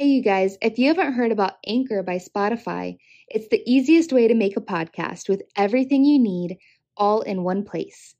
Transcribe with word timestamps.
Hey, 0.00 0.06
you 0.06 0.22
guys, 0.22 0.56
if 0.62 0.78
you 0.78 0.88
haven't 0.88 1.12
heard 1.12 1.30
about 1.30 1.58
Anchor 1.66 2.02
by 2.02 2.16
Spotify, 2.16 2.96
it's 3.28 3.48
the 3.48 3.62
easiest 3.70 4.14
way 4.14 4.28
to 4.28 4.34
make 4.34 4.56
a 4.56 4.62
podcast 4.62 5.28
with 5.28 5.42
everything 5.56 6.06
you 6.06 6.18
need 6.18 6.56
all 6.96 7.20
in 7.20 7.42
one 7.42 7.66
place. 7.66 8.14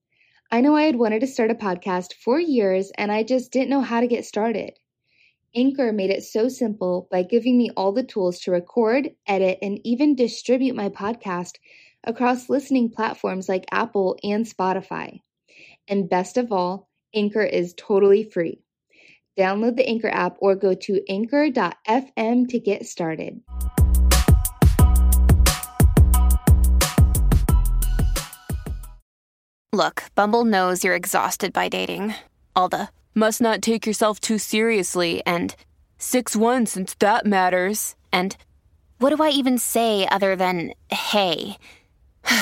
I 0.50 0.60
know 0.60 0.76
I 0.76 0.82
had 0.82 0.96
wanted 0.96 1.20
to 1.20 1.26
start 1.26 1.50
a 1.50 1.54
podcast 1.54 2.12
for 2.12 2.38
years 2.38 2.92
and 2.98 3.10
I 3.10 3.22
just 3.22 3.50
didn't 3.50 3.70
know 3.70 3.80
how 3.80 4.02
to 4.02 4.06
get 4.06 4.26
started. 4.26 4.74
Anchor 5.54 5.90
made 5.90 6.10
it 6.10 6.22
so 6.22 6.50
simple 6.50 7.08
by 7.10 7.22
giving 7.22 7.56
me 7.56 7.70
all 7.78 7.92
the 7.92 8.04
tools 8.04 8.40
to 8.40 8.50
record, 8.50 9.16
edit, 9.26 9.58
and 9.62 9.80
even 9.82 10.14
distribute 10.14 10.76
my 10.76 10.90
podcast 10.90 11.52
across 12.04 12.50
listening 12.50 12.90
platforms 12.90 13.48
like 13.48 13.64
Apple 13.72 14.18
and 14.22 14.44
Spotify. 14.44 15.20
And 15.88 16.10
best 16.10 16.36
of 16.36 16.52
all, 16.52 16.90
Anchor 17.14 17.42
is 17.42 17.72
totally 17.78 18.24
free. 18.24 18.60
Download 19.38 19.76
the 19.76 19.86
Anchor 19.88 20.10
app 20.10 20.36
or 20.40 20.54
go 20.54 20.74
to 20.74 21.00
anchor.fm 21.08 22.48
to 22.48 22.58
get 22.58 22.86
started. 22.86 23.40
Look, 29.72 30.04
Bumble 30.14 30.44
knows 30.44 30.82
you're 30.82 30.96
exhausted 30.96 31.52
by 31.52 31.68
dating. 31.68 32.14
All 32.56 32.68
the 32.68 32.88
must 33.14 33.40
not 33.40 33.62
take 33.62 33.86
yourself 33.86 34.18
too 34.20 34.36
seriously 34.36 35.22
and 35.24 35.54
6 35.98 36.34
1 36.34 36.66
since 36.66 36.94
that 36.94 37.24
matters. 37.24 37.94
And 38.12 38.36
what 38.98 39.14
do 39.14 39.22
I 39.22 39.30
even 39.30 39.58
say 39.58 40.08
other 40.08 40.34
than 40.34 40.74
hey? 40.90 41.56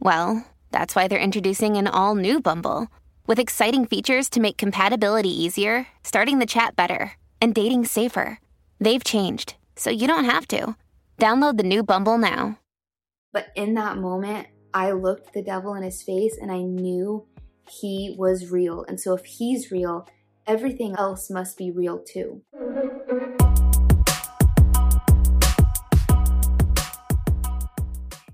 well, 0.00 0.46
that's 0.70 0.96
why 0.96 1.08
they're 1.08 1.18
introducing 1.18 1.76
an 1.76 1.86
all 1.86 2.14
new 2.14 2.40
Bumble. 2.40 2.88
With 3.26 3.38
exciting 3.38 3.86
features 3.86 4.28
to 4.30 4.38
make 4.38 4.58
compatibility 4.58 5.30
easier, 5.30 5.86
starting 6.02 6.40
the 6.40 6.44
chat 6.46 6.76
better, 6.76 7.12
and 7.40 7.54
dating 7.54 7.86
safer. 7.86 8.38
They've 8.78 9.02
changed, 9.02 9.54
so 9.76 9.88
you 9.88 10.06
don't 10.06 10.26
have 10.26 10.46
to. 10.48 10.76
Download 11.16 11.56
the 11.56 11.62
new 11.62 11.82
Bumble 11.82 12.18
now. 12.18 12.58
But 13.32 13.46
in 13.56 13.72
that 13.76 13.96
moment, 13.96 14.48
I 14.74 14.92
looked 14.92 15.32
the 15.32 15.40
devil 15.40 15.72
in 15.72 15.82
his 15.82 16.02
face 16.02 16.36
and 16.38 16.52
I 16.52 16.60
knew 16.60 17.24
he 17.66 18.14
was 18.18 18.50
real. 18.50 18.84
And 18.86 19.00
so 19.00 19.14
if 19.14 19.24
he's 19.24 19.70
real, 19.70 20.06
everything 20.46 20.94
else 20.98 21.30
must 21.30 21.56
be 21.56 21.70
real 21.70 22.00
too. 22.00 22.42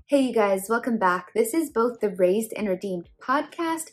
Hey, 0.07 0.23
you 0.23 0.33
guys, 0.33 0.65
welcome 0.67 0.97
back. 0.97 1.31
This 1.33 1.53
is 1.53 1.69
both 1.69 2.01
the 2.01 2.09
Raised 2.09 2.51
and 2.57 2.67
Redeemed 2.67 3.07
podcast 3.25 3.91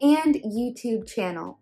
and 0.00 0.34
YouTube 0.36 1.06
channel. 1.06 1.58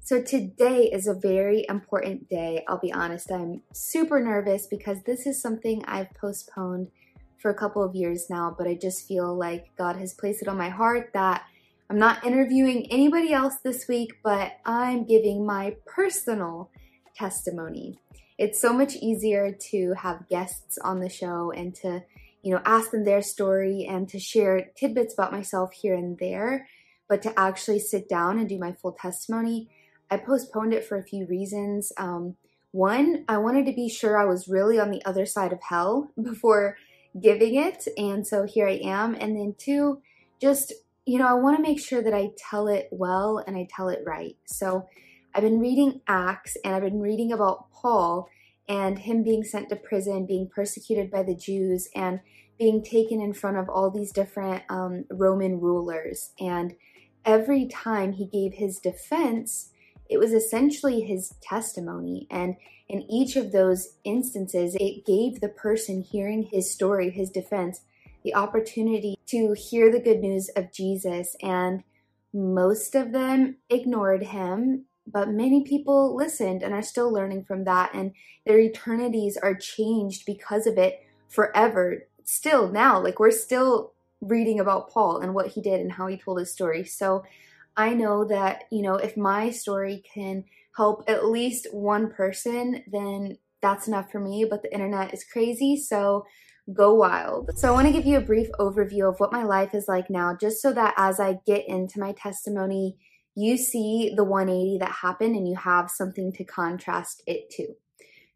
So 0.00 0.22
today 0.22 0.84
is 0.84 1.06
a 1.06 1.14
very 1.14 1.66
important 1.68 2.28
day. 2.28 2.64
I'll 2.66 2.80
be 2.80 2.92
honest, 2.92 3.30
I'm 3.30 3.62
super 3.74 4.20
nervous 4.20 4.66
because 4.66 5.02
this 5.02 5.26
is 5.26 5.40
something 5.40 5.84
I've 5.84 6.12
postponed 6.14 6.90
for 7.38 7.50
a 7.50 7.54
couple 7.54 7.82
of 7.82 7.94
years 7.94 8.30
now, 8.30 8.54
but 8.56 8.66
I 8.66 8.74
just 8.74 9.06
feel 9.06 9.36
like 9.36 9.66
God 9.76 9.96
has 9.96 10.14
placed 10.14 10.42
it 10.42 10.48
on 10.48 10.56
my 10.56 10.70
heart 10.70 11.10
that 11.14 11.44
I'm 11.90 11.98
not 11.98 12.24
interviewing 12.24 12.90
anybody 12.90 13.32
else 13.32 13.56
this 13.56 13.86
week, 13.88 14.14
but 14.22 14.52
I'm 14.64 15.04
giving 15.04 15.46
my 15.46 15.76
personal 15.86 16.70
testimony. 17.14 17.98
It's 18.38 18.60
so 18.60 18.72
much 18.72 18.94
easier 18.96 19.56
to 19.70 19.94
have 19.94 20.28
guests 20.28 20.78
on 20.78 21.00
the 21.00 21.08
show 21.08 21.50
and 21.50 21.74
to, 21.76 22.02
you 22.42 22.54
know, 22.54 22.62
ask 22.64 22.90
them 22.90 23.04
their 23.04 23.22
story 23.22 23.86
and 23.88 24.08
to 24.08 24.18
share 24.18 24.70
tidbits 24.76 25.14
about 25.14 25.32
myself 25.32 25.72
here 25.72 25.94
and 25.94 26.18
there 26.18 26.66
but 27.08 27.22
to 27.22 27.38
actually 27.38 27.78
sit 27.78 28.08
down 28.08 28.38
and 28.38 28.48
do 28.48 28.58
my 28.58 28.72
full 28.72 28.92
testimony, 28.92 29.68
I 30.10 30.18
postponed 30.18 30.74
it 30.74 30.84
for 30.84 30.96
a 30.98 31.02
few 31.02 31.26
reasons. 31.26 31.92
Um, 31.96 32.36
one, 32.70 33.24
I 33.28 33.38
wanted 33.38 33.66
to 33.66 33.72
be 33.72 33.88
sure 33.88 34.18
I 34.18 34.26
was 34.26 34.48
really 34.48 34.78
on 34.78 34.90
the 34.90 35.04
other 35.04 35.26
side 35.26 35.52
of 35.52 35.60
hell 35.62 36.10
before 36.22 36.76
giving 37.20 37.54
it, 37.54 37.88
and 37.96 38.26
so 38.26 38.44
here 38.44 38.68
I 38.68 38.80
am. 38.84 39.14
And 39.14 39.36
then 39.36 39.54
two, 39.58 40.02
just, 40.40 40.72
you 41.06 41.18
know, 41.18 41.26
I 41.26 41.34
want 41.34 41.56
to 41.56 41.62
make 41.62 41.80
sure 41.80 42.02
that 42.02 42.14
I 42.14 42.30
tell 42.36 42.68
it 42.68 42.88
well 42.90 43.42
and 43.46 43.56
I 43.56 43.66
tell 43.74 43.88
it 43.88 44.02
right. 44.06 44.36
So 44.46 44.86
I've 45.34 45.42
been 45.42 45.60
reading 45.60 46.00
Acts 46.06 46.56
and 46.64 46.74
I've 46.74 46.82
been 46.82 47.00
reading 47.00 47.32
about 47.32 47.70
Paul 47.70 48.28
and 48.68 48.98
him 48.98 49.22
being 49.22 49.42
sent 49.42 49.70
to 49.70 49.76
prison, 49.76 50.26
being 50.26 50.48
persecuted 50.54 51.10
by 51.10 51.22
the 51.22 51.34
Jews, 51.34 51.88
and 51.94 52.20
being 52.58 52.82
taken 52.82 53.20
in 53.20 53.32
front 53.32 53.56
of 53.56 53.68
all 53.68 53.90
these 53.90 54.12
different 54.12 54.62
um, 54.68 55.04
Roman 55.10 55.60
rulers. 55.60 56.32
And 56.38 56.74
every 57.24 57.66
time 57.66 58.12
he 58.12 58.26
gave 58.26 58.54
his 58.54 58.78
defense, 58.78 59.70
it 60.08 60.18
was 60.18 60.32
essentially 60.32 61.02
his 61.02 61.34
testimony. 61.42 62.26
And 62.30 62.56
in 62.88 63.02
each 63.10 63.36
of 63.36 63.52
those 63.52 63.96
instances, 64.04 64.74
it 64.80 65.04
gave 65.04 65.40
the 65.40 65.48
person 65.48 66.02
hearing 66.02 66.44
his 66.44 66.70
story, 66.70 67.10
his 67.10 67.30
defense, 67.30 67.82
the 68.24 68.34
opportunity 68.34 69.18
to 69.26 69.52
hear 69.52 69.92
the 69.92 70.00
good 70.00 70.20
news 70.20 70.48
of 70.56 70.72
Jesus. 70.72 71.36
And 71.42 71.84
most 72.32 72.94
of 72.94 73.12
them 73.12 73.56
ignored 73.68 74.24
him, 74.24 74.86
but 75.06 75.28
many 75.28 75.64
people 75.64 76.16
listened 76.16 76.62
and 76.62 76.72
are 76.72 76.82
still 76.82 77.12
learning 77.12 77.44
from 77.44 77.64
that. 77.64 77.94
And 77.94 78.12
their 78.46 78.58
eternities 78.58 79.36
are 79.36 79.54
changed 79.54 80.24
because 80.24 80.66
of 80.66 80.78
it 80.78 81.04
forever. 81.28 82.06
Still 82.24 82.70
now, 82.70 83.02
like 83.02 83.18
we're 83.18 83.30
still 83.30 83.92
reading 84.20 84.60
about 84.60 84.90
Paul 84.90 85.20
and 85.20 85.34
what 85.34 85.48
he 85.48 85.60
did 85.60 85.80
and 85.80 85.92
how 85.92 86.06
he 86.06 86.16
told 86.16 86.38
his 86.38 86.52
story. 86.52 86.84
So 86.84 87.24
I 87.76 87.94
know 87.94 88.24
that, 88.24 88.64
you 88.70 88.82
know, 88.82 88.96
if 88.96 89.16
my 89.16 89.50
story 89.50 90.02
can 90.12 90.44
help 90.76 91.04
at 91.08 91.26
least 91.26 91.72
one 91.72 92.10
person, 92.10 92.82
then 92.90 93.38
that's 93.62 93.88
enough 93.88 94.10
for 94.10 94.20
me. 94.20 94.46
But 94.48 94.62
the 94.62 94.72
internet 94.72 95.14
is 95.14 95.24
crazy, 95.24 95.76
so 95.76 96.26
go 96.72 96.94
wild. 96.94 97.50
So 97.56 97.68
I 97.68 97.70
want 97.72 97.86
to 97.86 97.92
give 97.92 98.06
you 98.06 98.18
a 98.18 98.22
brief 98.22 98.48
overview 98.58 99.08
of 99.08 99.20
what 99.20 99.32
my 99.32 99.42
life 99.42 99.74
is 99.74 99.88
like 99.88 100.10
now, 100.10 100.36
just 100.38 100.60
so 100.60 100.72
that 100.72 100.94
as 100.96 101.20
I 101.20 101.38
get 101.46 101.68
into 101.68 102.00
my 102.00 102.12
testimony, 102.12 102.96
you 103.34 103.56
see 103.56 104.12
the 104.14 104.24
180 104.24 104.78
that 104.78 104.90
happened 104.90 105.36
and 105.36 105.48
you 105.48 105.56
have 105.56 105.90
something 105.90 106.32
to 106.32 106.44
contrast 106.44 107.22
it 107.26 107.50
to. 107.50 107.74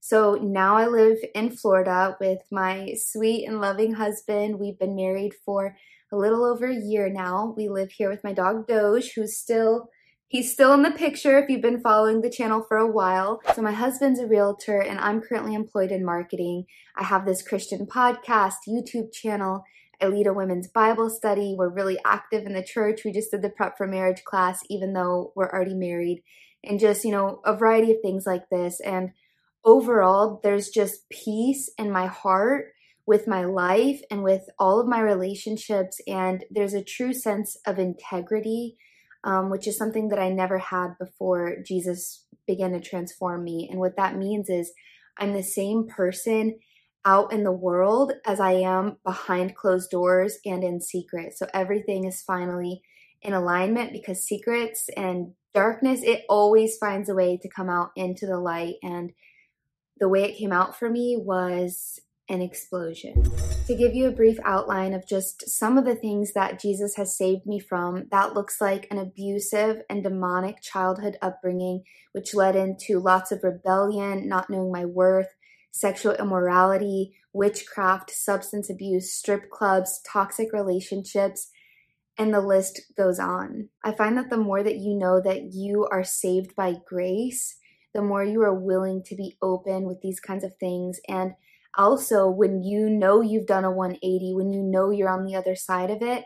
So 0.04 0.34
now 0.34 0.76
I 0.76 0.88
live 0.88 1.18
in 1.32 1.52
Florida 1.52 2.16
with 2.20 2.40
my 2.50 2.94
sweet 2.96 3.46
and 3.46 3.60
loving 3.60 3.94
husband. 3.94 4.58
We've 4.58 4.76
been 4.76 4.96
married 4.96 5.32
for 5.44 5.76
a 6.12 6.16
little 6.16 6.44
over 6.44 6.66
a 6.66 6.74
year 6.74 7.08
now. 7.08 7.54
We 7.56 7.68
live 7.68 7.92
here 7.92 8.10
with 8.10 8.24
my 8.24 8.32
dog 8.32 8.66
Doge, 8.66 9.12
who's 9.14 9.38
still 9.38 9.90
He's 10.26 10.52
still 10.52 10.72
in 10.72 10.82
the 10.82 10.90
picture 10.90 11.38
if 11.38 11.48
you've 11.48 11.62
been 11.62 11.82
following 11.82 12.20
the 12.20 12.30
channel 12.30 12.64
for 12.66 12.78
a 12.78 12.90
while. 12.90 13.42
So 13.54 13.62
my 13.62 13.70
husband's 13.70 14.18
a 14.18 14.26
realtor 14.26 14.80
and 14.80 14.98
I'm 14.98 15.20
currently 15.20 15.54
employed 15.54 15.92
in 15.92 16.04
marketing. 16.04 16.64
I 16.96 17.04
have 17.04 17.24
this 17.24 17.42
Christian 17.42 17.86
podcast, 17.86 18.54
YouTube 18.66 19.12
channel. 19.12 19.62
I 20.00 20.06
lead 20.06 20.26
a 20.26 20.32
women's 20.32 20.66
Bible 20.66 21.10
study. 21.10 21.54
We're 21.56 21.68
really 21.68 21.98
active 22.04 22.44
in 22.44 22.54
the 22.54 22.64
church. 22.64 23.02
We 23.04 23.12
just 23.12 23.30
did 23.30 23.42
the 23.42 23.50
prep 23.50 23.76
for 23.76 23.86
marriage 23.86 24.24
class 24.24 24.62
even 24.68 24.94
though 24.94 25.32
we're 25.36 25.52
already 25.52 25.74
married 25.74 26.24
and 26.64 26.80
just, 26.80 27.04
you 27.04 27.12
know, 27.12 27.40
a 27.44 27.54
variety 27.54 27.92
of 27.92 27.98
things 28.02 28.24
like 28.26 28.48
this 28.50 28.80
and 28.80 29.10
overall, 29.64 30.40
there's 30.42 30.68
just 30.68 31.08
peace 31.10 31.70
in 31.78 31.90
my 31.90 32.06
heart 32.06 32.66
with 33.06 33.26
my 33.26 33.44
life 33.44 34.00
and 34.10 34.22
with 34.22 34.42
all 34.58 34.80
of 34.80 34.86
my 34.86 35.00
relationships. 35.00 36.00
And 36.06 36.44
there's 36.50 36.74
a 36.74 36.84
true 36.84 37.12
sense 37.12 37.56
of 37.66 37.78
integrity, 37.78 38.76
um, 39.24 39.50
which 39.50 39.66
is 39.66 39.76
something 39.76 40.08
that 40.08 40.18
I 40.18 40.28
never 40.28 40.58
had 40.58 40.98
before 40.98 41.56
Jesus 41.66 42.24
began 42.46 42.72
to 42.72 42.80
transform 42.80 43.44
me. 43.44 43.68
And 43.70 43.80
what 43.80 43.96
that 43.96 44.16
means 44.16 44.48
is 44.48 44.72
I'm 45.18 45.32
the 45.32 45.42
same 45.42 45.86
person 45.88 46.58
out 47.04 47.32
in 47.32 47.42
the 47.42 47.52
world 47.52 48.12
as 48.24 48.38
I 48.38 48.52
am 48.52 48.98
behind 49.04 49.56
closed 49.56 49.90
doors 49.90 50.38
and 50.44 50.62
in 50.62 50.80
secret. 50.80 51.34
So 51.36 51.46
everything 51.52 52.04
is 52.04 52.22
finally 52.22 52.82
in 53.20 53.32
alignment 53.32 53.92
because 53.92 54.24
secrets 54.24 54.88
and 54.96 55.32
darkness, 55.54 56.00
it 56.02 56.24
always 56.28 56.76
finds 56.78 57.08
a 57.08 57.14
way 57.14 57.38
to 57.42 57.48
come 57.48 57.68
out 57.68 57.90
into 57.96 58.26
the 58.26 58.38
light. 58.38 58.74
And 58.82 59.12
the 59.98 60.08
way 60.08 60.24
it 60.24 60.36
came 60.36 60.52
out 60.52 60.78
for 60.78 60.90
me 60.90 61.16
was 61.18 62.00
an 62.28 62.40
explosion. 62.40 63.22
To 63.66 63.74
give 63.74 63.94
you 63.94 64.08
a 64.08 64.12
brief 64.12 64.38
outline 64.44 64.94
of 64.94 65.06
just 65.06 65.48
some 65.48 65.76
of 65.78 65.84
the 65.84 65.94
things 65.94 66.32
that 66.32 66.60
Jesus 66.60 66.96
has 66.96 67.16
saved 67.16 67.46
me 67.46 67.60
from, 67.60 68.08
that 68.10 68.34
looks 68.34 68.60
like 68.60 68.86
an 68.90 68.98
abusive 68.98 69.82
and 69.88 70.02
demonic 70.02 70.60
childhood 70.62 71.16
upbringing, 71.20 71.84
which 72.12 72.34
led 72.34 72.56
into 72.56 72.98
lots 72.98 73.32
of 73.32 73.44
rebellion, 73.44 74.28
not 74.28 74.50
knowing 74.50 74.72
my 74.72 74.84
worth, 74.84 75.28
sexual 75.70 76.14
immorality, 76.14 77.14
witchcraft, 77.32 78.10
substance 78.10 78.68
abuse, 78.68 79.12
strip 79.12 79.50
clubs, 79.50 80.00
toxic 80.06 80.52
relationships, 80.52 81.50
and 82.18 82.32
the 82.32 82.40
list 82.40 82.80
goes 82.96 83.18
on. 83.18 83.68
I 83.82 83.92
find 83.92 84.16
that 84.18 84.30
the 84.30 84.36
more 84.36 84.62
that 84.62 84.76
you 84.76 84.96
know 84.96 85.20
that 85.22 85.52
you 85.52 85.88
are 85.90 86.04
saved 86.04 86.54
by 86.54 86.74
grace, 86.86 87.56
the 87.94 88.02
more 88.02 88.24
you 88.24 88.42
are 88.42 88.54
willing 88.54 89.02
to 89.04 89.14
be 89.14 89.36
open 89.42 89.84
with 89.84 90.00
these 90.00 90.20
kinds 90.20 90.44
of 90.44 90.56
things. 90.56 91.00
And 91.08 91.34
also, 91.76 92.28
when 92.28 92.62
you 92.62 92.90
know 92.90 93.20
you've 93.20 93.46
done 93.46 93.64
a 93.64 93.70
180, 93.70 94.34
when 94.34 94.52
you 94.52 94.62
know 94.62 94.90
you're 94.90 95.08
on 95.08 95.24
the 95.24 95.36
other 95.36 95.56
side 95.56 95.90
of 95.90 96.02
it, 96.02 96.24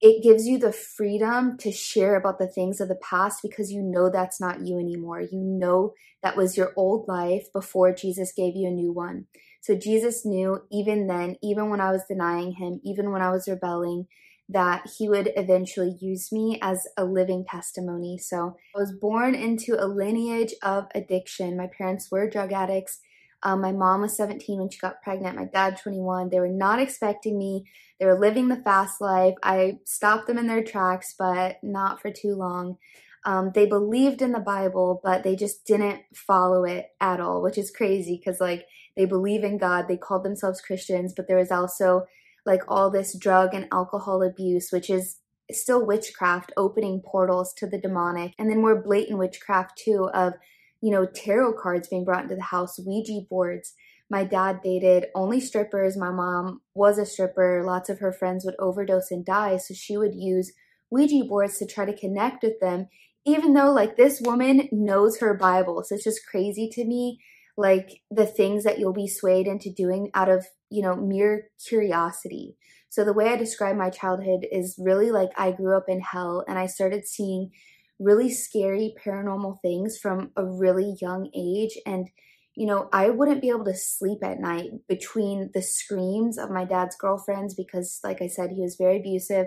it 0.00 0.20
gives 0.20 0.48
you 0.48 0.58
the 0.58 0.72
freedom 0.72 1.56
to 1.58 1.70
share 1.70 2.16
about 2.16 2.40
the 2.40 2.48
things 2.48 2.80
of 2.80 2.88
the 2.88 2.96
past 2.96 3.38
because 3.40 3.70
you 3.70 3.80
know 3.80 4.10
that's 4.10 4.40
not 4.40 4.66
you 4.66 4.78
anymore. 4.78 5.20
You 5.20 5.38
know 5.38 5.94
that 6.24 6.36
was 6.36 6.56
your 6.56 6.72
old 6.76 7.06
life 7.06 7.52
before 7.52 7.94
Jesus 7.94 8.32
gave 8.32 8.56
you 8.56 8.66
a 8.66 8.72
new 8.72 8.92
one. 8.92 9.26
So 9.60 9.76
Jesus 9.76 10.26
knew 10.26 10.62
even 10.72 11.06
then, 11.06 11.36
even 11.40 11.70
when 11.70 11.80
I 11.80 11.92
was 11.92 12.02
denying 12.08 12.54
him, 12.54 12.80
even 12.82 13.12
when 13.12 13.22
I 13.22 13.30
was 13.30 13.46
rebelling, 13.46 14.08
that 14.48 14.90
he 14.98 15.08
would 15.08 15.32
eventually 15.36 15.96
use 16.00 16.32
me 16.32 16.58
as 16.60 16.86
a 16.96 17.04
living 17.04 17.44
testimony. 17.44 18.18
So 18.18 18.56
I 18.76 18.78
was 18.78 18.92
born 18.92 19.34
into 19.34 19.76
a 19.78 19.86
lineage 19.86 20.54
of 20.62 20.88
addiction. 20.94 21.56
My 21.56 21.68
parents 21.68 22.10
were 22.10 22.28
drug 22.28 22.52
addicts. 22.52 23.00
Um, 23.44 23.60
my 23.60 23.72
mom 23.72 24.02
was 24.02 24.16
17 24.16 24.58
when 24.58 24.70
she 24.70 24.78
got 24.78 25.02
pregnant, 25.02 25.36
my 25.36 25.46
dad 25.46 25.78
21. 25.78 26.30
They 26.30 26.38
were 26.38 26.48
not 26.48 26.78
expecting 26.78 27.38
me 27.38 27.64
they 28.02 28.08
were 28.08 28.18
living 28.18 28.48
the 28.48 28.56
fast 28.56 29.00
life. 29.00 29.36
I 29.44 29.78
stopped 29.84 30.26
them 30.26 30.36
in 30.36 30.48
their 30.48 30.64
tracks, 30.64 31.14
but 31.16 31.62
not 31.62 32.02
for 32.02 32.10
too 32.10 32.34
long. 32.34 32.78
Um, 33.24 33.52
they 33.54 33.64
believed 33.64 34.22
in 34.22 34.32
the 34.32 34.40
Bible, 34.40 35.00
but 35.04 35.22
they 35.22 35.36
just 35.36 35.64
didn't 35.64 36.00
follow 36.12 36.64
it 36.64 36.88
at 37.00 37.20
all, 37.20 37.40
which 37.40 37.56
is 37.56 37.70
crazy 37.70 38.16
because, 38.16 38.40
like, 38.40 38.66
they 38.96 39.04
believe 39.04 39.44
in 39.44 39.56
God. 39.56 39.86
They 39.86 39.96
called 39.96 40.24
themselves 40.24 40.60
Christians, 40.60 41.12
but 41.16 41.28
there 41.28 41.36
was 41.36 41.52
also, 41.52 42.06
like, 42.44 42.62
all 42.68 42.90
this 42.90 43.16
drug 43.16 43.54
and 43.54 43.68
alcohol 43.72 44.22
abuse, 44.22 44.70
which 44.70 44.90
is 44.90 45.18
still 45.50 45.84
witchcraft, 45.84 46.52
opening 46.56 47.02
portals 47.04 47.52
to 47.54 47.66
the 47.66 47.78
demonic. 47.78 48.34
And 48.38 48.50
then 48.50 48.60
more 48.60 48.82
blatant 48.82 49.18
witchcraft, 49.18 49.80
too, 49.84 50.08
of, 50.14 50.34
you 50.80 50.90
know, 50.90 51.06
tarot 51.06 51.54
cards 51.60 51.88
being 51.88 52.04
brought 52.04 52.24
into 52.24 52.36
the 52.36 52.42
house, 52.42 52.78
Ouija 52.78 53.20
boards 53.28 53.74
my 54.12 54.24
dad 54.24 54.60
dated 54.62 55.06
only 55.14 55.40
strippers. 55.40 55.96
My 55.96 56.10
mom 56.10 56.60
was 56.74 56.98
a 56.98 57.06
stripper. 57.06 57.64
Lots 57.64 57.88
of 57.88 58.00
her 58.00 58.12
friends 58.12 58.44
would 58.44 58.54
overdose 58.58 59.10
and 59.10 59.24
die. 59.24 59.56
So 59.56 59.72
she 59.72 59.96
would 59.96 60.14
use 60.14 60.52
Ouija 60.90 61.24
boards 61.24 61.56
to 61.58 61.66
try 61.66 61.86
to 61.86 61.96
connect 61.96 62.42
with 62.42 62.60
them, 62.60 62.88
even 63.24 63.54
though, 63.54 63.72
like, 63.72 63.96
this 63.96 64.20
woman 64.20 64.68
knows 64.70 65.18
her 65.20 65.32
Bible. 65.32 65.82
So 65.82 65.94
it's 65.94 66.04
just 66.04 66.26
crazy 66.30 66.68
to 66.74 66.84
me, 66.84 67.20
like, 67.56 68.02
the 68.10 68.26
things 68.26 68.64
that 68.64 68.78
you'll 68.78 68.92
be 68.92 69.08
swayed 69.08 69.46
into 69.46 69.70
doing 69.70 70.10
out 70.14 70.28
of, 70.28 70.46
you 70.70 70.82
know, 70.82 70.96
mere 70.96 71.48
curiosity. 71.66 72.56
So 72.88 73.04
the 73.04 73.12
way 73.12 73.28
I 73.28 73.36
describe 73.36 73.76
my 73.76 73.90
childhood 73.90 74.46
is 74.50 74.78
really 74.78 75.10
like 75.10 75.30
I 75.36 75.52
grew 75.52 75.76
up 75.76 75.84
in 75.88 76.00
hell 76.00 76.44
and 76.46 76.58
I 76.58 76.66
started 76.66 77.06
seeing 77.06 77.50
really 77.98 78.30
scary 78.30 78.94
paranormal 79.04 79.60
things 79.62 79.98
from 79.98 80.30
a 80.36 80.44
really 80.44 80.96
young 81.00 81.30
age. 81.34 81.78
And 81.86 82.08
you 82.54 82.66
know, 82.66 82.88
I 82.92 83.08
wouldn't 83.08 83.40
be 83.40 83.48
able 83.48 83.64
to 83.64 83.74
sleep 83.74 84.22
at 84.22 84.38
night 84.38 84.70
between 84.88 85.50
the 85.54 85.62
screams 85.62 86.36
of 86.36 86.50
my 86.50 86.64
dad's 86.64 86.96
girlfriends 86.96 87.54
because, 87.54 87.98
like 88.04 88.20
I 88.20 88.26
said, 88.26 88.50
he 88.50 88.60
was 88.60 88.76
very 88.76 88.98
abusive. 88.98 89.46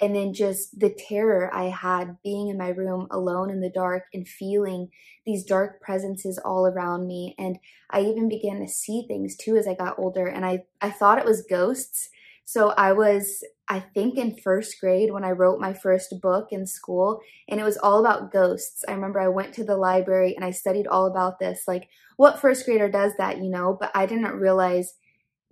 And 0.00 0.14
then 0.14 0.34
just 0.34 0.78
the 0.78 0.90
terror 0.90 1.54
I 1.54 1.64
had 1.64 2.16
being 2.22 2.48
in 2.48 2.58
my 2.58 2.70
room 2.70 3.06
alone 3.10 3.48
in 3.48 3.60
the 3.60 3.70
dark 3.70 4.04
and 4.12 4.26
feeling 4.26 4.88
these 5.24 5.44
dark 5.44 5.80
presences 5.80 6.38
all 6.44 6.66
around 6.66 7.06
me. 7.06 7.34
And 7.38 7.58
I 7.90 8.00
even 8.00 8.28
began 8.28 8.60
to 8.60 8.68
see 8.68 9.04
things 9.06 9.36
too 9.36 9.56
as 9.56 9.68
I 9.68 9.74
got 9.74 9.98
older. 9.98 10.26
And 10.26 10.44
I, 10.44 10.64
I 10.80 10.90
thought 10.90 11.18
it 11.18 11.24
was 11.24 11.46
ghosts. 11.48 12.08
So 12.44 12.70
I 12.70 12.92
was, 12.92 13.42
I 13.68 13.80
think, 13.80 14.18
in 14.18 14.36
first 14.36 14.78
grade 14.78 15.12
when 15.12 15.24
I 15.24 15.30
wrote 15.30 15.60
my 15.60 15.72
first 15.72 16.12
book 16.20 16.48
in 16.50 16.66
school, 16.66 17.20
and 17.48 17.58
it 17.58 17.64
was 17.64 17.78
all 17.78 18.00
about 18.00 18.32
ghosts. 18.32 18.84
I 18.86 18.92
remember 18.92 19.18
I 19.18 19.28
went 19.28 19.54
to 19.54 19.64
the 19.64 19.76
library 19.76 20.34
and 20.34 20.44
I 20.44 20.50
studied 20.50 20.86
all 20.86 21.06
about 21.06 21.38
this. 21.38 21.62
Like, 21.66 21.88
what 22.16 22.40
first 22.40 22.66
grader 22.66 22.90
does 22.90 23.12
that, 23.16 23.38
you 23.38 23.48
know? 23.48 23.76
But 23.80 23.92
I 23.94 24.04
didn't 24.04 24.38
realize 24.38 24.94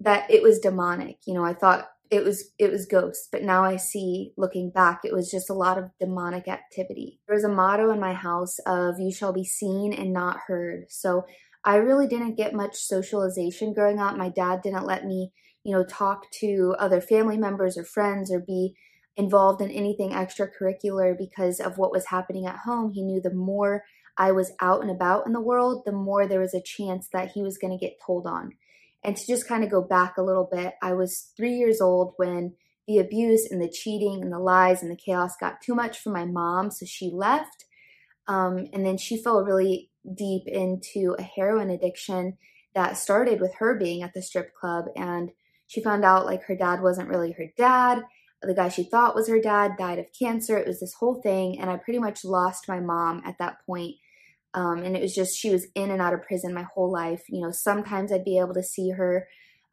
that 0.00 0.30
it 0.30 0.42
was 0.42 0.58
demonic. 0.58 1.16
You 1.26 1.32
know, 1.34 1.44
I 1.44 1.54
thought 1.54 1.91
it 2.12 2.24
was 2.24 2.52
it 2.58 2.70
was 2.70 2.86
ghosts, 2.86 3.28
but 3.32 3.42
now 3.42 3.64
I 3.64 3.76
see 3.76 4.32
looking 4.36 4.70
back, 4.70 5.00
it 5.04 5.12
was 5.12 5.30
just 5.30 5.50
a 5.50 5.54
lot 5.54 5.78
of 5.78 5.90
demonic 5.98 6.46
activity. 6.48 7.20
There 7.26 7.34
was 7.34 7.44
a 7.44 7.48
motto 7.48 7.90
in 7.90 8.00
my 8.00 8.12
house 8.14 8.58
of 8.66 9.00
"You 9.00 9.12
shall 9.12 9.32
be 9.32 9.44
seen 9.44 9.92
and 9.92 10.12
not 10.12 10.38
heard." 10.46 10.86
So 10.90 11.24
I 11.64 11.76
really 11.76 12.06
didn't 12.06 12.36
get 12.36 12.54
much 12.54 12.76
socialization 12.76 13.72
growing 13.74 13.98
up. 13.98 14.16
My 14.16 14.28
dad 14.28 14.62
didn't 14.62 14.86
let 14.86 15.04
me 15.06 15.32
you 15.64 15.72
know, 15.72 15.84
talk 15.84 16.30
to 16.32 16.74
other 16.78 17.00
family 17.00 17.38
members 17.38 17.78
or 17.78 17.84
friends 17.84 18.32
or 18.32 18.40
be 18.40 18.74
involved 19.16 19.60
in 19.60 19.70
anything 19.70 20.10
extracurricular 20.10 21.16
because 21.16 21.60
of 21.60 21.78
what 21.78 21.92
was 21.92 22.06
happening 22.06 22.46
at 22.46 22.58
home. 22.64 22.90
He 22.90 23.02
knew 23.04 23.20
the 23.20 23.34
more 23.34 23.84
I 24.16 24.32
was 24.32 24.52
out 24.60 24.82
and 24.82 24.90
about 24.90 25.26
in 25.26 25.32
the 25.32 25.40
world, 25.40 25.82
the 25.84 25.92
more 25.92 26.26
there 26.26 26.40
was 26.40 26.54
a 26.54 26.62
chance 26.62 27.08
that 27.12 27.30
he 27.32 27.42
was 27.42 27.58
going 27.58 27.76
to 27.76 27.84
get 27.84 27.98
told 28.04 28.26
on. 28.26 28.52
And 29.04 29.16
to 29.16 29.26
just 29.26 29.48
kind 29.48 29.64
of 29.64 29.70
go 29.70 29.82
back 29.82 30.16
a 30.16 30.22
little 30.22 30.48
bit, 30.50 30.74
I 30.82 30.92
was 30.92 31.32
three 31.36 31.54
years 31.54 31.80
old 31.80 32.14
when 32.16 32.54
the 32.86 32.98
abuse 32.98 33.50
and 33.50 33.60
the 33.60 33.68
cheating 33.68 34.22
and 34.22 34.32
the 34.32 34.38
lies 34.38 34.82
and 34.82 34.90
the 34.90 34.96
chaos 34.96 35.34
got 35.40 35.60
too 35.60 35.74
much 35.74 35.98
for 35.98 36.10
my 36.10 36.24
mom, 36.24 36.70
so 36.70 36.86
she 36.86 37.10
left. 37.12 37.64
Um, 38.28 38.66
and 38.72 38.86
then 38.86 38.98
she 38.98 39.20
fell 39.20 39.44
really 39.44 39.90
deep 40.16 40.42
into 40.46 41.16
a 41.18 41.22
heroin 41.22 41.70
addiction 41.70 42.38
that 42.74 42.96
started 42.96 43.40
with 43.40 43.54
her 43.58 43.78
being 43.78 44.02
at 44.02 44.14
the 44.14 44.22
strip 44.22 44.54
club 44.54 44.86
and 44.96 45.30
she 45.72 45.82
found 45.82 46.04
out 46.04 46.26
like 46.26 46.42
her 46.44 46.54
dad 46.54 46.82
wasn't 46.82 47.08
really 47.08 47.32
her 47.32 47.50
dad. 47.56 48.02
The 48.42 48.54
guy 48.54 48.68
she 48.68 48.82
thought 48.82 49.14
was 49.14 49.26
her 49.28 49.40
dad 49.40 49.72
died 49.78 49.98
of 49.98 50.06
cancer. 50.18 50.58
It 50.58 50.66
was 50.66 50.80
this 50.80 50.92
whole 50.92 51.22
thing. 51.22 51.58
And 51.58 51.70
I 51.70 51.78
pretty 51.78 51.98
much 51.98 52.26
lost 52.26 52.68
my 52.68 52.78
mom 52.78 53.22
at 53.24 53.38
that 53.38 53.64
point. 53.64 53.94
Um, 54.54 54.82
and 54.82 54.96
it 54.96 55.02
was 55.02 55.14
just, 55.14 55.38
she 55.38 55.50
was 55.50 55.66
in 55.74 55.90
and 55.90 56.00
out 56.02 56.14
of 56.14 56.22
prison 56.22 56.52
my 56.52 56.66
whole 56.74 56.90
life. 56.90 57.24
You 57.28 57.40
know, 57.40 57.50
sometimes 57.50 58.12
I'd 58.12 58.24
be 58.24 58.38
able 58.38 58.54
to 58.54 58.62
see 58.62 58.90
her. 58.90 59.28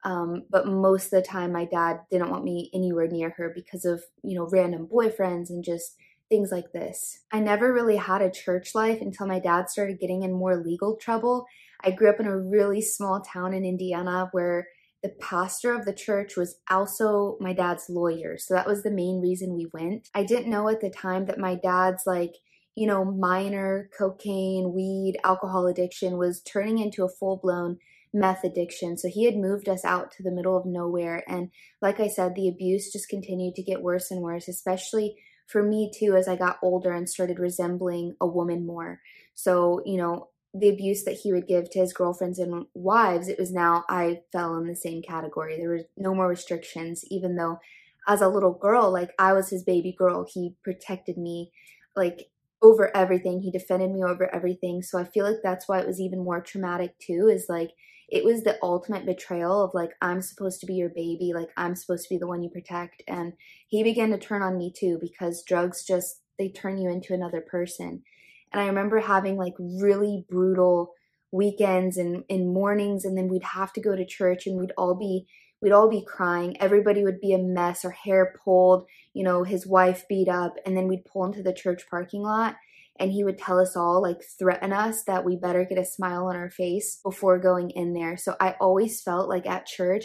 Um, 0.05 0.43
but 0.49 0.67
most 0.67 1.05
of 1.05 1.11
the 1.11 1.21
time, 1.21 1.51
my 1.51 1.65
dad 1.65 1.99
didn't 2.09 2.29
want 2.29 2.45
me 2.45 2.69
anywhere 2.73 3.07
near 3.07 3.31
her 3.31 3.51
because 3.53 3.83
of, 3.83 4.01
you 4.23 4.37
know, 4.37 4.47
random 4.49 4.87
boyfriends 4.87 5.49
and 5.49 5.63
just 5.63 5.97
things 6.29 6.51
like 6.51 6.71
this. 6.71 7.25
I 7.31 7.39
never 7.39 7.73
really 7.73 7.97
had 7.97 8.21
a 8.21 8.31
church 8.31 8.73
life 8.73 9.01
until 9.01 9.27
my 9.27 9.39
dad 9.39 9.69
started 9.69 9.99
getting 9.99 10.23
in 10.23 10.31
more 10.31 10.55
legal 10.55 10.95
trouble. 10.95 11.45
I 11.83 11.91
grew 11.91 12.09
up 12.09 12.19
in 12.19 12.27
a 12.27 12.37
really 12.37 12.81
small 12.81 13.21
town 13.21 13.53
in 13.53 13.65
Indiana 13.65 14.29
where 14.31 14.67
the 15.01 15.09
pastor 15.09 15.73
of 15.73 15.85
the 15.85 15.93
church 15.93 16.35
was 16.35 16.59
also 16.69 17.37
my 17.39 17.53
dad's 17.53 17.89
lawyer. 17.89 18.37
So 18.37 18.53
that 18.53 18.67
was 18.67 18.83
the 18.83 18.91
main 18.91 19.21
reason 19.21 19.55
we 19.55 19.67
went. 19.73 20.09
I 20.13 20.23
didn't 20.23 20.51
know 20.51 20.67
at 20.69 20.81
the 20.81 20.89
time 20.89 21.25
that 21.25 21.39
my 21.39 21.55
dad's 21.55 22.03
like, 22.05 22.35
you 22.79 22.87
know, 22.87 23.03
minor 23.03 23.89
cocaine, 23.97 24.71
weed, 24.73 25.17
alcohol 25.25 25.67
addiction 25.67 26.17
was 26.17 26.41
turning 26.43 26.77
into 26.79 27.03
a 27.03 27.09
full 27.09 27.35
blown 27.35 27.77
meth 28.13 28.45
addiction. 28.45 28.97
So 28.97 29.09
he 29.09 29.25
had 29.25 29.35
moved 29.35 29.67
us 29.67 29.83
out 29.83 30.11
to 30.13 30.23
the 30.23 30.31
middle 30.31 30.55
of 30.55 30.65
nowhere. 30.65 31.21
And 31.27 31.49
like 31.81 31.99
I 31.99 32.07
said, 32.07 32.35
the 32.35 32.47
abuse 32.47 32.89
just 32.89 33.09
continued 33.09 33.55
to 33.55 33.63
get 33.63 33.81
worse 33.81 34.11
and 34.11 34.21
worse, 34.21 34.47
especially 34.47 35.17
for 35.45 35.61
me 35.61 35.91
too, 35.93 36.15
as 36.15 36.29
I 36.29 36.37
got 36.37 36.57
older 36.63 36.93
and 36.93 37.09
started 37.09 37.37
resembling 37.37 38.15
a 38.21 38.25
woman 38.25 38.65
more. 38.65 39.01
So, 39.33 39.81
you 39.85 39.97
know, 39.97 40.29
the 40.53 40.69
abuse 40.69 41.03
that 41.03 41.19
he 41.21 41.33
would 41.33 41.47
give 41.47 41.69
to 41.71 41.79
his 41.79 41.91
girlfriends 41.91 42.39
and 42.39 42.65
wives, 42.73 43.27
it 43.27 43.37
was 43.37 43.51
now 43.51 43.83
I 43.89 44.21
fell 44.31 44.55
in 44.55 44.67
the 44.67 44.75
same 44.75 45.01
category. 45.01 45.57
There 45.57 45.71
was 45.71 45.83
no 45.97 46.15
more 46.15 46.29
restrictions, 46.29 47.03
even 47.09 47.35
though 47.35 47.59
as 48.07 48.21
a 48.21 48.29
little 48.29 48.53
girl, 48.53 48.89
like 48.89 49.11
I 49.19 49.33
was 49.33 49.49
his 49.49 49.63
baby 49.63 49.93
girl. 49.99 50.25
He 50.33 50.55
protected 50.63 51.17
me 51.17 51.51
like 51.93 52.29
over 52.61 52.95
everything. 52.95 53.41
He 53.41 53.51
defended 53.51 53.91
me 53.91 54.03
over 54.03 54.33
everything. 54.33 54.81
So 54.81 54.99
I 54.99 55.05
feel 55.05 55.25
like 55.25 55.41
that's 55.43 55.67
why 55.67 55.79
it 55.79 55.87
was 55.87 55.99
even 55.99 56.23
more 56.23 56.41
traumatic 56.41 56.97
too, 56.99 57.29
is 57.31 57.45
like 57.49 57.71
it 58.09 58.23
was 58.23 58.43
the 58.43 58.57
ultimate 58.61 59.05
betrayal 59.05 59.63
of 59.63 59.73
like 59.73 59.91
I'm 60.01 60.21
supposed 60.21 60.59
to 60.61 60.65
be 60.65 60.73
your 60.73 60.89
baby, 60.89 61.31
like 61.33 61.49
I'm 61.55 61.75
supposed 61.75 62.03
to 62.07 62.13
be 62.13 62.17
the 62.17 62.27
one 62.27 62.43
you 62.43 62.49
protect. 62.49 63.03
And 63.07 63.33
he 63.67 63.83
began 63.83 64.09
to 64.11 64.17
turn 64.17 64.41
on 64.41 64.57
me 64.57 64.73
too 64.75 64.97
because 64.99 65.43
drugs 65.43 65.83
just 65.83 66.21
they 66.37 66.49
turn 66.49 66.77
you 66.77 66.89
into 66.89 67.13
another 67.13 67.41
person. 67.41 68.03
And 68.51 68.61
I 68.61 68.65
remember 68.65 68.99
having 68.99 69.37
like 69.37 69.53
really 69.59 70.25
brutal 70.29 70.93
weekends 71.31 71.97
and, 71.97 72.23
and 72.29 72.51
mornings 72.53 73.05
and 73.05 73.15
then 73.17 73.27
we'd 73.27 73.43
have 73.43 73.71
to 73.73 73.81
go 73.81 73.95
to 73.95 74.05
church 74.05 74.47
and 74.47 74.59
we'd 74.59 74.73
all 74.77 74.95
be 74.95 75.27
we'd 75.61 75.71
all 75.71 75.89
be 75.89 76.03
crying. 76.05 76.55
Everybody 76.61 77.03
would 77.03 77.19
be 77.19 77.33
a 77.33 77.37
mess, 77.37 77.83
or 77.83 77.91
hair 77.91 78.33
pulled, 78.43 78.87
you 79.13 79.23
know, 79.23 79.43
his 79.43 79.67
wife 79.67 80.05
beat 80.07 80.29
up, 80.29 80.55
and 80.65 80.75
then 80.75 80.87
we'd 80.87 81.05
pull 81.05 81.25
into 81.25 81.43
the 81.43 81.53
church 81.53 81.83
parking 81.89 82.21
lot 82.21 82.55
and 82.99 83.13
he 83.13 83.23
would 83.23 83.37
tell 83.37 83.59
us 83.59 83.77
all, 83.77 84.01
like 84.01 84.21
threaten 84.37 84.73
us 84.73 85.03
that 85.05 85.23
we 85.23 85.37
better 85.37 85.63
get 85.63 85.77
a 85.77 85.85
smile 85.85 86.25
on 86.25 86.35
our 86.35 86.49
face 86.49 86.99
before 87.01 87.39
going 87.39 87.69
in 87.69 87.93
there. 87.93 88.17
So 88.17 88.35
I 88.41 88.55
always 88.59 89.01
felt 89.01 89.29
like 89.29 89.47
at 89.47 89.65
church 89.65 90.03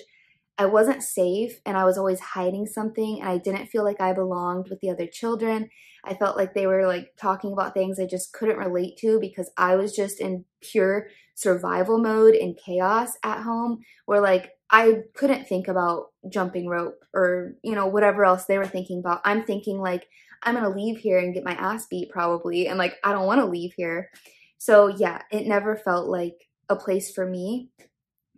I 0.57 0.67
wasn't 0.67 1.03
safe 1.03 1.61
and 1.67 1.77
I 1.77 1.85
was 1.85 1.99
always 1.99 2.21
hiding 2.21 2.67
something 2.67 3.19
and 3.21 3.29
I 3.29 3.39
didn't 3.39 3.67
feel 3.67 3.83
like 3.83 4.01
I 4.01 4.13
belonged 4.13 4.69
with 4.71 4.79
the 4.81 4.91
other 4.91 5.09
children. 5.09 5.69
I 6.05 6.15
felt 6.15 6.37
like 6.37 6.55
they 6.55 6.69
were 6.69 6.87
like 6.87 7.15
talking 7.17 7.53
about 7.53 7.75
things 7.75 7.99
I 7.99 8.07
just 8.07 8.33
couldn't 8.33 8.59
relate 8.59 8.97
to 8.99 9.19
because 9.19 9.51
I 9.57 9.75
was 9.75 9.97
just 9.97 10.21
in 10.21 10.45
pure 10.61 11.09
survival 11.35 11.99
mode 11.99 12.35
and 12.37 12.57
chaos 12.57 13.11
at 13.25 13.43
home 13.43 13.81
where 14.07 14.21
like 14.21 14.53
I 14.71 15.03
couldn't 15.15 15.47
think 15.47 15.69
about 15.69 16.07
jumping 16.29 16.69
rope 16.69 17.05
or, 17.13 17.55
you 17.63 17.75
know, 17.75 17.87
whatever 17.87 18.25
else 18.25 18.47
they 18.47 18.59
were 18.59 18.67
thinking 18.67 18.99
about. 18.99 19.21
I'm 19.25 19.45
thinking 19.45 19.79
like 19.79 20.09
I'm 20.43 20.55
going 20.55 20.65
to 20.65 20.77
leave 20.77 20.99
here 20.99 21.19
and 21.19 21.35
get 21.35 21.45
my 21.45 21.55
ass 21.55 21.87
beat 21.87 22.11
probably 22.11 22.67
and 22.67 22.79
like 22.79 22.97
I 23.05 23.13
don't 23.13 23.27
want 23.27 23.41
to 23.41 23.47
leave 23.47 23.75
here. 23.77 24.11
So 24.59 24.89
yeah, 24.89 25.23
it 25.31 25.47
never 25.47 25.77
felt 25.77 26.09
like 26.09 26.49
a 26.69 26.77
place 26.77 27.13
for 27.13 27.27
me. 27.27 27.71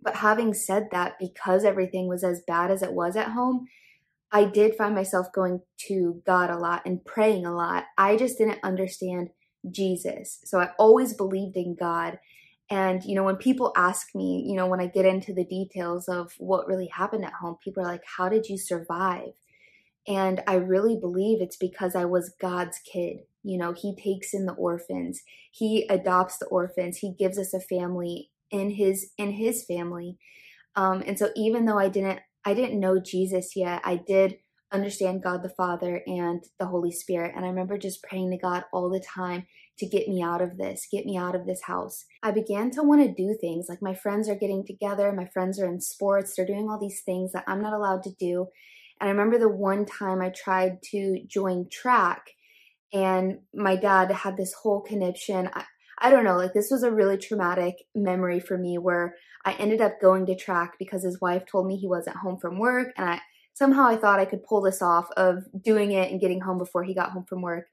But 0.01 0.17
having 0.17 0.53
said 0.53 0.89
that, 0.91 1.17
because 1.19 1.63
everything 1.63 2.07
was 2.07 2.23
as 2.23 2.43
bad 2.45 2.71
as 2.71 2.83
it 2.83 2.93
was 2.93 3.15
at 3.15 3.31
home, 3.31 3.67
I 4.31 4.45
did 4.45 4.75
find 4.75 4.93
myself 4.93 5.31
going 5.33 5.61
to 5.87 6.21
God 6.25 6.49
a 6.49 6.57
lot 6.57 6.83
and 6.85 7.03
praying 7.03 7.45
a 7.45 7.55
lot. 7.55 7.85
I 7.97 8.17
just 8.17 8.37
didn't 8.37 8.59
understand 8.63 9.29
Jesus. 9.69 10.39
So 10.43 10.59
I 10.59 10.71
always 10.77 11.13
believed 11.13 11.55
in 11.55 11.75
God. 11.75 12.19
And, 12.69 13.03
you 13.03 13.15
know, 13.15 13.23
when 13.23 13.37
people 13.37 13.71
ask 13.77 14.13
me, 14.13 14.43
you 14.45 14.55
know, 14.55 14.67
when 14.67 14.81
I 14.81 14.87
get 14.87 15.05
into 15.05 15.33
the 15.33 15.45
details 15.45 16.09
of 16.09 16.33
what 16.37 16.67
really 16.67 16.87
happened 16.87 17.23
at 17.23 17.33
home, 17.33 17.57
people 17.63 17.83
are 17.83 17.91
like, 17.91 18.03
How 18.17 18.27
did 18.29 18.47
you 18.47 18.57
survive? 18.57 19.33
And 20.07 20.41
I 20.47 20.55
really 20.55 20.97
believe 20.97 21.41
it's 21.41 21.57
because 21.57 21.95
I 21.95 22.05
was 22.05 22.33
God's 22.39 22.79
kid. 22.79 23.17
You 23.43 23.57
know, 23.57 23.73
He 23.73 23.95
takes 23.95 24.33
in 24.33 24.45
the 24.45 24.53
orphans, 24.53 25.21
He 25.51 25.85
adopts 25.89 26.37
the 26.37 26.47
orphans, 26.47 26.97
He 26.97 27.13
gives 27.13 27.37
us 27.37 27.53
a 27.53 27.61
family 27.61 28.31
in 28.51 28.71
His 28.71 29.11
in 29.17 29.31
His 29.31 29.63
family. 29.65 30.17
Um, 30.75 31.03
and 31.05 31.17
so 31.17 31.29
even 31.35 31.65
though 31.65 31.79
I 31.79 31.87
didn't 31.87 32.19
I 32.45 32.53
didn't 32.53 32.79
know 32.79 32.99
Jesus 32.99 33.55
yet, 33.55 33.81
I 33.85 33.95
did 33.95 34.37
understand 34.71 35.23
God 35.23 35.43
the 35.43 35.49
Father 35.49 36.01
and 36.05 36.43
the 36.59 36.65
Holy 36.65 36.91
Spirit. 36.91 37.33
And 37.35 37.45
I 37.45 37.49
remember 37.49 37.77
just 37.77 38.03
praying 38.03 38.31
to 38.31 38.37
God 38.37 38.63
all 38.73 38.89
the 38.89 38.99
time 38.99 39.45
to 39.79 39.85
get 39.85 40.07
me 40.07 40.21
out 40.21 40.41
of 40.41 40.57
this, 40.57 40.87
get 40.91 41.05
me 41.05 41.17
out 41.17 41.35
of 41.35 41.45
this 41.45 41.63
house. 41.63 42.05
I 42.23 42.31
began 42.31 42.71
to 42.71 42.83
want 42.83 43.01
to 43.03 43.13
do 43.13 43.37
things 43.39 43.67
like 43.69 43.81
my 43.81 43.93
friends 43.93 44.27
are 44.27 44.35
getting 44.35 44.65
together, 44.65 45.11
my 45.11 45.25
friends 45.25 45.59
are 45.59 45.67
in 45.67 45.81
sports, 45.81 46.35
they're 46.35 46.45
doing 46.45 46.69
all 46.69 46.79
these 46.79 47.01
things 47.01 47.31
that 47.33 47.43
I'm 47.47 47.61
not 47.61 47.73
allowed 47.73 48.03
to 48.03 48.13
do. 48.19 48.47
And 48.99 49.07
I 49.07 49.11
remember 49.11 49.37
the 49.37 49.49
one 49.49 49.85
time 49.85 50.21
I 50.21 50.29
tried 50.29 50.81
to 50.91 51.21
join 51.27 51.69
track, 51.71 52.31
and 52.91 53.39
my 53.53 53.75
dad 53.75 54.11
had 54.11 54.37
this 54.37 54.53
whole 54.53 54.81
conniption. 54.81 55.49
I, 55.53 55.65
I 55.99 56.09
don't 56.09 56.23
know, 56.23 56.37
like 56.37 56.53
this 56.53 56.71
was 56.71 56.83
a 56.83 56.91
really 56.91 57.17
traumatic 57.17 57.75
memory 57.93 58.39
for 58.39 58.57
me 58.57 58.77
where 58.77 59.15
I 59.45 59.53
ended 59.53 59.81
up 59.81 60.01
going 60.01 60.25
to 60.27 60.35
track 60.35 60.73
because 60.79 61.03
his 61.03 61.21
wife 61.21 61.43
told 61.45 61.67
me 61.67 61.77
he 61.77 61.87
wasn't 61.87 62.17
home 62.17 62.37
from 62.39 62.57
work, 62.57 62.93
and 62.97 63.09
I 63.09 63.21
somehow 63.53 63.87
I 63.87 63.97
thought 63.97 64.19
I 64.19 64.25
could 64.25 64.43
pull 64.43 64.61
this 64.61 64.81
off 64.81 65.09
of 65.17 65.43
doing 65.63 65.91
it 65.91 66.11
and 66.11 66.21
getting 66.21 66.41
home 66.41 66.57
before 66.57 66.83
he 66.83 66.93
got 66.93 67.11
home 67.11 67.25
from 67.27 67.41
work. 67.41 67.67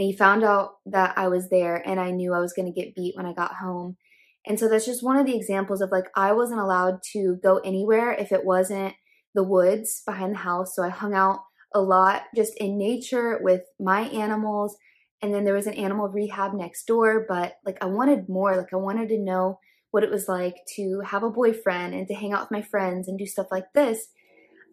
And 0.00 0.06
he 0.06 0.16
found 0.16 0.42
out 0.42 0.78
that 0.86 1.12
I 1.18 1.28
was 1.28 1.50
there, 1.50 1.76
and 1.76 2.00
I 2.00 2.10
knew 2.10 2.32
I 2.32 2.38
was 2.38 2.54
going 2.54 2.72
to 2.72 2.80
get 2.80 2.94
beat 2.94 3.14
when 3.18 3.26
I 3.26 3.34
got 3.34 3.56
home. 3.56 3.98
And 4.46 4.58
so 4.58 4.66
that's 4.66 4.86
just 4.86 5.02
one 5.02 5.18
of 5.18 5.26
the 5.26 5.36
examples 5.36 5.82
of 5.82 5.90
like 5.90 6.06
I 6.16 6.32
wasn't 6.32 6.62
allowed 6.62 7.00
to 7.12 7.36
go 7.42 7.58
anywhere 7.58 8.12
if 8.12 8.32
it 8.32 8.46
wasn't 8.46 8.94
the 9.34 9.42
woods 9.42 10.02
behind 10.06 10.32
the 10.32 10.38
house. 10.38 10.74
So 10.74 10.82
I 10.82 10.88
hung 10.88 11.12
out 11.12 11.40
a 11.74 11.82
lot 11.82 12.22
just 12.34 12.56
in 12.56 12.78
nature 12.78 13.40
with 13.42 13.60
my 13.78 14.04
animals. 14.08 14.74
And 15.20 15.34
then 15.34 15.44
there 15.44 15.52
was 15.52 15.66
an 15.66 15.74
animal 15.74 16.08
rehab 16.08 16.54
next 16.54 16.86
door, 16.86 17.26
but 17.28 17.56
like 17.66 17.76
I 17.82 17.84
wanted 17.84 18.26
more. 18.26 18.56
Like 18.56 18.72
I 18.72 18.76
wanted 18.76 19.10
to 19.10 19.18
know 19.18 19.60
what 19.90 20.02
it 20.02 20.10
was 20.10 20.28
like 20.28 20.56
to 20.76 21.02
have 21.04 21.24
a 21.24 21.28
boyfriend 21.28 21.92
and 21.92 22.08
to 22.08 22.14
hang 22.14 22.32
out 22.32 22.44
with 22.44 22.58
my 22.58 22.62
friends 22.62 23.06
and 23.06 23.18
do 23.18 23.26
stuff 23.26 23.48
like 23.50 23.70
this. 23.74 24.06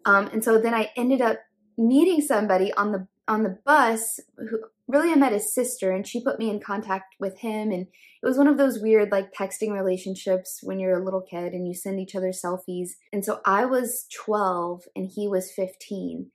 Um, 0.06 0.28
and 0.28 0.42
so 0.42 0.58
then 0.58 0.72
I 0.72 0.90
ended 0.96 1.20
up 1.20 1.36
meeting 1.76 2.22
somebody 2.22 2.72
on 2.72 2.92
the 2.92 3.06
on 3.28 3.42
the 3.42 3.58
bus 3.66 4.20
who 4.38 4.60
really 4.88 5.12
I 5.12 5.16
met 5.16 5.32
his 5.32 5.54
sister 5.54 5.92
and 5.92 6.06
she 6.06 6.24
put 6.24 6.38
me 6.38 6.48
in 6.48 6.60
contact 6.60 7.14
with 7.20 7.38
him 7.40 7.70
and 7.70 7.86
it 8.22 8.26
was 8.26 8.38
one 8.38 8.48
of 8.48 8.56
those 8.56 8.80
weird 8.80 9.12
like 9.12 9.32
texting 9.32 9.72
relationships 9.72 10.60
when 10.62 10.80
you're 10.80 10.98
a 10.98 11.04
little 11.04 11.20
kid 11.20 11.52
and 11.52 11.68
you 11.68 11.74
send 11.74 12.00
each 12.00 12.16
other 12.16 12.32
selfies. 12.32 12.92
And 13.12 13.24
so 13.24 13.40
I 13.44 13.66
was 13.66 14.06
12 14.14 14.84
and 14.96 15.08
he 15.14 15.28
was 15.28 15.52
15. 15.52 16.30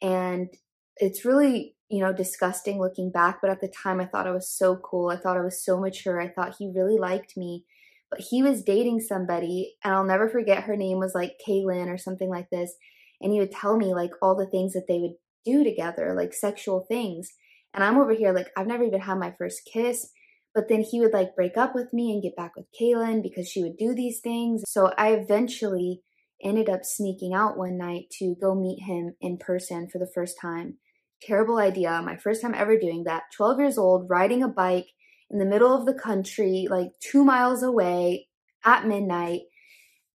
And 0.00 0.48
it's 0.96 1.24
really, 1.24 1.74
you 1.90 2.00
know, 2.00 2.12
disgusting 2.12 2.80
looking 2.80 3.10
back, 3.10 3.40
but 3.42 3.50
at 3.50 3.60
the 3.60 3.68
time 3.68 4.00
I 4.00 4.06
thought 4.06 4.28
I 4.28 4.32
was 4.32 4.48
so 4.48 4.76
cool. 4.76 5.10
I 5.10 5.16
thought 5.16 5.36
I 5.36 5.42
was 5.42 5.62
so 5.62 5.78
mature. 5.78 6.20
I 6.20 6.28
thought 6.28 6.56
he 6.58 6.72
really 6.74 6.98
liked 6.98 7.36
me. 7.36 7.64
But 8.10 8.20
he 8.20 8.42
was 8.42 8.62
dating 8.62 9.00
somebody 9.00 9.74
and 9.84 9.92
I'll 9.92 10.04
never 10.04 10.30
forget 10.30 10.64
her 10.64 10.76
name 10.76 10.98
was 10.98 11.14
like 11.14 11.36
Kaylin 11.46 11.88
or 11.88 11.98
something 11.98 12.30
like 12.30 12.48
this. 12.50 12.74
And 13.20 13.32
he 13.32 13.40
would 13.40 13.52
tell 13.52 13.76
me 13.76 13.92
like 13.92 14.12
all 14.22 14.36
the 14.36 14.46
things 14.46 14.72
that 14.72 14.86
they 14.88 14.98
would 14.98 15.14
do 15.44 15.64
together, 15.64 16.14
like 16.16 16.32
sexual 16.32 16.86
things. 16.88 17.32
And 17.78 17.84
I'm 17.84 17.96
over 17.96 18.12
here 18.12 18.32
like 18.32 18.48
I've 18.56 18.66
never 18.66 18.82
even 18.82 19.00
had 19.00 19.20
my 19.20 19.32
first 19.38 19.60
kiss. 19.72 20.10
But 20.52 20.68
then 20.68 20.80
he 20.80 20.98
would 20.98 21.12
like 21.12 21.36
break 21.36 21.56
up 21.56 21.76
with 21.76 21.92
me 21.92 22.10
and 22.10 22.20
get 22.20 22.34
back 22.34 22.56
with 22.56 22.66
Kaylin 22.72 23.22
because 23.22 23.48
she 23.48 23.62
would 23.62 23.76
do 23.76 23.94
these 23.94 24.18
things. 24.18 24.64
So 24.66 24.92
I 24.98 25.12
eventually 25.12 26.02
ended 26.42 26.68
up 26.68 26.80
sneaking 26.82 27.34
out 27.34 27.56
one 27.56 27.78
night 27.78 28.06
to 28.18 28.34
go 28.40 28.56
meet 28.56 28.82
him 28.82 29.14
in 29.20 29.38
person 29.38 29.88
for 29.88 30.00
the 30.00 30.10
first 30.12 30.40
time. 30.42 30.78
Terrible 31.22 31.58
idea. 31.58 32.02
My 32.04 32.16
first 32.16 32.42
time 32.42 32.52
ever 32.52 32.76
doing 32.76 33.04
that. 33.04 33.22
12 33.36 33.60
years 33.60 33.78
old, 33.78 34.10
riding 34.10 34.42
a 34.42 34.48
bike 34.48 34.88
in 35.30 35.38
the 35.38 35.46
middle 35.46 35.72
of 35.72 35.86
the 35.86 35.94
country, 35.94 36.66
like 36.68 36.88
two 36.98 37.24
miles 37.24 37.62
away 37.62 38.26
at 38.64 38.88
midnight. 38.88 39.42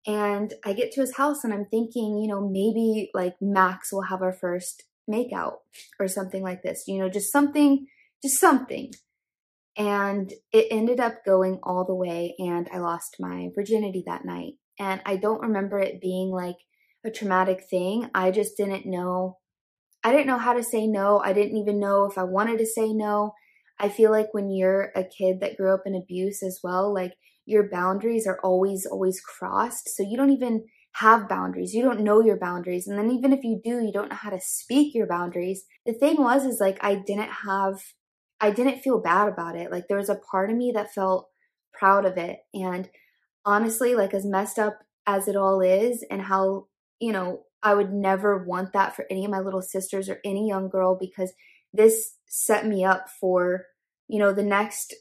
And 0.05 0.53
I 0.65 0.73
get 0.73 0.91
to 0.93 1.01
his 1.01 1.15
house 1.15 1.45
and 1.45 1.55
I'm 1.55 1.67
thinking, 1.67 2.19
you 2.19 2.27
know, 2.27 2.41
maybe 2.41 3.11
like 3.15 3.37
Max 3.41 3.93
will 3.93 4.03
have 4.03 4.21
our 4.21 4.33
first 4.33 4.83
makeout 5.11 5.57
or 5.99 6.09
something 6.09 6.43
like 6.43 6.63
this, 6.63 6.85
you 6.87 6.99
know, 6.99 7.09
just 7.09 7.33
something, 7.33 7.87
just 8.23 8.39
something. 8.39 8.93
And 9.77 10.33
it 10.53 10.67
ended 10.71 11.01
up 11.01 11.25
going 11.25 11.59
all 11.63 11.87
the 11.87 11.95
way, 11.95 12.35
and 12.39 12.69
I 12.73 12.79
lost 12.79 13.17
my 13.19 13.49
virginity 13.55 14.05
that 14.07 14.25
night. 14.25 14.55
And 14.79 15.01
I 15.07 15.17
don't 15.17 15.41
remember 15.41 15.79
it 15.79 16.01
being 16.01 16.31
like 16.31 16.57
a 17.05 17.11
traumatic 17.11 17.65
thing. 17.71 18.11
I 18.15 18.31
just 18.31 18.57
didn't 18.57 18.87
know. 18.87 19.39
I 20.05 20.13
didn't 20.13 20.27
know 20.27 20.39
how 20.39 20.53
to 20.53 20.63
say 20.63 20.87
no. 20.87 21.21
I 21.21 21.33
didn't 21.33 21.57
even 21.57 21.81
know 21.81 22.05
if 22.05 22.19
I 22.19 22.25
wanted 22.25 22.59
to 22.59 22.67
say 22.67 22.93
no. 22.93 23.33
I 23.79 23.89
feel 23.89 24.11
like 24.11 24.33
when 24.33 24.51
you're 24.51 24.93
a 24.95 25.05
kid 25.05 25.41
that 25.41 25.57
grew 25.57 25.73
up 25.73 25.83
in 25.87 25.95
abuse 25.95 26.43
as 26.43 26.61
well, 26.63 26.93
like 26.93 27.13
your 27.47 27.69
boundaries 27.69 28.27
are 28.27 28.39
always, 28.45 28.87
always 28.87 29.21
crossed. 29.21 29.89
So 29.89 30.03
you 30.03 30.17
don't 30.17 30.31
even 30.31 30.65
have 30.93 31.29
boundaries. 31.29 31.75
You 31.75 31.83
don't 31.83 32.01
know 32.01 32.21
your 32.23 32.39
boundaries. 32.39 32.87
And 32.87 32.99
then 32.99 33.11
even 33.11 33.33
if 33.33 33.43
you 33.43 33.61
do, 33.63 33.83
you 33.83 33.93
don't 33.93 34.11
know 34.11 34.17
how 34.17 34.31
to 34.31 34.41
speak 34.41 34.95
your 34.95 35.07
boundaries. 35.07 35.65
The 35.87 35.95
thing 35.95 36.17
was, 36.19 36.45
is 36.45 36.61
like 36.61 36.79
I 36.83 36.97
didn't 36.97 37.31
have, 37.47 37.81
I 38.41 38.51
didn't 38.51 38.81
feel 38.81 39.01
bad 39.01 39.29
about 39.29 39.57
it. 39.57 39.71
Like 39.71 39.89
there 39.89 39.99
was 39.99 40.11
a 40.11 40.21
part 40.31 40.51
of 40.51 40.57
me 40.57 40.73
that 40.75 40.93
felt 40.93 41.29
proud 41.73 42.05
of 42.05 42.19
it. 42.19 42.41
And 42.53 42.91
honestly, 43.45 43.95
like 43.95 44.13
as 44.13 44.27
messed 44.27 44.59
up 44.59 44.81
as 45.07 45.29
it 45.29 45.37
all 45.37 45.61
is, 45.61 46.05
and 46.11 46.23
how, 46.23 46.67
you 47.01 47.13
know, 47.13 47.45
I 47.63 47.75
would 47.75 47.93
never 47.93 48.45
want 48.45 48.73
that 48.73 48.95
for 48.95 49.07
any 49.11 49.25
of 49.25 49.31
my 49.31 49.41
little 49.41 49.63
sisters 49.63 50.09
or 50.09 50.21
any 50.25 50.49
young 50.49 50.69
girl 50.69 50.97
because 50.99 51.33
this 51.73 52.17
set 52.27 52.67
me 52.67 52.85
up 52.85 53.09
for, 53.09 53.67
you 54.09 54.19
know, 54.19 54.33
the 54.33 54.43
next 54.43 54.95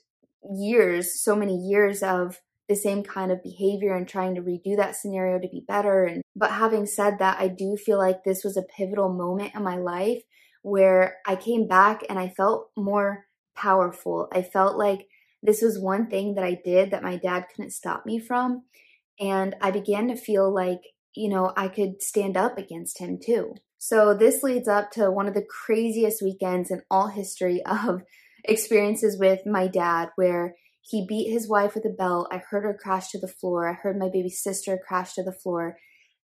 years, 0.55 1.21
so 1.21 1.35
many 1.35 1.55
years 1.55 2.01
of 2.01 2.39
the 2.71 2.75
same 2.75 3.03
kind 3.03 3.31
of 3.31 3.43
behavior 3.43 3.93
and 3.93 4.07
trying 4.07 4.35
to 4.35 4.41
redo 4.41 4.77
that 4.77 4.95
scenario 4.95 5.37
to 5.37 5.49
be 5.49 5.65
better 5.67 6.05
and 6.05 6.21
but 6.35 6.51
having 6.51 6.85
said 6.85 7.19
that 7.19 7.37
I 7.39 7.49
do 7.49 7.75
feel 7.75 7.97
like 7.97 8.23
this 8.23 8.45
was 8.45 8.55
a 8.55 8.63
pivotal 8.77 9.11
moment 9.11 9.53
in 9.53 9.63
my 9.63 9.75
life 9.75 10.21
where 10.61 11.17
I 11.27 11.35
came 11.35 11.67
back 11.67 12.03
and 12.07 12.17
I 12.17 12.29
felt 12.29 12.69
more 12.77 13.25
powerful. 13.55 14.29
I 14.31 14.41
felt 14.41 14.77
like 14.77 15.07
this 15.43 15.61
was 15.61 15.77
one 15.77 16.07
thing 16.07 16.35
that 16.35 16.45
I 16.45 16.57
did 16.63 16.91
that 16.91 17.03
my 17.03 17.17
dad 17.17 17.47
couldn't 17.53 17.71
stop 17.71 18.05
me 18.05 18.19
from 18.19 18.63
and 19.19 19.53
I 19.59 19.71
began 19.71 20.07
to 20.07 20.15
feel 20.15 20.53
like 20.53 20.79
you 21.13 21.27
know, 21.27 21.51
I 21.57 21.67
could 21.67 22.01
stand 22.01 22.37
up 22.37 22.57
against 22.57 22.99
him 22.99 23.19
too. 23.21 23.55
So 23.77 24.13
this 24.13 24.43
leads 24.43 24.69
up 24.69 24.91
to 24.91 25.11
one 25.11 25.27
of 25.27 25.33
the 25.33 25.45
craziest 25.65 26.21
weekends 26.21 26.71
in 26.71 26.83
all 26.89 27.07
history 27.07 27.61
of 27.65 28.03
experiences 28.45 29.19
with 29.19 29.45
my 29.45 29.67
dad 29.67 30.09
where 30.15 30.55
he 30.81 31.05
beat 31.07 31.31
his 31.31 31.47
wife 31.47 31.75
with 31.75 31.85
a 31.85 31.89
belt. 31.89 32.27
I 32.31 32.37
heard 32.37 32.63
her 32.63 32.77
crash 32.79 33.09
to 33.09 33.19
the 33.19 33.27
floor. 33.27 33.67
I 33.67 33.73
heard 33.73 33.97
my 33.97 34.09
baby 34.11 34.29
sister 34.29 34.79
crash 34.85 35.13
to 35.13 35.23
the 35.23 35.31
floor. 35.31 35.77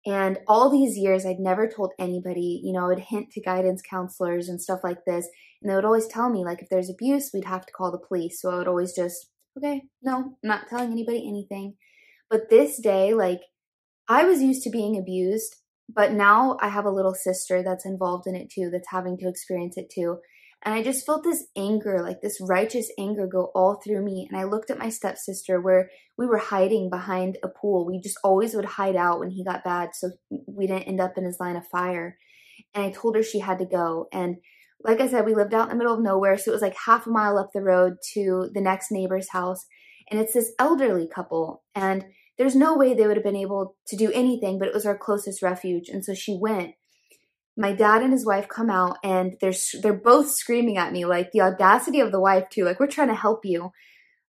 And 0.05 0.37
all 0.47 0.69
these 0.69 0.97
years, 0.97 1.25
I'd 1.25 1.39
never 1.39 1.67
told 1.67 1.91
anybody, 1.97 2.61
you 2.63 2.71
know, 2.71 2.85
I 2.85 2.87
would 2.87 2.99
hint 2.99 3.31
to 3.31 3.41
guidance 3.41 3.81
counselors 3.81 4.47
and 4.47 4.61
stuff 4.61 4.81
like 4.83 5.03
this. 5.05 5.27
And 5.61 5.69
they 5.69 5.75
would 5.75 5.85
always 5.85 6.07
tell 6.07 6.29
me, 6.29 6.45
like, 6.45 6.61
if 6.61 6.69
there's 6.69 6.89
abuse, 6.89 7.31
we'd 7.33 7.45
have 7.45 7.65
to 7.65 7.73
call 7.73 7.91
the 7.91 7.97
police. 7.97 8.39
So 8.39 8.51
I 8.51 8.57
would 8.57 8.67
always 8.67 8.93
just, 8.93 9.31
okay, 9.57 9.83
no, 10.03 10.17
I'm 10.17 10.35
not 10.43 10.67
telling 10.69 10.91
anybody 10.91 11.27
anything. 11.27 11.75
But 12.29 12.49
this 12.49 12.79
day, 12.79 13.13
like, 13.13 13.41
I 14.07 14.25
was 14.25 14.43
used 14.43 14.63
to 14.63 14.69
being 14.69 14.97
abused, 14.97 15.55
but 15.89 16.11
now 16.11 16.57
I 16.61 16.69
have 16.69 16.85
a 16.85 16.91
little 16.91 17.15
sister 17.15 17.63
that's 17.63 17.85
involved 17.85 18.27
in 18.27 18.35
it 18.35 18.51
too, 18.51 18.69
that's 18.71 18.91
having 18.91 19.17
to 19.17 19.27
experience 19.27 19.77
it 19.77 19.89
too. 19.89 20.19
And 20.65 20.73
I 20.73 20.81
just 20.81 21.05
felt 21.05 21.23
this 21.23 21.45
anger, 21.55 22.01
like 22.01 22.21
this 22.21 22.41
righteous 22.41 22.91
anger 22.97 23.27
go 23.27 23.51
all 23.53 23.75
through 23.75 24.03
me. 24.03 24.27
And 24.27 24.39
I 24.39 24.45
looked 24.45 24.71
at 24.71 24.79
my 24.79 24.89
stepsister 24.89 25.61
where 25.61 25.91
we 26.17 26.25
were 26.25 26.39
hiding 26.39 26.89
behind 26.89 27.37
a 27.43 27.47
pool. 27.47 27.85
We 27.85 28.01
just 28.01 28.17
always 28.23 28.55
would 28.55 28.65
hide 28.65 28.95
out 28.95 29.19
when 29.19 29.29
he 29.29 29.45
got 29.45 29.63
bad 29.63 29.89
so 29.93 30.09
we 30.47 30.65
didn't 30.65 30.87
end 30.87 30.99
up 30.99 31.17
in 31.17 31.23
his 31.23 31.39
line 31.39 31.55
of 31.55 31.67
fire. 31.67 32.17
And 32.73 32.83
I 32.83 32.89
told 32.89 33.15
her 33.15 33.21
she 33.21 33.39
had 33.39 33.59
to 33.59 33.65
go. 33.65 34.07
And 34.11 34.37
like 34.83 34.99
I 35.01 35.07
said, 35.07 35.25
we 35.25 35.35
lived 35.35 35.53
out 35.53 35.65
in 35.65 35.69
the 35.69 35.75
middle 35.75 35.93
of 35.93 36.01
nowhere. 36.01 36.35
So 36.35 36.49
it 36.49 36.55
was 36.55 36.63
like 36.63 36.75
half 36.87 37.05
a 37.05 37.11
mile 37.11 37.37
up 37.37 37.49
the 37.53 37.61
road 37.61 37.97
to 38.15 38.49
the 38.51 38.61
next 38.61 38.91
neighbor's 38.91 39.29
house. 39.29 39.67
And 40.09 40.19
it's 40.19 40.33
this 40.33 40.51
elderly 40.57 41.07
couple. 41.07 41.63
And 41.75 42.05
there's 42.39 42.55
no 42.55 42.75
way 42.75 42.93
they 42.93 43.05
would 43.05 43.17
have 43.17 43.23
been 43.23 43.35
able 43.35 43.75
to 43.87 43.95
do 43.95 44.11
anything, 44.13 44.57
but 44.57 44.67
it 44.67 44.73
was 44.73 44.85
our 44.85 44.97
closest 44.97 45.43
refuge. 45.43 45.89
And 45.89 46.03
so 46.03 46.15
she 46.15 46.37
went 46.39 46.73
my 47.57 47.71
dad 47.73 48.01
and 48.01 48.11
his 48.11 48.25
wife 48.25 48.47
come 48.49 48.69
out 48.69 48.97
and 49.03 49.35
they're 49.41 49.53
they're 49.81 49.93
both 49.93 50.29
screaming 50.29 50.77
at 50.77 50.91
me 50.91 51.05
like 51.05 51.31
the 51.31 51.41
audacity 51.41 51.99
of 51.99 52.11
the 52.11 52.19
wife 52.19 52.49
too 52.49 52.65
like 52.65 52.79
we're 52.79 52.87
trying 52.87 53.07
to 53.07 53.15
help 53.15 53.45
you 53.45 53.71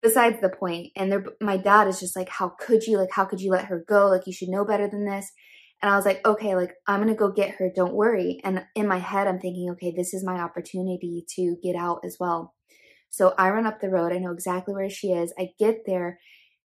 besides 0.02 0.40
the 0.42 0.50
point 0.50 0.92
and 0.96 1.12
they're 1.12 1.26
my 1.42 1.58
dad 1.58 1.88
is 1.88 2.00
just 2.00 2.16
like 2.16 2.30
how 2.30 2.50
could 2.60 2.84
you 2.84 2.98
like 2.98 3.10
how 3.12 3.26
could 3.26 3.42
you 3.42 3.52
let 3.52 3.66
her 3.66 3.84
go 3.88 4.08
like 4.08 4.28
you 4.28 4.34
should 4.34 4.50
know 4.50 4.64
better 4.66 4.88
than 4.88 5.06
this 5.06 5.32
And 5.82 5.92
I 5.92 5.96
was 5.96 6.06
like, 6.06 6.26
okay, 6.26 6.56
like 6.56 6.74
I'm 6.88 7.00
gonna 7.00 7.16
go 7.16 7.32
get 7.32 7.56
her, 7.56 7.72
don't 7.76 7.94
worry. 7.94 8.40
And 8.44 8.66
in 8.76 8.88
my 8.88 8.98
head, 8.98 9.28
I'm 9.28 9.40
thinking, 9.40 9.70
okay, 9.72 9.94
this 9.96 10.14
is 10.14 10.24
my 10.26 10.40
opportunity 10.40 11.26
to 11.36 11.58
get 11.64 11.76
out 11.76 12.00
as 12.04 12.18
well. 12.20 12.56
So 13.10 13.34
I 13.38 13.50
run 13.52 13.66
up 13.68 13.80
the 13.80 13.90
road, 13.90 14.12
I 14.12 14.18
know 14.18 14.32
exactly 14.32 14.74
where 14.74 14.90
she 14.90 15.12
is. 15.12 15.34
I 15.40 15.50
get 15.60 15.86
there. 15.86 16.20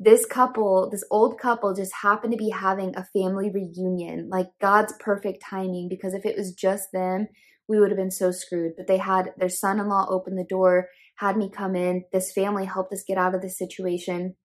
This 0.00 0.24
couple, 0.26 0.88
this 0.90 1.04
old 1.10 1.40
couple, 1.40 1.74
just 1.74 1.92
happened 2.02 2.32
to 2.32 2.38
be 2.38 2.50
having 2.50 2.94
a 2.94 3.06
family 3.12 3.50
reunion, 3.50 4.28
like 4.30 4.46
God's 4.60 4.94
perfect 5.00 5.42
timing, 5.42 5.88
because 5.88 6.14
if 6.14 6.24
it 6.24 6.36
was 6.36 6.52
just 6.52 6.92
them, 6.92 7.26
we 7.68 7.80
would 7.80 7.90
have 7.90 7.98
been 7.98 8.10
so 8.10 8.30
screwed. 8.30 8.74
But 8.76 8.86
they 8.86 8.98
had 8.98 9.32
their 9.36 9.48
son 9.48 9.80
in 9.80 9.88
law 9.88 10.06
open 10.08 10.36
the 10.36 10.44
door, 10.44 10.88
had 11.16 11.36
me 11.36 11.50
come 11.50 11.74
in. 11.74 12.04
This 12.12 12.32
family 12.32 12.64
helped 12.64 12.92
us 12.92 13.04
get 13.06 13.18
out 13.18 13.34
of 13.34 13.42
the 13.42 13.50
situation. 13.50 14.36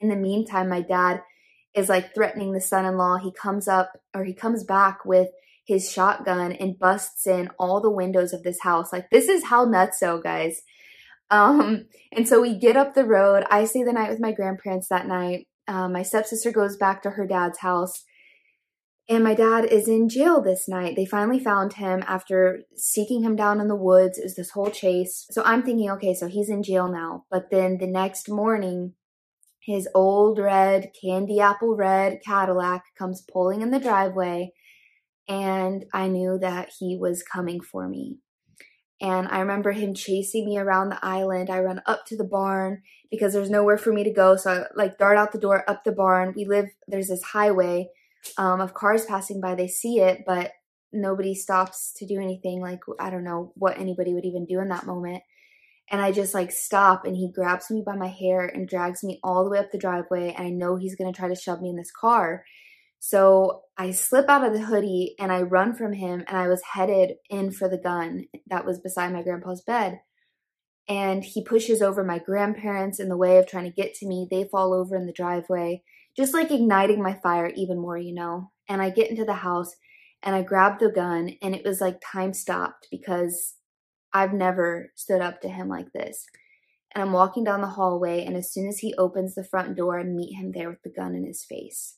In 0.00 0.08
the 0.08 0.16
meantime, 0.16 0.68
my 0.68 0.80
dad 0.80 1.20
is 1.74 1.88
like 1.88 2.14
threatening 2.14 2.52
the 2.52 2.60
son 2.60 2.86
in 2.86 2.96
law. 2.96 3.18
He 3.18 3.32
comes 3.32 3.68
up 3.68 3.92
or 4.14 4.24
he 4.24 4.34
comes 4.34 4.64
back 4.64 5.04
with 5.04 5.28
his 5.66 5.92
shotgun 5.92 6.52
and 6.52 6.78
busts 6.78 7.26
in 7.26 7.50
all 7.58 7.80
the 7.80 7.90
windows 7.90 8.32
of 8.32 8.42
this 8.42 8.60
house. 8.62 8.92
Like, 8.92 9.10
this 9.10 9.28
is 9.28 9.44
how 9.44 9.64
nuts 9.64 10.00
so, 10.00 10.20
guys. 10.20 10.62
Um, 11.30 11.86
and 12.12 12.28
so 12.28 12.40
we 12.40 12.58
get 12.58 12.76
up 12.76 12.94
the 12.94 13.04
road. 13.04 13.44
I 13.50 13.64
stay 13.64 13.82
the 13.82 13.92
night 13.92 14.10
with 14.10 14.20
my 14.20 14.32
grandparents 14.32 14.88
that 14.88 15.06
night. 15.06 15.46
Um, 15.68 15.92
my 15.92 16.02
stepsister 16.02 16.50
goes 16.50 16.76
back 16.76 17.02
to 17.02 17.10
her 17.10 17.26
dad's 17.26 17.58
house. 17.60 18.04
And 19.08 19.24
my 19.24 19.34
dad 19.34 19.64
is 19.64 19.88
in 19.88 20.08
jail 20.08 20.40
this 20.40 20.68
night. 20.68 20.94
They 20.94 21.04
finally 21.04 21.40
found 21.40 21.72
him 21.72 22.04
after 22.06 22.62
seeking 22.76 23.24
him 23.24 23.34
down 23.34 23.60
in 23.60 23.66
the 23.66 23.74
woods. 23.74 24.18
It 24.18 24.22
was 24.22 24.36
this 24.36 24.50
whole 24.50 24.70
chase. 24.70 25.26
So 25.30 25.42
I'm 25.44 25.64
thinking, 25.64 25.90
okay, 25.90 26.14
so 26.14 26.28
he's 26.28 26.48
in 26.48 26.62
jail 26.62 26.86
now. 26.88 27.24
But 27.28 27.50
then 27.50 27.78
the 27.78 27.88
next 27.88 28.28
morning, 28.28 28.94
his 29.58 29.88
old 29.96 30.38
red, 30.38 30.92
candy 31.00 31.40
apple 31.40 31.74
red 31.74 32.20
Cadillac 32.24 32.84
comes 32.96 33.24
pulling 33.32 33.62
in 33.62 33.72
the 33.72 33.80
driveway. 33.80 34.52
And 35.28 35.84
I 35.92 36.06
knew 36.06 36.38
that 36.38 36.70
he 36.78 36.96
was 36.96 37.24
coming 37.24 37.60
for 37.60 37.88
me. 37.88 38.18
And 39.00 39.28
I 39.28 39.40
remember 39.40 39.72
him 39.72 39.94
chasing 39.94 40.44
me 40.44 40.58
around 40.58 40.90
the 40.90 41.04
island. 41.04 41.48
I 41.48 41.60
run 41.60 41.80
up 41.86 42.04
to 42.06 42.16
the 42.16 42.24
barn 42.24 42.82
because 43.10 43.32
there's 43.32 43.50
nowhere 43.50 43.78
for 43.78 43.92
me 43.92 44.04
to 44.04 44.12
go. 44.12 44.36
So 44.36 44.50
I 44.50 44.64
like 44.76 44.98
dart 44.98 45.16
out 45.16 45.32
the 45.32 45.38
door 45.38 45.68
up 45.68 45.84
the 45.84 45.92
barn. 45.92 46.34
We 46.36 46.44
live, 46.44 46.66
there's 46.86 47.08
this 47.08 47.22
highway 47.22 47.88
um, 48.36 48.60
of 48.60 48.74
cars 48.74 49.06
passing 49.06 49.40
by. 49.40 49.54
They 49.54 49.68
see 49.68 50.00
it, 50.00 50.24
but 50.26 50.52
nobody 50.92 51.34
stops 51.34 51.94
to 51.96 52.06
do 52.06 52.20
anything. 52.20 52.60
Like, 52.60 52.80
I 52.98 53.08
don't 53.08 53.24
know 53.24 53.52
what 53.56 53.78
anybody 53.78 54.12
would 54.12 54.26
even 54.26 54.44
do 54.44 54.60
in 54.60 54.68
that 54.68 54.86
moment. 54.86 55.22
And 55.90 56.00
I 56.00 56.12
just 56.12 56.34
like 56.34 56.52
stop 56.52 57.04
and 57.04 57.16
he 57.16 57.32
grabs 57.32 57.70
me 57.70 57.82
by 57.84 57.96
my 57.96 58.06
hair 58.08 58.46
and 58.46 58.68
drags 58.68 59.02
me 59.02 59.18
all 59.24 59.44
the 59.44 59.50
way 59.50 59.58
up 59.58 59.72
the 59.72 59.78
driveway. 59.78 60.34
And 60.36 60.46
I 60.46 60.50
know 60.50 60.76
he's 60.76 60.94
going 60.94 61.12
to 61.12 61.18
try 61.18 61.28
to 61.28 61.34
shove 61.34 61.60
me 61.60 61.70
in 61.70 61.76
this 61.76 61.90
car. 61.90 62.44
So 63.02 63.62
I 63.78 63.92
slip 63.92 64.28
out 64.28 64.44
of 64.44 64.52
the 64.52 64.60
hoodie 64.60 65.14
and 65.18 65.32
I 65.32 65.40
run 65.40 65.74
from 65.74 65.94
him 65.94 66.22
and 66.28 66.36
I 66.36 66.48
was 66.48 66.62
headed 66.74 67.16
in 67.30 67.50
for 67.50 67.66
the 67.66 67.78
gun 67.78 68.26
that 68.46 68.66
was 68.66 68.78
beside 68.78 69.12
my 69.12 69.22
grandpa's 69.22 69.62
bed. 69.62 70.00
And 70.86 71.24
he 71.24 71.42
pushes 71.42 71.80
over 71.80 72.04
my 72.04 72.18
grandparents 72.18 73.00
in 73.00 73.08
the 73.08 73.16
way 73.16 73.38
of 73.38 73.46
trying 73.46 73.64
to 73.64 73.70
get 73.70 73.94
to 73.94 74.06
me. 74.06 74.28
They 74.30 74.44
fall 74.44 74.74
over 74.74 74.96
in 74.96 75.06
the 75.06 75.14
driveway, 75.14 75.82
just 76.14 76.34
like 76.34 76.50
igniting 76.50 77.02
my 77.02 77.14
fire 77.14 77.50
even 77.56 77.78
more, 77.78 77.96
you 77.96 78.14
know. 78.14 78.50
And 78.68 78.82
I 78.82 78.90
get 78.90 79.10
into 79.10 79.24
the 79.24 79.32
house 79.32 79.74
and 80.22 80.36
I 80.36 80.42
grab 80.42 80.78
the 80.78 80.90
gun 80.90 81.36
and 81.40 81.54
it 81.54 81.64
was 81.64 81.80
like 81.80 82.02
time 82.04 82.34
stopped 82.34 82.88
because 82.90 83.54
I've 84.12 84.34
never 84.34 84.92
stood 84.94 85.22
up 85.22 85.40
to 85.40 85.48
him 85.48 85.70
like 85.70 85.90
this. 85.94 86.26
And 86.94 87.02
I'm 87.02 87.12
walking 87.12 87.44
down 87.44 87.62
the 87.62 87.66
hallway 87.68 88.26
and 88.26 88.36
as 88.36 88.52
soon 88.52 88.68
as 88.68 88.80
he 88.80 88.94
opens 88.98 89.34
the 89.34 89.44
front 89.44 89.74
door, 89.74 89.98
I 89.98 90.02
meet 90.02 90.34
him 90.34 90.52
there 90.52 90.68
with 90.68 90.82
the 90.82 90.90
gun 90.90 91.14
in 91.14 91.24
his 91.24 91.44
face. 91.44 91.96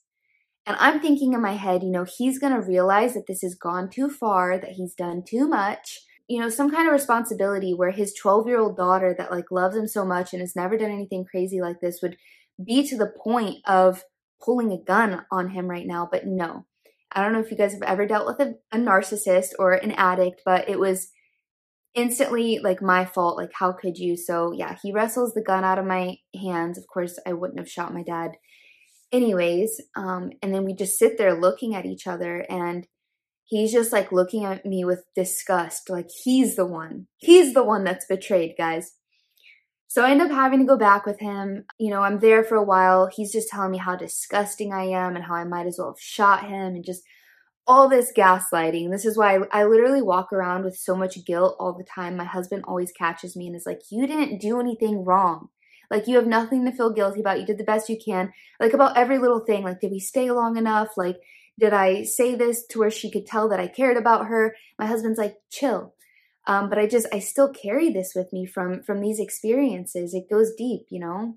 And 0.67 0.77
I'm 0.79 1.01
thinking 1.01 1.33
in 1.33 1.43
my 1.43 1.55
head, 1.55 1.83
you 1.83 1.91
know, 1.91 2.05
he's 2.05 2.39
going 2.39 2.53
to 2.53 2.61
realize 2.61 3.15
that 3.15 3.27
this 3.27 3.43
has 3.43 3.55
gone 3.55 3.91
too 3.91 4.09
far, 4.09 4.59
that 4.59 4.73
he's 4.73 4.95
done 4.95 5.25
too 5.27 5.49
much. 5.49 6.01
You 6.29 6.41
know, 6.41 6.49
some 6.49 6.71
kind 6.71 6.87
of 6.87 6.93
responsibility 6.93 7.75
where 7.75 7.91
his 7.91 8.15
12 8.15 8.47
year 8.47 8.61
old 8.61 8.77
daughter 8.77 9.15
that 9.19 9.33
like 9.33 9.51
loves 9.51 9.77
him 9.77 9.89
so 9.89 10.05
much 10.05 10.33
and 10.33 10.41
has 10.41 10.55
never 10.55 10.79
done 10.79 10.91
anything 10.91 11.25
crazy 11.25 11.61
like 11.61 11.81
this 11.81 12.01
would 12.01 12.17
be 12.65 12.87
to 12.87 12.97
the 12.97 13.13
point 13.23 13.57
of 13.67 14.05
pulling 14.41 14.73
a 14.73 14.79
gun 14.79 15.25
on 15.31 15.51
him 15.51 15.69
right 15.69 15.87
now. 15.87 16.09
But 16.11 16.27
no, 16.27 16.65
I 17.11 17.23
don't 17.23 17.33
know 17.33 17.41
if 17.41 17.51
you 17.51 17.57
guys 17.57 17.73
have 17.73 17.83
ever 17.83 18.07
dealt 18.07 18.27
with 18.27 18.41
a, 18.41 18.55
a 18.71 18.79
narcissist 18.79 19.51
or 19.59 19.73
an 19.73 19.93
addict, 19.93 20.43
but 20.45 20.69
it 20.69 20.79
was 20.79 21.11
instantly 21.95 22.61
like 22.61 22.81
my 22.81 23.05
fault. 23.05 23.37
Like, 23.37 23.51
how 23.53 23.73
could 23.73 23.99
you? 23.99 24.17
So, 24.17 24.53
yeah, 24.53 24.77
he 24.83 24.93
wrestles 24.93 25.35
the 25.35 25.43
gun 25.43 25.65
out 25.65 25.79
of 25.79 25.87
my 25.87 26.19
hands. 26.41 26.79
Of 26.79 26.87
course, 26.87 27.19
I 27.27 27.33
wouldn't 27.33 27.59
have 27.59 27.71
shot 27.71 27.93
my 27.93 28.03
dad 28.03 28.33
anyways 29.13 29.81
um 29.97 30.31
and 30.43 30.55
then 30.55 30.65
we 30.65 30.75
just 30.75 30.99
sit 30.99 31.19
there 31.19 31.35
looking 31.39 31.75
at 31.75 31.87
each 31.87 32.07
other 32.07 32.47
and 32.49 32.87
he's 33.45 33.73
just 33.73 33.93
like 33.93 34.11
looking 34.11 34.45
at 34.45 34.65
me 34.65 34.85
with 34.85 35.05
disgust 35.15 35.91
like 35.91 36.09
he's 36.25 36.57
the 36.57 36.67
one 36.67 37.07
he's 37.19 37.55
the 37.55 37.65
one 37.65 37.85
that's 37.85 38.07
betrayed 38.07 38.55
guys. 38.57 38.93
So 39.89 40.03
i 40.03 40.11
end 40.11 40.23
up 40.23 40.31
having 40.31 40.61
to 40.61 40.65
go 40.65 40.79
back 40.79 41.05
with 41.05 41.21
him. 41.21 41.65
You 41.79 41.91
know 41.91 42.03
i'm 42.03 42.19
there 42.19 42.43
for 42.45 42.57
a 42.57 42.65
while. 42.65 43.11
He's 43.15 43.33
just 43.33 43.49
telling 43.49 43.71
me 43.71 43.79
how 43.79 43.95
disgusting 43.97 44.73
i 44.73 44.85
am 44.85 45.15
and 45.17 45.25
how 45.25 45.35
i 45.35 45.45
might 45.45 45.67
as 45.67 45.77
well 45.79 45.89
have 45.89 46.01
shot 46.01 46.49
him 46.49 46.75
and 46.75 46.85
just 46.85 47.03
all 47.67 47.89
this 47.89 48.13
gaslighting. 48.17 48.91
This 48.91 49.05
is 49.05 49.17
why 49.17 49.37
I, 49.37 49.61
I 49.61 49.65
literally 49.65 50.03
walk 50.03 50.33
around 50.33 50.65
with 50.65 50.77
so 50.77 50.97
much 50.97 51.25
guilt 51.25 51.57
all 51.61 51.73
the 51.77 51.85
time. 51.85 52.17
My 52.17 52.25
husband 52.25 52.65
always 52.67 52.91
catches 52.91 53.37
me 53.37 53.47
and 53.47 53.55
is 53.55 53.67
like 53.67 53.81
you 53.91 54.07
didn't 54.07 54.41
do 54.41 54.59
anything 54.59 55.05
wrong 55.05 55.49
like 55.93 56.09
you 56.09 56.17
have 56.17 56.27
nothing 56.27 56.65
to 56.65 56.73
feel 56.73 56.91
guilty 56.91 57.21
about. 57.21 57.39
You 57.39 57.45
did 57.45 57.59
the 57.59 57.65
best 57.65 57.91
you 57.91 57.99
can. 58.03 58.33
Like 58.59 58.73
about 58.73 58.97
every 58.97 59.19
little 59.19 59.41
thing. 59.41 59.63
Like, 59.63 59.81
did 59.81 59.91
we 59.91 60.01
stay 60.01 60.31
long 60.31 60.57
enough? 60.57 60.97
Like, 60.97 61.19
did 61.61 61.75
I 61.75 62.05
say 62.05 62.35
this 62.35 62.67
to 62.69 62.79
where 62.79 62.91
she 62.91 63.11
could 63.11 63.27
tell 63.27 63.47
that 63.51 63.61
I 63.61 63.67
cared 63.69 63.99
about 63.99 64.27
her? 64.29 64.57
My 64.79 64.87
husband's 64.87 65.19
like, 65.19 65.37
chill. 65.51 65.93
Um, 66.47 66.71
but 66.71 66.79
I 66.79 66.87
just, 66.87 67.07
I 67.13 67.19
still 67.19 67.53
carry 67.53 67.93
this 67.93 68.15
with 68.17 68.33
me 68.33 68.47
from, 68.47 68.83
from 68.83 69.03
these 69.03 69.21
experiences. 69.21 70.15
It 70.15 70.31
goes 70.31 70.55
deep, 70.57 70.87
you 70.89 70.99
know? 70.99 71.37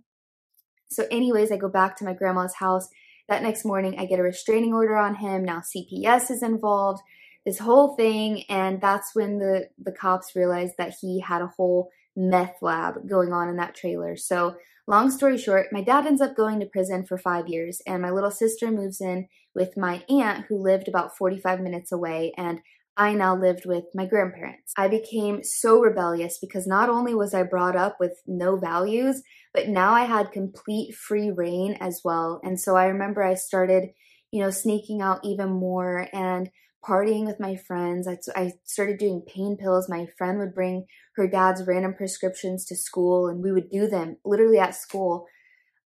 So 0.90 1.06
anyways, 1.12 1.52
I 1.52 1.58
go 1.58 1.68
back 1.68 1.98
to 1.98 2.06
my 2.06 2.14
grandma's 2.14 2.56
house. 2.56 2.88
That 3.28 3.44
next 3.44 3.66
morning, 3.66 4.00
I 4.00 4.06
get 4.06 4.20
a 4.20 4.24
restraining 4.24 4.74
order 4.74 4.96
on 4.96 5.16
him. 5.16 5.44
Now 5.44 5.60
CPS 5.60 6.32
is 6.32 6.42
involved, 6.42 7.02
this 7.46 7.60
whole 7.60 7.98
thing. 7.98 8.44
And 8.48 8.80
that's 8.80 9.14
when 9.14 9.38
the, 9.40 9.68
the 9.78 9.92
cops 9.92 10.34
realized 10.34 10.76
that 10.78 10.96
he 11.02 11.20
had 11.20 11.42
a 11.42 11.48
whole 11.48 11.90
meth 12.16 12.62
lab 12.62 13.08
going 13.08 13.34
on 13.34 13.50
in 13.50 13.58
that 13.58 13.76
trailer. 13.76 14.16
So, 14.16 14.56
long 14.88 15.10
story 15.10 15.38
short, 15.38 15.68
my 15.72 15.82
dad 15.82 16.06
ends 16.06 16.22
up 16.22 16.36
going 16.36 16.60
to 16.60 16.66
prison 16.66 17.06
for 17.06 17.18
five 17.18 17.48
years, 17.48 17.82
and 17.88 18.02
my 18.02 18.12
little 18.12 18.32
sister 18.32 18.72
moves 18.72 19.02
in 19.02 19.28
with 19.54 19.78
my 19.78 20.04
aunt 20.10 20.46
who 20.48 20.62
lived 20.62 20.88
about 20.88 21.18
45 21.18 21.62
minutes 21.62 21.92
away, 21.92 22.34
and 22.38 22.60
I 22.98 23.14
now 23.14 23.36
lived 23.36 23.66
with 23.66 23.86
my 23.94 24.06
grandparents. 24.06 24.74
I 24.78 24.88
became 24.88 25.44
so 25.44 25.82
rebellious 25.82 26.38
because 26.40 26.66
not 26.66 26.90
only 26.90 27.14
was 27.14 27.34
I 27.34 27.44
brought 27.44 27.76
up 27.76 27.98
with 28.00 28.22
no 28.26 28.56
values, 28.56 29.22
but 29.54 29.68
now 29.68 29.94
I 29.94 30.04
had 30.04 30.32
complete 30.32 30.96
free 30.96 31.30
rein 31.30 31.78
as 31.82 32.02
well. 32.06 32.40
And 32.44 32.60
so 32.60 32.78
I 32.78 32.86
remember 32.86 33.22
I 33.22 33.34
started, 33.34 33.90
you 34.32 34.42
know, 34.42 34.50
sneaking 34.50 35.02
out 35.02 35.20
even 35.26 35.50
more 35.50 36.08
and 36.14 36.50
partying 36.88 37.26
with 37.26 37.40
my 37.40 37.56
friends. 37.56 38.08
I, 38.08 38.18
I 38.36 38.54
started 38.64 38.98
doing 38.98 39.24
pain 39.28 39.58
pills. 39.58 39.90
My 39.90 40.08
friend 40.18 40.40
would 40.40 40.54
bring 40.54 40.86
her 41.16 41.28
dad's 41.28 41.66
random 41.66 41.94
prescriptions 41.94 42.66
to 42.66 42.76
school, 42.76 43.28
and 43.28 43.44
we 43.44 43.52
would 43.52 43.70
do 43.70 43.88
them 43.88 44.18
literally 44.24 44.60
at 44.60 44.76
school. 44.76 45.26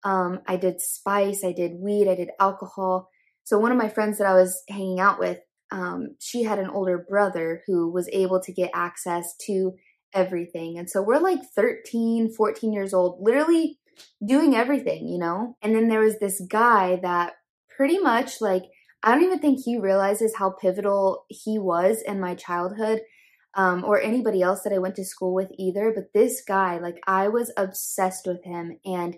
Um, 0.04 0.40
I 0.46 0.56
did 0.56 0.80
spice, 0.80 1.44
I 1.44 1.52
did 1.52 1.80
weed, 1.80 2.08
I 2.08 2.14
did 2.14 2.30
alcohol. 2.38 3.10
So, 3.44 3.58
one 3.58 3.72
of 3.72 3.78
my 3.78 3.88
friends 3.88 4.18
that 4.18 4.26
I 4.26 4.34
was 4.34 4.62
hanging 4.68 5.00
out 5.00 5.18
with, 5.18 5.38
um, 5.70 6.16
she 6.20 6.44
had 6.44 6.58
an 6.58 6.70
older 6.70 7.04
brother 7.08 7.62
who 7.66 7.90
was 7.90 8.08
able 8.12 8.40
to 8.40 8.52
get 8.52 8.70
access 8.74 9.34
to 9.46 9.74
everything. 10.14 10.78
And 10.78 10.88
so, 10.88 11.02
we're 11.02 11.18
like 11.18 11.40
13, 11.54 12.32
14 12.32 12.72
years 12.72 12.94
old, 12.94 13.18
literally 13.20 13.78
doing 14.24 14.54
everything, 14.54 15.08
you 15.08 15.18
know? 15.18 15.56
And 15.62 15.74
then 15.74 15.88
there 15.88 16.00
was 16.00 16.18
this 16.18 16.40
guy 16.40 17.00
that 17.02 17.34
pretty 17.76 17.98
much 17.98 18.40
like 18.40 18.64
I 19.02 19.12
don't 19.12 19.24
even 19.24 19.38
think 19.38 19.60
he 19.64 19.78
realizes 19.78 20.36
how 20.36 20.50
pivotal 20.50 21.24
he 21.28 21.58
was 21.58 22.02
in 22.02 22.20
my 22.20 22.34
childhood. 22.34 23.00
Um, 23.58 23.84
or 23.84 23.98
anybody 23.98 24.42
else 24.42 24.60
that 24.64 24.74
I 24.74 24.78
went 24.78 24.96
to 24.96 25.04
school 25.04 25.32
with 25.32 25.50
either. 25.58 25.90
But 25.94 26.12
this 26.12 26.42
guy, 26.46 26.76
like, 26.76 27.00
I 27.06 27.28
was 27.28 27.50
obsessed 27.56 28.26
with 28.26 28.44
him. 28.44 28.78
And 28.84 29.16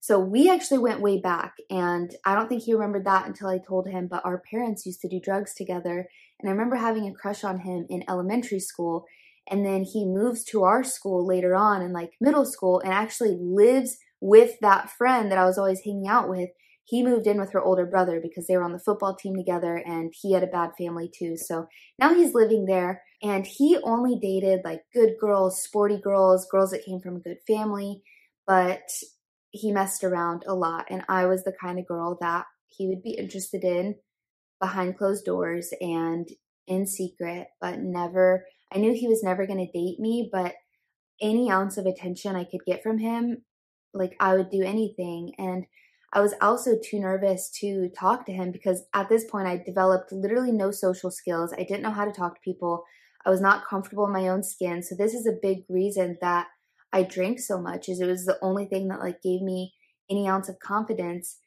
so 0.00 0.18
we 0.18 0.48
actually 0.50 0.78
went 0.78 1.02
way 1.02 1.20
back. 1.20 1.52
And 1.68 2.10
I 2.24 2.34
don't 2.34 2.48
think 2.48 2.62
he 2.62 2.72
remembered 2.72 3.04
that 3.04 3.26
until 3.26 3.48
I 3.48 3.58
told 3.58 3.86
him. 3.86 4.08
But 4.10 4.24
our 4.24 4.42
parents 4.50 4.86
used 4.86 5.02
to 5.02 5.08
do 5.10 5.20
drugs 5.22 5.52
together. 5.52 6.08
And 6.40 6.48
I 6.48 6.52
remember 6.52 6.76
having 6.76 7.06
a 7.06 7.12
crush 7.12 7.44
on 7.44 7.60
him 7.60 7.84
in 7.90 8.04
elementary 8.08 8.60
school. 8.60 9.04
And 9.50 9.66
then 9.66 9.82
he 9.82 10.06
moves 10.06 10.44
to 10.44 10.62
our 10.62 10.82
school 10.82 11.26
later 11.26 11.54
on 11.54 11.82
in 11.82 11.92
like 11.92 12.12
middle 12.20 12.46
school 12.46 12.80
and 12.80 12.92
actually 12.92 13.36
lives 13.38 13.98
with 14.20 14.58
that 14.60 14.90
friend 14.90 15.30
that 15.30 15.38
I 15.38 15.44
was 15.44 15.58
always 15.58 15.82
hanging 15.84 16.08
out 16.08 16.30
with 16.30 16.48
he 16.84 17.02
moved 17.02 17.26
in 17.26 17.40
with 17.40 17.52
her 17.52 17.62
older 17.62 17.86
brother 17.86 18.20
because 18.20 18.46
they 18.46 18.56
were 18.56 18.62
on 18.62 18.72
the 18.72 18.78
football 18.78 19.14
team 19.14 19.34
together 19.34 19.76
and 19.76 20.12
he 20.14 20.32
had 20.32 20.42
a 20.42 20.48
bad 20.48 20.70
family 20.76 21.10
too. 21.12 21.36
So 21.36 21.66
now 21.98 22.14
he's 22.14 22.34
living 22.34 22.66
there 22.66 23.02
and 23.22 23.46
he 23.46 23.78
only 23.82 24.18
dated 24.20 24.60
like 24.64 24.82
good 24.92 25.14
girls, 25.18 25.62
sporty 25.62 25.98
girls, 25.98 26.46
girls 26.50 26.70
that 26.72 26.84
came 26.84 27.00
from 27.00 27.16
a 27.16 27.20
good 27.20 27.38
family, 27.46 28.02
but 28.46 28.82
he 29.50 29.72
messed 29.72 30.04
around 30.04 30.44
a 30.46 30.54
lot. 30.54 30.86
And 30.90 31.02
I 31.08 31.26
was 31.26 31.42
the 31.44 31.54
kind 31.58 31.78
of 31.78 31.86
girl 31.86 32.18
that 32.20 32.44
he 32.68 32.88
would 32.88 33.02
be 33.02 33.12
interested 33.12 33.64
in, 33.64 33.94
behind 34.60 34.98
closed 34.98 35.24
doors 35.24 35.72
and 35.80 36.28
in 36.66 36.86
secret, 36.86 37.48
but 37.60 37.78
never, 37.78 38.44
I 38.72 38.78
knew 38.78 38.92
he 38.92 39.08
was 39.08 39.22
never 39.22 39.46
going 39.46 39.64
to 39.64 39.78
date 39.78 40.00
me, 40.00 40.28
but 40.30 40.54
any 41.20 41.50
ounce 41.50 41.78
of 41.78 41.86
attention 41.86 42.36
I 42.36 42.44
could 42.44 42.64
get 42.66 42.82
from 42.82 42.98
him, 42.98 43.44
like 43.92 44.16
I 44.20 44.34
would 44.34 44.50
do 44.50 44.62
anything. 44.62 45.32
And 45.38 45.64
I 46.14 46.20
was 46.20 46.34
also 46.40 46.76
too 46.78 47.00
nervous 47.00 47.50
to 47.60 47.88
talk 47.88 48.24
to 48.26 48.32
him 48.32 48.52
because 48.52 48.84
at 48.94 49.08
this 49.08 49.24
point 49.24 49.48
I 49.48 49.56
developed 49.56 50.12
literally 50.12 50.52
no 50.52 50.70
social 50.70 51.10
skills. 51.10 51.52
I 51.52 51.64
didn't 51.64 51.82
know 51.82 51.90
how 51.90 52.04
to 52.04 52.12
talk 52.12 52.36
to 52.36 52.40
people. 52.40 52.84
I 53.26 53.30
was 53.30 53.40
not 53.40 53.66
comfortable 53.66 54.06
in 54.06 54.12
my 54.12 54.28
own 54.28 54.44
skin. 54.44 54.82
So 54.84 54.94
this 54.94 55.12
is 55.12 55.26
a 55.26 55.38
big 55.42 55.64
reason 55.68 56.16
that 56.20 56.46
I 56.92 57.02
drank 57.02 57.40
so 57.40 57.60
much 57.60 57.88
is 57.88 58.00
it 58.00 58.06
was 58.06 58.26
the 58.26 58.38
only 58.40 58.66
thing 58.66 58.86
that 58.88 59.00
like 59.00 59.22
gave 59.22 59.42
me 59.42 59.74
any 60.08 60.28
ounce 60.28 60.48
of 60.48 60.60
confidence. 60.60 61.38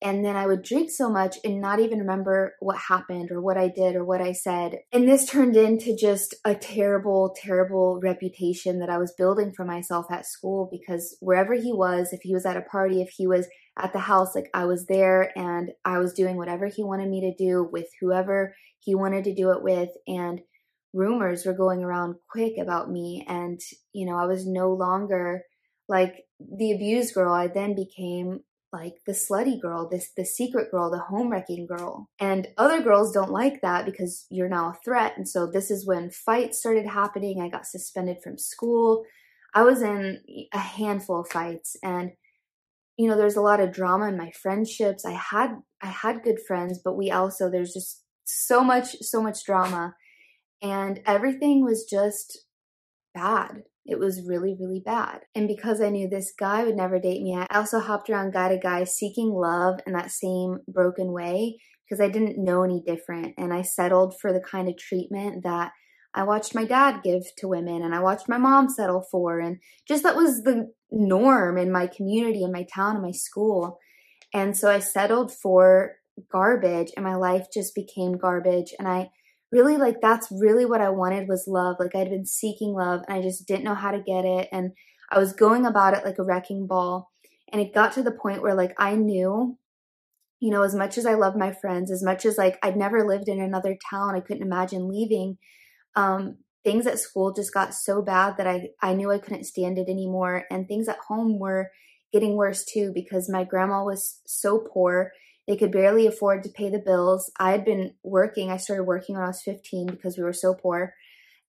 And 0.00 0.24
then 0.24 0.36
I 0.36 0.46
would 0.46 0.62
drink 0.62 0.90
so 0.90 1.08
much 1.10 1.36
and 1.44 1.60
not 1.60 1.80
even 1.80 1.98
remember 1.98 2.54
what 2.60 2.76
happened 2.76 3.30
or 3.32 3.40
what 3.40 3.56
I 3.56 3.68
did 3.68 3.96
or 3.96 4.04
what 4.04 4.20
I 4.20 4.32
said. 4.32 4.78
And 4.92 5.08
this 5.08 5.26
turned 5.30 5.56
into 5.56 5.96
just 5.96 6.36
a 6.44 6.54
terrible, 6.54 7.34
terrible 7.36 7.98
reputation 8.00 8.78
that 8.78 8.90
I 8.90 8.98
was 8.98 9.14
building 9.18 9.52
for 9.52 9.64
myself 9.64 10.06
at 10.12 10.26
school 10.26 10.68
because 10.70 11.16
wherever 11.20 11.54
he 11.54 11.72
was, 11.72 12.12
if 12.12 12.20
he 12.22 12.34
was 12.34 12.46
at 12.46 12.56
a 12.56 12.62
party, 12.62 13.02
if 13.02 13.10
he 13.16 13.26
was 13.26 13.48
at 13.78 13.92
the 13.92 13.98
house, 13.98 14.34
like 14.34 14.50
I 14.54 14.64
was 14.66 14.86
there 14.86 15.36
and 15.36 15.70
I 15.84 15.98
was 15.98 16.12
doing 16.12 16.36
whatever 16.36 16.66
he 16.66 16.82
wanted 16.82 17.08
me 17.08 17.20
to 17.22 17.44
do 17.44 17.68
with 17.70 17.86
whoever 18.00 18.54
he 18.80 18.94
wanted 18.94 19.24
to 19.24 19.34
do 19.34 19.50
it 19.52 19.62
with. 19.62 19.90
And 20.06 20.40
rumors 20.92 21.46
were 21.46 21.54
going 21.54 21.82
around 21.82 22.16
quick 22.30 22.54
about 22.60 22.90
me. 22.90 23.24
And, 23.28 23.60
you 23.92 24.06
know, 24.06 24.18
I 24.18 24.26
was 24.26 24.46
no 24.46 24.72
longer 24.72 25.42
like 25.88 26.24
the 26.38 26.72
abused 26.72 27.14
girl. 27.14 27.32
I 27.32 27.48
then 27.48 27.74
became 27.74 28.40
like 28.72 28.94
the 29.06 29.12
slutty 29.12 29.60
girl, 29.60 29.88
this 29.88 30.10
the 30.16 30.24
secret 30.24 30.70
girl, 30.70 30.90
the 30.90 30.98
home 30.98 31.30
wrecking 31.30 31.66
girl. 31.66 32.08
And 32.18 32.48
other 32.56 32.82
girls 32.82 33.12
don't 33.12 33.30
like 33.30 33.60
that 33.62 33.84
because 33.84 34.26
you're 34.30 34.48
now 34.48 34.70
a 34.70 34.78
threat. 34.84 35.14
And 35.16 35.28
so 35.28 35.46
this 35.46 35.70
is 35.70 35.86
when 35.86 36.10
fights 36.10 36.58
started 36.58 36.86
happening. 36.86 37.40
I 37.40 37.48
got 37.48 37.66
suspended 37.66 38.18
from 38.22 38.38
school. 38.38 39.04
I 39.54 39.62
was 39.62 39.82
in 39.82 40.20
a 40.52 40.58
handful 40.58 41.20
of 41.20 41.28
fights 41.28 41.76
and 41.82 42.12
you 43.02 43.08
know 43.08 43.16
there's 43.16 43.36
a 43.36 43.42
lot 43.42 43.60
of 43.60 43.72
drama 43.72 44.08
in 44.08 44.16
my 44.16 44.30
friendships. 44.30 45.04
I 45.04 45.12
had 45.12 45.56
I 45.82 45.88
had 45.88 46.22
good 46.22 46.38
friends, 46.46 46.80
but 46.84 46.96
we 46.96 47.10
also 47.10 47.50
there's 47.50 47.72
just 47.72 48.04
so 48.24 48.62
much 48.62 48.96
so 49.00 49.20
much 49.20 49.44
drama 49.44 49.94
and 50.62 51.00
everything 51.04 51.64
was 51.64 51.84
just 51.84 52.46
bad. 53.14 53.62
It 53.84 53.98
was 53.98 54.22
really, 54.24 54.56
really 54.58 54.80
bad. 54.84 55.22
And 55.34 55.48
because 55.48 55.80
I 55.80 55.88
knew 55.88 56.08
this 56.08 56.32
guy 56.38 56.64
would 56.64 56.76
never 56.76 57.00
date 57.00 57.20
me, 57.20 57.36
I 57.36 57.46
also 57.52 57.80
hopped 57.80 58.08
around 58.08 58.32
guy 58.32 58.48
to 58.48 58.58
guy 58.58 58.84
seeking 58.84 59.32
love 59.32 59.80
in 59.86 59.92
that 59.94 60.12
same 60.12 60.58
broken 60.68 61.12
way 61.12 61.58
because 61.84 62.00
I 62.00 62.08
didn't 62.08 62.42
know 62.42 62.62
any 62.62 62.80
different. 62.86 63.34
And 63.36 63.52
I 63.52 63.62
settled 63.62 64.14
for 64.20 64.32
the 64.32 64.40
kind 64.40 64.68
of 64.68 64.78
treatment 64.78 65.42
that 65.42 65.72
I 66.14 66.24
watched 66.24 66.54
my 66.54 66.64
dad 66.64 67.02
give 67.02 67.22
to 67.38 67.48
women 67.48 67.82
and 67.82 67.94
I 67.94 68.00
watched 68.00 68.28
my 68.28 68.38
mom 68.38 68.68
settle 68.68 69.02
for. 69.10 69.40
And 69.40 69.58
just 69.88 70.02
that 70.02 70.16
was 70.16 70.42
the 70.42 70.72
norm 70.90 71.56
in 71.56 71.72
my 71.72 71.86
community, 71.86 72.42
in 72.42 72.52
my 72.52 72.64
town, 72.64 72.96
in 72.96 73.02
my 73.02 73.12
school. 73.12 73.78
And 74.34 74.56
so 74.56 74.70
I 74.70 74.78
settled 74.78 75.32
for 75.32 75.96
garbage 76.30 76.92
and 76.96 77.04
my 77.04 77.14
life 77.14 77.46
just 77.52 77.74
became 77.74 78.18
garbage. 78.18 78.74
And 78.78 78.86
I 78.86 79.10
really 79.50 79.76
like 79.76 80.00
that's 80.00 80.28
really 80.30 80.64
what 80.64 80.80
I 80.80 80.90
wanted 80.90 81.28
was 81.28 81.46
love. 81.46 81.76
Like 81.78 81.94
I'd 81.94 82.10
been 82.10 82.26
seeking 82.26 82.74
love 82.74 83.02
and 83.06 83.18
I 83.18 83.22
just 83.22 83.46
didn't 83.46 83.64
know 83.64 83.74
how 83.74 83.90
to 83.90 84.00
get 84.00 84.24
it. 84.24 84.48
And 84.52 84.72
I 85.10 85.18
was 85.18 85.32
going 85.32 85.66
about 85.66 85.94
it 85.94 86.04
like 86.04 86.18
a 86.18 86.24
wrecking 86.24 86.66
ball. 86.66 87.10
And 87.52 87.60
it 87.60 87.74
got 87.74 87.92
to 87.92 88.02
the 88.02 88.10
point 88.10 88.42
where 88.42 88.54
like 88.54 88.74
I 88.78 88.96
knew, 88.96 89.58
you 90.40 90.50
know, 90.50 90.62
as 90.62 90.74
much 90.74 90.98
as 90.98 91.06
I 91.06 91.14
love 91.14 91.36
my 91.36 91.52
friends, 91.52 91.90
as 91.90 92.02
much 92.02 92.24
as 92.26 92.36
like 92.36 92.58
I'd 92.62 92.76
never 92.76 93.06
lived 93.06 93.28
in 93.28 93.40
another 93.40 93.76
town, 93.90 94.14
I 94.14 94.20
couldn't 94.20 94.42
imagine 94.42 94.88
leaving. 94.88 95.38
Um, 95.94 96.38
things 96.64 96.86
at 96.86 96.98
school 96.98 97.32
just 97.32 97.52
got 97.52 97.74
so 97.74 98.02
bad 98.02 98.36
that 98.36 98.46
I, 98.46 98.70
I 98.80 98.94
knew 98.94 99.10
I 99.10 99.18
couldn't 99.18 99.44
stand 99.44 99.78
it 99.78 99.88
anymore. 99.88 100.44
And 100.50 100.66
things 100.66 100.88
at 100.88 100.98
home 101.08 101.38
were 101.38 101.70
getting 102.12 102.34
worse 102.34 102.64
too 102.64 102.92
because 102.94 103.28
my 103.28 103.44
grandma 103.44 103.84
was 103.84 104.20
so 104.26 104.58
poor 104.58 105.12
they 105.48 105.56
could 105.56 105.72
barely 105.72 106.06
afford 106.06 106.44
to 106.44 106.50
pay 106.50 106.70
the 106.70 106.78
bills. 106.78 107.30
I 107.38 107.50
had 107.50 107.64
been 107.64 107.94
working. 108.02 108.50
I 108.50 108.58
started 108.58 108.84
working 108.84 109.16
when 109.16 109.24
I 109.24 109.28
was 109.28 109.42
15 109.42 109.86
because 109.86 110.16
we 110.16 110.22
were 110.22 110.32
so 110.32 110.54
poor. 110.54 110.94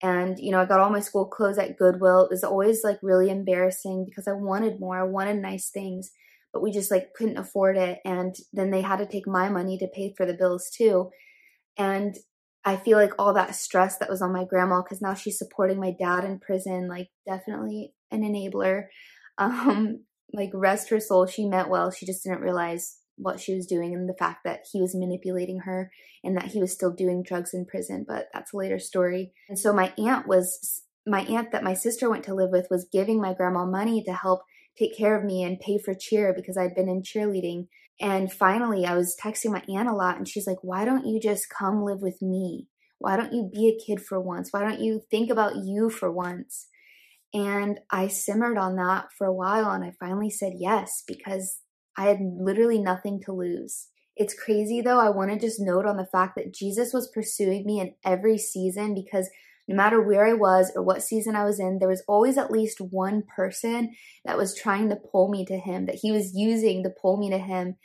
And, 0.01 0.37
you 0.39 0.51
know, 0.51 0.61
I 0.61 0.65
got 0.65 0.79
all 0.79 0.91
my 0.91 0.99
school 0.99 1.25
clothes 1.25 1.57
at 1.57 1.77
Goodwill. 1.77 2.25
It 2.25 2.29
was 2.29 2.43
always 2.43 2.83
like 2.83 2.99
really 3.01 3.29
embarrassing 3.29 4.05
because 4.05 4.27
I 4.27 4.33
wanted 4.33 4.79
more. 4.79 4.97
I 4.97 5.03
wanted 5.03 5.37
nice 5.37 5.69
things, 5.69 6.11
but 6.53 6.61
we 6.61 6.71
just 6.71 6.91
like 6.91 7.13
couldn't 7.15 7.37
afford 7.37 7.77
it. 7.77 7.99
And 8.05 8.35
then 8.53 8.69
they 8.69 8.81
had 8.81 8.97
to 8.97 9.07
take 9.07 9.27
my 9.27 9.49
money 9.49 9.77
to 9.79 9.87
pay 9.87 10.13
for 10.15 10.25
the 10.25 10.35
bills 10.35 10.69
too. 10.69 11.09
And 11.77 12.15
I 12.65 12.75
feel 12.75 12.97
like 12.97 13.13
all 13.17 13.33
that 13.33 13.55
stress 13.55 13.97
that 13.97 14.09
was 14.09 14.21
on 14.21 14.33
my 14.33 14.43
grandma 14.43 14.81
because 14.81 15.01
now 15.01 15.13
she's 15.13 15.37
supporting 15.37 15.79
my 15.79 15.93
dad 15.97 16.25
in 16.25 16.39
prison, 16.39 16.87
like 16.87 17.09
definitely 17.27 17.93
an 18.11 18.21
enabler. 18.21 18.85
Um, 19.41 20.03
like 20.33 20.49
rest 20.53 20.89
her 20.89 20.99
soul, 20.99 21.25
she 21.25 21.47
meant 21.47 21.69
well. 21.69 21.91
She 21.91 22.05
just 22.05 22.25
didn't 22.25 22.41
realize 22.41 22.97
what 23.15 23.39
she 23.39 23.53
was 23.53 23.65
doing 23.65 23.93
and 23.93 24.09
the 24.09 24.15
fact 24.19 24.39
that 24.43 24.65
he 24.71 24.81
was 24.81 24.95
manipulating 24.95 25.59
her 25.59 25.91
and 26.23 26.35
that 26.35 26.47
he 26.47 26.59
was 26.59 26.73
still 26.73 26.91
doing 26.91 27.23
drugs 27.23 27.53
in 27.53 27.65
prison, 27.65 28.05
but 28.07 28.27
that's 28.33 28.53
a 28.53 28.57
later 28.57 28.79
story. 28.79 29.31
And 29.47 29.59
so 29.59 29.71
my 29.71 29.93
aunt 29.97 30.27
was 30.27 30.83
my 31.05 31.21
aunt 31.21 31.51
that 31.51 31.63
my 31.63 31.73
sister 31.73 32.09
went 32.09 32.23
to 32.25 32.35
live 32.35 32.49
with 32.51 32.67
was 32.69 32.87
giving 32.91 33.21
my 33.21 33.33
grandma 33.33 33.65
money 33.65 34.03
to 34.03 34.13
help 34.13 34.41
take 34.77 34.97
care 34.97 35.17
of 35.17 35.25
me 35.25 35.43
and 35.43 35.59
pay 35.59 35.77
for 35.77 35.93
cheer 35.93 36.33
because 36.35 36.57
I'd 36.57 36.75
been 36.75 36.89
in 36.89 37.01
cheerleading. 37.01 37.67
And 37.99 38.31
finally, 38.31 38.85
I 38.85 38.95
was 38.95 39.15
texting 39.21 39.51
my 39.51 39.63
aunt 39.67 39.89
a 39.89 39.93
lot 39.93 40.17
and 40.17 40.27
she's 40.27 40.47
like, 40.47 40.59
"Why 40.61 40.85
don't 40.85 41.05
you 41.05 41.19
just 41.19 41.49
come 41.49 41.83
live 41.83 42.01
with 42.01 42.21
me? 42.21 42.67
Why 42.97 43.17
don't 43.17 43.33
you 43.33 43.49
be 43.51 43.67
a 43.67 43.85
kid 43.85 44.01
for 44.01 44.19
once? 44.19 44.51
Why 44.51 44.61
don't 44.61 44.81
you 44.81 45.01
think 45.11 45.29
about 45.29 45.57
you 45.57 45.89
for 45.89 46.11
once?" 46.11 46.67
And 47.33 47.79
I 47.91 48.07
simmered 48.07 48.57
on 48.57 48.75
that 48.77 49.11
for 49.17 49.27
a 49.27 49.33
while 49.33 49.71
and 49.71 49.83
I 49.83 49.91
finally 49.99 50.29
said 50.29 50.53
yes 50.57 51.03
because 51.07 51.61
I 51.95 52.07
had 52.07 52.19
literally 52.21 52.79
nothing 52.79 53.21
to 53.25 53.33
lose. 53.33 53.89
It's 54.15 54.33
crazy 54.33 54.81
though. 54.81 54.99
I 54.99 55.09
want 55.09 55.31
to 55.31 55.39
just 55.39 55.59
note 55.59 55.85
on 55.85 55.97
the 55.97 56.07
fact 56.11 56.35
that 56.35 56.53
Jesus 56.53 56.91
was 56.91 57.11
pursuing 57.13 57.65
me 57.65 57.79
in 57.79 57.93
every 58.03 58.37
season 58.37 58.93
because 58.93 59.29
no 59.69 59.75
matter 59.75 60.01
where 60.01 60.25
I 60.25 60.33
was 60.33 60.71
or 60.75 60.81
what 60.81 61.03
season 61.03 61.35
I 61.35 61.45
was 61.45 61.59
in, 61.59 61.77
there 61.77 61.87
was 61.87 62.01
always 62.07 62.39
at 62.39 62.49
least 62.49 62.81
one 62.81 63.21
person 63.35 63.91
that 64.25 64.35
was 64.35 64.57
trying 64.57 64.89
to 64.89 64.95
pull 64.95 65.29
me 65.29 65.45
to 65.45 65.59
him, 65.59 65.85
that 65.85 65.99
he 66.01 66.11
was 66.11 66.33
using 66.33 66.81
to 66.83 66.89
pull 66.89 67.17
me 67.17 67.29
to 67.29 67.37
him. 67.37 67.75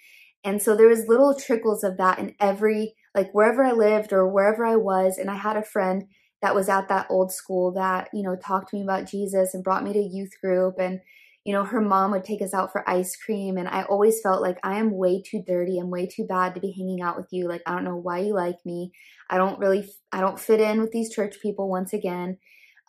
And 0.42 0.62
so 0.62 0.74
there 0.74 0.88
was 0.88 1.08
little 1.08 1.38
trickles 1.38 1.84
of 1.84 1.98
that 1.98 2.18
in 2.18 2.34
every, 2.40 2.94
like 3.14 3.32
wherever 3.32 3.62
I 3.62 3.72
lived 3.72 4.14
or 4.14 4.26
wherever 4.26 4.64
I 4.64 4.76
was. 4.76 5.18
And 5.18 5.30
I 5.30 5.36
had 5.36 5.58
a 5.58 5.62
friend 5.62 6.04
that 6.40 6.54
was 6.54 6.70
at 6.70 6.88
that 6.88 7.06
old 7.10 7.30
school 7.32 7.74
that, 7.74 8.08
you 8.14 8.22
know, 8.22 8.34
talked 8.34 8.70
to 8.70 8.76
me 8.76 8.82
about 8.82 9.06
Jesus 9.06 9.52
and 9.52 9.62
brought 9.62 9.84
me 9.84 9.92
to 9.92 9.98
youth 9.98 10.32
group 10.42 10.76
and 10.78 11.00
you 11.44 11.52
know, 11.52 11.64
her 11.64 11.80
mom 11.80 12.12
would 12.12 12.24
take 12.24 12.40
us 12.40 12.54
out 12.54 12.72
for 12.72 12.88
ice 12.88 13.16
cream. 13.16 13.58
And 13.58 13.68
I 13.68 13.82
always 13.82 14.20
felt 14.22 14.40
like 14.40 14.58
I 14.62 14.78
am 14.78 14.96
way 14.96 15.22
too 15.22 15.42
dirty. 15.46 15.78
I'm 15.78 15.90
way 15.90 16.06
too 16.06 16.24
bad 16.26 16.54
to 16.54 16.60
be 16.60 16.72
hanging 16.72 17.02
out 17.02 17.16
with 17.16 17.26
you. 17.30 17.48
Like, 17.48 17.60
I 17.66 17.72
don't 17.72 17.84
know 17.84 17.96
why 17.96 18.20
you 18.20 18.34
like 18.34 18.56
me. 18.64 18.92
I 19.28 19.36
don't 19.36 19.58
really, 19.58 19.86
I 20.10 20.20
don't 20.20 20.40
fit 20.40 20.60
in 20.60 20.80
with 20.80 20.90
these 20.90 21.14
church 21.14 21.36
people 21.42 21.68
once 21.68 21.92
again. 21.92 22.38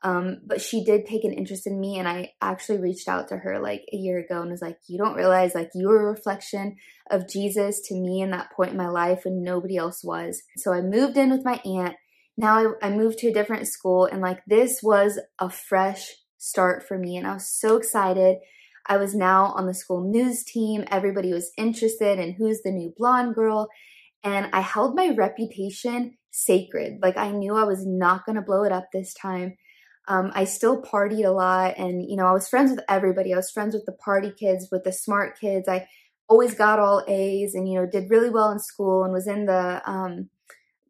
Um, 0.04 0.38
but 0.46 0.62
she 0.62 0.86
did 0.86 1.06
take 1.06 1.26
an 1.26 1.34
interest 1.34 1.68
in 1.68 1.80
me. 1.80 1.98
And 1.98 2.08
I 2.08 2.32
actually 2.42 2.80
reached 2.80 3.10
out 3.10 3.28
to 3.30 3.38
her 3.38 3.60
like 3.60 3.82
a 3.92 3.98
year 3.98 4.20
ago 4.20 4.42
and 4.42 4.52
was 4.52 4.62
like, 4.62 4.78
you 4.88 4.98
don't 4.98 5.16
realize 5.16 5.54
like 5.54 5.72
you 5.74 5.90
were 5.90 6.08
a 6.08 6.12
reflection 6.12 6.78
of 7.12 7.28
Jesus 7.28 7.82
to 7.88 7.96
me 7.96 8.22
in 8.22 8.32
that 8.32 8.52
point 8.56 8.72
in 8.72 8.78
my 8.78 8.88
life 8.88 9.22
when 9.26 9.44
nobody 9.44 9.76
else 9.76 10.02
was. 10.02 10.42
So 10.58 10.72
I 10.72 10.82
moved 10.82 11.18
in 11.18 11.30
with 11.30 11.44
my 11.44 11.60
aunt. 11.66 11.96
Now 12.38 12.76
I, 12.82 12.88
I 12.88 12.90
moved 12.92 13.18
to 13.20 13.28
a 13.28 13.34
different 13.34 13.68
school 13.68 14.06
and 14.06 14.22
like 14.22 14.40
this 14.46 14.80
was 14.84 15.20
a 15.40 15.50
fresh 15.50 16.12
start 16.46 16.88
for 16.88 16.98
me. 16.98 17.18
And 17.18 17.26
I 17.26 17.34
was 17.34 17.48
so 17.48 17.76
excited. 17.76 18.38
I 18.86 18.98
was 18.98 19.16
now 19.16 19.46
on 19.56 19.66
the 19.66 19.74
school 19.74 20.04
news 20.08 20.44
team. 20.44 20.86
Everybody 20.92 21.34
was 21.34 21.52
interested 21.58 22.20
in 22.20 22.34
who's 22.34 22.62
the 22.62 22.72
new 22.72 22.94
blonde 22.96 23.34
girl. 23.34 23.68
And 24.24 24.50
I 24.54 24.62
held 24.62 24.96
my 24.96 25.10
reputation 25.10 26.18
sacred. 26.30 27.00
Like 27.02 27.18
I 27.18 27.32
knew 27.32 27.56
I 27.56 27.64
was 27.64 27.86
not 27.86 28.26
going 28.26 28.36
to 28.36 28.44
blow 28.44 28.64
it 28.64 28.72
up 28.72 28.90
this 28.94 29.14
time. 29.14 29.58
Um, 30.08 30.32
I 30.36 30.44
still 30.44 30.84
partied 30.84 31.26
a 31.26 31.32
lot 31.32 31.80
and, 31.80 32.08
you 32.08 32.16
know, 32.16 32.28
I 32.28 32.32
was 32.32 32.48
friends 32.48 32.70
with 32.70 32.82
everybody. 32.88 33.34
I 33.34 33.38
was 33.38 33.50
friends 33.50 33.74
with 33.74 33.86
the 33.88 33.94
party 33.94 34.32
kids, 34.32 34.68
with 34.72 34.84
the 34.84 34.92
smart 34.92 35.40
kids. 35.40 35.68
I 35.68 35.88
always 36.30 36.54
got 36.54 36.78
all 36.78 37.04
A's 37.08 37.56
and, 37.56 37.68
you 37.68 37.80
know, 37.80 37.88
did 37.88 38.12
really 38.12 38.30
well 38.30 38.52
in 38.52 38.60
school 38.60 39.04
and 39.04 39.12
was 39.12 39.26
in 39.26 39.46
the 39.46 39.82
um, 39.90 40.30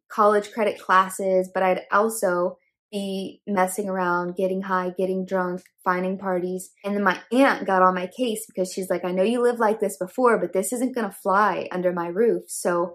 college 0.08 0.52
credit 0.52 0.78
classes. 0.78 1.48
But 1.52 1.62
I'd 1.62 1.82
also 1.90 2.58
be 2.90 3.42
messing 3.46 3.88
around, 3.88 4.36
getting 4.36 4.62
high, 4.62 4.92
getting 4.96 5.26
drunk, 5.26 5.62
finding 5.84 6.18
parties. 6.18 6.70
And 6.84 6.94
then 6.94 7.02
my 7.02 7.20
aunt 7.32 7.66
got 7.66 7.82
on 7.82 7.94
my 7.94 8.06
case 8.06 8.46
because 8.46 8.72
she's 8.72 8.88
like, 8.88 9.04
I 9.04 9.12
know 9.12 9.22
you 9.22 9.42
lived 9.42 9.58
like 9.58 9.80
this 9.80 9.96
before, 9.96 10.38
but 10.38 10.52
this 10.52 10.72
isn't 10.72 10.94
going 10.94 11.08
to 11.08 11.16
fly 11.16 11.68
under 11.72 11.92
my 11.92 12.06
roof. 12.06 12.44
So 12.46 12.94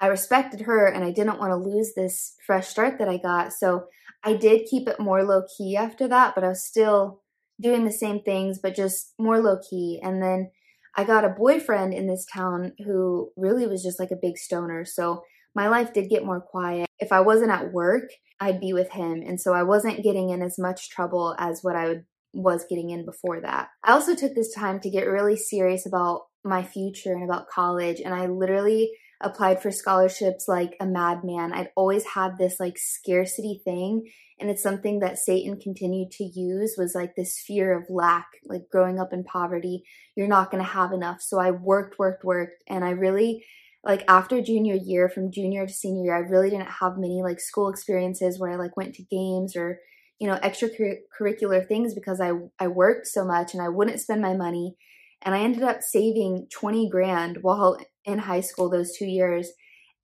I 0.00 0.06
respected 0.06 0.62
her 0.62 0.86
and 0.86 1.04
I 1.04 1.10
didn't 1.10 1.38
want 1.38 1.50
to 1.50 1.70
lose 1.70 1.92
this 1.94 2.34
fresh 2.46 2.68
start 2.68 2.98
that 2.98 3.08
I 3.08 3.18
got. 3.18 3.52
So 3.52 3.86
I 4.24 4.34
did 4.34 4.68
keep 4.70 4.88
it 4.88 5.00
more 5.00 5.22
low 5.22 5.42
key 5.56 5.76
after 5.76 6.08
that, 6.08 6.34
but 6.34 6.44
I 6.44 6.48
was 6.48 6.66
still 6.66 7.22
doing 7.60 7.84
the 7.84 7.92
same 7.92 8.22
things, 8.22 8.58
but 8.58 8.74
just 8.74 9.14
more 9.18 9.38
low 9.38 9.58
key. 9.70 10.00
And 10.02 10.22
then 10.22 10.50
I 10.96 11.04
got 11.04 11.24
a 11.24 11.30
boyfriend 11.30 11.94
in 11.94 12.06
this 12.06 12.26
town 12.30 12.72
who 12.84 13.30
really 13.36 13.66
was 13.66 13.82
just 13.82 14.00
like 14.00 14.10
a 14.10 14.20
big 14.20 14.38
stoner. 14.38 14.84
So 14.84 15.22
my 15.56 15.68
life 15.68 15.94
did 15.94 16.10
get 16.10 16.24
more 16.24 16.40
quiet. 16.40 16.86
If 16.98 17.12
I 17.12 17.20
wasn't 17.20 17.50
at 17.50 17.72
work, 17.72 18.10
I'd 18.38 18.60
be 18.60 18.74
with 18.74 18.90
him. 18.92 19.22
And 19.26 19.40
so 19.40 19.54
I 19.54 19.62
wasn't 19.62 20.04
getting 20.04 20.28
in 20.28 20.42
as 20.42 20.58
much 20.58 20.90
trouble 20.90 21.34
as 21.38 21.60
what 21.62 21.74
I 21.74 21.88
would, 21.88 22.04
was 22.34 22.66
getting 22.68 22.90
in 22.90 23.06
before 23.06 23.40
that. 23.40 23.68
I 23.82 23.92
also 23.92 24.14
took 24.14 24.34
this 24.34 24.54
time 24.54 24.80
to 24.80 24.90
get 24.90 25.08
really 25.08 25.36
serious 25.36 25.86
about 25.86 26.24
my 26.44 26.62
future 26.62 27.14
and 27.14 27.24
about 27.24 27.48
college. 27.48 28.00
And 28.04 28.14
I 28.14 28.26
literally 28.26 28.90
applied 29.22 29.62
for 29.62 29.70
scholarships 29.70 30.44
like 30.46 30.76
a 30.78 30.84
madman. 30.84 31.54
I'd 31.54 31.70
always 31.74 32.04
had 32.04 32.36
this 32.36 32.60
like 32.60 32.76
scarcity 32.76 33.62
thing. 33.64 34.04
And 34.38 34.50
it's 34.50 34.62
something 34.62 34.98
that 34.98 35.18
Satan 35.18 35.58
continued 35.58 36.10
to 36.12 36.24
use 36.24 36.74
was 36.76 36.94
like 36.94 37.16
this 37.16 37.42
fear 37.46 37.74
of 37.74 37.84
lack, 37.88 38.26
like 38.44 38.68
growing 38.70 39.00
up 39.00 39.14
in 39.14 39.24
poverty. 39.24 39.84
You're 40.14 40.28
not 40.28 40.50
going 40.50 40.62
to 40.62 40.70
have 40.70 40.92
enough. 40.92 41.22
So 41.22 41.40
I 41.40 41.52
worked, 41.52 41.98
worked, 41.98 42.22
worked. 42.22 42.62
And 42.68 42.84
I 42.84 42.90
really, 42.90 43.42
like 43.86 44.02
after 44.08 44.42
junior 44.42 44.74
year, 44.74 45.08
from 45.08 45.30
junior 45.30 45.64
to 45.64 45.72
senior 45.72 46.06
year, 46.06 46.16
I 46.16 46.28
really 46.28 46.50
didn't 46.50 46.68
have 46.80 46.98
many 46.98 47.22
like 47.22 47.38
school 47.38 47.68
experiences 47.68 48.38
where 48.38 48.50
I 48.50 48.56
like 48.56 48.76
went 48.76 48.96
to 48.96 49.04
games 49.04 49.54
or, 49.54 49.78
you 50.18 50.26
know, 50.26 50.36
extracurricular 50.38 51.66
things 51.66 51.94
because 51.94 52.20
I, 52.20 52.32
I 52.58 52.66
worked 52.66 53.06
so 53.06 53.24
much 53.24 53.54
and 53.54 53.62
I 53.62 53.68
wouldn't 53.68 54.00
spend 54.00 54.20
my 54.20 54.34
money. 54.34 54.74
And 55.22 55.36
I 55.36 55.38
ended 55.38 55.62
up 55.62 55.82
saving 55.82 56.48
20 56.52 56.90
grand 56.90 57.38
while 57.42 57.78
in 58.04 58.18
high 58.18 58.40
school 58.40 58.68
those 58.68 58.90
two 58.98 59.06
years. 59.06 59.52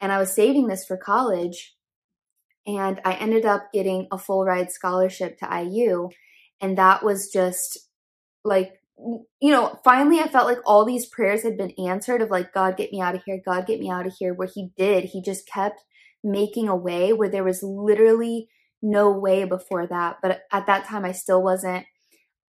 And 0.00 0.12
I 0.12 0.18
was 0.18 0.32
saving 0.32 0.68
this 0.68 0.84
for 0.86 0.96
college. 0.96 1.74
And 2.64 3.00
I 3.04 3.14
ended 3.14 3.44
up 3.44 3.72
getting 3.74 4.06
a 4.12 4.18
full 4.18 4.44
ride 4.44 4.70
scholarship 4.70 5.38
to 5.38 5.48
IU. 5.60 6.10
And 6.60 6.78
that 6.78 7.02
was 7.02 7.30
just 7.32 7.88
like, 8.44 8.74
you 8.98 9.50
know, 9.50 9.78
finally 9.84 10.20
I 10.20 10.28
felt 10.28 10.46
like 10.46 10.60
all 10.64 10.84
these 10.84 11.06
prayers 11.06 11.42
had 11.42 11.56
been 11.56 11.72
answered 11.86 12.22
of 12.22 12.30
like, 12.30 12.52
God, 12.52 12.76
get 12.76 12.92
me 12.92 13.00
out 13.00 13.14
of 13.14 13.22
here. 13.24 13.40
God, 13.44 13.66
get 13.66 13.80
me 13.80 13.90
out 13.90 14.06
of 14.06 14.14
here. 14.18 14.34
Where 14.34 14.48
he 14.52 14.70
did, 14.76 15.04
he 15.04 15.22
just 15.22 15.46
kept 15.46 15.82
making 16.22 16.68
a 16.68 16.76
way 16.76 17.12
where 17.12 17.28
there 17.28 17.44
was 17.44 17.62
literally 17.62 18.48
no 18.80 19.10
way 19.10 19.44
before 19.44 19.86
that. 19.86 20.16
But 20.22 20.42
at 20.52 20.66
that 20.66 20.86
time, 20.86 21.04
I 21.04 21.12
still 21.12 21.42
wasn't 21.42 21.86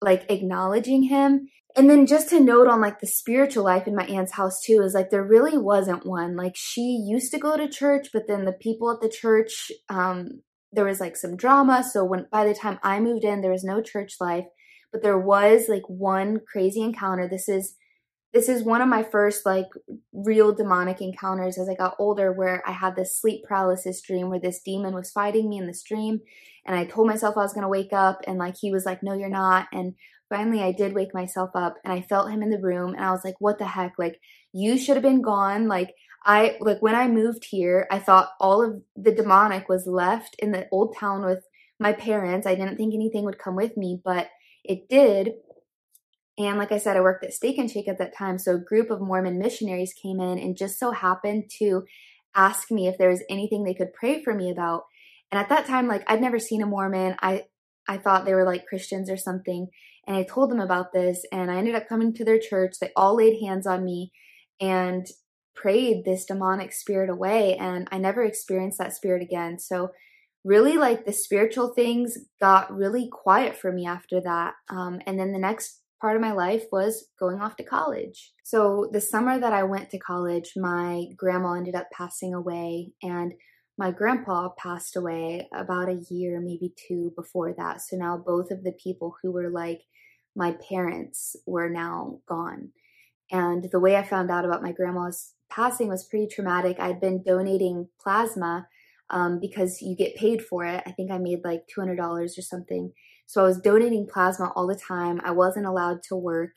like 0.01 0.29
acknowledging 0.29 1.03
him. 1.03 1.47
And 1.75 1.89
then 1.89 2.06
just 2.06 2.29
to 2.29 2.39
note 2.39 2.67
on 2.67 2.82
like 2.82 2.99
the 2.99 3.08
spiritual 3.08 3.63
life 3.63 3.88
in 3.88 3.95
my 3.95 4.06
aunt's 4.06 4.34
house 4.34 4.62
too 4.62 4.82
is 4.84 4.93
like 4.93 5.10
there 5.10 5.23
really 5.23 5.58
wasn't 5.58 6.06
one. 6.06 6.36
Like 6.36 6.53
she 6.56 7.03
used 7.03 7.32
to 7.32 7.39
go 7.39 7.58
to 7.58 7.67
church, 7.67 8.10
but 8.13 8.27
then 8.27 8.45
the 8.45 8.53
people 8.53 8.91
at 8.91 9.01
the 9.01 9.10
church, 9.10 9.71
um, 9.89 10.43
there 10.71 10.86
was 10.86 10.99
like 10.99 11.15
some 11.15 11.36
drama. 11.36 11.84
So 11.84 12.03
when 12.03 12.27
by 12.32 12.45
the 12.45 12.53
time 12.53 12.79
I 12.84 12.99
moved 12.99 13.23
in, 13.23 13.41
there 13.41 13.51
was 13.51 13.63
no 13.63 13.82
church 13.82 14.15
life, 14.19 14.45
but 14.93 15.01
there 15.01 15.19
was 15.19 15.67
like 15.67 15.89
one 15.89 16.39
crazy 16.49 16.82
encounter. 16.82 17.27
This 17.27 17.49
is 17.49 17.75
this 18.32 18.49
is 18.49 18.63
one 18.63 18.82
of 18.82 18.88
my 18.88 19.03
first 19.03 19.45
like 19.45 19.67
real 20.12 20.53
demonic 20.53 21.01
encounters 21.01 21.58
as 21.58 21.69
I 21.69 21.75
got 21.75 21.95
older 21.99 22.32
where 22.32 22.63
I 22.67 22.71
had 22.71 22.95
this 22.95 23.19
sleep 23.19 23.43
paralysis 23.47 24.01
dream 24.01 24.29
where 24.29 24.39
this 24.39 24.62
demon 24.63 24.95
was 24.95 25.12
fighting 25.12 25.49
me 25.49 25.58
in 25.58 25.67
this 25.67 25.84
dream 25.84 26.19
and 26.65 26.75
I 26.75 26.86
told 26.86 27.08
myself 27.08 27.38
I 27.38 27.41
was 27.41 27.53
going 27.53 27.63
to 27.63 27.69
wake 27.69 27.93
up 27.93 28.21
and 28.25 28.39
like 28.39 28.56
he 28.60 28.71
was 28.71 28.86
like 28.86 29.03
no 29.03 29.13
you're 29.13 29.29
not 29.29 29.67
and 29.71 29.93
finally 30.29 30.63
I 30.63 30.71
did 30.71 30.93
wake 30.93 31.13
myself 31.13 31.51
up 31.53 31.75
and 31.84 31.93
I 31.93 32.01
felt 32.01 32.32
him 32.32 32.41
in 32.41 32.49
the 32.49 32.60
room 32.60 32.95
and 32.95 33.03
I 33.03 33.12
was 33.12 33.23
like 33.23 33.36
what 33.39 33.60
the 33.60 33.67
heck? 33.67 33.93
Like 33.99 34.19
you 34.51 34.77
should 34.79 34.95
have 34.95 35.03
been 35.03 35.21
gone. 35.21 35.67
Like 35.67 35.93
I 36.25 36.58
like 36.60 36.82
when 36.82 36.95
I 36.95 37.08
moved 37.08 37.45
here 37.45 37.88
I 37.91 37.99
thought 37.99 38.32
all 38.39 38.63
of 38.63 38.82
the 38.95 39.13
demonic 39.13 39.69
was 39.69 39.86
left 39.86 40.36
in 40.39 40.51
the 40.51 40.67
old 40.71 40.95
town 40.97 41.23
with 41.23 41.43
my 41.79 41.93
parents. 41.93 42.47
I 42.47 42.56
didn't 42.56 42.77
think 42.77 42.95
anything 42.95 43.25
would 43.25 43.38
come 43.38 43.56
with 43.56 43.77
me 43.77 44.01
but 44.03 44.29
it 44.63 44.89
did 44.89 45.34
and 46.38 46.58
like 46.58 46.71
I 46.71 46.80
said, 46.80 46.97
I 46.97 47.02
worked 47.02 47.23
at 47.23 47.34
Steak 47.34 47.58
and 47.60 47.69
Shake 47.69 47.88
at 47.88 47.99
that 47.99 48.15
time. 48.17 48.39
So 48.39 48.56
a 48.56 48.60
group 48.60 48.89
of 48.89 49.02
Mormon 49.02 49.38
missionaries 49.38 49.93
came 49.93 50.19
in 50.19 50.39
and 50.39 50.58
just 50.58 50.80
so 50.80 50.91
happened 50.91 51.49
to 51.60 51.84
ask 52.36 52.71
me 52.71 52.88
if 52.88 52.97
there 52.97 53.10
was 53.10 53.23
anything 53.30 53.63
they 53.63 53.76
could 53.76 53.93
pray 53.93 54.23
for 54.23 54.34
me 54.34 54.49
about. 54.49 54.86
And 55.32 55.39
at 55.39 55.49
that 55.49 55.67
time, 55.67 55.88
like 55.88 56.04
I'd 56.08 56.21
never 56.21 56.39
seen 56.39 56.63
a 56.63 56.65
Mormon. 56.65 57.15
I 57.21 57.43
I 57.88 57.97
thought 57.97 58.26
they 58.26 58.34
were 58.34 58.45
like 58.45 58.65
Christians 58.65 59.10
or 59.10 59.17
something. 59.17 59.67
And 60.08 60.17
I 60.17 60.23
told 60.23 60.49
them 60.49 60.60
about 60.60 60.91
this 60.91 61.23
and 61.32 61.52
I 61.52 61.58
ended 61.58 61.76
up 61.76 61.88
coming 61.88 62.13
to 62.15 62.26
their 62.26 62.39
church. 62.39 62.76
They 62.80 62.91
all 62.95 63.15
laid 63.15 63.41
hands 63.41 63.67
on 63.67 63.86
me 63.86 64.12
and 64.60 65.06
prayed 65.56 66.04
this 66.04 66.26
demonic 66.26 66.73
spirit 66.73 67.10
away. 67.10 67.56
And 67.58 67.88
I 67.91 67.99
never 67.99 68.23
experienced 68.23 68.80
that 68.80 68.93
spirit 68.93 69.21
again. 69.21 69.60
So 69.60 69.91
really 70.43 70.77
like 70.77 71.06
the 71.06 71.13
spiritual 71.13 71.73
things 71.73 72.17
got 72.41 72.75
really 72.75 73.10
quiet 73.10 73.56
for 73.56 73.71
me 73.71 73.86
after 73.86 74.21
that. 74.21 74.53
Um, 74.69 74.99
and 75.06 75.19
then 75.19 75.32
the 75.32 75.39
next 75.39 75.82
part 76.01 76.15
of 76.15 76.21
my 76.21 76.34
life 76.34 76.65
was 76.71 77.08
going 77.17 77.39
off 77.39 77.56
to 77.56 77.63
college. 77.63 78.34
So, 78.43 78.89
the 78.91 79.01
summer 79.01 79.39
that 79.39 79.53
I 79.53 79.63
went 79.63 79.89
to 79.91 79.99
college, 79.99 80.53
my 80.58 81.06
grandma 81.15 81.53
ended 81.53 81.75
up 81.75 81.88
passing 81.91 82.34
away, 82.34 82.91
and 83.01 83.34
my 83.77 83.91
grandpa 83.91 84.49
passed 84.58 84.97
away 84.97 85.47
about 85.53 85.89
a 85.89 86.03
year, 86.10 86.41
maybe 86.41 86.73
two 86.88 87.13
before 87.15 87.53
that. 87.58 87.82
So, 87.82 87.95
now 87.95 88.17
both 88.17 88.51
of 88.51 88.63
the 88.63 88.73
people 88.73 89.15
who 89.21 89.32
were 89.32 89.49
like 89.49 89.82
my 90.36 90.56
parents 90.67 91.36
were 91.45 91.69
now 91.69 92.19
gone. 92.27 92.69
And 93.32 93.69
the 93.71 93.79
way 93.79 93.95
I 93.95 94.03
found 94.03 94.32
out 94.32 94.45
about 94.45 94.63
my 94.63 94.71
grandma's 94.71 95.34
passing 95.49 95.88
was 95.88 96.06
pretty 96.06 96.27
traumatic. 96.27 96.79
I'd 96.79 96.99
been 96.99 97.23
donating 97.23 97.88
plasma 98.01 98.67
um, 99.13 99.39
because 99.39 99.80
you 99.80 99.95
get 99.95 100.15
paid 100.15 100.43
for 100.43 100.65
it. 100.65 100.82
I 100.88 100.91
think 100.91 101.12
I 101.12 101.19
made 101.19 101.45
like 101.45 101.62
$200 101.78 101.99
or 101.99 102.28
something. 102.41 102.91
So 103.28 103.41
I 103.41 103.47
was 103.47 103.62
donating 103.62 104.08
plasma 104.12 104.52
all 104.56 104.67
the 104.67 104.76
time. 104.76 105.21
I 105.23 105.32
wasn't 105.32 105.67
allowed 105.67 106.02
to 106.10 106.15
work 106.15 106.56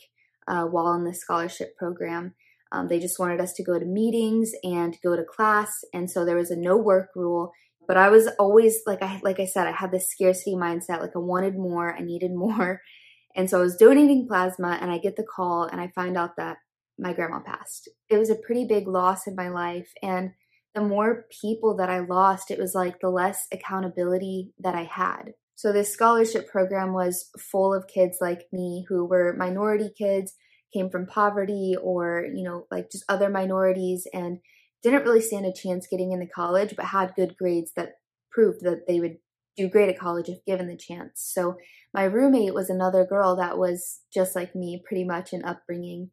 uh, 0.49 0.65
while 0.65 0.95
in 0.95 1.05
the 1.05 1.15
scholarship 1.15 1.77
program. 1.77 2.35
Um, 2.73 2.89
they 2.89 2.99
just 2.99 3.19
wanted 3.19 3.43
us 3.43 3.53
to 3.55 3.63
go 3.63 3.79
to 3.79 3.85
meetings 3.85 4.53
and 4.65 4.97
go 5.05 5.15
to 5.15 5.23
class, 5.23 5.85
and 5.95 6.11
so 6.11 6.25
there 6.25 6.37
was 6.37 6.51
a 6.51 6.57
no 6.57 6.77
work 6.77 7.11
rule. 7.15 7.53
But 7.87 7.97
I 7.97 8.09
was 8.09 8.29
always 8.41 8.81
like 8.87 9.03
I 9.03 9.21
like 9.23 9.39
I 9.39 9.45
said, 9.45 9.69
I 9.69 9.73
had 9.73 9.93
this 9.93 10.11
scarcity 10.11 10.57
mindset. 10.57 11.01
Like 11.01 11.15
I 11.15 11.21
wanted 11.21 11.57
more, 11.57 11.95
I 11.95 12.01
needed 12.01 12.35
more, 12.35 12.83
and 13.37 13.49
so 13.49 13.61
I 13.61 13.63
was 13.63 13.77
donating 13.77 14.27
plasma, 14.27 14.79
and 14.81 14.91
I 14.91 14.99
get 14.99 15.15
the 15.15 15.23
call, 15.23 15.63
and 15.63 15.81
I 15.81 15.93
find 15.95 16.17
out 16.17 16.37
that 16.39 16.57
my 16.99 17.13
grandma 17.13 17.39
passed. 17.39 17.89
It 18.09 18.19
was 18.19 18.31
a 18.31 18.35
pretty 18.35 18.65
big 18.65 18.89
loss 18.89 19.29
in 19.29 19.37
my 19.37 19.49
life, 19.49 19.93
and 20.03 20.33
the 20.77 20.83
more 20.83 21.25
people 21.43 21.75
that 21.79 21.89
I 21.89 22.01
lost, 22.01 22.51
it 22.51 22.59
was 22.59 22.75
like 22.75 23.01
the 23.01 23.09
less 23.09 23.47
accountability 23.51 24.53
that 24.61 24.75
I 24.75 24.85
had. 24.85 25.33
So 25.55 25.73
this 25.73 25.91
scholarship 25.91 26.51
program 26.51 26.93
was 26.93 27.31
full 27.39 27.73
of 27.73 27.89
kids 27.89 28.19
like 28.21 28.43
me 28.53 28.85
who 28.87 29.07
were 29.07 29.35
minority 29.39 29.91
kids, 29.97 30.35
came 30.75 30.91
from 30.91 31.07
poverty 31.07 31.75
or, 31.83 32.27
you 32.35 32.45
know, 32.45 32.67
like 32.71 32.91
just 32.93 33.07
other 33.09 33.31
minorities 33.31 34.07
and 34.13 34.39
didn't 34.83 35.05
really 35.05 35.23
stand 35.23 35.47
a 35.47 35.53
chance 35.53 35.87
getting 35.91 36.13
into 36.13 36.27
college, 36.27 36.75
but 36.77 36.85
had 36.85 37.15
good 37.17 37.39
grades 37.39 37.73
that 37.75 37.95
proved 38.31 38.61
that 38.61 38.87
they 38.87 39.01
would 39.01 39.17
do 39.57 39.71
great 39.71 39.89
at 39.89 39.99
college 39.99 40.29
if 40.29 40.45
given 40.45 40.69
the 40.69 40.77
chance. 40.77 41.23
So 41.35 41.57
my 41.95 42.05
roommate 42.05 42.53
was 42.53 42.69
another 42.69 43.07
girl 43.07 43.37
that 43.37 43.57
was 43.57 44.03
just 44.13 44.37
like 44.37 44.55
me, 44.55 44.83
pretty 44.87 45.05
much 45.05 45.33
in 45.33 45.43
upbringing. 45.43 46.11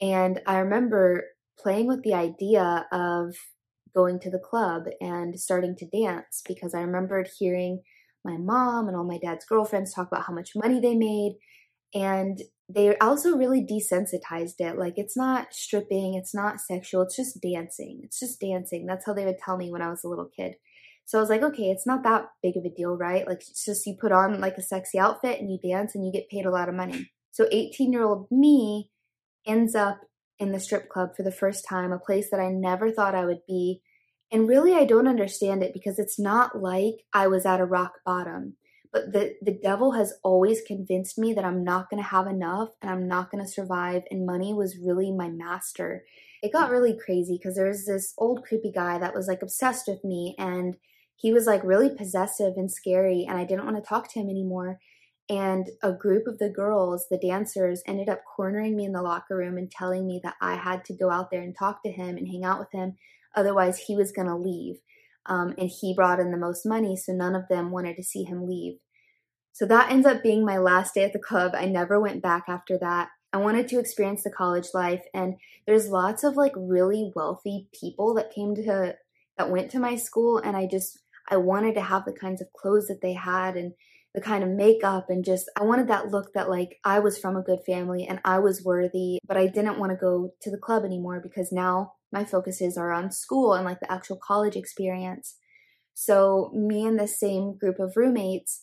And 0.00 0.40
I 0.46 0.58
remember 0.58 1.24
playing 1.58 1.88
with 1.88 2.04
the 2.04 2.14
idea 2.14 2.86
of 2.92 3.34
going 3.94 4.20
to 4.20 4.30
the 4.30 4.38
club 4.38 4.84
and 5.00 5.38
starting 5.38 5.76
to 5.76 5.86
dance 5.86 6.42
because 6.46 6.74
I 6.74 6.80
remembered 6.80 7.28
hearing 7.38 7.82
my 8.24 8.36
mom 8.36 8.88
and 8.88 8.96
all 8.96 9.04
my 9.04 9.18
dad's 9.18 9.44
girlfriends 9.44 9.94
talk 9.94 10.08
about 10.08 10.24
how 10.24 10.32
much 10.32 10.56
money 10.56 10.80
they 10.80 10.94
made. 10.94 11.36
And 11.94 12.40
they 12.68 12.96
also 12.98 13.36
really 13.36 13.62
desensitized 13.62 14.60
it. 14.60 14.78
Like, 14.78 14.94
it's 14.96 15.16
not 15.16 15.54
stripping, 15.54 16.14
it's 16.14 16.34
not 16.34 16.60
sexual, 16.60 17.02
it's 17.02 17.16
just 17.16 17.40
dancing. 17.40 18.00
It's 18.04 18.20
just 18.20 18.40
dancing. 18.40 18.86
That's 18.86 19.06
how 19.06 19.14
they 19.14 19.24
would 19.24 19.38
tell 19.38 19.56
me 19.56 19.70
when 19.70 19.82
I 19.82 19.88
was 19.88 20.04
a 20.04 20.08
little 20.08 20.28
kid. 20.36 20.56
So 21.06 21.16
I 21.16 21.22
was 21.22 21.30
like, 21.30 21.42
okay, 21.42 21.70
it's 21.70 21.86
not 21.86 22.02
that 22.02 22.26
big 22.42 22.58
of 22.58 22.66
a 22.66 22.70
deal, 22.70 22.94
right? 22.94 23.26
Like, 23.26 23.38
it's 23.48 23.64
just 23.64 23.86
you 23.86 23.96
put 23.98 24.12
on 24.12 24.40
like 24.40 24.58
a 24.58 24.62
sexy 24.62 24.98
outfit 24.98 25.40
and 25.40 25.50
you 25.50 25.58
dance 25.58 25.94
and 25.94 26.04
you 26.04 26.12
get 26.12 26.28
paid 26.28 26.44
a 26.44 26.50
lot 26.50 26.68
of 26.68 26.74
money. 26.74 27.10
So 27.30 27.48
18 27.50 27.92
year 27.92 28.04
old 28.04 28.26
me 28.30 28.90
ends 29.46 29.74
up 29.74 30.00
in 30.38 30.52
the 30.52 30.60
strip 30.60 30.88
club 30.88 31.16
for 31.16 31.22
the 31.22 31.32
first 31.32 31.64
time, 31.68 31.92
a 31.92 31.98
place 31.98 32.30
that 32.30 32.40
I 32.40 32.50
never 32.50 32.90
thought 32.90 33.14
I 33.14 33.24
would 33.24 33.44
be. 33.46 33.82
And 34.30 34.48
really, 34.48 34.74
I 34.74 34.84
don't 34.84 35.08
understand 35.08 35.62
it 35.62 35.72
because 35.72 35.98
it's 35.98 36.18
not 36.18 36.60
like 36.60 37.04
I 37.12 37.26
was 37.26 37.46
at 37.46 37.60
a 37.60 37.64
rock 37.64 37.94
bottom. 38.04 38.56
But 38.92 39.12
the, 39.12 39.34
the 39.42 39.52
devil 39.52 39.92
has 39.92 40.14
always 40.22 40.62
convinced 40.66 41.18
me 41.18 41.34
that 41.34 41.44
I'm 41.44 41.62
not 41.62 41.90
going 41.90 42.02
to 42.02 42.08
have 42.08 42.26
enough 42.26 42.70
and 42.80 42.90
I'm 42.90 43.06
not 43.06 43.30
going 43.30 43.44
to 43.44 43.50
survive. 43.50 44.02
And 44.10 44.24
money 44.24 44.54
was 44.54 44.78
really 44.82 45.12
my 45.12 45.28
master. 45.28 46.04
It 46.42 46.52
got 46.52 46.70
really 46.70 46.96
crazy 46.96 47.38
because 47.38 47.56
there 47.56 47.68
was 47.68 47.84
this 47.84 48.14
old 48.16 48.44
creepy 48.44 48.72
guy 48.72 48.98
that 48.98 49.14
was 49.14 49.28
like 49.28 49.42
obsessed 49.42 49.88
with 49.88 50.04
me 50.04 50.34
and 50.38 50.76
he 51.16 51.32
was 51.32 51.46
like 51.46 51.64
really 51.64 51.90
possessive 51.90 52.54
and 52.56 52.70
scary. 52.70 53.26
And 53.28 53.36
I 53.36 53.44
didn't 53.44 53.64
want 53.64 53.76
to 53.76 53.86
talk 53.86 54.10
to 54.12 54.20
him 54.20 54.30
anymore. 54.30 54.78
And 55.30 55.68
a 55.82 55.92
group 55.92 56.26
of 56.26 56.38
the 56.38 56.48
girls, 56.48 57.06
the 57.10 57.18
dancers, 57.18 57.82
ended 57.86 58.08
up 58.08 58.22
cornering 58.34 58.76
me 58.76 58.86
in 58.86 58.92
the 58.92 59.02
locker 59.02 59.36
room 59.36 59.58
and 59.58 59.70
telling 59.70 60.06
me 60.06 60.20
that 60.24 60.36
I 60.40 60.56
had 60.56 60.84
to 60.86 60.96
go 60.96 61.10
out 61.10 61.30
there 61.30 61.42
and 61.42 61.54
talk 61.54 61.82
to 61.82 61.92
him 61.92 62.16
and 62.16 62.26
hang 62.26 62.44
out 62.44 62.58
with 62.58 62.72
him 62.72 62.96
Otherwise, 63.38 63.78
he 63.78 63.94
was 63.94 64.12
going 64.12 64.26
to 64.26 64.36
leave. 64.36 64.76
Um, 65.26 65.54
and 65.58 65.70
he 65.70 65.94
brought 65.94 66.20
in 66.20 66.32
the 66.32 66.38
most 66.38 66.64
money, 66.64 66.96
so 66.96 67.12
none 67.12 67.34
of 67.34 67.48
them 67.48 67.70
wanted 67.70 67.96
to 67.96 68.02
see 68.02 68.24
him 68.24 68.48
leave. 68.48 68.78
So 69.52 69.66
that 69.66 69.90
ends 69.90 70.06
up 70.06 70.22
being 70.22 70.44
my 70.44 70.58
last 70.58 70.94
day 70.94 71.04
at 71.04 71.12
the 71.12 71.18
club. 71.18 71.52
I 71.54 71.66
never 71.66 72.00
went 72.00 72.22
back 72.22 72.44
after 72.48 72.78
that. 72.78 73.08
I 73.32 73.36
wanted 73.36 73.68
to 73.68 73.78
experience 73.78 74.24
the 74.24 74.30
college 74.30 74.68
life, 74.72 75.02
and 75.12 75.34
there's 75.66 75.88
lots 75.88 76.24
of 76.24 76.36
like 76.36 76.52
really 76.56 77.12
wealthy 77.14 77.68
people 77.78 78.14
that 78.14 78.32
came 78.32 78.54
to 78.54 78.96
that 79.36 79.50
went 79.50 79.70
to 79.70 79.78
my 79.78 79.96
school 79.96 80.38
and 80.38 80.56
I 80.56 80.66
just 80.66 80.98
I 81.28 81.36
wanted 81.36 81.74
to 81.74 81.82
have 81.82 82.04
the 82.04 82.12
kinds 82.12 82.40
of 82.40 82.52
clothes 82.54 82.88
that 82.88 83.00
they 83.02 83.12
had 83.12 83.56
and 83.56 83.74
the 84.18 84.24
kind 84.24 84.42
of 84.42 84.50
makeup 84.50 85.06
and 85.10 85.24
just 85.24 85.48
I 85.56 85.62
wanted 85.62 85.86
that 85.88 86.10
look 86.10 86.32
that 86.32 86.50
like 86.50 86.80
I 86.84 86.98
was 86.98 87.18
from 87.18 87.36
a 87.36 87.42
good 87.42 87.60
family 87.64 88.04
and 88.04 88.18
I 88.24 88.40
was 88.40 88.64
worthy, 88.64 89.20
but 89.24 89.36
I 89.36 89.46
didn't 89.46 89.78
want 89.78 89.92
to 89.92 89.96
go 89.96 90.30
to 90.42 90.50
the 90.50 90.58
club 90.58 90.84
anymore 90.84 91.20
because 91.22 91.52
now 91.52 91.92
my 92.12 92.24
focuses 92.24 92.76
are 92.76 92.90
on 92.90 93.12
school 93.12 93.54
and 93.54 93.64
like 93.64 93.78
the 93.78 93.92
actual 93.92 94.18
college 94.20 94.56
experience. 94.56 95.36
So 95.94 96.50
me 96.52 96.84
and 96.84 96.98
the 96.98 97.06
same 97.06 97.56
group 97.56 97.78
of 97.78 97.92
roommates 97.94 98.62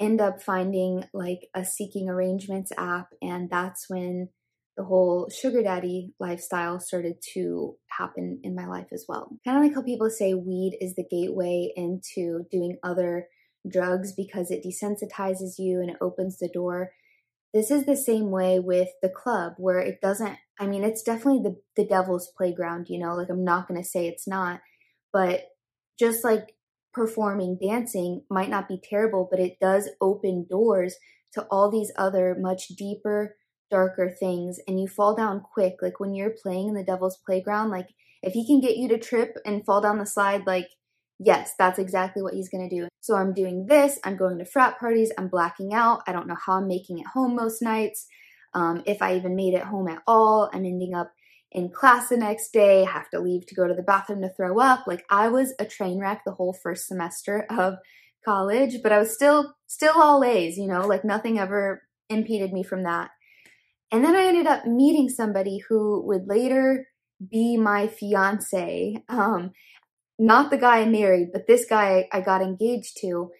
end 0.00 0.20
up 0.20 0.42
finding 0.42 1.04
like 1.14 1.46
a 1.54 1.64
seeking 1.64 2.08
arrangements 2.08 2.72
app 2.76 3.06
and 3.22 3.48
that's 3.48 3.86
when 3.88 4.30
the 4.76 4.84
whole 4.84 5.30
sugar 5.30 5.62
daddy 5.62 6.14
lifestyle 6.18 6.80
started 6.80 7.14
to 7.34 7.76
happen 7.96 8.40
in 8.42 8.56
my 8.56 8.66
life 8.66 8.88
as 8.92 9.04
well. 9.08 9.28
Kind 9.46 9.56
of 9.56 9.62
like 9.62 9.74
how 9.74 9.82
people 9.82 10.10
say 10.10 10.34
weed 10.34 10.76
is 10.80 10.96
the 10.96 11.06
gateway 11.08 11.70
into 11.76 12.44
doing 12.50 12.76
other 12.82 13.28
drugs 13.68 14.12
because 14.12 14.50
it 14.50 14.64
desensitizes 14.64 15.58
you 15.58 15.80
and 15.80 15.90
it 15.90 15.96
opens 16.00 16.38
the 16.38 16.48
door. 16.48 16.92
This 17.54 17.70
is 17.70 17.86
the 17.86 17.96
same 17.96 18.30
way 18.30 18.58
with 18.58 18.88
the 19.02 19.08
club 19.08 19.54
where 19.56 19.78
it 19.78 20.00
doesn't 20.00 20.36
I 20.58 20.66
mean 20.66 20.84
it's 20.84 21.02
definitely 21.02 21.42
the 21.42 21.56
the 21.76 21.88
devil's 21.88 22.32
playground, 22.36 22.86
you 22.88 22.98
know, 22.98 23.14
like 23.14 23.28
I'm 23.30 23.44
not 23.44 23.68
going 23.68 23.80
to 23.80 23.88
say 23.88 24.06
it's 24.06 24.28
not, 24.28 24.60
but 25.12 25.44
just 25.98 26.24
like 26.24 26.54
performing 26.92 27.58
dancing 27.60 28.22
might 28.30 28.50
not 28.50 28.68
be 28.68 28.80
terrible, 28.82 29.28
but 29.30 29.40
it 29.40 29.58
does 29.60 29.90
open 30.00 30.46
doors 30.48 30.96
to 31.34 31.42
all 31.50 31.70
these 31.70 31.92
other 31.96 32.36
much 32.38 32.68
deeper, 32.68 33.36
darker 33.70 34.10
things. 34.18 34.58
And 34.66 34.80
you 34.80 34.88
fall 34.88 35.14
down 35.14 35.40
quick. 35.40 35.74
Like 35.82 36.00
when 36.00 36.14
you're 36.14 36.34
playing 36.42 36.68
in 36.68 36.74
the 36.74 36.82
devil's 36.84 37.18
playground, 37.26 37.70
like 37.70 37.88
if 38.22 38.32
he 38.32 38.46
can 38.46 38.60
get 38.60 38.76
you 38.76 38.88
to 38.88 38.98
trip 38.98 39.36
and 39.44 39.64
fall 39.64 39.80
down 39.80 39.98
the 39.98 40.06
slide, 40.06 40.46
like, 40.46 40.68
yes, 41.18 41.52
that's 41.58 41.78
exactly 41.78 42.22
what 42.22 42.34
he's 42.34 42.48
going 42.48 42.68
to 42.68 42.74
do. 42.74 42.88
So 43.00 43.14
I'm 43.14 43.32
doing 43.32 43.66
this. 43.66 43.98
I'm 44.04 44.16
going 44.16 44.38
to 44.38 44.44
frat 44.44 44.78
parties. 44.78 45.12
I'm 45.18 45.28
blacking 45.28 45.72
out. 45.72 46.02
I 46.06 46.12
don't 46.12 46.26
know 46.26 46.36
how 46.44 46.54
I'm 46.54 46.68
making 46.68 46.98
it 46.98 47.06
home 47.06 47.36
most 47.36 47.62
nights. 47.62 48.06
Um, 48.54 48.82
if 48.86 49.02
I 49.02 49.16
even 49.16 49.36
made 49.36 49.54
it 49.54 49.64
home 49.64 49.88
at 49.88 50.02
all, 50.06 50.50
I'm 50.52 50.64
ending 50.64 50.94
up 50.94 51.12
in 51.52 51.70
class 51.70 52.08
the 52.08 52.16
next 52.16 52.52
day, 52.52 52.84
have 52.84 53.08
to 53.10 53.20
leave 53.20 53.46
to 53.46 53.54
go 53.54 53.66
to 53.66 53.74
the 53.74 53.82
bathroom 53.82 54.22
to 54.22 54.28
throw 54.28 54.58
up. 54.58 54.86
Like 54.86 55.04
I 55.10 55.28
was 55.28 55.54
a 55.58 55.64
train 55.64 55.98
wreck 55.98 56.22
the 56.24 56.32
whole 56.32 56.52
first 56.52 56.86
semester 56.86 57.46
of 57.50 57.74
college, 58.24 58.82
but 58.82 58.92
I 58.92 58.98
was 58.98 59.14
still 59.14 59.54
still 59.66 60.00
all 60.00 60.24
A's, 60.24 60.58
you 60.58 60.66
know, 60.66 60.86
like 60.86 61.04
nothing 61.04 61.38
ever 61.38 61.82
impeded 62.08 62.52
me 62.52 62.62
from 62.62 62.82
that. 62.82 63.10
And 63.92 64.04
then 64.04 64.16
I 64.16 64.24
ended 64.24 64.46
up 64.46 64.66
meeting 64.66 65.08
somebody 65.08 65.58
who 65.68 66.02
would 66.06 66.26
later 66.26 66.86
be 67.30 67.56
my 67.56 67.86
fiance. 67.86 69.02
Um, 69.08 69.52
not 70.18 70.50
the 70.50 70.58
guy 70.58 70.80
I 70.80 70.86
married, 70.86 71.28
but 71.32 71.46
this 71.46 71.66
guy 71.66 72.08
I 72.12 72.20
got 72.20 72.42
engaged 72.42 72.98
to. 73.00 73.30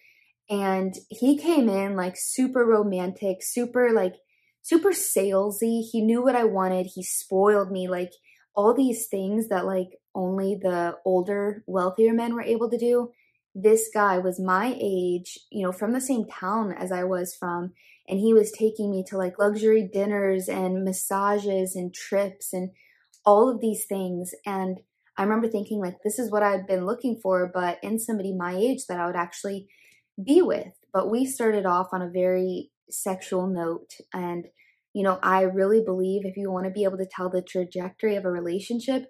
And 0.49 0.93
he 1.09 1.37
came 1.37 1.67
in 1.67 1.95
like 1.95 2.15
super 2.17 2.65
romantic, 2.65 3.37
super 3.41 3.91
like 3.91 4.15
super 4.61 4.91
salesy. 4.91 5.81
He 5.91 6.01
knew 6.01 6.21
what 6.21 6.35
I 6.35 6.43
wanted. 6.43 6.87
He 6.93 7.03
spoiled 7.03 7.71
me 7.71 7.87
like 7.87 8.11
all 8.55 8.73
these 8.73 9.07
things 9.07 9.49
that 9.49 9.65
like 9.65 9.99
only 10.15 10.57
the 10.61 10.97
older, 11.05 11.63
wealthier 11.67 12.13
men 12.13 12.35
were 12.35 12.41
able 12.41 12.69
to 12.69 12.77
do. 12.77 13.11
This 13.53 13.89
guy 13.93 14.17
was 14.17 14.39
my 14.39 14.77
age, 14.79 15.39
you 15.51 15.65
know, 15.65 15.71
from 15.71 15.93
the 15.93 16.01
same 16.01 16.25
town 16.25 16.73
as 16.73 16.91
I 16.91 17.03
was 17.03 17.35
from, 17.35 17.73
and 18.07 18.19
he 18.19 18.33
was 18.33 18.51
taking 18.51 18.91
me 18.91 19.03
to 19.07 19.17
like 19.17 19.39
luxury 19.39 19.89
dinners 19.91 20.47
and 20.47 20.83
massages 20.83 21.75
and 21.75 21.93
trips 21.93 22.53
and 22.53 22.71
all 23.25 23.49
of 23.49 23.61
these 23.61 23.85
things. 23.85 24.31
And 24.45 24.79
I 25.17 25.23
remember 25.23 25.47
thinking, 25.47 25.79
like, 25.79 25.95
this 26.03 26.19
is 26.19 26.31
what 26.31 26.43
I've 26.43 26.67
been 26.67 26.85
looking 26.85 27.19
for, 27.21 27.49
but 27.51 27.79
in 27.81 27.99
somebody 27.99 28.33
my 28.33 28.55
age 28.55 28.85
that 28.87 28.99
I 28.99 29.07
would 29.07 29.15
actually 29.15 29.67
be 30.23 30.41
with. 30.41 30.73
But 30.93 31.09
we 31.09 31.25
started 31.25 31.65
off 31.65 31.87
on 31.91 32.01
a 32.01 32.09
very 32.09 32.69
sexual 32.89 33.47
note. 33.47 33.91
And, 34.13 34.45
you 34.93 35.03
know, 35.03 35.19
I 35.23 35.41
really 35.41 35.81
believe 35.83 36.21
if 36.23 36.37
you 36.37 36.51
want 36.51 36.65
to 36.65 36.71
be 36.71 36.83
able 36.83 36.97
to 36.97 37.09
tell 37.09 37.29
the 37.29 37.41
trajectory 37.41 38.15
of 38.15 38.25
a 38.25 38.31
relationship, 38.31 39.05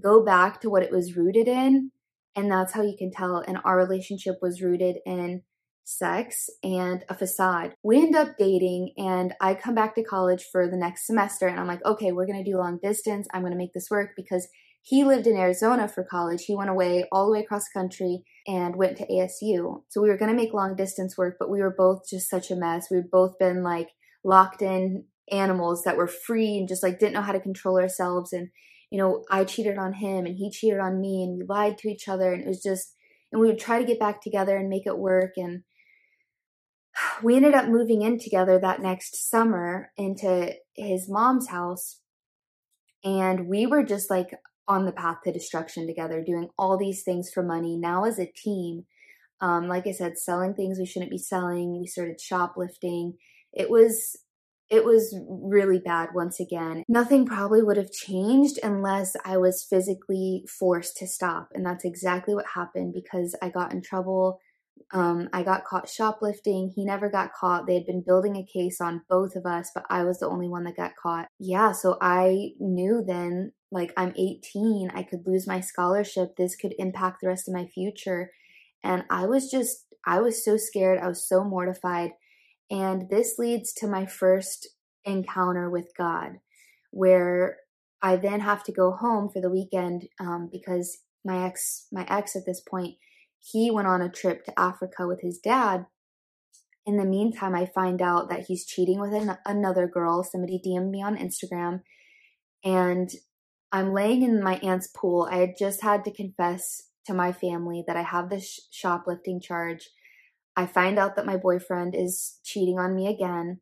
go 0.00 0.24
back 0.24 0.60
to 0.60 0.70
what 0.70 0.82
it 0.82 0.92
was 0.92 1.16
rooted 1.16 1.48
in. 1.48 1.90
And 2.36 2.50
that's 2.50 2.72
how 2.72 2.82
you 2.82 2.96
can 2.96 3.10
tell. 3.10 3.42
And 3.46 3.58
our 3.64 3.76
relationship 3.76 4.36
was 4.40 4.62
rooted 4.62 4.98
in 5.04 5.42
sex 5.82 6.50
and 6.62 7.02
a 7.08 7.14
facade. 7.14 7.74
We 7.82 7.96
end 7.96 8.14
up 8.14 8.36
dating, 8.38 8.92
and 8.98 9.34
I 9.40 9.54
come 9.54 9.74
back 9.74 9.94
to 9.94 10.04
college 10.04 10.44
for 10.52 10.68
the 10.68 10.76
next 10.76 11.06
semester. 11.06 11.48
And 11.48 11.58
I'm 11.58 11.66
like, 11.66 11.84
okay, 11.84 12.12
we're 12.12 12.26
to 12.44 12.50
do 12.50 12.58
long 12.58 12.78
distance. 12.82 13.26
I'm 13.32 13.40
to 13.52 13.58
make 13.58 13.72
this 13.72 13.88
work 13.90 14.10
because 14.14 14.46
he 14.82 15.04
lived 15.04 15.26
in 15.26 15.36
Arizona 15.36 15.88
for 15.88 16.04
college. 16.04 16.44
He 16.44 16.56
went 16.56 16.70
away 16.70 17.04
all 17.12 17.26
the 17.26 17.32
way 17.32 17.40
across 17.40 17.64
the 17.64 17.78
country 17.78 18.24
and 18.46 18.76
went 18.76 18.96
to 18.98 19.06
ASU. 19.06 19.82
So 19.88 20.00
we 20.00 20.08
were 20.08 20.16
going 20.16 20.30
to 20.30 20.36
make 20.36 20.54
long 20.54 20.76
distance 20.76 21.18
work, 21.18 21.36
but 21.38 21.50
we 21.50 21.60
were 21.60 21.74
both 21.76 22.08
just 22.08 22.30
such 22.30 22.50
a 22.50 22.56
mess. 22.56 22.90
We'd 22.90 23.10
both 23.10 23.38
been 23.38 23.62
like 23.62 23.90
locked 24.24 24.62
in 24.62 25.04
animals 25.30 25.82
that 25.84 25.96
were 25.96 26.06
free 26.06 26.56
and 26.56 26.68
just 26.68 26.82
like 26.82 26.98
didn't 26.98 27.14
know 27.14 27.22
how 27.22 27.32
to 27.32 27.40
control 27.40 27.78
ourselves. 27.78 28.32
And, 28.32 28.48
you 28.90 28.98
know, 28.98 29.24
I 29.30 29.44
cheated 29.44 29.78
on 29.78 29.92
him 29.94 30.24
and 30.24 30.36
he 30.36 30.50
cheated 30.50 30.80
on 30.80 31.00
me 31.00 31.22
and 31.22 31.38
we 31.38 31.44
lied 31.46 31.76
to 31.78 31.88
each 31.88 32.08
other. 32.08 32.32
And 32.32 32.42
it 32.42 32.48
was 32.48 32.62
just, 32.62 32.94
and 33.30 33.40
we 33.40 33.48
would 33.48 33.58
try 33.58 33.78
to 33.78 33.86
get 33.86 34.00
back 34.00 34.22
together 34.22 34.56
and 34.56 34.70
make 34.70 34.86
it 34.86 34.98
work. 34.98 35.32
And 35.36 35.64
we 37.22 37.36
ended 37.36 37.54
up 37.54 37.68
moving 37.68 38.02
in 38.02 38.18
together 38.18 38.58
that 38.58 38.80
next 38.80 39.28
summer 39.28 39.90
into 39.96 40.54
his 40.74 41.08
mom's 41.08 41.48
house. 41.48 42.00
And 43.04 43.48
we 43.48 43.66
were 43.66 43.84
just 43.84 44.10
like 44.10 44.30
on 44.68 44.84
the 44.84 44.92
path 44.92 45.18
to 45.24 45.32
destruction 45.32 45.86
together, 45.86 46.22
doing 46.22 46.50
all 46.58 46.76
these 46.76 47.02
things 47.02 47.30
for 47.32 47.42
money. 47.42 47.76
Now, 47.76 48.04
as 48.04 48.18
a 48.18 48.26
team, 48.26 48.84
um, 49.40 49.66
like 49.68 49.86
I 49.86 49.92
said, 49.92 50.18
selling 50.18 50.54
things 50.54 50.78
we 50.78 50.86
shouldn't 50.86 51.10
be 51.10 51.18
selling. 51.18 51.80
We 51.80 51.86
started 51.86 52.20
shoplifting. 52.20 53.14
It 53.52 53.70
was 53.70 54.16
it 54.70 54.84
was 54.84 55.16
really 55.26 55.78
bad 55.78 56.10
once 56.14 56.40
again. 56.40 56.82
Nothing 56.88 57.24
probably 57.24 57.62
would 57.62 57.78
have 57.78 57.90
changed 57.90 58.58
unless 58.62 59.16
I 59.24 59.38
was 59.38 59.64
physically 59.64 60.44
forced 60.46 60.98
to 60.98 61.06
stop. 61.06 61.48
And 61.54 61.64
that's 61.64 61.86
exactly 61.86 62.34
what 62.34 62.44
happened 62.54 62.92
because 62.92 63.34
I 63.40 63.48
got 63.48 63.72
in 63.72 63.80
trouble. 63.80 64.40
Um, 64.92 65.30
I 65.32 65.42
got 65.42 65.64
caught 65.64 65.88
shoplifting. 65.88 66.72
He 66.74 66.84
never 66.84 67.08
got 67.08 67.32
caught. 67.32 67.66
They 67.66 67.74
had 67.74 67.86
been 67.86 68.04
building 68.06 68.36
a 68.36 68.44
case 68.44 68.78
on 68.80 69.02
both 69.08 69.36
of 69.36 69.46
us, 69.46 69.70
but 69.74 69.86
I 69.88 70.04
was 70.04 70.18
the 70.18 70.28
only 70.28 70.48
one 70.48 70.64
that 70.64 70.76
got 70.76 70.92
caught. 71.02 71.28
Yeah, 71.38 71.72
so 71.72 71.96
I 72.02 72.50
knew 72.60 73.02
then 73.06 73.52
like 73.70 73.92
I'm 73.96 74.14
18, 74.16 74.90
I 74.94 75.02
could 75.02 75.26
lose 75.26 75.46
my 75.46 75.60
scholarship. 75.60 76.36
This 76.36 76.56
could 76.56 76.74
impact 76.78 77.20
the 77.20 77.28
rest 77.28 77.48
of 77.48 77.54
my 77.54 77.66
future. 77.66 78.30
And 78.82 79.04
I 79.10 79.26
was 79.26 79.50
just, 79.50 79.84
I 80.06 80.20
was 80.20 80.44
so 80.44 80.56
scared. 80.56 80.98
I 80.98 81.08
was 81.08 81.26
so 81.26 81.44
mortified. 81.44 82.12
And 82.70 83.08
this 83.10 83.38
leads 83.38 83.72
to 83.74 83.86
my 83.86 84.06
first 84.06 84.68
encounter 85.04 85.70
with 85.70 85.88
God, 85.96 86.38
where 86.90 87.58
I 88.02 88.16
then 88.16 88.40
have 88.40 88.62
to 88.64 88.72
go 88.72 88.92
home 88.92 89.28
for 89.28 89.40
the 89.40 89.50
weekend 89.50 90.08
um, 90.20 90.48
because 90.50 90.98
my 91.24 91.46
ex, 91.46 91.86
my 91.92 92.06
ex 92.08 92.36
at 92.36 92.46
this 92.46 92.60
point, 92.60 92.96
he 93.38 93.70
went 93.70 93.88
on 93.88 94.02
a 94.02 94.10
trip 94.10 94.44
to 94.44 94.58
Africa 94.58 95.06
with 95.06 95.20
his 95.20 95.38
dad. 95.38 95.86
In 96.86 96.96
the 96.96 97.04
meantime, 97.04 97.54
I 97.54 97.66
find 97.66 98.00
out 98.00 98.30
that 98.30 98.46
he's 98.46 98.64
cheating 98.64 99.00
with 99.00 99.12
an- 99.12 99.38
another 99.44 99.86
girl. 99.86 100.22
Somebody 100.22 100.60
DM'd 100.64 100.90
me 100.90 101.02
on 101.02 101.16
Instagram, 101.16 101.82
and 102.64 103.10
I'm 103.72 103.92
laying 103.92 104.22
in 104.22 104.42
my 104.42 104.56
aunt's 104.56 104.88
pool. 104.88 105.28
I 105.30 105.38
had 105.38 105.54
just 105.58 105.82
had 105.82 106.04
to 106.04 106.12
confess 106.12 106.82
to 107.06 107.14
my 107.14 107.32
family 107.32 107.84
that 107.86 107.96
I 107.96 108.02
have 108.02 108.30
this 108.30 108.68
shoplifting 108.70 109.40
charge. 109.40 109.88
I 110.56 110.66
find 110.66 110.98
out 110.98 111.16
that 111.16 111.26
my 111.26 111.36
boyfriend 111.36 111.94
is 111.94 112.38
cheating 112.44 112.78
on 112.78 112.94
me 112.94 113.08
again. 113.08 113.60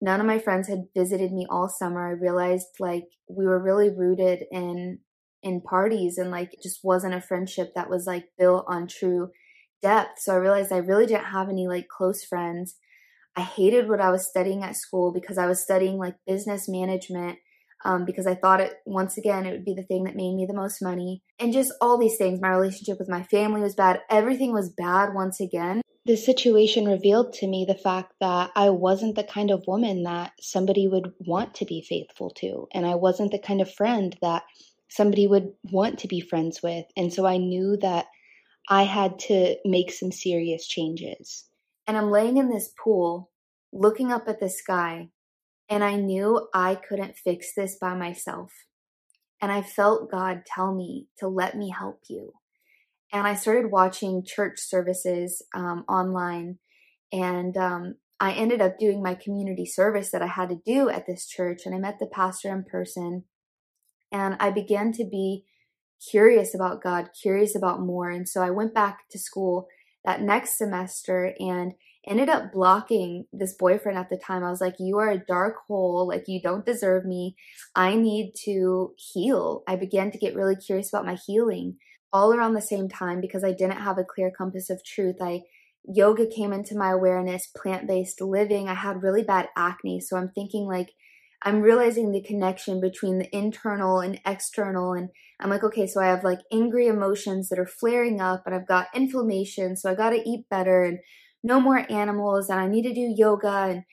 None 0.00 0.20
of 0.20 0.26
my 0.26 0.38
friends 0.38 0.68
had 0.68 0.88
visited 0.94 1.32
me 1.32 1.46
all 1.48 1.68
summer. 1.68 2.08
I 2.08 2.12
realized 2.12 2.68
like 2.80 3.04
we 3.28 3.46
were 3.46 3.62
really 3.62 3.90
rooted 3.90 4.44
in 4.50 4.98
in 5.42 5.60
parties 5.60 6.16
and 6.16 6.30
like 6.30 6.54
it 6.54 6.62
just 6.62 6.80
wasn't 6.82 7.14
a 7.14 7.20
friendship 7.20 7.72
that 7.74 7.90
was 7.90 8.06
like 8.06 8.24
built 8.38 8.64
on 8.66 8.86
true 8.86 9.30
depth. 9.82 10.18
So 10.20 10.32
I 10.32 10.38
realized 10.38 10.72
I 10.72 10.78
really 10.78 11.06
didn't 11.06 11.26
have 11.26 11.50
any 11.50 11.68
like 11.68 11.86
close 11.88 12.24
friends. 12.24 12.76
I 13.36 13.42
hated 13.42 13.88
what 13.88 14.00
I 14.00 14.10
was 14.10 14.26
studying 14.28 14.62
at 14.62 14.76
school 14.76 15.12
because 15.12 15.36
I 15.36 15.46
was 15.46 15.62
studying 15.62 15.98
like 15.98 16.16
business 16.26 16.68
management 16.68 17.38
um, 17.84 18.04
because 18.04 18.26
I 18.26 18.34
thought 18.34 18.60
it, 18.60 18.74
once 18.86 19.18
again, 19.18 19.46
it 19.46 19.52
would 19.52 19.64
be 19.64 19.74
the 19.74 19.82
thing 19.82 20.04
that 20.04 20.16
made 20.16 20.34
me 20.34 20.46
the 20.46 20.54
most 20.54 20.82
money. 20.82 21.22
And 21.38 21.52
just 21.52 21.72
all 21.80 21.98
these 21.98 22.16
things. 22.16 22.40
My 22.40 22.50
relationship 22.50 22.98
with 22.98 23.08
my 23.08 23.22
family 23.24 23.60
was 23.60 23.74
bad. 23.74 24.00
Everything 24.10 24.52
was 24.52 24.70
bad 24.70 25.14
once 25.14 25.40
again. 25.40 25.82
The 26.06 26.16
situation 26.16 26.86
revealed 26.86 27.32
to 27.34 27.46
me 27.46 27.64
the 27.64 27.74
fact 27.74 28.12
that 28.20 28.50
I 28.54 28.70
wasn't 28.70 29.16
the 29.16 29.24
kind 29.24 29.50
of 29.50 29.66
woman 29.66 30.02
that 30.02 30.32
somebody 30.40 30.86
would 30.86 31.12
want 31.20 31.54
to 31.56 31.64
be 31.64 31.82
faithful 31.86 32.30
to. 32.40 32.68
And 32.72 32.84
I 32.84 32.94
wasn't 32.94 33.32
the 33.32 33.38
kind 33.38 33.60
of 33.60 33.72
friend 33.72 34.14
that 34.20 34.42
somebody 34.90 35.26
would 35.26 35.52
want 35.64 35.98
to 36.00 36.08
be 36.08 36.20
friends 36.20 36.62
with. 36.62 36.84
And 36.96 37.12
so 37.12 37.26
I 37.26 37.38
knew 37.38 37.78
that 37.78 38.06
I 38.68 38.84
had 38.84 39.18
to 39.20 39.56
make 39.64 39.92
some 39.92 40.12
serious 40.12 40.66
changes. 40.66 41.44
And 41.86 41.96
I'm 41.96 42.10
laying 42.10 42.36
in 42.36 42.48
this 42.48 42.72
pool, 42.82 43.30
looking 43.72 44.12
up 44.12 44.28
at 44.28 44.40
the 44.40 44.48
sky, 44.48 45.10
and 45.68 45.82
I 45.84 45.96
knew 45.96 46.48
I 46.54 46.74
couldn't 46.76 47.16
fix 47.16 47.54
this 47.54 47.76
by 47.80 47.94
myself. 47.94 48.52
And 49.40 49.52
I 49.52 49.62
felt 49.62 50.10
God 50.10 50.42
tell 50.46 50.74
me 50.74 51.08
to 51.18 51.28
let 51.28 51.56
me 51.56 51.70
help 51.70 52.02
you. 52.08 52.32
and 53.12 53.26
I 53.26 53.34
started 53.34 53.70
watching 53.70 54.24
church 54.24 54.58
services 54.58 55.42
um, 55.54 55.84
online. 55.88 56.58
And 57.12 57.56
um, 57.56 57.94
I 58.18 58.32
ended 58.32 58.60
up 58.60 58.78
doing 58.78 59.02
my 59.02 59.14
community 59.14 59.66
service 59.66 60.10
that 60.10 60.22
I 60.22 60.26
had 60.26 60.48
to 60.48 60.60
do 60.66 60.88
at 60.88 61.06
this 61.06 61.26
church. 61.26 61.62
And 61.64 61.74
I 61.74 61.78
met 61.78 61.98
the 62.00 62.06
pastor 62.06 62.50
in 62.50 62.64
person. 62.64 63.24
And 64.10 64.36
I 64.40 64.50
began 64.50 64.92
to 64.92 65.04
be 65.04 65.44
curious 66.10 66.54
about 66.54 66.82
God, 66.82 67.10
curious 67.20 67.54
about 67.54 67.80
more. 67.80 68.10
And 68.10 68.28
so 68.28 68.42
I 68.42 68.50
went 68.50 68.74
back 68.74 69.08
to 69.10 69.18
school 69.18 69.68
that 70.04 70.20
next 70.20 70.58
semester 70.58 71.34
and 71.38 71.74
ended 72.06 72.28
up 72.28 72.52
blocking 72.52 73.26
this 73.32 73.54
boyfriend 73.54 73.98
at 73.98 74.10
the 74.10 74.16
time. 74.16 74.44
I 74.44 74.50
was 74.50 74.60
like, 74.60 74.76
You 74.78 74.98
are 74.98 75.10
a 75.10 75.24
dark 75.26 75.56
hole. 75.66 76.06
Like, 76.06 76.24
you 76.26 76.40
don't 76.40 76.66
deserve 76.66 77.04
me. 77.04 77.36
I 77.74 77.94
need 77.94 78.32
to 78.44 78.92
heal. 78.96 79.62
I 79.66 79.76
began 79.76 80.10
to 80.10 80.18
get 80.18 80.34
really 80.34 80.56
curious 80.56 80.92
about 80.92 81.06
my 81.06 81.16
healing 81.26 81.76
all 82.12 82.32
around 82.32 82.54
the 82.54 82.62
same 82.62 82.88
time 82.88 83.20
because 83.20 83.42
I 83.42 83.52
didn't 83.52 83.80
have 83.80 83.98
a 83.98 84.04
clear 84.04 84.30
compass 84.30 84.70
of 84.70 84.84
truth. 84.84 85.16
I 85.20 85.42
yoga 85.84 86.26
came 86.26 86.52
into 86.52 86.76
my 86.76 86.90
awareness, 86.90 87.50
plant-based 87.54 88.20
living. 88.20 88.68
I 88.68 88.74
had 88.74 89.02
really 89.02 89.22
bad 89.22 89.48
acne, 89.56 90.00
so 90.00 90.16
I'm 90.16 90.30
thinking 90.30 90.66
like 90.66 90.90
I'm 91.42 91.60
realizing 91.60 92.10
the 92.10 92.22
connection 92.22 92.80
between 92.80 93.18
the 93.18 93.36
internal 93.36 94.00
and 94.00 94.18
external 94.24 94.94
and 94.94 95.10
I'm 95.40 95.50
like, 95.50 95.64
okay, 95.64 95.86
so 95.86 96.00
I 96.00 96.06
have 96.06 96.24
like 96.24 96.38
angry 96.52 96.86
emotions 96.86 97.48
that 97.48 97.58
are 97.58 97.66
flaring 97.66 98.20
up 98.20 98.44
and 98.46 98.54
I've 98.54 98.68
got 98.68 98.86
inflammation, 98.94 99.76
so 99.76 99.90
I 99.90 99.94
got 99.94 100.10
to 100.10 100.28
eat 100.28 100.48
better 100.48 100.84
and 100.84 101.00
no 101.44 101.60
more 101.60 101.86
animals 101.90 102.48
and 102.48 102.58
I 102.58 102.66
need 102.66 102.82
to 102.82 102.94
do 102.94 103.14
yoga 103.16 103.66
and 103.68 103.84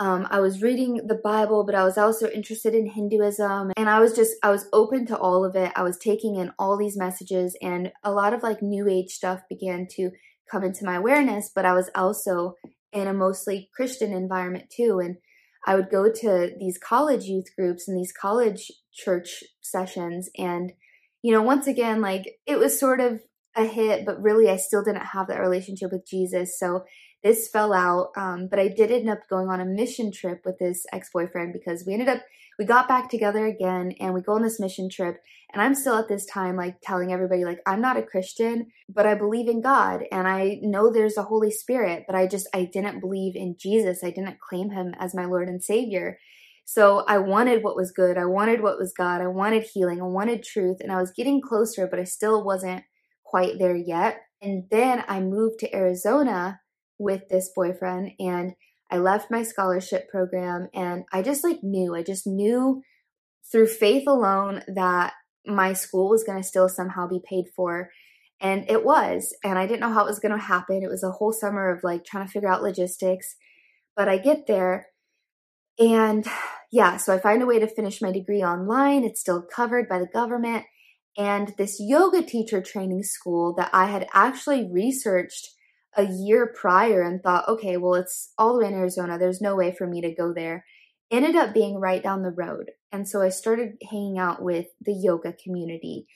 um, 0.00 0.28
I 0.30 0.38
was 0.38 0.62
reading 0.62 1.08
the 1.08 1.16
Bible, 1.16 1.64
but 1.64 1.74
I 1.74 1.82
was 1.82 1.98
also 1.98 2.30
interested 2.30 2.72
in 2.72 2.86
Hinduism. 2.86 3.72
And 3.76 3.90
I 3.90 3.98
was 3.98 4.14
just, 4.14 4.32
I 4.44 4.50
was 4.50 4.68
open 4.72 5.06
to 5.06 5.18
all 5.18 5.44
of 5.44 5.56
it. 5.56 5.72
I 5.74 5.82
was 5.82 5.98
taking 5.98 6.36
in 6.36 6.52
all 6.58 6.76
these 6.76 6.96
messages, 6.96 7.56
and 7.60 7.90
a 8.04 8.12
lot 8.12 8.32
of 8.32 8.42
like 8.42 8.62
new 8.62 8.88
age 8.88 9.10
stuff 9.10 9.40
began 9.48 9.88
to 9.96 10.10
come 10.50 10.62
into 10.62 10.84
my 10.84 10.94
awareness. 10.94 11.50
But 11.52 11.64
I 11.64 11.72
was 11.72 11.90
also 11.96 12.54
in 12.92 13.08
a 13.08 13.12
mostly 13.12 13.70
Christian 13.74 14.12
environment 14.12 14.70
too. 14.74 15.00
And 15.02 15.16
I 15.66 15.74
would 15.74 15.90
go 15.90 16.10
to 16.10 16.52
these 16.58 16.78
college 16.78 17.24
youth 17.24 17.46
groups 17.56 17.88
and 17.88 17.98
these 17.98 18.12
college 18.12 18.70
church 18.92 19.42
sessions. 19.60 20.30
And, 20.38 20.72
you 21.22 21.32
know, 21.32 21.42
once 21.42 21.66
again, 21.66 22.00
like 22.00 22.36
it 22.46 22.58
was 22.58 22.78
sort 22.78 23.00
of 23.00 23.20
a 23.58 23.66
hit, 23.66 24.06
but 24.06 24.22
really 24.22 24.48
I 24.48 24.56
still 24.56 24.82
didn't 24.82 25.06
have 25.06 25.28
that 25.28 25.40
relationship 25.40 25.92
with 25.92 26.06
Jesus. 26.06 26.58
So 26.58 26.84
this 27.22 27.48
fell 27.48 27.72
out. 27.72 28.10
Um, 28.16 28.48
but 28.48 28.58
I 28.58 28.68
did 28.68 28.90
end 28.90 29.08
up 29.08 29.28
going 29.28 29.48
on 29.48 29.60
a 29.60 29.64
mission 29.64 30.12
trip 30.12 30.42
with 30.44 30.58
this 30.58 30.86
ex 30.92 31.10
boyfriend 31.12 31.52
because 31.52 31.84
we 31.86 31.92
ended 31.92 32.08
up, 32.08 32.22
we 32.58 32.64
got 32.64 32.88
back 32.88 33.10
together 33.10 33.46
again 33.46 33.92
and 34.00 34.14
we 34.14 34.20
go 34.20 34.34
on 34.34 34.42
this 34.42 34.60
mission 34.60 34.88
trip. 34.88 35.20
And 35.52 35.62
I'm 35.62 35.74
still 35.74 35.96
at 35.96 36.08
this 36.08 36.26
time 36.26 36.56
like 36.56 36.76
telling 36.82 37.12
everybody, 37.12 37.44
like, 37.44 37.60
I'm 37.66 37.80
not 37.80 37.96
a 37.96 38.02
Christian, 38.02 38.68
but 38.88 39.06
I 39.06 39.14
believe 39.14 39.48
in 39.48 39.62
God 39.62 40.04
and 40.12 40.28
I 40.28 40.58
know 40.62 40.92
there's 40.92 41.16
a 41.16 41.22
Holy 41.22 41.50
Spirit, 41.50 42.04
but 42.06 42.14
I 42.14 42.26
just, 42.26 42.46
I 42.54 42.64
didn't 42.64 43.00
believe 43.00 43.34
in 43.34 43.56
Jesus. 43.58 44.04
I 44.04 44.10
didn't 44.10 44.40
claim 44.40 44.70
him 44.70 44.94
as 44.98 45.14
my 45.14 45.24
Lord 45.24 45.48
and 45.48 45.62
Savior. 45.62 46.18
So 46.64 47.04
I 47.08 47.16
wanted 47.16 47.64
what 47.64 47.76
was 47.76 47.92
good. 47.92 48.18
I 48.18 48.26
wanted 48.26 48.60
what 48.60 48.78
was 48.78 48.92
God. 48.92 49.22
I 49.22 49.26
wanted 49.26 49.62
healing. 49.62 50.02
I 50.02 50.04
wanted 50.04 50.44
truth. 50.44 50.76
And 50.80 50.92
I 50.92 51.00
was 51.00 51.12
getting 51.12 51.40
closer, 51.40 51.86
but 51.86 51.98
I 51.98 52.04
still 52.04 52.44
wasn't 52.44 52.84
quite 53.28 53.58
there 53.58 53.76
yet. 53.76 54.20
And 54.40 54.64
then 54.70 55.04
I 55.08 55.20
moved 55.20 55.58
to 55.60 55.74
Arizona 55.74 56.60
with 56.98 57.28
this 57.28 57.50
boyfriend 57.54 58.12
and 58.18 58.52
I 58.90 58.98
left 58.98 59.30
my 59.30 59.42
scholarship 59.42 60.08
program 60.08 60.68
and 60.74 61.04
I 61.12 61.22
just 61.22 61.44
like 61.44 61.62
knew, 61.62 61.94
I 61.94 62.02
just 62.02 62.26
knew 62.26 62.82
through 63.50 63.66
faith 63.66 64.06
alone 64.06 64.62
that 64.68 65.12
my 65.46 65.72
school 65.72 66.08
was 66.08 66.24
going 66.24 66.40
to 66.40 66.46
still 66.46 66.68
somehow 66.68 67.06
be 67.06 67.20
paid 67.24 67.46
for. 67.54 67.90
And 68.40 68.70
it 68.70 68.84
was. 68.84 69.34
And 69.44 69.58
I 69.58 69.66
didn't 69.66 69.80
know 69.80 69.92
how 69.92 70.04
it 70.04 70.08
was 70.08 70.20
going 70.20 70.32
to 70.32 70.42
happen. 70.42 70.82
It 70.82 70.90
was 70.90 71.02
a 71.02 71.10
whole 71.10 71.32
summer 71.32 71.70
of 71.70 71.82
like 71.82 72.04
trying 72.04 72.26
to 72.26 72.32
figure 72.32 72.48
out 72.48 72.62
logistics. 72.62 73.36
But 73.96 74.08
I 74.08 74.18
get 74.18 74.46
there 74.46 74.86
and 75.78 76.26
yeah, 76.70 76.96
so 76.96 77.14
I 77.14 77.18
find 77.18 77.42
a 77.42 77.46
way 77.46 77.58
to 77.58 77.68
finish 77.68 78.02
my 78.02 78.12
degree 78.12 78.42
online. 78.42 79.04
It's 79.04 79.20
still 79.20 79.42
covered 79.42 79.88
by 79.88 79.98
the 79.98 80.06
government. 80.06 80.64
And 81.18 81.52
this 81.58 81.78
yoga 81.80 82.22
teacher 82.22 82.62
training 82.62 83.02
school 83.02 83.52
that 83.56 83.70
I 83.72 83.86
had 83.86 84.06
actually 84.14 84.70
researched 84.70 85.50
a 85.96 86.04
year 86.04 86.46
prior 86.46 87.02
and 87.02 87.20
thought, 87.20 87.48
okay, 87.48 87.76
well, 87.76 87.94
it's 87.94 88.32
all 88.38 88.52
the 88.52 88.60
way 88.60 88.68
in 88.68 88.74
Arizona. 88.74 89.18
There's 89.18 89.40
no 89.40 89.56
way 89.56 89.74
for 89.76 89.88
me 89.88 90.00
to 90.00 90.14
go 90.14 90.32
there. 90.32 90.64
Ended 91.10 91.34
up 91.34 91.52
being 91.52 91.80
right 91.80 92.02
down 92.02 92.22
the 92.22 92.30
road. 92.30 92.70
And 92.92 93.08
so 93.08 93.20
I 93.20 93.30
started 93.30 93.78
hanging 93.90 94.16
out 94.16 94.42
with 94.42 94.66
the 94.80 94.94
yoga 94.94 95.32
community. 95.32 96.06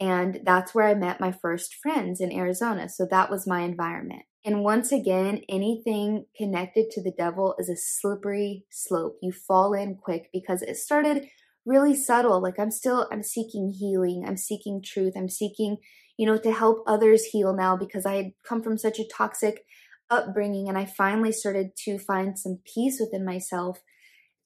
And 0.00 0.40
that's 0.44 0.74
where 0.74 0.88
I 0.88 0.94
met 0.94 1.20
my 1.20 1.30
first 1.30 1.76
friends 1.80 2.20
in 2.20 2.32
Arizona. 2.32 2.88
So 2.88 3.06
that 3.10 3.30
was 3.30 3.46
my 3.46 3.60
environment. 3.60 4.22
And 4.44 4.64
once 4.64 4.90
again, 4.90 5.42
anything 5.48 6.24
connected 6.36 6.90
to 6.92 7.02
the 7.02 7.12
devil 7.16 7.54
is 7.58 7.68
a 7.68 7.76
slippery 7.76 8.64
slope. 8.70 9.18
You 9.20 9.30
fall 9.30 9.72
in 9.74 9.96
quick 9.96 10.30
because 10.32 10.62
it 10.62 10.76
started 10.76 11.28
really 11.68 11.94
subtle. 11.94 12.42
Like 12.42 12.58
I'm 12.58 12.70
still, 12.70 13.08
I'm 13.12 13.22
seeking 13.22 13.74
healing. 13.78 14.24
I'm 14.26 14.36
seeking 14.36 14.82
truth. 14.82 15.12
I'm 15.16 15.28
seeking 15.28 15.76
you 16.18 16.26
know, 16.26 16.36
to 16.36 16.52
help 16.52 16.82
others 16.86 17.24
heal 17.26 17.54
now 17.54 17.76
because 17.76 18.04
I 18.04 18.16
had 18.16 18.32
come 18.46 18.60
from 18.60 18.76
such 18.76 18.98
a 18.98 19.06
toxic 19.06 19.64
upbringing 20.10 20.68
and 20.68 20.76
I 20.76 20.84
finally 20.84 21.32
started 21.32 21.76
to 21.84 21.98
find 21.98 22.36
some 22.38 22.58
peace 22.74 22.98
within 23.00 23.24
myself. 23.24 23.78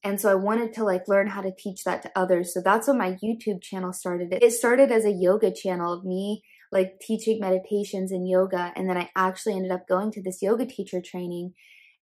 And 0.04 0.20
so 0.20 0.30
I 0.30 0.34
wanted 0.34 0.74
to 0.74 0.84
like 0.84 1.08
learn 1.08 1.28
how 1.28 1.40
to 1.40 1.52
teach 1.56 1.84
that 1.84 2.02
to 2.02 2.12
others. 2.14 2.52
So 2.52 2.60
that's 2.60 2.88
when 2.88 2.98
my 2.98 3.16
YouTube 3.24 3.62
channel 3.62 3.92
started. 3.92 4.34
It 4.42 4.52
started 4.52 4.92
as 4.92 5.04
a 5.04 5.12
yoga 5.12 5.50
channel 5.50 5.92
of 5.92 6.04
me 6.04 6.42
like 6.70 7.00
teaching 7.00 7.40
meditations 7.40 8.12
and 8.12 8.28
yoga. 8.28 8.72
And 8.76 8.88
then 8.88 8.98
I 8.98 9.10
actually 9.16 9.54
ended 9.54 9.72
up 9.72 9.88
going 9.88 10.10
to 10.12 10.22
this 10.22 10.42
yoga 10.42 10.66
teacher 10.66 11.00
training. 11.00 11.54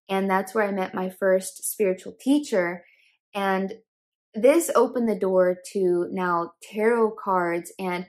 And 0.09 0.29
that's 0.29 0.53
where 0.53 0.67
I 0.67 0.71
met 0.71 0.93
my 0.93 1.09
first 1.09 1.63
spiritual 1.71 2.15
teacher. 2.19 2.83
And 3.33 3.73
this 4.33 4.71
opened 4.75 5.09
the 5.09 5.19
door 5.19 5.57
to 5.73 6.07
now 6.11 6.53
tarot 6.61 7.15
cards 7.23 7.71
and 7.77 8.05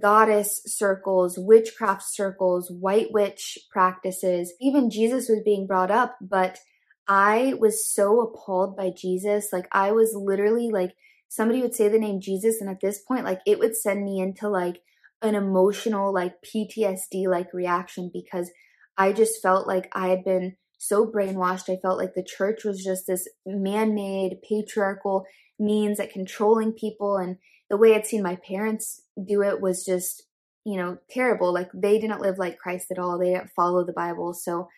goddess 0.00 0.62
circles, 0.66 1.38
witchcraft 1.38 2.02
circles, 2.02 2.70
white 2.70 3.12
witch 3.12 3.58
practices. 3.70 4.52
Even 4.60 4.90
Jesus 4.90 5.28
was 5.28 5.40
being 5.44 5.66
brought 5.66 5.90
up, 5.90 6.16
but 6.20 6.58
I 7.06 7.54
was 7.58 7.88
so 7.92 8.20
appalled 8.20 8.76
by 8.76 8.90
Jesus. 8.96 9.52
Like, 9.52 9.68
I 9.72 9.92
was 9.92 10.14
literally 10.14 10.70
like, 10.70 10.94
somebody 11.28 11.60
would 11.60 11.74
say 11.74 11.88
the 11.88 11.98
name 11.98 12.20
Jesus, 12.20 12.60
and 12.60 12.70
at 12.70 12.80
this 12.80 13.00
point, 13.00 13.24
like, 13.24 13.40
it 13.46 13.58
would 13.58 13.76
send 13.76 14.04
me 14.04 14.20
into 14.20 14.48
like 14.48 14.80
an 15.22 15.34
emotional, 15.34 16.12
like 16.12 16.34
PTSD 16.42 17.26
like 17.26 17.52
reaction 17.52 18.10
because 18.12 18.50
I 18.96 19.12
just 19.12 19.42
felt 19.42 19.66
like 19.66 19.90
I 19.92 20.08
had 20.08 20.24
been 20.24 20.56
so 20.78 21.06
brainwashed. 21.06 21.72
I 21.72 21.80
felt 21.80 21.98
like 21.98 22.14
the 22.14 22.22
church 22.22 22.64
was 22.64 22.84
just 22.84 23.06
this 23.06 23.28
man 23.46 23.94
made 23.94 24.42
patriarchal 24.48 25.24
means 25.58 26.00
at 26.00 26.12
controlling 26.12 26.72
people 26.72 27.16
and 27.16 27.36
the 27.70 27.76
way 27.76 27.94
I'd 27.94 28.06
seen 28.06 28.22
my 28.22 28.36
parents 28.36 29.02
do 29.22 29.42
it 29.42 29.60
was 29.60 29.84
just, 29.84 30.24
you 30.64 30.76
know, 30.76 30.98
terrible. 31.10 31.52
Like 31.52 31.70
they 31.74 31.98
didn't 31.98 32.20
live 32.20 32.38
like 32.38 32.58
Christ 32.58 32.90
at 32.90 32.98
all. 32.98 33.18
They 33.18 33.32
didn't 33.32 33.50
follow 33.56 33.84
the 33.84 33.92
Bible. 33.92 34.34
So, 34.34 34.68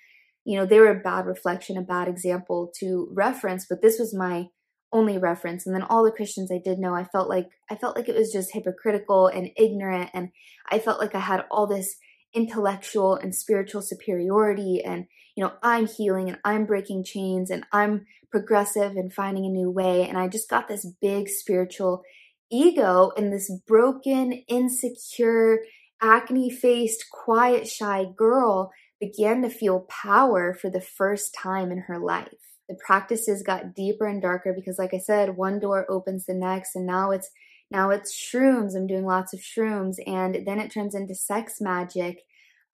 you 0.44 0.56
know, 0.56 0.66
they 0.66 0.78
were 0.78 0.90
a 0.90 1.02
bad 1.02 1.26
reflection, 1.26 1.76
a 1.76 1.82
bad 1.82 2.08
example 2.08 2.72
to 2.78 3.08
reference, 3.12 3.66
but 3.68 3.82
this 3.82 3.98
was 3.98 4.14
my 4.14 4.46
only 4.92 5.18
reference. 5.18 5.66
And 5.66 5.74
then 5.74 5.82
all 5.82 6.04
the 6.04 6.12
Christians 6.12 6.50
I 6.52 6.60
did 6.62 6.78
know, 6.78 6.94
I 6.94 7.04
felt 7.04 7.28
like 7.28 7.48
I 7.70 7.74
felt 7.74 7.96
like 7.96 8.08
it 8.08 8.14
was 8.14 8.32
just 8.32 8.52
hypocritical 8.52 9.26
and 9.26 9.50
ignorant 9.56 10.10
and 10.14 10.30
I 10.70 10.78
felt 10.78 11.00
like 11.00 11.14
I 11.14 11.20
had 11.20 11.44
all 11.50 11.66
this 11.66 11.96
intellectual 12.36 13.16
and 13.16 13.34
spiritual 13.34 13.82
superiority 13.82 14.82
and 14.84 15.06
you 15.34 15.44
know, 15.44 15.52
I'm 15.62 15.86
healing 15.86 16.30
and 16.30 16.38
I'm 16.44 16.64
breaking 16.64 17.04
chains 17.04 17.50
and 17.50 17.64
I'm 17.70 18.06
progressive 18.30 18.96
and 18.96 19.12
finding 19.12 19.44
a 19.44 19.50
new 19.50 19.70
way 19.70 20.08
and 20.08 20.16
I 20.16 20.28
just 20.28 20.48
got 20.48 20.68
this 20.68 20.86
big 21.00 21.28
spiritual 21.28 22.02
ego 22.50 23.12
and 23.16 23.32
this 23.32 23.50
broken, 23.66 24.32
insecure, 24.48 25.60
acne 26.00 26.50
faced, 26.50 27.04
quiet, 27.10 27.66
shy 27.66 28.06
girl 28.16 28.70
began 29.00 29.42
to 29.42 29.50
feel 29.50 29.86
power 29.88 30.54
for 30.54 30.70
the 30.70 30.80
first 30.80 31.34
time 31.34 31.70
in 31.70 31.78
her 31.80 31.98
life. 31.98 32.28
The 32.68 32.76
practices 32.84 33.42
got 33.42 33.74
deeper 33.74 34.06
and 34.06 34.20
darker 34.20 34.52
because, 34.54 34.78
like 34.78 34.94
I 34.94 34.98
said, 34.98 35.36
one 35.36 35.60
door 35.60 35.86
opens 35.88 36.26
the 36.26 36.34
next, 36.34 36.74
and 36.74 36.86
now 36.86 37.10
it's 37.12 37.30
now 37.70 37.90
it's 37.90 38.14
shrooms. 38.14 38.76
I'm 38.76 38.86
doing 38.86 39.04
lots 39.04 39.32
of 39.32 39.40
shrooms, 39.40 39.96
and 40.06 40.46
then 40.46 40.60
it 40.60 40.72
turns 40.72 40.94
into 40.94 41.14
sex 41.14 41.60
magic, 41.60 42.22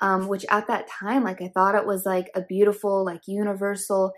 um, 0.01 0.29
which 0.29 0.45
at 0.51 0.67
that 0.69 0.89
time, 0.89 1.25
like 1.25 1.41
I 1.41 1.49
thought 1.49 1.75
it 1.75 1.87
was 1.87 2.05
like 2.05 2.31
a 2.35 2.43
beautiful, 2.43 3.05
like 3.05 3.23
universal 3.27 4.13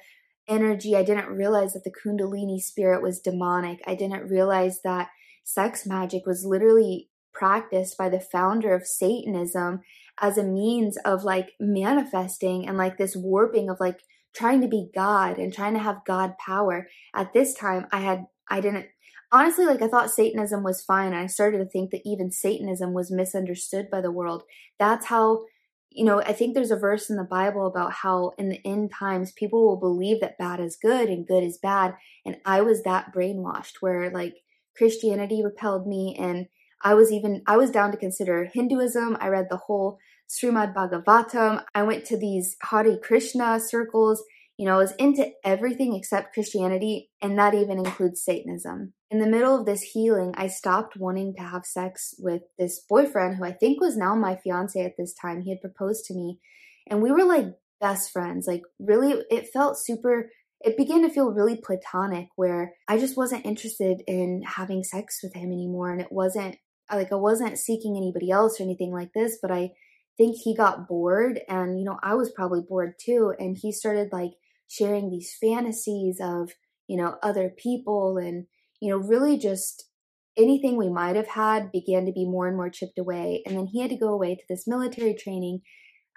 energy. 0.49 0.97
I 0.97 1.05
didn't 1.05 1.29
realize 1.29 1.73
that 1.75 1.85
the 1.85 1.93
Kundalini 1.93 2.61
spirit 2.61 3.03
was 3.03 3.21
demonic. 3.21 3.81
I 3.87 3.95
didn't 3.95 4.29
realize 4.29 4.81
that 4.83 5.09
sex 5.45 5.87
magic 5.87 6.27
was 6.27 6.45
literally 6.45 7.09
practiced 7.33 7.99
by 7.99 8.09
the 8.09 8.21
founder 8.21 8.75
of 8.75 8.87
Satanism 8.87 9.81
as 10.21 10.39
a 10.39 10.45
means 10.45 10.97
of 10.99 11.25
like 11.25 11.53
manifesting 11.59 12.67
and 12.67 12.79
like 12.79 12.97
this 12.97 13.17
warping 13.17 13.69
of 13.69 13.81
like 13.81 14.01
trying 14.35 14.61
to 14.61 14.69
be 14.69 14.89
God 14.95 15.39
and 15.39 15.53
trying 15.53 15.75
to 15.75 15.81
have 15.81 16.05
God 16.07 16.35
power. 16.39 16.89
At 17.15 17.33
this 17.33 17.55
time, 17.55 17.87
I 17.93 18.01
had 18.01 18.25
I 18.49 18.61
didn't 18.61 18.87
honestly 19.35 19.67
like 19.67 19.83
I 19.83 19.89
thought 19.89 20.11
Satanism 20.11 20.63
was 20.63 20.83
fine 20.83 21.13
I 21.13 21.27
started 21.27 21.59
to 21.59 21.67
think 21.67 21.91
that 21.91 22.03
even 22.05 22.31
Satanism 22.31 22.95
was 22.95 23.11
misunderstood 23.11 23.91
by 23.91 24.01
the 24.01 24.13
world. 24.13 24.45
That's 24.79 25.07
how 25.07 25.45
you 25.91 26.05
know, 26.05 26.21
I 26.21 26.33
think 26.33 26.55
there's 26.55 26.73
a 26.73 26.77
verse 26.77 27.09
in 27.09 27.17
the 27.17 27.23
Bible 27.23 27.69
about 27.69 27.93
how 27.93 28.33
in 28.37 28.49
the 28.49 28.61
end 28.65 28.91
times 28.93 29.31
people 29.31 29.65
will 29.65 29.77
believe 29.77 30.21
that 30.21 30.39
bad 30.39 30.59
is 30.59 30.77
good 30.77 31.09
and 31.09 31.27
good 31.27 31.45
is 31.45 31.57
bad. 31.57 31.95
And 32.27 32.37
I 32.45 32.63
was 32.63 32.83
that 32.83 33.15
brainwashed 33.15 33.75
where 33.81 34.11
like 34.11 34.35
Christianity 34.77 35.45
repelled 35.45 35.87
me 35.87 36.17
and 36.19 36.47
I 36.83 36.95
was 36.95 37.13
even 37.13 37.43
I 37.47 37.57
was 37.57 37.71
down 37.71 37.91
to 37.93 37.97
consider 37.97 38.51
Hinduism. 38.53 39.17
I 39.21 39.29
read 39.29 39.47
the 39.51 39.57
whole 39.57 39.99
Srimad 40.29 40.75
Bhagavatam. 40.75 41.63
I 41.75 41.83
went 41.83 42.05
to 42.07 42.17
these 42.17 42.57
Hare 42.63 42.99
Krishna 42.99 43.61
circles 43.61 44.23
you 44.57 44.67
know, 44.67 44.75
I 44.75 44.79
was 44.79 44.93
into 44.99 45.31
everything 45.45 45.95
except 45.95 46.33
Christianity, 46.33 47.11
and 47.21 47.39
that 47.39 47.55
even 47.55 47.79
includes 47.79 48.23
Satanism. 48.23 48.93
In 49.15 49.21
the 49.21 49.29
middle 49.29 49.57
of 49.57 49.65
this 49.65 49.83
healing, 49.83 50.35
I 50.37 50.49
stopped 50.49 50.97
wanting 50.97 51.37
to 51.37 51.43
have 51.45 51.65
sex 51.65 52.17
with 52.19 52.43
this 52.59 52.81
boyfriend 52.81 53.37
who 53.37 53.45
I 53.45 53.53
think 53.53 53.81
was 53.81 53.97
now 53.97 54.17
my 54.17 54.35
fiance 54.35 54.85
at 54.85 54.97
this 54.99 55.15
time. 55.15 55.43
He 55.43 55.51
had 55.51 55.61
proposed 55.61 56.05
to 56.07 56.15
me, 56.15 56.41
and 56.89 57.01
we 57.01 57.13
were 57.13 57.23
like 57.23 57.47
best 57.81 58.11
friends. 58.11 58.49
Like, 58.49 58.63
really, 58.81 59.23
it 59.31 59.53
felt 59.53 59.79
super. 59.79 60.33
It 60.63 60.77
began 60.77 61.03
to 61.03 61.11
feel 61.11 61.31
really 61.31 61.55
platonic 61.55 62.27
where 62.35 62.75
I 62.89 62.99
just 62.99 63.17
wasn't 63.17 63.47
interested 63.47 64.03
in 64.09 64.43
having 64.45 64.83
sex 64.83 65.21
with 65.23 65.33
him 65.35 65.53
anymore. 65.53 65.93
And 65.93 66.01
it 66.01 66.11
wasn't 66.11 66.57
like 66.93 67.13
I 67.13 67.15
wasn't 67.15 67.57
seeking 67.57 67.97
anybody 67.97 68.33
else 68.33 68.59
or 68.59 68.65
anything 68.65 68.93
like 68.93 69.13
this, 69.15 69.39
but 69.41 69.53
I 69.53 69.75
think 70.17 70.39
he 70.43 70.57
got 70.57 70.89
bored 70.89 71.41
and 71.49 71.79
you 71.79 71.85
know 71.85 71.99
i 72.05 72.15
was 72.15 72.31
probably 72.31 72.61
bored 72.61 72.95
too 73.05 73.35
and 73.41 73.59
he 73.61 73.73
started 73.73 74.13
like 74.13 74.31
sharing 74.69 75.11
these 75.11 75.37
fantasies 75.41 76.21
of, 76.21 76.51
you 76.87 76.97
know, 76.97 77.17
other 77.23 77.49
people 77.49 78.19
and, 78.19 78.47
you 78.85 78.91
know, 78.91 78.99
really 78.99 79.39
just 79.39 79.89
anything 80.37 80.77
we 80.77 80.91
might 80.91 81.17
have 81.17 81.29
had 81.29 81.73
began 81.73 82.05
to 82.05 82.13
be 82.13 82.27
more 82.27 82.47
and 82.47 82.55
more 82.55 82.69
chipped 82.69 82.99
away. 82.99 83.43
And 83.47 83.57
then 83.57 83.67
he 83.67 83.81
had 83.81 83.89
to 83.91 83.97
go 83.97 84.09
away 84.09 84.35
to 84.35 84.43
this 84.47 84.67
military 84.67 85.15
training 85.15 85.63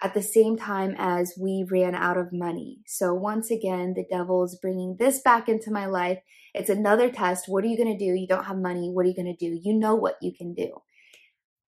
at 0.03 0.13
the 0.13 0.21
same 0.21 0.57
time 0.57 0.93
as 0.97 1.33
we 1.39 1.65
ran 1.71 1.95
out 1.95 2.17
of 2.17 2.33
money. 2.33 2.79
So 2.85 3.13
once 3.13 3.49
again, 3.49 3.93
the 3.93 4.03
devil 4.11 4.43
is 4.43 4.59
bringing 4.61 4.97
this 4.99 5.21
back 5.21 5.47
into 5.47 5.71
my 5.71 5.85
life. 5.85 6.19
It's 6.53 6.69
another 6.69 7.09
test. 7.09 7.45
What 7.47 7.63
are 7.63 7.67
you 7.67 7.77
going 7.77 7.97
to 7.97 8.05
do? 8.05 8.13
You 8.13 8.27
don't 8.27 8.43
have 8.43 8.57
money. 8.57 8.89
What 8.91 9.05
are 9.05 9.09
you 9.09 9.15
going 9.15 9.33
to 9.33 9.45
do? 9.49 9.57
You 9.63 9.73
know 9.73 9.95
what 9.95 10.17
you 10.21 10.33
can 10.37 10.53
do. 10.53 10.73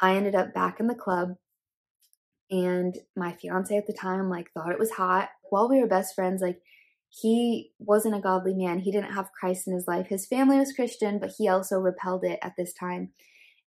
I 0.01 0.16
ended 0.16 0.34
up 0.34 0.55
back 0.55 0.80
in 0.80 0.86
the 0.86 0.94
club 0.94 1.34
and 2.51 2.97
my 3.14 3.32
fiance 3.32 3.76
at 3.76 3.86
the 3.86 3.92
time 3.92 4.30
like 4.30 4.51
thought 4.55 4.72
it 4.72 4.78
was 4.78 4.92
hot. 4.92 5.28
While 5.51 5.68
we 5.68 5.78
were 5.78 5.86
best 5.86 6.14
friends, 6.14 6.40
like 6.40 6.62
he 7.21 7.73
wasn't 7.79 8.14
a 8.14 8.21
godly 8.21 8.55
man. 8.55 8.81
He 8.81 8.93
didn't 8.93 9.14
have 9.14 9.33
Christ 9.33 9.67
in 9.67 9.75
his 9.75 9.89
life. 9.89 10.09
His 10.09 10.27
family 10.27 10.59
was 10.59 10.73
Christian, 10.73 11.19
but 11.19 11.33
he 11.39 11.49
also 11.49 11.79
repelled 11.79 12.25
it 12.25 12.39
at 12.43 12.55
this 12.59 12.75
time. 12.75 13.11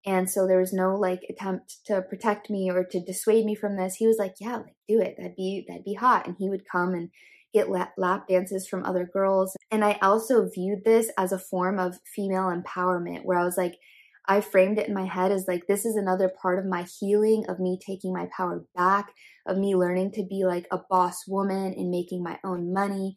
And 0.06 0.30
so 0.30 0.46
there 0.46 0.60
was 0.60 0.72
no 0.72 0.94
like 0.94 1.22
attempt 1.28 1.84
to 1.86 2.02
protect 2.02 2.48
me 2.48 2.70
or 2.70 2.84
to 2.84 3.00
dissuade 3.00 3.44
me 3.44 3.54
from 3.54 3.76
this. 3.76 3.96
He 3.96 4.06
was 4.06 4.18
like, 4.18 4.36
"Yeah, 4.40 4.56
like 4.56 4.76
do 4.88 5.00
it. 5.00 5.16
That'd 5.16 5.36
be 5.36 5.64
that'd 5.68 5.84
be 5.84 5.94
hot." 5.94 6.26
And 6.26 6.36
he 6.38 6.48
would 6.48 6.68
come 6.70 6.94
and 6.94 7.10
get 7.52 7.70
lap 7.70 8.28
dances 8.28 8.66
from 8.66 8.84
other 8.84 9.08
girls. 9.10 9.56
And 9.70 9.84
I 9.84 9.98
also 10.02 10.48
viewed 10.48 10.84
this 10.84 11.10
as 11.16 11.30
a 11.32 11.38
form 11.38 11.78
of 11.78 12.00
female 12.04 12.50
empowerment 12.50 13.24
where 13.24 13.38
I 13.38 13.44
was 13.44 13.56
like 13.56 13.78
I 14.26 14.40
framed 14.40 14.78
it 14.78 14.88
in 14.88 14.94
my 14.94 15.04
head 15.04 15.32
as 15.32 15.46
like 15.46 15.66
this 15.66 15.84
is 15.84 15.96
another 15.96 16.30
part 16.30 16.58
of 16.58 16.64
my 16.64 16.86
healing 16.98 17.44
of 17.48 17.60
me 17.60 17.78
taking 17.84 18.12
my 18.12 18.28
power 18.34 18.64
back, 18.74 19.12
of 19.46 19.58
me 19.58 19.76
learning 19.76 20.12
to 20.12 20.24
be 20.24 20.44
like 20.44 20.66
a 20.70 20.80
boss 20.88 21.26
woman 21.28 21.74
and 21.74 21.90
making 21.90 22.22
my 22.22 22.38
own 22.42 22.72
money. 22.72 23.16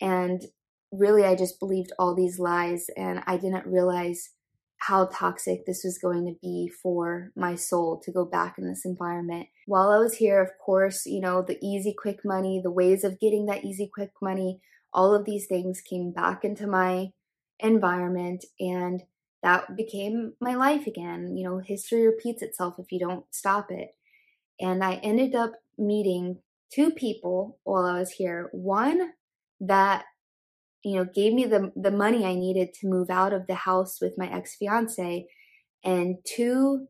And 0.00 0.42
really, 0.92 1.24
I 1.24 1.34
just 1.34 1.60
believed 1.60 1.92
all 1.98 2.14
these 2.14 2.38
lies 2.38 2.86
and 2.96 3.22
I 3.26 3.36
didn't 3.36 3.66
realize 3.66 4.30
how 4.78 5.06
toxic 5.06 5.64
this 5.64 5.82
was 5.84 5.98
going 5.98 6.26
to 6.26 6.38
be 6.42 6.68
for 6.82 7.32
my 7.34 7.54
soul 7.54 8.00
to 8.04 8.12
go 8.12 8.24
back 8.24 8.56
in 8.58 8.68
this 8.68 8.84
environment. 8.84 9.48
While 9.66 9.90
I 9.90 9.98
was 9.98 10.14
here, 10.14 10.40
of 10.42 10.50
course, 10.64 11.06
you 11.06 11.20
know, 11.20 11.42
the 11.42 11.58
easy, 11.62 11.94
quick 11.98 12.20
money, 12.24 12.60
the 12.62 12.70
ways 12.70 13.02
of 13.02 13.18
getting 13.18 13.46
that 13.46 13.64
easy, 13.64 13.90
quick 13.92 14.12
money, 14.20 14.60
all 14.92 15.14
of 15.14 15.24
these 15.24 15.46
things 15.46 15.80
came 15.80 16.12
back 16.12 16.44
into 16.44 16.66
my 16.66 17.10
environment 17.58 18.44
and 18.60 19.02
that 19.42 19.76
became 19.76 20.34
my 20.40 20.54
life 20.54 20.86
again. 20.86 21.36
You 21.36 21.44
know, 21.44 21.58
history 21.58 22.06
repeats 22.06 22.42
itself 22.42 22.74
if 22.78 22.90
you 22.90 22.98
don't 22.98 23.24
stop 23.30 23.70
it. 23.70 23.94
And 24.60 24.82
I 24.82 24.94
ended 24.96 25.34
up 25.34 25.52
meeting 25.78 26.38
two 26.72 26.90
people 26.90 27.58
while 27.64 27.84
I 27.84 27.98
was 27.98 28.12
here. 28.12 28.48
One 28.52 29.12
that 29.60 30.04
you 30.84 30.96
know 30.96 31.04
gave 31.04 31.32
me 31.32 31.44
the 31.44 31.72
the 31.76 31.90
money 31.90 32.24
I 32.24 32.34
needed 32.34 32.74
to 32.74 32.88
move 32.88 33.10
out 33.10 33.32
of 33.32 33.46
the 33.46 33.54
house 33.54 33.98
with 34.00 34.14
my 34.16 34.30
ex-fiance 34.30 35.26
and 35.84 36.16
two 36.24 36.86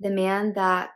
the 0.00 0.10
man 0.10 0.52
that 0.54 0.90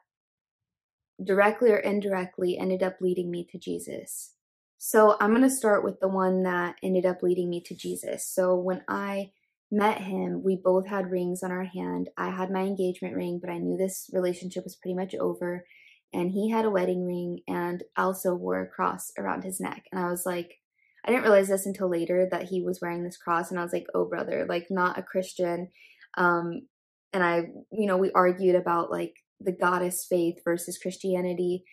directly 1.22 1.70
or 1.70 1.78
indirectly 1.78 2.58
ended 2.58 2.82
up 2.82 2.96
leading 3.00 3.30
me 3.30 3.46
to 3.50 3.58
Jesus. 3.58 4.34
So 4.78 5.16
I'm 5.20 5.30
going 5.30 5.42
to 5.42 5.50
start 5.50 5.84
with 5.84 6.00
the 6.00 6.08
one 6.08 6.42
that 6.42 6.76
ended 6.82 7.06
up 7.06 7.22
leading 7.22 7.48
me 7.48 7.62
to 7.66 7.74
Jesus. 7.74 8.26
So 8.26 8.56
when 8.56 8.82
I 8.88 9.30
met 9.70 10.00
him, 10.00 10.42
we 10.44 10.56
both 10.56 10.88
had 10.88 11.10
rings 11.10 11.42
on 11.42 11.52
our 11.52 11.64
hand. 11.64 12.10
I 12.16 12.30
had 12.30 12.50
my 12.50 12.62
engagement 12.62 13.14
ring, 13.14 13.38
but 13.40 13.50
I 13.50 13.58
knew 13.58 13.76
this 13.76 14.10
relationship 14.12 14.64
was 14.64 14.76
pretty 14.76 14.96
much 14.96 15.14
over. 15.14 15.64
And 16.12 16.30
he 16.30 16.50
had 16.50 16.64
a 16.64 16.70
wedding 16.70 17.06
ring 17.06 17.40
and 17.48 17.82
also 17.96 18.34
wore 18.34 18.60
a 18.60 18.68
cross 18.68 19.12
around 19.16 19.44
his 19.44 19.60
neck. 19.60 19.84
And 19.92 20.04
I 20.04 20.10
was 20.10 20.26
like, 20.26 20.58
I 21.05 21.11
didn't 21.11 21.24
realize 21.24 21.48
this 21.48 21.66
until 21.66 21.88
later 21.88 22.28
that 22.30 22.44
he 22.44 22.62
was 22.62 22.80
wearing 22.80 23.03
this 23.03 23.16
cross. 23.16 23.50
And 23.50 23.59
I 23.59 23.62
was 23.62 23.72
like, 23.72 23.86
oh, 23.94 24.05
brother, 24.05 24.46
like 24.48 24.66
not 24.70 24.98
a 24.98 25.03
Christian. 25.03 25.68
Um, 26.16 26.68
and 27.12 27.24
I, 27.24 27.48
you 27.72 27.86
know, 27.86 27.96
we 27.96 28.11
argued 28.12 28.55
about 28.55 28.90
like 28.90 29.14
the 29.40 29.53
goddess 29.53 30.07
faith 30.09 30.36
versus 30.44 30.78
Christianity. 30.80 31.64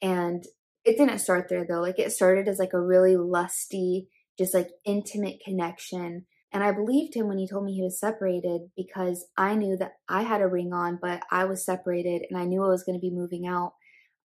And 0.00 0.44
it 0.84 0.96
didn't 0.96 1.18
start 1.18 1.48
there 1.48 1.66
though. 1.68 1.80
Like 1.80 1.98
it 1.98 2.12
started 2.12 2.48
as 2.48 2.58
like 2.58 2.72
a 2.72 2.80
really 2.80 3.16
lusty, 3.16 4.08
just 4.38 4.54
like 4.54 4.68
intimate 4.84 5.40
connection 5.44 6.26
and 6.52 6.64
I 6.64 6.72
believed 6.72 7.14
him 7.14 7.28
when 7.28 7.38
he 7.38 7.46
told 7.46 7.64
me 7.64 7.74
he 7.74 7.82
was 7.82 8.00
separated 8.00 8.70
because 8.76 9.26
I 9.36 9.54
knew 9.54 9.76
that 9.76 9.92
I 10.08 10.22
had 10.22 10.40
a 10.40 10.46
ring 10.46 10.72
on, 10.72 10.98
but 11.00 11.20
I 11.30 11.44
was 11.44 11.64
separated 11.64 12.22
and 12.28 12.40
I 12.40 12.44
knew 12.44 12.64
I 12.64 12.68
was 12.68 12.84
going 12.84 12.96
to 12.96 13.06
be 13.06 13.14
moving 13.14 13.46
out 13.46 13.72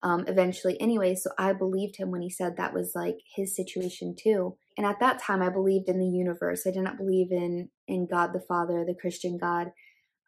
um, 0.03 0.25
eventually 0.27 0.79
anyway. 0.81 1.15
So 1.15 1.31
I 1.39 1.53
believed 1.53 1.95
him 1.95 2.11
when 2.11 2.21
he 2.21 2.29
said 2.29 2.57
that 2.57 2.73
was 2.73 2.91
like 2.93 3.15
his 3.35 3.55
situation 3.55 4.15
too. 4.21 4.57
And 4.77 4.85
at 4.85 4.99
that 4.99 5.21
time, 5.21 5.41
I 5.41 5.49
believed 5.49 5.87
in 5.87 5.99
the 5.99 6.05
universe. 6.05 6.67
I 6.67 6.71
did 6.71 6.83
not 6.83 6.97
believe 6.97 7.31
in 7.31 7.69
in 7.87 8.07
God 8.07 8.31
the 8.33 8.43
Father, 8.47 8.83
the 8.85 8.95
Christian 8.99 9.37
God. 9.37 9.67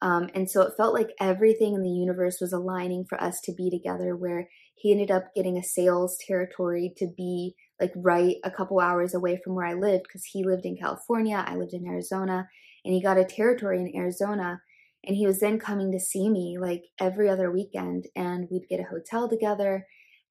Um, 0.02 0.30
and 0.34 0.50
so 0.50 0.62
it 0.62 0.74
felt 0.78 0.94
like 0.94 1.10
everything 1.20 1.74
in 1.74 1.84
the 1.84 1.90
universe 1.90 2.38
was 2.40 2.54
aligning 2.54 3.06
for 3.08 3.22
us 3.22 3.42
to 3.42 3.54
be 3.54 3.70
together. 3.70 4.16
Where 4.16 4.48
he 4.76 4.92
ended 4.92 5.12
up 5.12 5.34
getting 5.36 5.58
a 5.58 5.64
sales 5.64 6.18
territory 6.26 6.94
to 6.98 7.08
be 7.16 7.56
like 7.80 7.92
right 7.96 8.38
a 8.46 8.52
couple 8.52 8.80
hours 8.80 9.14
away 9.14 9.40
from 9.44 9.56
where 9.56 9.66
I 9.66 9.74
lived 9.74 10.04
because 10.08 10.26
he 10.26 10.46
lived 10.46 10.66
in 10.66 10.78
California, 10.78 11.44
I 11.46 11.56
lived 11.56 11.74
in 11.74 11.86
Arizona, 11.86 12.48
and 12.86 12.94
he 12.94 13.02
got 13.02 13.18
a 13.18 13.26
territory 13.26 13.80
in 13.82 13.94
Arizona. 13.96 14.62
And 15.08 15.16
he 15.16 15.28
was 15.28 15.40
then 15.40 15.60
coming 15.60 15.92
to 15.92 16.00
see 16.00 16.30
me 16.30 16.58
like 16.60 16.86
every 17.00 17.30
other 17.30 17.52
weekend, 17.52 18.06
and 18.16 18.48
we'd 18.50 18.68
get 18.70 18.80
a 18.80 18.90
hotel 18.90 19.30
together 19.30 19.86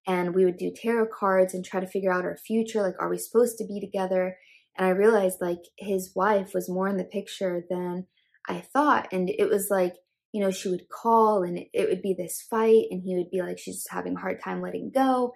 and 0.07 0.35
we 0.35 0.45
would 0.45 0.59
do 0.59 0.71
tarot 0.75 1.07
cards 1.19 1.55
and 1.55 1.65
try 1.65 1.81
to 1.81 1.87
figure 1.87 2.13
out 2.13 2.25
our 2.25 2.37
future. 2.37 2.83
Like, 2.83 2.97
are 3.01 3.09
we 3.09 3.17
supposed 3.17 3.57
to 3.59 3.67
be 3.67 3.81
together? 3.81 4.37
And 4.77 4.87
I 4.87 4.91
realized 4.91 5.39
like 5.41 5.63
his 5.79 6.13
wife 6.15 6.53
was 6.53 6.69
more 6.69 6.89
in 6.89 6.97
the 6.97 7.05
picture 7.05 7.65
than 7.71 8.07
I 8.49 8.61
thought. 8.61 9.09
And 9.13 9.31
it 9.31 9.49
was 9.49 9.69
like, 9.71 9.95
you 10.33 10.43
know, 10.43 10.51
she 10.51 10.69
would 10.69 10.89
call 10.91 11.43
and 11.45 11.59
it 11.73 11.89
would 11.89 12.03
be 12.03 12.15
this 12.19 12.45
fight, 12.51 12.87
and 12.91 13.01
he 13.03 13.15
would 13.17 13.31
be 13.31 13.41
like, 13.41 13.59
she's 13.59 13.87
having 13.89 14.17
a 14.17 14.21
hard 14.21 14.43
time 14.43 14.61
letting 14.61 14.91
go. 14.93 15.33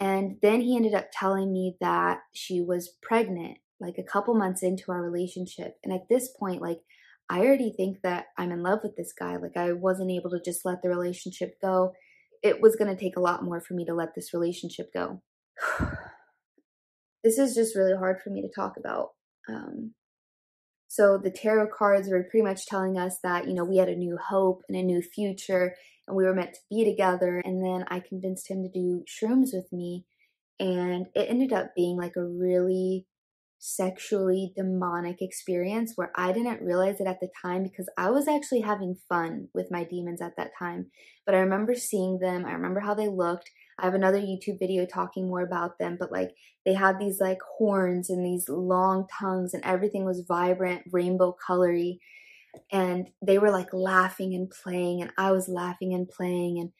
And 0.00 0.38
then 0.42 0.62
he 0.62 0.74
ended 0.74 0.94
up 0.94 1.10
telling 1.12 1.52
me 1.52 1.76
that 1.80 2.20
she 2.32 2.60
was 2.60 2.96
pregnant, 3.02 3.58
like 3.78 3.98
a 3.98 4.02
couple 4.10 4.34
months 4.34 4.62
into 4.62 4.90
our 4.90 5.02
relationship. 5.02 5.76
And 5.84 5.92
at 5.92 6.08
this 6.08 6.30
point, 6.36 6.62
like, 6.62 6.80
I 7.32 7.38
already 7.38 7.72
think 7.74 8.02
that 8.02 8.26
I'm 8.36 8.52
in 8.52 8.62
love 8.62 8.80
with 8.82 8.94
this 8.94 9.14
guy. 9.18 9.36
Like, 9.36 9.56
I 9.56 9.72
wasn't 9.72 10.10
able 10.10 10.28
to 10.32 10.40
just 10.44 10.66
let 10.66 10.82
the 10.82 10.90
relationship 10.90 11.58
go. 11.62 11.94
It 12.42 12.60
was 12.60 12.76
going 12.76 12.94
to 12.94 13.00
take 13.02 13.16
a 13.16 13.22
lot 13.22 13.42
more 13.42 13.58
for 13.58 13.72
me 13.72 13.86
to 13.86 13.94
let 13.94 14.14
this 14.14 14.34
relationship 14.34 14.92
go. 14.92 15.22
this 17.24 17.38
is 17.38 17.54
just 17.54 17.74
really 17.74 17.96
hard 17.96 18.20
for 18.20 18.28
me 18.28 18.42
to 18.42 18.50
talk 18.54 18.74
about. 18.76 19.12
Um, 19.48 19.94
so 20.88 21.16
the 21.16 21.30
tarot 21.30 21.68
cards 21.74 22.10
were 22.10 22.22
pretty 22.30 22.44
much 22.44 22.66
telling 22.66 22.98
us 22.98 23.16
that, 23.22 23.48
you 23.48 23.54
know, 23.54 23.64
we 23.64 23.78
had 23.78 23.88
a 23.88 23.96
new 23.96 24.18
hope 24.18 24.60
and 24.68 24.76
a 24.76 24.82
new 24.82 25.00
future 25.00 25.74
and 26.06 26.14
we 26.14 26.24
were 26.24 26.34
meant 26.34 26.52
to 26.52 26.60
be 26.68 26.84
together. 26.84 27.38
And 27.38 27.64
then 27.64 27.86
I 27.88 28.00
convinced 28.00 28.50
him 28.50 28.62
to 28.62 28.68
do 28.68 29.04
shrooms 29.08 29.54
with 29.54 29.72
me. 29.72 30.04
And 30.60 31.06
it 31.14 31.30
ended 31.30 31.54
up 31.54 31.74
being 31.74 31.96
like 31.96 32.16
a 32.16 32.22
really 32.22 33.06
sexually 33.64 34.52
demonic 34.56 35.22
experience 35.22 35.92
where 35.94 36.10
I 36.16 36.32
didn't 36.32 36.62
realize 36.62 37.00
it 37.00 37.06
at 37.06 37.20
the 37.20 37.28
time 37.40 37.62
because 37.62 37.88
I 37.96 38.10
was 38.10 38.26
actually 38.26 38.62
having 38.62 38.96
fun 39.08 39.50
with 39.54 39.70
my 39.70 39.84
demons 39.84 40.20
at 40.20 40.36
that 40.36 40.50
time. 40.58 40.90
But 41.24 41.36
I 41.36 41.38
remember 41.38 41.76
seeing 41.76 42.18
them, 42.18 42.44
I 42.44 42.54
remember 42.54 42.80
how 42.80 42.94
they 42.94 43.06
looked. 43.06 43.52
I 43.78 43.84
have 43.84 43.94
another 43.94 44.18
YouTube 44.18 44.58
video 44.58 44.84
talking 44.84 45.28
more 45.28 45.42
about 45.42 45.78
them, 45.78 45.96
but 45.98 46.10
like 46.10 46.32
they 46.66 46.74
had 46.74 46.98
these 46.98 47.20
like 47.20 47.38
horns 47.56 48.10
and 48.10 48.26
these 48.26 48.48
long 48.48 49.06
tongues 49.16 49.54
and 49.54 49.64
everything 49.64 50.04
was 50.04 50.24
vibrant, 50.26 50.82
rainbow 50.90 51.36
colory. 51.48 52.00
And 52.72 53.10
they 53.24 53.38
were 53.38 53.52
like 53.52 53.72
laughing 53.72 54.34
and 54.34 54.50
playing 54.50 55.02
and 55.02 55.12
I 55.16 55.30
was 55.30 55.48
laughing 55.48 55.94
and 55.94 56.08
playing 56.08 56.58
and 56.58 56.72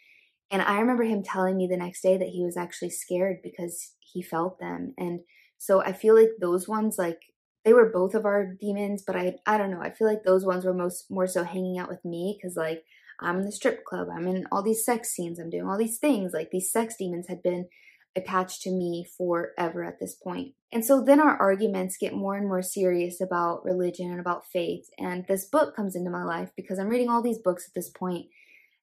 and 0.51 0.61
I 0.61 0.81
remember 0.81 1.05
him 1.05 1.23
telling 1.23 1.57
me 1.57 1.67
the 1.67 1.79
next 1.79 2.03
day 2.03 2.19
that 2.19 2.29
he 2.29 2.45
was 2.45 2.59
actually 2.59 2.91
scared 2.91 3.39
because 3.43 3.95
he 4.01 4.21
felt 4.21 4.59
them. 4.61 4.93
And 4.99 5.21
so 5.63 5.81
I 5.81 5.93
feel 5.93 6.17
like 6.17 6.31
those 6.41 6.67
ones 6.67 6.97
like 6.99 7.21
they 7.65 7.73
were 7.73 7.89
both 7.89 8.17
of 8.17 8.27
our 8.27 8.47
demons, 8.61 9.05
but 9.07 9.15
I 9.15 9.37
I 9.47 9.59
don't 9.59 9.71
know. 9.71 9.81
I 9.81 9.91
feel 9.91 10.09
like 10.09 10.25
those 10.25 10.45
ones 10.45 10.65
were 10.65 10.75
most 10.75 11.09
more 11.09 11.29
so 11.29 11.45
hanging 11.45 11.79
out 11.79 11.89
with 11.89 12.05
me 12.05 12.37
cuz 12.43 12.57
like 12.57 12.83
I'm 13.21 13.39
in 13.39 13.45
the 13.45 13.53
strip 13.53 13.85
club. 13.85 14.09
I'm 14.13 14.27
in 14.27 14.45
all 14.51 14.65
these 14.65 14.85
sex 14.85 15.11
scenes. 15.11 15.39
I'm 15.39 15.51
doing 15.51 15.69
all 15.69 15.79
these 15.79 16.01
things. 16.01 16.33
Like 16.33 16.51
these 16.51 16.73
sex 16.73 16.97
demons 16.99 17.29
had 17.29 17.45
been 17.45 17.69
attached 18.17 18.63
to 18.63 18.73
me 18.73 19.07
forever 19.17 19.85
at 19.85 20.01
this 20.01 20.17
point. 20.17 20.55
And 20.73 20.85
so 20.85 21.01
then 21.01 21.21
our 21.21 21.37
arguments 21.37 21.97
get 21.97 22.13
more 22.13 22.35
and 22.35 22.49
more 22.49 22.63
serious 22.63 23.21
about 23.21 23.65
religion 23.65 24.11
and 24.11 24.19
about 24.19 24.51
faith. 24.53 24.91
And 24.99 25.25
this 25.29 25.45
book 25.45 25.77
comes 25.77 25.95
into 25.95 26.11
my 26.11 26.25
life 26.25 26.51
because 26.57 26.81
I'm 26.81 26.89
reading 26.89 27.09
all 27.09 27.23
these 27.23 27.39
books 27.39 27.69
at 27.69 27.75
this 27.75 27.89
point. 27.89 28.27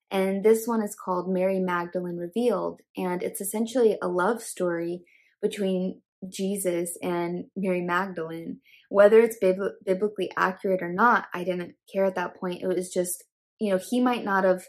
And 0.09 0.45
this 0.45 0.65
one 0.65 0.81
is 0.81 0.95
called 0.95 1.29
Mary 1.29 1.59
Magdalene 1.59 2.15
Revealed. 2.15 2.79
And 2.95 3.21
it's 3.21 3.41
essentially 3.41 3.97
a 4.01 4.07
love 4.07 4.41
story 4.41 5.03
between 5.41 6.01
Jesus 6.27 6.97
and 7.01 7.45
Mary 7.55 7.81
Magdalene. 7.81 8.59
Whether 8.89 9.19
it's 9.19 9.37
bib- 9.39 9.75
biblically 9.85 10.31
accurate 10.35 10.81
or 10.81 10.91
not, 10.91 11.27
I 11.33 11.43
didn't 11.43 11.75
care 11.93 12.05
at 12.05 12.15
that 12.15 12.35
point. 12.37 12.61
It 12.61 12.67
was 12.67 12.91
just 12.91 13.23
you 13.59 13.71
know, 13.71 13.79
he 13.89 13.99
might 13.99 14.23
not 14.23 14.43
have 14.45 14.63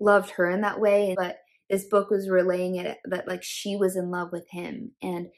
loved 0.00 0.30
her 0.30 0.48
in 0.48 0.60
that 0.62 0.80
way, 0.80 1.14
but 1.16 1.38
this 1.68 1.86
book 1.86 2.10
was 2.10 2.30
relaying 2.30 2.76
it 2.76 2.98
that 3.04 3.28
like 3.28 3.42
she 3.42 3.76
was 3.76 3.96
in 3.96 4.10
love 4.10 4.28
with 4.32 4.46
him. 4.50 4.92
And 5.02 5.28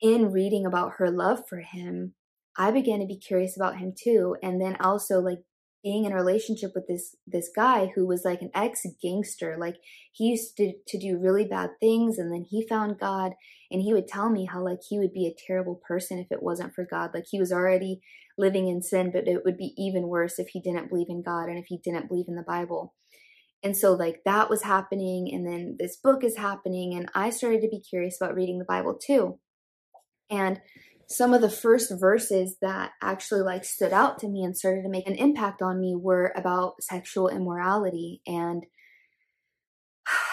in 0.00 0.32
reading 0.32 0.66
about 0.66 0.94
her 0.96 1.10
love 1.10 1.42
for 1.48 1.60
him, 1.60 2.14
I 2.56 2.70
began 2.70 3.00
to 3.00 3.06
be 3.06 3.18
curious 3.18 3.56
about 3.56 3.78
him 3.78 3.92
too. 3.96 4.36
And 4.42 4.60
then 4.60 4.76
also 4.80 5.20
like 5.20 5.40
being 5.82 6.04
in 6.04 6.12
a 6.12 6.16
relationship 6.16 6.72
with 6.74 6.86
this 6.86 7.16
this 7.26 7.50
guy 7.54 7.90
who 7.94 8.06
was 8.06 8.22
like 8.24 8.42
an 8.42 8.50
ex 8.54 8.82
gangster 9.02 9.56
like 9.58 9.76
he 10.12 10.26
used 10.26 10.56
to, 10.56 10.72
to 10.86 10.98
do 10.98 11.18
really 11.18 11.44
bad 11.44 11.70
things 11.80 12.18
and 12.18 12.32
then 12.32 12.44
he 12.48 12.66
found 12.66 12.98
god 12.98 13.32
and 13.70 13.82
he 13.82 13.92
would 13.92 14.08
tell 14.08 14.28
me 14.30 14.46
how 14.46 14.62
like 14.62 14.80
he 14.88 14.98
would 14.98 15.12
be 15.12 15.26
a 15.26 15.46
terrible 15.46 15.80
person 15.86 16.18
if 16.18 16.26
it 16.30 16.42
wasn't 16.42 16.74
for 16.74 16.84
god. 16.84 17.10
Like 17.14 17.26
he 17.30 17.38
was 17.38 17.52
already 17.52 18.00
living 18.36 18.68
in 18.68 18.82
sin 18.82 19.10
but 19.12 19.28
it 19.28 19.44
would 19.44 19.56
be 19.56 19.74
even 19.76 20.08
worse 20.08 20.38
if 20.38 20.48
he 20.48 20.60
didn't 20.60 20.88
believe 20.88 21.08
in 21.08 21.22
god 21.22 21.48
and 21.48 21.58
if 21.58 21.66
he 21.66 21.78
didn't 21.78 22.08
believe 22.08 22.26
in 22.28 22.36
the 22.36 22.42
bible. 22.42 22.94
And 23.62 23.76
so 23.76 23.92
like 23.92 24.22
that 24.24 24.50
was 24.50 24.62
happening 24.62 25.30
and 25.32 25.46
then 25.46 25.76
this 25.78 25.96
book 25.96 26.24
is 26.24 26.36
happening 26.36 26.94
and 26.94 27.10
i 27.14 27.30
started 27.30 27.60
to 27.60 27.68
be 27.68 27.80
curious 27.80 28.16
about 28.20 28.34
reading 28.34 28.58
the 28.58 28.64
bible 28.64 28.94
too. 28.94 29.38
And 30.30 30.60
some 31.10 31.34
of 31.34 31.40
the 31.40 31.50
first 31.50 31.92
verses 31.98 32.56
that 32.62 32.92
actually 33.02 33.40
like 33.40 33.64
stood 33.64 33.92
out 33.92 34.20
to 34.20 34.28
me 34.28 34.44
and 34.44 34.56
started 34.56 34.82
to 34.82 34.88
make 34.88 35.08
an 35.08 35.16
impact 35.16 35.60
on 35.60 35.80
me 35.80 35.96
were 35.96 36.32
about 36.36 36.80
sexual 36.82 37.28
immorality 37.28 38.22
and 38.26 38.64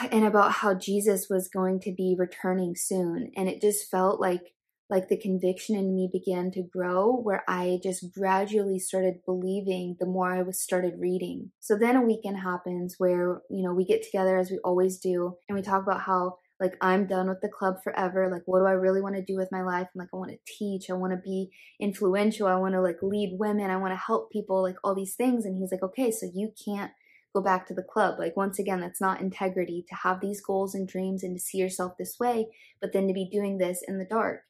and 0.11 0.23
about 0.23 0.51
how 0.51 0.75
Jesus 0.75 1.27
was 1.29 1.49
going 1.49 1.79
to 1.81 1.91
be 1.91 2.15
returning 2.17 2.75
soon 2.75 3.31
and 3.35 3.49
it 3.49 3.59
just 3.59 3.89
felt 3.89 4.21
like 4.21 4.53
like 4.89 5.09
the 5.09 5.17
conviction 5.17 5.75
in 5.75 5.93
me 5.93 6.09
began 6.11 6.49
to 6.51 6.63
grow 6.63 7.13
where 7.13 7.43
I 7.47 7.79
just 7.83 8.13
gradually 8.13 8.79
started 8.79 9.25
believing 9.25 9.97
the 9.99 10.05
more 10.05 10.31
I 10.31 10.43
was 10.43 10.61
started 10.61 10.93
reading. 10.97 11.51
So 11.59 11.77
then 11.77 11.97
a 11.97 12.01
weekend 12.01 12.39
happens 12.39 12.95
where, 12.97 13.41
you 13.49 13.63
know, 13.63 13.73
we 13.73 13.83
get 13.83 14.01
together 14.01 14.37
as 14.37 14.49
we 14.49 14.59
always 14.59 14.97
do 14.97 15.35
and 15.49 15.57
we 15.57 15.61
talk 15.61 15.83
about 15.83 16.03
how 16.03 16.37
like 16.59 16.75
i'm 16.81 17.07
done 17.07 17.29
with 17.29 17.41
the 17.41 17.49
club 17.49 17.75
forever 17.83 18.29
like 18.31 18.43
what 18.45 18.59
do 18.59 18.65
i 18.65 18.71
really 18.71 19.01
want 19.01 19.15
to 19.15 19.23
do 19.23 19.35
with 19.35 19.51
my 19.51 19.61
life 19.61 19.87
like 19.95 20.09
i 20.13 20.17
want 20.17 20.31
to 20.31 20.53
teach 20.57 20.89
i 20.89 20.93
want 20.93 21.11
to 21.11 21.17
be 21.17 21.49
influential 21.79 22.47
i 22.47 22.55
want 22.55 22.73
to 22.73 22.81
like 22.81 22.97
lead 23.01 23.35
women 23.39 23.69
i 23.69 23.77
want 23.77 23.91
to 23.91 23.97
help 23.97 24.31
people 24.31 24.61
like 24.61 24.75
all 24.83 24.95
these 24.95 25.15
things 25.15 25.45
and 25.45 25.57
he's 25.57 25.71
like 25.71 25.83
okay 25.83 26.11
so 26.11 26.29
you 26.33 26.51
can't 26.65 26.91
go 27.35 27.41
back 27.41 27.67
to 27.67 27.73
the 27.73 27.83
club 27.83 28.17
like 28.17 28.35
once 28.35 28.57
again 28.57 28.79
that's 28.79 29.01
not 29.01 29.21
integrity 29.21 29.85
to 29.87 29.95
have 29.95 30.19
these 30.21 30.41
goals 30.41 30.73
and 30.73 30.87
dreams 30.87 31.23
and 31.23 31.35
to 31.35 31.41
see 31.41 31.57
yourself 31.57 31.93
this 31.97 32.17
way 32.19 32.47
but 32.81 32.93
then 32.93 33.07
to 33.07 33.13
be 33.13 33.29
doing 33.31 33.57
this 33.57 33.83
in 33.87 33.99
the 33.99 34.05
dark 34.05 34.41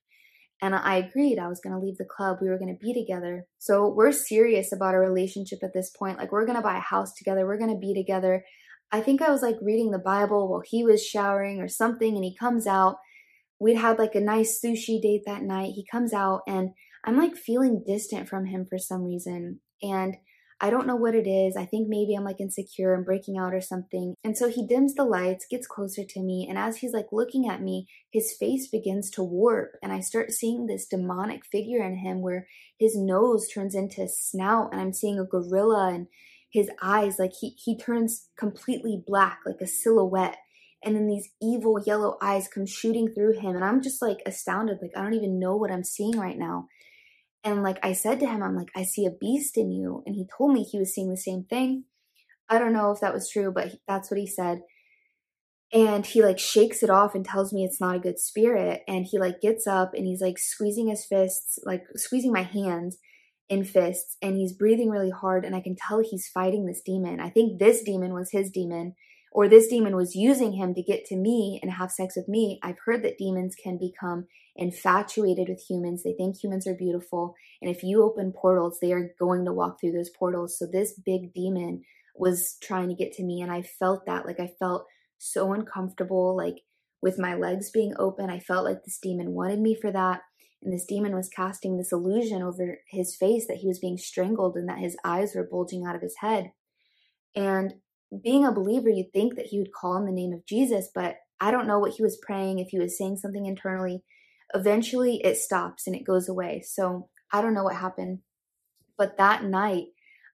and 0.61 0.73
I 0.73 0.95
agreed 0.95 1.37
I 1.37 1.47
was 1.47 1.59
going 1.59 1.75
to 1.75 1.83
leave 1.83 1.97
the 1.97 2.05
club. 2.05 2.39
We 2.41 2.49
were 2.49 2.57
going 2.57 2.75
to 2.75 2.83
be 2.83 2.93
together. 2.93 3.45
So 3.59 3.87
we're 3.87 4.11
serious 4.11 4.73
about 4.73 4.95
our 4.95 4.99
relationship 4.99 5.59
at 5.61 5.73
this 5.73 5.91
point. 5.91 6.17
Like, 6.17 6.31
we're 6.31 6.45
going 6.45 6.57
to 6.57 6.63
buy 6.63 6.77
a 6.77 6.81
house 6.81 7.13
together. 7.13 7.45
We're 7.45 7.59
going 7.59 7.73
to 7.73 7.79
be 7.79 7.93
together. 7.93 8.43
I 8.91 9.01
think 9.01 9.21
I 9.21 9.29
was 9.29 9.41
like 9.41 9.57
reading 9.61 9.91
the 9.91 9.99
Bible 9.99 10.47
while 10.47 10.63
he 10.65 10.83
was 10.83 11.05
showering 11.05 11.59
or 11.59 11.67
something, 11.67 12.15
and 12.15 12.23
he 12.23 12.35
comes 12.35 12.67
out. 12.67 12.97
We'd 13.59 13.75
had 13.75 13.99
like 13.99 14.15
a 14.15 14.21
nice 14.21 14.61
sushi 14.63 15.01
date 15.01 15.23
that 15.25 15.41
night. 15.41 15.73
He 15.75 15.85
comes 15.91 16.13
out, 16.13 16.41
and 16.47 16.71
I'm 17.03 17.17
like 17.17 17.35
feeling 17.35 17.83
distant 17.85 18.29
from 18.29 18.45
him 18.45 18.65
for 18.65 18.77
some 18.77 19.03
reason. 19.03 19.59
And 19.81 20.17
I 20.59 20.71
don't 20.71 20.87
know 20.87 20.95
what 20.95 21.13
it 21.13 21.27
is. 21.27 21.55
I 21.55 21.65
think 21.65 21.87
maybe 21.87 22.15
I'm 22.15 22.23
like 22.23 22.39
insecure 22.39 22.95
and 22.95 23.05
breaking 23.05 23.37
out 23.37 23.53
or 23.53 23.61
something. 23.61 24.15
And 24.23 24.35
so 24.35 24.49
he 24.49 24.65
dims 24.65 24.95
the 24.95 25.03
lights, 25.03 25.45
gets 25.49 25.67
closer 25.67 26.03
to 26.03 26.19
me, 26.19 26.47
and 26.49 26.57
as 26.57 26.77
he's 26.77 26.93
like 26.93 27.07
looking 27.11 27.47
at 27.47 27.61
me, 27.61 27.87
his 28.11 28.35
face 28.39 28.67
begins 28.67 29.11
to 29.11 29.23
warp. 29.23 29.73
And 29.83 29.91
I 29.91 29.99
start 29.99 30.31
seeing 30.31 30.65
this 30.65 30.87
demonic 30.87 31.45
figure 31.45 31.83
in 31.83 31.97
him 31.97 32.21
where 32.21 32.47
his 32.79 32.97
nose 32.97 33.47
turns 33.47 33.75
into 33.75 34.03
a 34.03 34.07
snout, 34.07 34.69
and 34.71 34.81
I'm 34.81 34.93
seeing 34.93 35.19
a 35.19 35.25
gorilla 35.25 35.93
and 35.93 36.07
his 36.49 36.69
eyes 36.81 37.19
like 37.19 37.33
he 37.39 37.55
he 37.57 37.77
turns 37.77 38.29
completely 38.37 39.01
black 39.05 39.39
like 39.45 39.61
a 39.61 39.67
silhouette. 39.67 40.37
And 40.83 40.95
then 40.95 41.07
these 41.07 41.29
evil 41.41 41.81
yellow 41.85 42.17
eyes 42.21 42.47
come 42.47 42.65
shooting 42.65 43.13
through 43.13 43.39
him. 43.39 43.55
And 43.55 43.63
i'm 43.63 43.81
just 43.81 44.01
like 44.01 44.19
astounded. 44.25 44.79
Like 44.81 44.91
i 44.95 45.01
don't 45.01 45.13
even 45.13 45.39
know 45.39 45.55
what 45.55 45.71
i'm 45.71 45.83
seeing 45.83 46.17
right 46.17 46.37
now. 46.37 46.67
And 47.43 47.63
like 47.63 47.79
i 47.83 47.93
said 47.93 48.19
to 48.21 48.27
him 48.27 48.41
i'm 48.41 48.55
like 48.55 48.71
i 48.75 48.83
see 48.83 49.05
a 49.05 49.11
beast 49.11 49.57
in 49.57 49.71
you. 49.71 50.03
And 50.05 50.15
he 50.15 50.25
told 50.37 50.53
me 50.53 50.63
he 50.63 50.79
was 50.79 50.93
seeing 50.93 51.09
the 51.09 51.17
same 51.17 51.43
thing. 51.43 51.85
I 52.49 52.59
don't 52.59 52.73
know 52.73 52.91
if 52.91 53.01
that 53.01 53.13
was 53.13 53.29
true 53.29 53.51
but 53.51 53.75
that's 53.87 54.09
what 54.09 54.19
he 54.19 54.27
said. 54.27 54.61
And 55.73 56.05
he 56.05 56.23
like 56.23 56.39
shakes 56.39 56.81
it 56.81 56.89
off 56.89 57.13
and 57.13 57.25
tells 57.25 57.51
me 57.51 57.65
it's 57.65 57.81
not 57.81 57.97
a 57.97 57.99
good 57.99 58.19
spirit. 58.19 58.83
And 58.87 59.05
he 59.05 59.19
like 59.19 59.41
gets 59.41 59.67
up 59.67 59.93
and 59.93 60.07
he's 60.07 60.21
like 60.21 60.37
squeezing 60.37 60.87
his 60.87 61.03
fists 61.03 61.59
like 61.65 61.83
squeezing 61.97 62.31
my 62.31 62.43
hands 62.43 62.97
in 63.49 63.63
fists 63.63 64.17
and 64.21 64.35
he's 64.35 64.53
breathing 64.53 64.89
really 64.89 65.09
hard 65.09 65.45
and 65.45 65.55
I 65.55 65.61
can 65.61 65.75
tell 65.75 66.01
he's 66.01 66.27
fighting 66.27 66.65
this 66.65 66.81
demon. 66.81 67.19
I 67.19 67.29
think 67.29 67.59
this 67.59 67.81
demon 67.81 68.13
was 68.13 68.31
his 68.31 68.51
demon 68.51 68.95
or 69.31 69.47
this 69.47 69.67
demon 69.67 69.95
was 69.95 70.15
using 70.15 70.53
him 70.53 70.73
to 70.73 70.81
get 70.81 71.05
to 71.05 71.15
me 71.15 71.59
and 71.61 71.71
have 71.71 71.91
sex 71.91 72.15
with 72.15 72.27
me. 72.27 72.59
I've 72.61 72.79
heard 72.85 73.03
that 73.03 73.17
demons 73.17 73.55
can 73.55 73.77
become 73.77 74.27
infatuated 74.55 75.47
with 75.47 75.63
humans. 75.69 76.03
They 76.03 76.13
think 76.13 76.43
humans 76.43 76.67
are 76.67 76.73
beautiful 76.73 77.35
and 77.61 77.73
if 77.73 77.83
you 77.83 78.03
open 78.03 78.33
portals, 78.33 78.79
they 78.81 78.91
are 78.91 79.11
going 79.19 79.45
to 79.45 79.53
walk 79.53 79.79
through 79.79 79.93
those 79.93 80.09
portals. 80.09 80.57
So 80.57 80.65
this 80.65 80.99
big 81.05 81.33
demon 81.33 81.83
was 82.15 82.57
trying 82.61 82.89
to 82.89 82.95
get 82.95 83.13
to 83.13 83.23
me 83.23 83.41
and 83.41 83.51
I 83.51 83.61
felt 83.61 84.05
that 84.07 84.25
like 84.25 84.39
I 84.39 84.51
felt 84.59 84.87
so 85.19 85.53
uncomfortable 85.53 86.35
like 86.35 86.61
with 87.01 87.19
my 87.19 87.35
legs 87.35 87.69
being 87.69 87.93
open. 87.97 88.29
I 88.29 88.39
felt 88.39 88.65
like 88.65 88.83
this 88.83 88.99
demon 89.01 89.31
wanted 89.31 89.59
me 89.59 89.75
for 89.79 89.91
that 89.91 90.21
and 90.63 90.73
this 90.73 90.85
demon 90.85 91.15
was 91.15 91.29
casting 91.29 91.77
this 91.77 91.91
illusion 91.91 92.41
over 92.41 92.79
his 92.89 93.15
face 93.15 93.47
that 93.47 93.57
he 93.57 93.67
was 93.67 93.79
being 93.79 93.97
strangled 93.97 94.55
and 94.55 94.67
that 94.67 94.79
his 94.79 94.97
eyes 95.03 95.33
were 95.35 95.47
bulging 95.49 95.85
out 95.85 95.95
of 95.95 96.01
his 96.01 96.15
head. 96.19 96.51
And 97.35 97.75
being 98.23 98.45
a 98.45 98.51
believer, 98.51 98.89
you'd 98.89 99.13
think 99.13 99.35
that 99.35 99.47
he 99.47 99.59
would 99.59 99.73
call 99.73 99.97
in 99.97 100.05
the 100.05 100.11
name 100.11 100.33
of 100.33 100.45
Jesus, 100.45 100.89
but 100.93 101.17
I 101.39 101.51
don't 101.51 101.67
know 101.67 101.79
what 101.79 101.93
he 101.93 102.03
was 102.03 102.19
praying, 102.25 102.59
if 102.59 102.69
he 102.69 102.79
was 102.79 102.97
saying 102.97 103.17
something 103.17 103.45
internally. 103.45 104.03
Eventually, 104.53 105.21
it 105.23 105.37
stops 105.37 105.85
and 105.85 105.95
it 105.95 106.05
goes 106.05 106.27
away. 106.27 106.63
So 106.65 107.09
I 107.31 107.41
don't 107.41 107.53
know 107.53 107.63
what 107.63 107.75
happened. 107.75 108.19
But 108.97 109.17
that 109.17 109.43
night, 109.43 109.87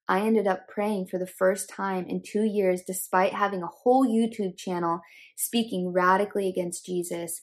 I 0.08 0.22
ended 0.22 0.48
up 0.48 0.68
praying 0.68 1.08
for 1.08 1.18
the 1.18 1.28
first 1.28 1.70
time 1.70 2.06
in 2.08 2.22
two 2.22 2.44
years, 2.44 2.84
despite 2.86 3.34
having 3.34 3.64
a 3.64 3.68
whole 3.68 4.06
YouTube 4.08 4.58
channel 4.58 5.02
speaking 5.36 5.92
radically 5.92 6.48
against 6.48 6.86
Jesus. 6.86 7.42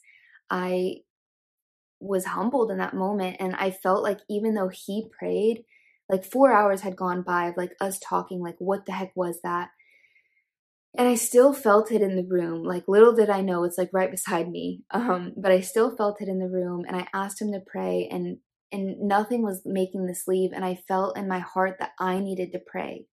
I 0.50 0.96
was 2.00 2.24
humbled 2.24 2.70
in 2.70 2.78
that 2.78 2.94
moment 2.94 3.36
and 3.38 3.54
i 3.56 3.70
felt 3.70 4.02
like 4.02 4.18
even 4.28 4.54
though 4.54 4.68
he 4.68 5.06
prayed 5.18 5.64
like 6.10 6.24
four 6.24 6.52
hours 6.52 6.80
had 6.80 6.96
gone 6.96 7.22
by 7.22 7.46
of 7.46 7.56
like 7.56 7.72
us 7.80 7.98
talking 8.00 8.40
like 8.40 8.56
what 8.58 8.84
the 8.84 8.92
heck 8.92 9.12
was 9.14 9.40
that? 9.42 9.70
And 10.98 11.06
i 11.06 11.14
still 11.14 11.52
felt 11.52 11.92
it 11.92 12.02
in 12.02 12.16
the 12.16 12.26
room 12.28 12.64
like 12.64 12.88
little 12.88 13.14
did 13.14 13.30
i 13.30 13.42
know 13.42 13.62
it's 13.62 13.78
like 13.78 13.90
right 13.92 14.10
beside 14.10 14.50
me 14.50 14.82
um 14.90 15.32
but 15.36 15.52
i 15.52 15.60
still 15.60 15.94
felt 15.96 16.20
it 16.20 16.28
in 16.28 16.40
the 16.40 16.48
room 16.48 16.84
and 16.86 16.96
i 16.96 17.06
asked 17.14 17.40
him 17.40 17.52
to 17.52 17.60
pray 17.64 18.08
and 18.10 18.38
and 18.72 18.98
nothing 19.00 19.42
was 19.42 19.62
making 19.64 20.06
this 20.06 20.26
leave 20.26 20.50
and 20.52 20.64
i 20.64 20.74
felt 20.74 21.16
in 21.16 21.28
my 21.28 21.38
heart 21.38 21.76
that 21.78 21.92
i 22.00 22.18
needed 22.18 22.50
to 22.52 22.58
pray 22.66 23.06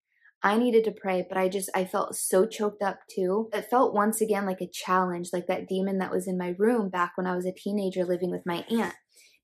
I 0.43 0.59
needed 0.59 0.85
to 0.85 0.93
pray, 0.93 1.25
but 1.29 1.39
I 1.39 1.49
just, 1.49 1.71
I 1.75 1.85
felt 1.85 2.15
so 2.15 2.47
choked 2.47 2.83
up 2.83 3.01
too. 3.11 3.49
It 3.53 3.69
felt 3.71 3.95
once 3.95 4.21
again 4.21 4.47
like 4.47 4.61
a 4.61 4.71
challenge, 4.73 5.31
like 5.33 5.47
that 5.49 5.69
demon 5.69 5.99
that 5.99 6.13
was 6.13 6.29
in 6.29 6.39
my 6.39 6.55
room 6.59 6.89
back 6.89 7.13
when 7.17 7.27
I 7.27 7.35
was 7.35 7.47
a 7.47 7.53
teenager 7.53 8.05
living 8.05 8.31
with 8.31 8.47
my 8.47 8.65
aunt. 8.71 8.95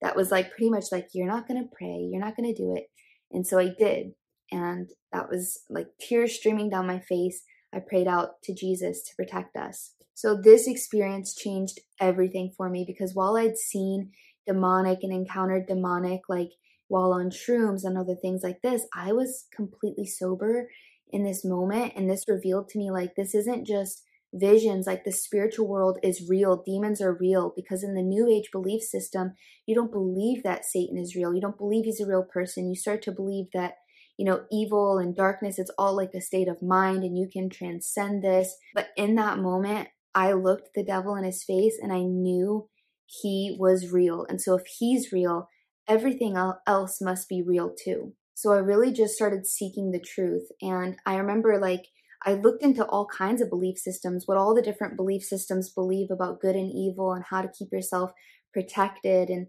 That 0.00 0.16
was 0.16 0.30
like 0.30 0.50
pretty 0.50 0.70
much 0.70 0.86
like, 0.92 1.08
you're 1.12 1.26
not 1.26 1.48
going 1.48 1.62
to 1.62 1.68
pray, 1.76 2.08
you're 2.10 2.24
not 2.24 2.36
going 2.36 2.52
to 2.52 2.62
do 2.62 2.74
it. 2.76 2.84
And 3.30 3.46
so 3.46 3.58
I 3.58 3.70
did. 3.76 4.12
And 4.50 4.90
that 5.12 5.30
was 5.30 5.62
like 5.70 5.88
tears 6.00 6.34
streaming 6.34 6.70
down 6.70 6.86
my 6.86 7.00
face. 7.00 7.42
I 7.74 7.78
prayed 7.78 8.06
out 8.06 8.42
to 8.44 8.54
Jesus 8.54 9.02
to 9.02 9.16
protect 9.16 9.56
us. 9.56 9.94
So 10.14 10.36
this 10.40 10.68
experience 10.68 11.34
changed 11.34 11.80
everything 11.98 12.52
for 12.56 12.68
me 12.68 12.84
because 12.86 13.14
while 13.14 13.36
I'd 13.36 13.56
seen 13.56 14.10
demonic 14.46 14.98
and 15.02 15.12
encountered 15.12 15.66
demonic 15.66 16.20
like 16.28 16.50
while 16.92 17.14
on 17.14 17.30
shrooms 17.30 17.84
and 17.84 17.96
other 17.96 18.14
things 18.14 18.42
like 18.42 18.60
this, 18.62 18.86
I 18.94 19.12
was 19.12 19.46
completely 19.54 20.04
sober 20.04 20.68
in 21.10 21.24
this 21.24 21.42
moment 21.42 21.94
and 21.96 22.08
this 22.08 22.24
revealed 22.28 22.68
to 22.68 22.78
me 22.78 22.90
like 22.90 23.14
this 23.14 23.34
isn't 23.34 23.66
just 23.66 24.02
visions 24.34 24.86
like 24.86 25.04
the 25.04 25.12
spiritual 25.12 25.66
world 25.66 25.98
is 26.02 26.28
real 26.28 26.62
demons 26.64 27.00
are 27.00 27.16
real 27.18 27.52
because 27.56 27.82
in 27.82 27.94
the 27.94 28.02
new 28.02 28.28
age 28.28 28.48
belief 28.50 28.82
system 28.82 29.32
you 29.66 29.74
don't 29.74 29.92
believe 29.92 30.42
that 30.42 30.64
satan 30.64 30.96
is 30.96 31.14
real 31.14 31.34
you 31.34 31.40
don't 31.40 31.58
believe 31.58 31.84
he's 31.84 32.00
a 32.00 32.06
real 32.06 32.24
person 32.32 32.66
you 32.66 32.74
start 32.74 33.02
to 33.02 33.12
believe 33.12 33.44
that 33.52 33.74
you 34.16 34.24
know 34.24 34.44
evil 34.50 34.98
and 34.98 35.14
darkness 35.14 35.58
it's 35.58 35.70
all 35.76 35.94
like 35.94 36.14
a 36.14 36.20
state 36.20 36.48
of 36.48 36.62
mind 36.62 37.02
and 37.04 37.18
you 37.18 37.28
can 37.30 37.50
transcend 37.50 38.22
this. 38.22 38.56
But 38.74 38.88
in 38.96 39.14
that 39.16 39.38
moment 39.38 39.88
i 40.14 40.32
looked 40.32 40.70
the 40.74 40.84
devil 40.84 41.14
in 41.16 41.24
his 41.24 41.44
face 41.44 41.78
and 41.82 41.92
i 41.92 42.00
knew 42.00 42.68
he 43.06 43.56
was 43.58 43.92
real 43.92 44.24
and 44.28 44.40
so 44.40 44.54
if 44.54 44.64
he's 44.78 45.12
real 45.12 45.48
everything 45.88 46.36
else 46.66 47.00
must 47.00 47.28
be 47.28 47.42
real 47.42 47.74
too 47.74 48.12
so 48.34 48.52
i 48.52 48.56
really 48.56 48.92
just 48.92 49.14
started 49.14 49.46
seeking 49.46 49.90
the 49.90 50.00
truth 50.00 50.48
and 50.60 50.96
i 51.06 51.16
remember 51.16 51.58
like 51.58 51.86
I 52.24 52.34
looked 52.34 52.62
into 52.62 52.84
all 52.86 53.06
kinds 53.06 53.40
of 53.40 53.50
belief 53.50 53.78
systems, 53.78 54.24
what 54.26 54.38
all 54.38 54.54
the 54.54 54.62
different 54.62 54.96
belief 54.96 55.24
systems 55.24 55.70
believe 55.70 56.10
about 56.10 56.40
good 56.40 56.54
and 56.54 56.70
evil 56.72 57.12
and 57.12 57.24
how 57.28 57.42
to 57.42 57.48
keep 57.48 57.72
yourself 57.72 58.12
protected 58.52 59.28
and 59.28 59.48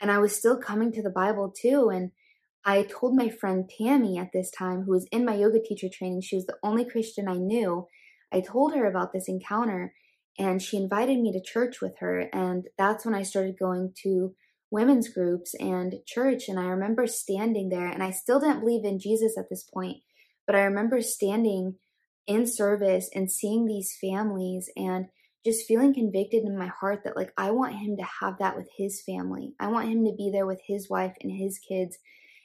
and 0.00 0.12
I 0.12 0.18
was 0.18 0.34
still 0.34 0.56
coming 0.56 0.92
to 0.92 1.02
the 1.02 1.10
Bible 1.10 1.52
too 1.56 1.90
and 1.90 2.12
I 2.64 2.82
told 2.82 3.16
my 3.16 3.28
friend 3.28 3.68
Tammy 3.68 4.18
at 4.18 4.32
this 4.32 4.50
time 4.50 4.82
who 4.82 4.92
was 4.92 5.08
in 5.10 5.24
my 5.24 5.34
yoga 5.34 5.60
teacher 5.60 5.88
training, 5.92 6.22
she 6.22 6.36
was 6.36 6.46
the 6.46 6.58
only 6.62 6.84
Christian 6.84 7.28
I 7.28 7.34
knew. 7.34 7.86
I 8.32 8.40
told 8.40 8.74
her 8.74 8.86
about 8.86 9.12
this 9.12 9.28
encounter 9.28 9.94
and 10.38 10.60
she 10.60 10.76
invited 10.76 11.18
me 11.18 11.32
to 11.32 11.40
church 11.40 11.80
with 11.80 11.98
her 12.00 12.28
and 12.32 12.68
that's 12.76 13.04
when 13.04 13.14
I 13.14 13.22
started 13.22 13.58
going 13.58 13.92
to 14.02 14.34
women's 14.70 15.08
groups 15.08 15.54
and 15.58 15.94
church 16.06 16.48
and 16.48 16.58
I 16.58 16.66
remember 16.66 17.06
standing 17.06 17.68
there 17.68 17.86
and 17.86 18.02
I 18.02 18.10
still 18.10 18.40
didn't 18.40 18.60
believe 18.60 18.84
in 18.84 18.98
Jesus 18.98 19.36
at 19.38 19.48
this 19.48 19.64
point, 19.64 19.98
but 20.46 20.56
I 20.56 20.62
remember 20.62 21.00
standing 21.00 21.76
in 22.26 22.46
service 22.46 23.08
and 23.14 23.30
seeing 23.30 23.66
these 23.66 23.96
families 24.00 24.70
and 24.76 25.06
just 25.44 25.66
feeling 25.66 25.94
convicted 25.94 26.44
in 26.44 26.58
my 26.58 26.66
heart 26.66 27.00
that 27.04 27.16
like 27.16 27.32
I 27.36 27.50
want 27.50 27.76
him 27.76 27.96
to 27.96 28.06
have 28.20 28.38
that 28.38 28.56
with 28.56 28.68
his 28.76 29.02
family. 29.02 29.54
I 29.58 29.68
want 29.68 29.88
him 29.88 30.04
to 30.04 30.14
be 30.16 30.30
there 30.30 30.46
with 30.46 30.60
his 30.66 30.90
wife 30.90 31.14
and 31.22 31.32
his 31.32 31.58
kids. 31.58 31.96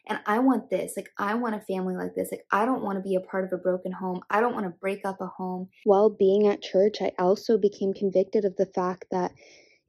And 0.07 0.19
I 0.26 0.39
want 0.39 0.69
this. 0.69 0.93
Like 0.95 1.09
I 1.17 1.34
want 1.36 1.55
a 1.55 1.61
family 1.61 1.95
like 1.95 2.15
this. 2.15 2.30
Like 2.32 2.45
I 2.51 2.65
don't 2.65 2.84
want 2.84 2.97
to 2.97 3.07
be 3.07 3.15
a 3.15 3.21
part 3.21 3.45
of 3.45 3.53
a 3.53 3.61
broken 3.61 3.91
home. 3.91 4.21
I 4.30 4.39
don't 4.39 4.53
want 4.53 4.65
to 4.65 4.80
break 4.80 5.05
up 5.05 5.19
a 5.21 5.28
home. 5.28 5.69
While 5.84 6.09
being 6.09 6.47
at 6.47 6.61
church, 6.61 6.97
I 7.01 7.11
also 7.19 7.57
became 7.57 7.93
convicted 7.93 8.45
of 8.45 8.55
the 8.57 8.65
fact 8.65 9.05
that 9.11 9.32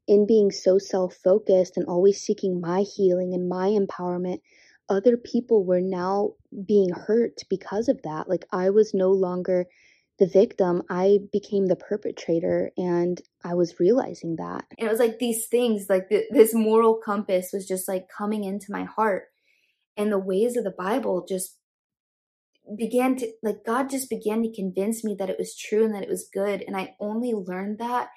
in 0.06 0.26
being 0.26 0.50
so 0.50 0.78
self-focused 0.78 1.76
and 1.76 1.86
always 1.86 2.20
seeking 2.20 2.60
my 2.60 2.82
healing 2.82 3.32
and 3.34 3.48
my 3.48 3.68
empowerment, 3.68 4.40
other 4.88 5.16
people 5.16 5.64
were 5.64 5.80
now 5.80 6.32
being 6.66 6.90
hurt 6.90 7.42
because 7.48 7.88
of 7.88 8.02
that. 8.02 8.28
Like 8.28 8.44
I 8.52 8.70
was 8.70 8.92
no 8.92 9.10
longer 9.10 9.66
the 10.18 10.26
victim, 10.26 10.82
I 10.88 11.18
became 11.32 11.66
the 11.66 11.74
perpetrator 11.74 12.70
and 12.76 13.20
I 13.44 13.54
was 13.54 13.80
realizing 13.80 14.36
that. 14.36 14.64
And 14.78 14.86
it 14.86 14.90
was 14.90 15.00
like 15.00 15.18
these 15.18 15.46
things, 15.46 15.86
like 15.88 16.08
the, 16.08 16.24
this 16.30 16.54
moral 16.54 17.00
compass 17.04 17.50
was 17.52 17.66
just 17.66 17.88
like 17.88 18.06
coming 18.16 18.44
into 18.44 18.66
my 18.70 18.84
heart. 18.84 19.24
And 19.96 20.12
the 20.12 20.18
ways 20.18 20.56
of 20.56 20.64
the 20.64 20.70
Bible 20.70 21.24
just 21.28 21.56
began 22.76 23.16
to, 23.16 23.30
like, 23.42 23.64
God 23.64 23.90
just 23.90 24.08
began 24.08 24.42
to 24.42 24.52
convince 24.52 25.04
me 25.04 25.14
that 25.18 25.30
it 25.30 25.38
was 25.38 25.56
true 25.56 25.84
and 25.84 25.94
that 25.94 26.02
it 26.02 26.08
was 26.08 26.28
good. 26.32 26.62
And 26.66 26.76
I 26.76 26.94
only 27.00 27.32
learned 27.32 27.78
that 27.78 28.08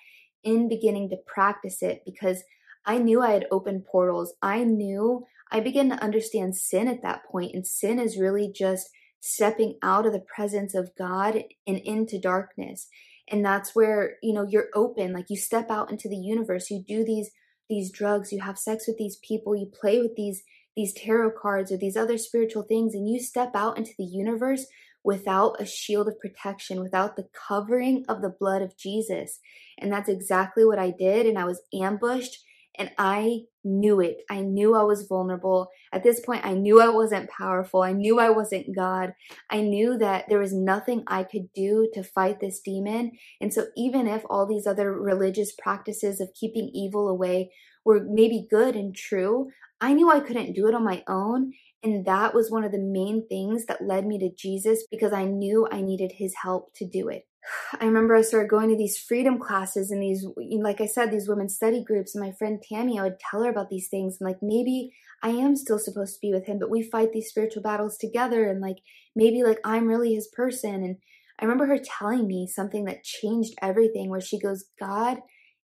in 0.43 0.69
beginning 0.69 1.09
to 1.09 1.17
practice 1.25 1.81
it 1.81 2.03
because 2.05 2.43
I 2.85 2.97
knew 2.99 3.21
I 3.21 3.31
had 3.31 3.47
opened 3.51 3.85
portals. 3.85 4.33
I 4.41 4.63
knew 4.63 5.25
I 5.51 5.59
began 5.59 5.89
to 5.89 6.03
understand 6.03 6.55
sin 6.55 6.87
at 6.87 7.01
that 7.01 7.25
point, 7.25 7.53
and 7.53 7.65
sin 7.65 7.99
is 7.99 8.17
really 8.17 8.51
just 8.53 8.89
stepping 9.19 9.77
out 9.81 10.05
of 10.05 10.13
the 10.13 10.19
presence 10.19 10.73
of 10.73 10.95
God 10.97 11.43
and 11.65 11.77
into 11.77 12.19
darkness. 12.19 12.87
And 13.29 13.43
that's 13.43 13.75
where, 13.75 14.15
you 14.23 14.33
know, 14.33 14.47
you're 14.47 14.69
open, 14.73 15.11
like 15.11 15.29
you 15.29 15.35
step 15.35 15.69
out 15.69 15.91
into 15.91 16.07
the 16.07 16.17
universe, 16.17 16.71
you 16.71 16.83
do 16.85 17.03
these 17.03 17.31
these 17.69 17.91
drugs, 17.91 18.31
you 18.31 18.39
have 18.39 18.57
sex 18.57 18.87
with 18.87 18.97
these 18.97 19.17
people, 19.17 19.53
you 19.53 19.65
play 19.65 19.99
with 19.99 20.15
these 20.15 20.43
these 20.77 20.93
tarot 20.93 21.31
cards 21.31 21.71
or 21.71 21.77
these 21.77 21.97
other 21.97 22.17
spiritual 22.17 22.61
things 22.61 22.93
and 22.93 23.09
you 23.09 23.19
step 23.19 23.51
out 23.55 23.77
into 23.77 23.91
the 23.97 24.05
universe 24.05 24.67
without 25.03 25.61
a 25.61 25.65
shield 25.65 26.07
of 26.07 26.19
protection, 26.19 26.81
without 26.81 27.15
the 27.15 27.27
covering 27.47 28.03
of 28.09 28.21
the 28.21 28.33
blood 28.39 28.61
of 28.61 28.77
Jesus. 28.77 29.39
And 29.77 29.91
that's 29.91 30.09
exactly 30.09 30.65
what 30.65 30.79
I 30.79 30.91
did 30.91 31.25
and 31.25 31.37
I 31.37 31.45
was 31.45 31.61
ambushed 31.73 32.43
and 32.77 32.91
I 32.97 33.41
knew 33.63 33.99
it. 33.99 34.17
I 34.29 34.41
knew 34.41 34.75
I 34.75 34.83
was 34.83 35.07
vulnerable. 35.07 35.69
At 35.91 36.03
this 36.03 36.19
point, 36.19 36.45
I 36.45 36.53
knew 36.53 36.79
I 36.79 36.89
wasn't 36.89 37.29
powerful. 37.29 37.81
I 37.81 37.91
knew 37.91 38.19
I 38.19 38.29
wasn't 38.29 38.75
God. 38.75 39.13
I 39.49 39.61
knew 39.61 39.97
that 39.97 40.25
there 40.29 40.39
was 40.39 40.53
nothing 40.53 41.03
I 41.07 41.23
could 41.23 41.51
do 41.53 41.89
to 41.93 42.03
fight 42.03 42.39
this 42.39 42.61
demon. 42.61 43.11
And 43.41 43.53
so, 43.53 43.67
even 43.75 44.07
if 44.07 44.23
all 44.29 44.45
these 44.45 44.67
other 44.67 44.93
religious 44.93 45.53
practices 45.53 46.21
of 46.21 46.33
keeping 46.39 46.69
evil 46.73 47.09
away 47.09 47.51
were 47.83 48.05
maybe 48.07 48.47
good 48.49 48.75
and 48.75 48.95
true, 48.95 49.49
I 49.81 49.93
knew 49.93 50.09
I 50.09 50.19
couldn't 50.19 50.53
do 50.53 50.67
it 50.67 50.75
on 50.75 50.83
my 50.83 51.03
own. 51.07 51.53
And 51.83 52.05
that 52.05 52.33
was 52.33 52.49
one 52.49 52.63
of 52.63 52.71
the 52.71 52.79
main 52.79 53.27
things 53.27 53.65
that 53.67 53.85
led 53.85 54.05
me 54.05 54.17
to 54.19 54.33
Jesus 54.35 54.85
because 54.89 55.13
I 55.13 55.25
knew 55.25 55.67
I 55.71 55.81
needed 55.81 56.13
his 56.15 56.33
help 56.41 56.73
to 56.75 56.87
do 56.87 57.07
it. 57.07 57.27
I 57.79 57.85
remember 57.85 58.15
I 58.15 58.21
started 58.21 58.49
going 58.49 58.69
to 58.69 58.77
these 58.77 58.97
freedom 58.97 59.39
classes 59.39 59.91
and 59.91 60.01
these, 60.01 60.25
like 60.59 60.81
I 60.81 60.87
said, 60.87 61.11
these 61.11 61.29
women's 61.29 61.55
study 61.55 61.83
groups. 61.83 62.15
And 62.15 62.25
my 62.25 62.31
friend 62.31 62.61
Tammy, 62.61 62.99
I 62.99 63.03
would 63.03 63.19
tell 63.19 63.43
her 63.43 63.49
about 63.49 63.69
these 63.69 63.89
things. 63.89 64.17
And 64.19 64.27
like, 64.27 64.39
maybe 64.41 64.91
I 65.23 65.29
am 65.29 65.55
still 65.55 65.79
supposed 65.79 66.15
to 66.15 66.21
be 66.21 66.33
with 66.33 66.45
him, 66.45 66.59
but 66.59 66.69
we 66.69 66.81
fight 66.81 67.11
these 67.13 67.29
spiritual 67.29 67.61
battles 67.61 67.97
together. 67.97 68.49
And 68.49 68.61
like, 68.61 68.77
maybe 69.15 69.43
like 69.43 69.59
I'm 69.63 69.87
really 69.87 70.15
his 70.15 70.27
person. 70.27 70.75
And 70.75 70.97
I 71.39 71.45
remember 71.45 71.67
her 71.67 71.77
telling 71.77 72.27
me 72.27 72.47
something 72.47 72.85
that 72.85 73.03
changed 73.03 73.53
everything, 73.61 74.09
where 74.09 74.21
she 74.21 74.39
goes, 74.39 74.65
God 74.79 75.19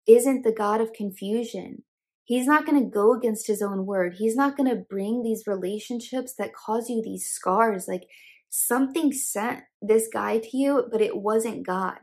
isn't 0.07 0.45
the 0.45 0.53
God 0.53 0.81
of 0.81 0.93
confusion. 0.93 1.83
He's 2.27 2.47
not 2.47 2.66
going 2.66 2.83
to 2.83 2.91
go 2.91 3.14
against 3.14 3.47
his 3.47 3.62
own 3.62 3.87
word. 3.87 4.16
He's 4.18 4.37
not 4.37 4.57
going 4.57 4.68
to 4.68 4.85
bring 4.91 5.22
these 5.22 5.47
relationships 5.47 6.35
that 6.39 6.55
cause 6.55 6.91
you 6.91 7.01
these 7.01 7.27
scars. 7.27 7.87
Like, 7.89 8.03
something 8.51 9.12
sent 9.12 9.61
this 9.81 10.09
guy 10.12 10.39
to 10.39 10.57
you, 10.57 10.89
but 10.91 11.01
it 11.01 11.16
wasn't 11.16 11.66
God. 11.66 11.99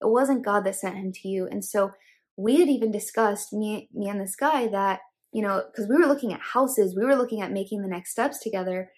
It 0.00 0.08
wasn't 0.08 0.44
God 0.44 0.64
that 0.64 0.76
sent 0.76 0.96
him 0.96 1.12
to 1.12 1.28
you. 1.28 1.48
And 1.50 1.64
so 1.64 1.92
we 2.36 2.60
had 2.60 2.68
even 2.68 2.90
discussed, 2.90 3.52
me, 3.52 3.88
me 3.94 4.08
and 4.08 4.20
this 4.20 4.36
guy, 4.36 4.66
that, 4.68 5.00
you 5.32 5.42
know, 5.42 5.62
because 5.70 5.88
we 5.88 5.96
were 5.96 6.06
looking 6.06 6.32
at 6.32 6.40
houses, 6.40 6.94
we 6.94 7.04
were 7.04 7.16
looking 7.16 7.40
at 7.40 7.52
making 7.52 7.80
the 7.80 7.88
next 7.88 8.10
steps 8.10 8.40
together. 8.40 8.90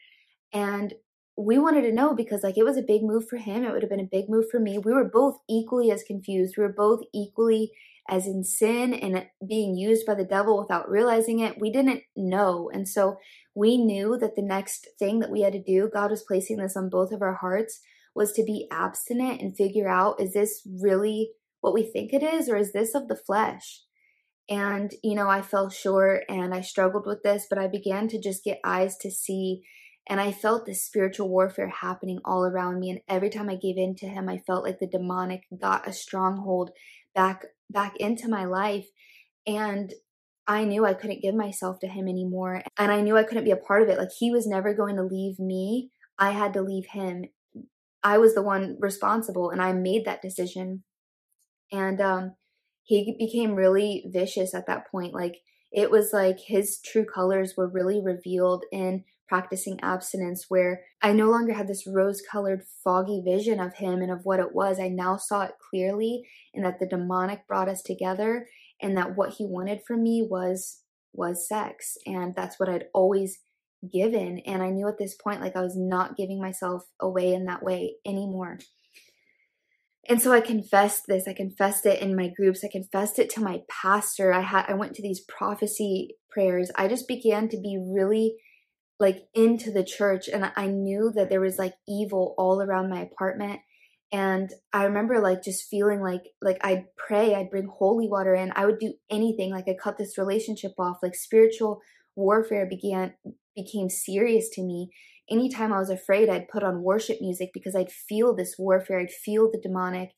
And 0.53 0.95
we 1.37 1.59
wanted 1.59 1.83
to 1.83 1.93
know 1.93 2.15
because, 2.15 2.43
like, 2.43 2.59
it 2.59 2.65
was 2.65 2.77
a 2.77 2.83
big 2.83 3.03
move 3.03 3.29
for 3.29 3.37
him. 3.37 3.65
It 3.65 3.73
would 3.73 3.83
have 3.83 3.91
been 3.91 4.01
a 4.01 4.09
big 4.11 4.29
move 4.29 4.47
for 4.51 4.59
me. 4.59 4.79
We 4.79 4.93
were 4.93 5.05
both 5.05 5.39
equally 5.49 5.91
as 5.93 6.03
confused. 6.03 6.57
We 6.57 6.65
were 6.65 6.73
both 6.73 7.01
equally 7.13 7.73
as 8.09 8.27
in 8.27 8.45
sin 8.45 8.93
and 8.93 9.27
being 9.47 9.77
used 9.77 10.05
by 10.07 10.15
the 10.15 10.25
devil 10.25 10.59
without 10.59 10.91
realizing 10.91 11.41
it. 11.41 11.61
We 11.61 11.71
didn't 11.71 12.03
know. 12.15 12.71
And 12.73 12.87
so 12.89 13.17
we 13.55 13.79
knew 13.79 14.19
that 14.19 14.37
the 14.37 14.43
next 14.43 14.89
thing 14.99 15.21
that 15.21 15.31
we 15.31 15.41
had 15.41 15.55
to 15.55 15.63
do, 15.63 15.91
God 15.93 16.11
was 16.11 16.23
placing 16.23 16.59
this 16.59 16.77
on 16.77 16.91
both 16.91 17.13
of 17.13 17.23
our 17.23 17.35
hearts, 17.35 17.81
was 18.15 18.33
to 18.33 18.45
be 18.45 18.69
abstinent 18.71 19.41
and 19.41 19.57
figure 19.57 19.89
out 19.89 20.21
is 20.21 20.35
this 20.35 20.67
really 20.81 21.31
what 21.61 21.75
we 21.75 21.83
think 21.83 22.13
it 22.13 22.23
is, 22.23 22.49
or 22.49 22.57
is 22.57 22.73
this 22.73 22.95
of 22.95 23.09
the 23.09 23.17
flesh? 23.17 23.81
And, 24.51 24.93
you 25.03 25.15
know, 25.15 25.29
I 25.29 25.41
fell 25.41 25.71
short 25.71 26.25
and 26.29 26.55
I 26.55 26.61
struggled 26.61 27.07
with 27.07 27.23
this, 27.23 27.47
but 27.49 27.59
I 27.59 27.67
began 27.67 28.09
to 28.09 28.21
just 28.21 28.45
get 28.45 28.61
eyes 28.63 28.99
to 28.99 29.11
see. 29.11 29.63
And 30.07 30.21
I 30.21 30.33
felt 30.33 30.67
this 30.67 30.85
spiritual 30.85 31.31
warfare 31.31 31.71
happening 31.71 32.19
all 32.27 32.45
around 32.45 32.79
me. 32.79 32.91
And 32.91 33.01
every 33.09 33.31
time 33.31 33.49
I 33.49 33.57
gave 33.57 33.79
in 33.79 33.95
to 33.97 34.07
him, 34.07 34.29
I 34.29 34.37
felt 34.37 34.63
like 34.63 34.79
the 34.79 34.87
demonic 34.87 35.45
got 35.59 35.89
a 35.89 35.93
stronghold 35.95 36.73
back 37.15 37.45
back 37.71 37.97
into 37.99 38.29
my 38.29 38.45
life. 38.45 38.87
And 39.47 39.93
I 40.47 40.65
knew 40.65 40.85
I 40.85 40.95
couldn't 40.95 41.23
give 41.23 41.35
myself 41.35 41.79
to 41.81 41.89
him 41.89 42.07
anymore. 42.09 42.63
And 42.79 42.93
I 42.93 43.01
knew 43.01 43.17
I 43.17 43.23
couldn't 43.23 43.45
be 43.45 43.51
a 43.51 43.57
part 43.57 43.83
of 43.83 43.89
it. 43.89 43.99
Like 43.99 44.11
he 44.19 44.31
was 44.31 44.47
never 44.47 44.75
going 44.75 44.97
to 44.97 45.03
leave 45.03 45.39
me. 45.39 45.91
I 46.19 46.31
had 46.31 46.53
to 46.55 46.63
leave 46.63 46.87
him. 46.91 47.25
I 48.03 48.19
was 48.19 48.35
the 48.35 48.43
one 48.43 48.77
responsible 48.81 49.51
and 49.51 49.63
I 49.63 49.73
made 49.73 50.05
that 50.05 50.23
decision. 50.23 50.85
And 51.73 52.01
um 52.01 52.35
he 52.85 53.17
became 53.19 53.55
really 53.55 54.05
vicious 54.13 54.55
at 54.55 54.67
that 54.67 54.91
point. 54.91 55.15
Like 55.15 55.37
it 55.73 55.91
was 55.91 56.13
like 56.13 56.39
his 56.39 56.79
true 56.85 57.07
colors 57.07 57.55
were 57.57 57.69
really 57.69 58.01
revealed 58.03 58.65
in 58.71 59.05
practicing 59.29 59.79
abstinence 59.83 60.47
where 60.49 60.83
I 61.03 61.13
no 61.13 61.31
longer 61.31 61.55
had 61.55 61.69
this 61.69 61.87
rose 61.87 62.23
colored 62.31 62.63
foggy 62.83 63.23
vision 63.25 63.61
of 63.61 63.75
him 63.75 64.03
and 64.03 64.11
of 64.11 64.21
what 64.25 64.41
it 64.41 64.55
was. 64.55 64.79
I 64.79 64.89
now 64.89 65.17
saw 65.17 65.43
it 65.43 65.53
clearly 65.71 66.25
and 66.53 66.65
that 66.65 66.79
the 66.79 66.87
demonic 66.87 67.47
brought 67.47 67.69
us 67.69 67.83
together 67.83 68.47
and 68.81 68.97
that 68.97 69.17
what 69.17 69.35
he 69.35 69.47
wanted 69.47 69.81
from 69.87 70.03
me 70.03 70.27
was 70.29 70.81
was 71.13 71.49
sex 71.49 71.97
and 72.07 72.35
that's 72.35 72.59
what 72.59 72.69
I'd 72.69 72.87
always 72.93 73.39
given 73.93 74.41
and 74.47 74.63
I 74.63 74.71
knew 74.71 74.89
at 74.89 74.99
this 74.99 75.15
point 75.15 75.41
like 75.41 75.55
I 75.57 75.61
was 75.61 75.77
not 75.77 76.17
giving 76.17 76.41
myself 76.41 76.83
away 77.01 77.33
in 77.33 77.45
that 77.45 77.63
way 77.63 77.97
anymore. 78.05 78.59
And 80.07 80.21
so 80.21 80.33
I 80.33 80.41
confessed 80.41 81.05
this. 81.07 81.27
I 81.27 81.33
confessed 81.33 81.87
it 81.87 82.03
in 82.03 82.15
my 82.15 82.29
groups. 82.29 82.63
I 82.63 82.69
confessed 82.69 83.19
it 83.19 83.31
to 83.31 83.41
my 83.41 83.63
pastor. 83.71 84.33
I 84.35 84.43
had 84.43 84.67
I 84.69 84.75
went 84.75 84.95
to 84.95 85.03
these 85.03 85.25
prophecy 85.27 86.17
prayers. 86.31 86.71
I 86.77 86.89
just 86.89 87.09
began 87.09 87.49
to 87.49 87.57
be 87.57 87.79
really 87.81 88.37
like 89.01 89.25
into 89.35 89.71
the 89.71 89.85
church 89.85 90.29
and 90.29 90.53
I 90.57 90.67
knew 90.67 91.13
that 91.15 91.29
there 91.29 91.41
was 91.41 91.59
like 91.59 91.75
evil 91.89 92.35
all 92.39 92.63
around 92.63 92.91
my 92.91 93.01
apartment 93.01 93.61
and 94.15 94.53
I 94.73 94.85
remember 94.85 95.21
like 95.21 95.43
just 95.43 95.69
feeling 95.69 96.01
like 96.01 96.23
like 96.41 96.59
I'd 96.63 96.85
pray, 96.97 97.35
I'd 97.35 97.51
bring 97.51 97.67
holy 97.67 98.09
water 98.09 98.33
in, 98.33 98.53
I 98.55 98.65
would 98.65 98.79
do 98.79 98.95
anything 99.11 99.51
like 99.51 99.65
I 99.67 99.75
cut 99.75 99.99
this 99.99 100.17
relationship 100.17 100.71
off. 100.79 100.99
Like 101.03 101.17
spiritual 101.17 101.81
warfare 102.15 102.65
began 102.65 103.15
became 103.57 103.91
serious 103.91 104.49
to 104.51 104.63
me. 104.63 104.91
Anytime 105.29 105.73
I 105.73 105.81
was 105.81 105.91
afraid, 105.91 106.29
I'd 106.29 106.47
put 106.47 106.63
on 106.63 106.85
worship 106.85 107.19
music 107.21 107.51
because 107.53 107.75
I'd 107.75 107.91
feel 107.91 108.37
this 108.37 108.55
warfare, 108.57 109.01
I'd 109.01 109.11
feel 109.11 109.51
the 109.51 109.61
demonic. 109.61 110.11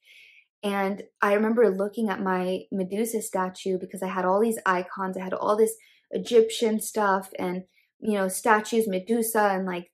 And 0.62 1.04
I 1.22 1.32
remember 1.32 1.74
looking 1.74 2.10
at 2.10 2.22
my 2.22 2.64
Medusa 2.70 3.22
statue 3.22 3.78
because 3.78 4.02
I 4.02 4.08
had 4.08 4.26
all 4.26 4.42
these 4.42 4.58
icons, 4.66 5.16
I 5.16 5.24
had 5.24 5.32
all 5.32 5.56
this 5.56 5.74
Egyptian 6.10 6.80
stuff 6.80 7.30
and 7.38 7.62
you 8.01 8.14
know 8.14 8.28
statues 8.28 8.88
Medusa 8.88 9.51
and 9.53 9.66
like 9.66 9.90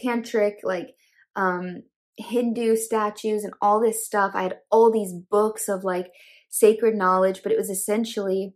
tantric 0.00 0.54
like 0.62 0.94
um 1.36 1.82
Hindu 2.18 2.74
statues 2.76 3.44
and 3.44 3.54
all 3.62 3.80
this 3.80 4.04
stuff. 4.04 4.32
I 4.34 4.42
had 4.42 4.58
all 4.70 4.90
these 4.90 5.12
books 5.12 5.68
of 5.68 5.84
like 5.84 6.08
sacred 6.50 6.96
knowledge, 6.96 7.42
but 7.42 7.52
it 7.52 7.58
was 7.58 7.70
essentially 7.70 8.54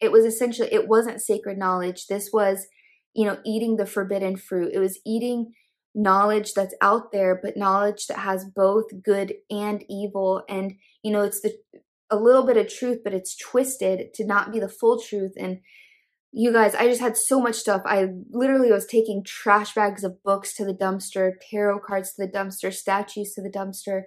it 0.00 0.12
was 0.12 0.24
essentially 0.24 0.68
it 0.72 0.88
wasn't 0.88 1.20
sacred 1.20 1.58
knowledge. 1.58 2.06
This 2.06 2.30
was, 2.32 2.66
you 3.14 3.24
know, 3.24 3.38
eating 3.44 3.76
the 3.76 3.86
forbidden 3.86 4.36
fruit. 4.36 4.72
It 4.74 4.80
was 4.80 4.98
eating 5.06 5.52
knowledge 5.94 6.54
that's 6.54 6.74
out 6.80 7.12
there, 7.12 7.38
but 7.42 7.56
knowledge 7.56 8.06
that 8.06 8.18
has 8.18 8.44
both 8.44 8.86
good 9.02 9.34
and 9.50 9.84
evil. 9.88 10.42
And, 10.48 10.74
you 11.02 11.12
know, 11.12 11.22
it's 11.22 11.40
the 11.40 11.54
a 12.10 12.16
little 12.16 12.46
bit 12.46 12.56
of 12.56 12.72
truth, 12.72 13.00
but 13.04 13.12
it's 13.12 13.36
twisted 13.36 14.14
to 14.14 14.24
not 14.24 14.52
be 14.52 14.58
the 14.58 14.68
full 14.68 15.00
truth. 15.00 15.32
And 15.38 15.58
you 16.32 16.52
guys, 16.52 16.74
I 16.74 16.86
just 16.88 17.00
had 17.00 17.16
so 17.16 17.40
much 17.40 17.56
stuff. 17.56 17.82
I 17.84 18.08
literally 18.30 18.70
was 18.70 18.86
taking 18.86 19.24
trash 19.24 19.74
bags 19.74 20.04
of 20.04 20.22
books 20.22 20.54
to 20.56 20.64
the 20.64 20.74
dumpster, 20.74 21.32
tarot 21.50 21.80
cards 21.80 22.14
to 22.14 22.26
the 22.26 22.32
dumpster, 22.32 22.72
statues 22.72 23.32
to 23.34 23.42
the 23.42 23.50
dumpster. 23.50 24.02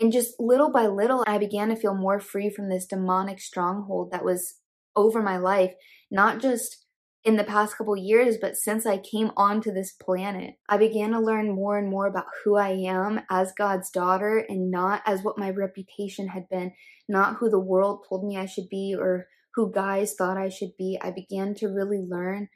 And 0.00 0.12
just 0.12 0.34
little 0.40 0.72
by 0.72 0.86
little, 0.86 1.22
I 1.26 1.38
began 1.38 1.68
to 1.68 1.76
feel 1.76 1.94
more 1.94 2.20
free 2.20 2.50
from 2.50 2.68
this 2.68 2.86
demonic 2.86 3.40
stronghold 3.40 4.10
that 4.12 4.24
was 4.24 4.54
over 4.96 5.22
my 5.22 5.36
life, 5.36 5.74
not 6.10 6.40
just 6.40 6.86
in 7.24 7.36
the 7.36 7.44
past 7.44 7.76
couple 7.76 7.96
years, 7.96 8.36
but 8.40 8.56
since 8.56 8.84
I 8.84 8.98
came 8.98 9.30
onto 9.36 9.72
this 9.72 9.92
planet. 9.92 10.54
I 10.68 10.76
began 10.76 11.12
to 11.12 11.20
learn 11.20 11.54
more 11.54 11.78
and 11.78 11.88
more 11.88 12.06
about 12.06 12.24
who 12.42 12.56
I 12.56 12.70
am 12.70 13.20
as 13.30 13.52
God's 13.56 13.90
daughter 13.90 14.44
and 14.48 14.70
not 14.70 15.02
as 15.06 15.22
what 15.22 15.38
my 15.38 15.50
reputation 15.50 16.28
had 16.28 16.48
been, 16.48 16.72
not 17.08 17.36
who 17.36 17.48
the 17.48 17.60
world 17.60 18.06
told 18.08 18.24
me 18.26 18.36
I 18.36 18.46
should 18.46 18.68
be 18.68 18.96
or 18.98 19.28
who 19.54 19.70
guys 19.72 20.14
thought 20.14 20.36
I 20.36 20.48
should 20.48 20.76
be, 20.78 20.98
I 21.00 21.10
began 21.10 21.54
to 21.56 21.68
really 21.68 22.04
learn 22.08 22.48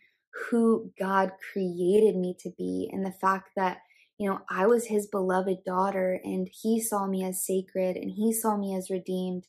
who 0.51 0.92
God 0.99 1.32
created 1.53 2.16
me 2.16 2.34
to 2.40 2.51
be 2.57 2.88
and 2.92 3.05
the 3.05 3.12
fact 3.12 3.51
that, 3.57 3.78
you 4.18 4.28
know, 4.28 4.40
I 4.51 4.66
was 4.66 4.86
his 4.86 5.07
beloved 5.07 5.64
daughter 5.64 6.20
and 6.22 6.49
he 6.51 6.80
saw 6.80 7.07
me 7.07 7.24
as 7.24 7.44
sacred 7.44 7.97
and 7.97 8.11
he 8.11 8.32
saw 8.32 8.57
me 8.57 8.74
as 8.74 8.90
redeemed. 8.90 9.47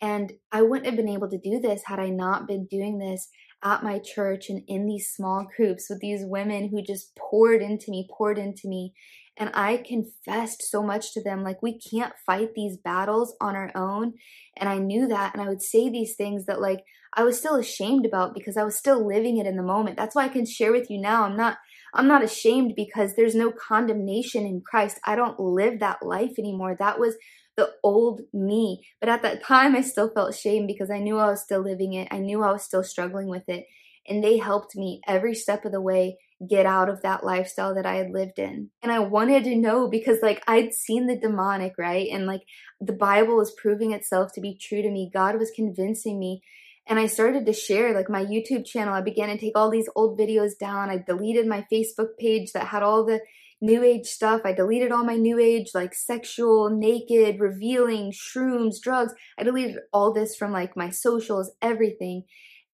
And 0.00 0.32
I 0.52 0.62
wouldn't 0.62 0.86
have 0.86 0.96
been 0.96 1.08
able 1.08 1.28
to 1.30 1.38
do 1.38 1.60
this 1.60 1.82
had 1.86 1.98
I 1.98 2.08
not 2.08 2.46
been 2.46 2.66
doing 2.66 2.98
this 2.98 3.28
at 3.64 3.82
my 3.82 3.98
church 3.98 4.48
and 4.48 4.62
in 4.68 4.86
these 4.86 5.12
small 5.12 5.46
groups 5.56 5.88
with 5.90 6.00
these 6.00 6.24
women 6.24 6.68
who 6.68 6.82
just 6.82 7.16
poured 7.16 7.60
into 7.60 7.90
me, 7.90 8.08
poured 8.16 8.38
into 8.38 8.68
me. 8.68 8.94
And 9.38 9.50
I 9.54 9.76
confessed 9.76 10.68
so 10.68 10.82
much 10.82 11.12
to 11.14 11.22
them 11.22 11.44
like, 11.44 11.62
we 11.62 11.78
can't 11.78 12.12
fight 12.26 12.54
these 12.54 12.76
battles 12.76 13.36
on 13.40 13.54
our 13.54 13.70
own. 13.74 14.14
And 14.56 14.68
I 14.68 14.78
knew 14.78 15.06
that. 15.06 15.32
And 15.32 15.42
I 15.42 15.48
would 15.48 15.62
say 15.62 15.88
these 15.88 16.16
things 16.16 16.46
that, 16.46 16.60
like, 16.60 16.80
I 17.14 17.22
was 17.22 17.38
still 17.38 17.54
ashamed 17.54 18.04
about 18.04 18.34
because 18.34 18.56
I 18.56 18.64
was 18.64 18.76
still 18.76 19.06
living 19.06 19.38
it 19.38 19.46
in 19.46 19.56
the 19.56 19.62
moment. 19.62 19.96
That's 19.96 20.14
why 20.14 20.24
I 20.24 20.28
can 20.28 20.44
share 20.44 20.72
with 20.72 20.90
you 20.90 21.00
now. 21.00 21.22
I'm 21.22 21.36
not. 21.36 21.56
I'm 21.94 22.06
not 22.06 22.22
ashamed 22.22 22.74
because 22.76 23.14
there's 23.16 23.34
no 23.34 23.50
condemnation 23.50 24.44
in 24.44 24.60
Christ. 24.60 25.00
I 25.06 25.16
don't 25.16 25.40
live 25.40 25.80
that 25.80 26.04
life 26.04 26.32
anymore. 26.38 26.76
That 26.78 26.98
was 26.98 27.14
the 27.56 27.70
old 27.82 28.20
me. 28.32 28.86
But 29.00 29.08
at 29.08 29.22
that 29.22 29.42
time, 29.42 29.74
I 29.74 29.80
still 29.80 30.10
felt 30.10 30.34
shame 30.34 30.66
because 30.66 30.90
I 30.90 30.98
knew 30.98 31.16
I 31.18 31.30
was 31.30 31.42
still 31.42 31.60
living 31.60 31.94
it. 31.94 32.08
I 32.10 32.18
knew 32.18 32.42
I 32.42 32.52
was 32.52 32.62
still 32.62 32.84
struggling 32.84 33.28
with 33.28 33.48
it. 33.48 33.64
And 34.06 34.22
they 34.22 34.36
helped 34.36 34.76
me 34.76 35.00
every 35.08 35.34
step 35.34 35.64
of 35.64 35.72
the 35.72 35.80
way 35.80 36.18
get 36.46 36.66
out 36.66 36.88
of 36.88 37.02
that 37.02 37.24
lifestyle 37.24 37.74
that 37.74 37.86
I 37.86 37.96
had 37.96 38.10
lived 38.10 38.38
in. 38.38 38.70
And 38.82 38.92
I 38.92 39.00
wanted 39.00 39.44
to 39.44 39.56
know 39.56 39.88
because 39.88 40.18
like 40.22 40.42
I'd 40.46 40.72
seen 40.72 41.06
the 41.06 41.16
demonic, 41.16 41.74
right? 41.78 42.08
And 42.12 42.26
like 42.26 42.42
the 42.80 42.92
Bible 42.92 43.36
was 43.36 43.50
proving 43.52 43.92
itself 43.92 44.32
to 44.34 44.40
be 44.40 44.56
true 44.56 44.82
to 44.82 44.90
me. 44.90 45.10
God 45.12 45.38
was 45.38 45.50
convincing 45.50 46.18
me. 46.18 46.42
And 46.86 46.98
I 46.98 47.06
started 47.06 47.44
to 47.46 47.52
share 47.52 47.92
like 47.92 48.08
my 48.08 48.24
YouTube 48.24 48.64
channel. 48.64 48.94
I 48.94 49.02
began 49.02 49.28
to 49.28 49.36
take 49.36 49.56
all 49.56 49.70
these 49.70 49.90
old 49.94 50.18
videos 50.18 50.52
down. 50.58 50.90
I 50.90 50.98
deleted 50.98 51.46
my 51.46 51.66
Facebook 51.70 52.16
page 52.18 52.52
that 52.52 52.68
had 52.68 52.82
all 52.82 53.04
the 53.04 53.20
new 53.60 53.82
age 53.82 54.06
stuff. 54.06 54.42
I 54.44 54.52
deleted 54.52 54.92
all 54.92 55.04
my 55.04 55.16
new 55.16 55.38
age, 55.38 55.72
like 55.74 55.92
sexual, 55.92 56.70
naked, 56.70 57.40
revealing, 57.40 58.12
shrooms, 58.12 58.80
drugs. 58.80 59.12
I 59.38 59.42
deleted 59.42 59.78
all 59.92 60.12
this 60.12 60.36
from 60.36 60.52
like 60.52 60.76
my 60.76 60.90
socials, 60.90 61.50
everything 61.60 62.24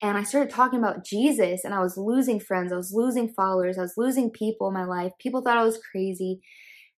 and 0.02 0.18
I 0.18 0.24
started 0.24 0.50
talking 0.50 0.80
about 0.80 1.04
Jesus 1.04 1.64
and 1.64 1.72
I 1.72 1.80
was 1.80 1.96
losing 1.96 2.40
friends, 2.40 2.72
I 2.72 2.76
was 2.76 2.92
losing 2.92 3.28
followers, 3.28 3.78
I 3.78 3.82
was 3.82 3.94
losing 3.96 4.30
people 4.30 4.66
in 4.66 4.74
my 4.74 4.84
life. 4.84 5.12
People 5.20 5.42
thought 5.42 5.56
I 5.56 5.64
was 5.64 5.78
crazy. 5.92 6.40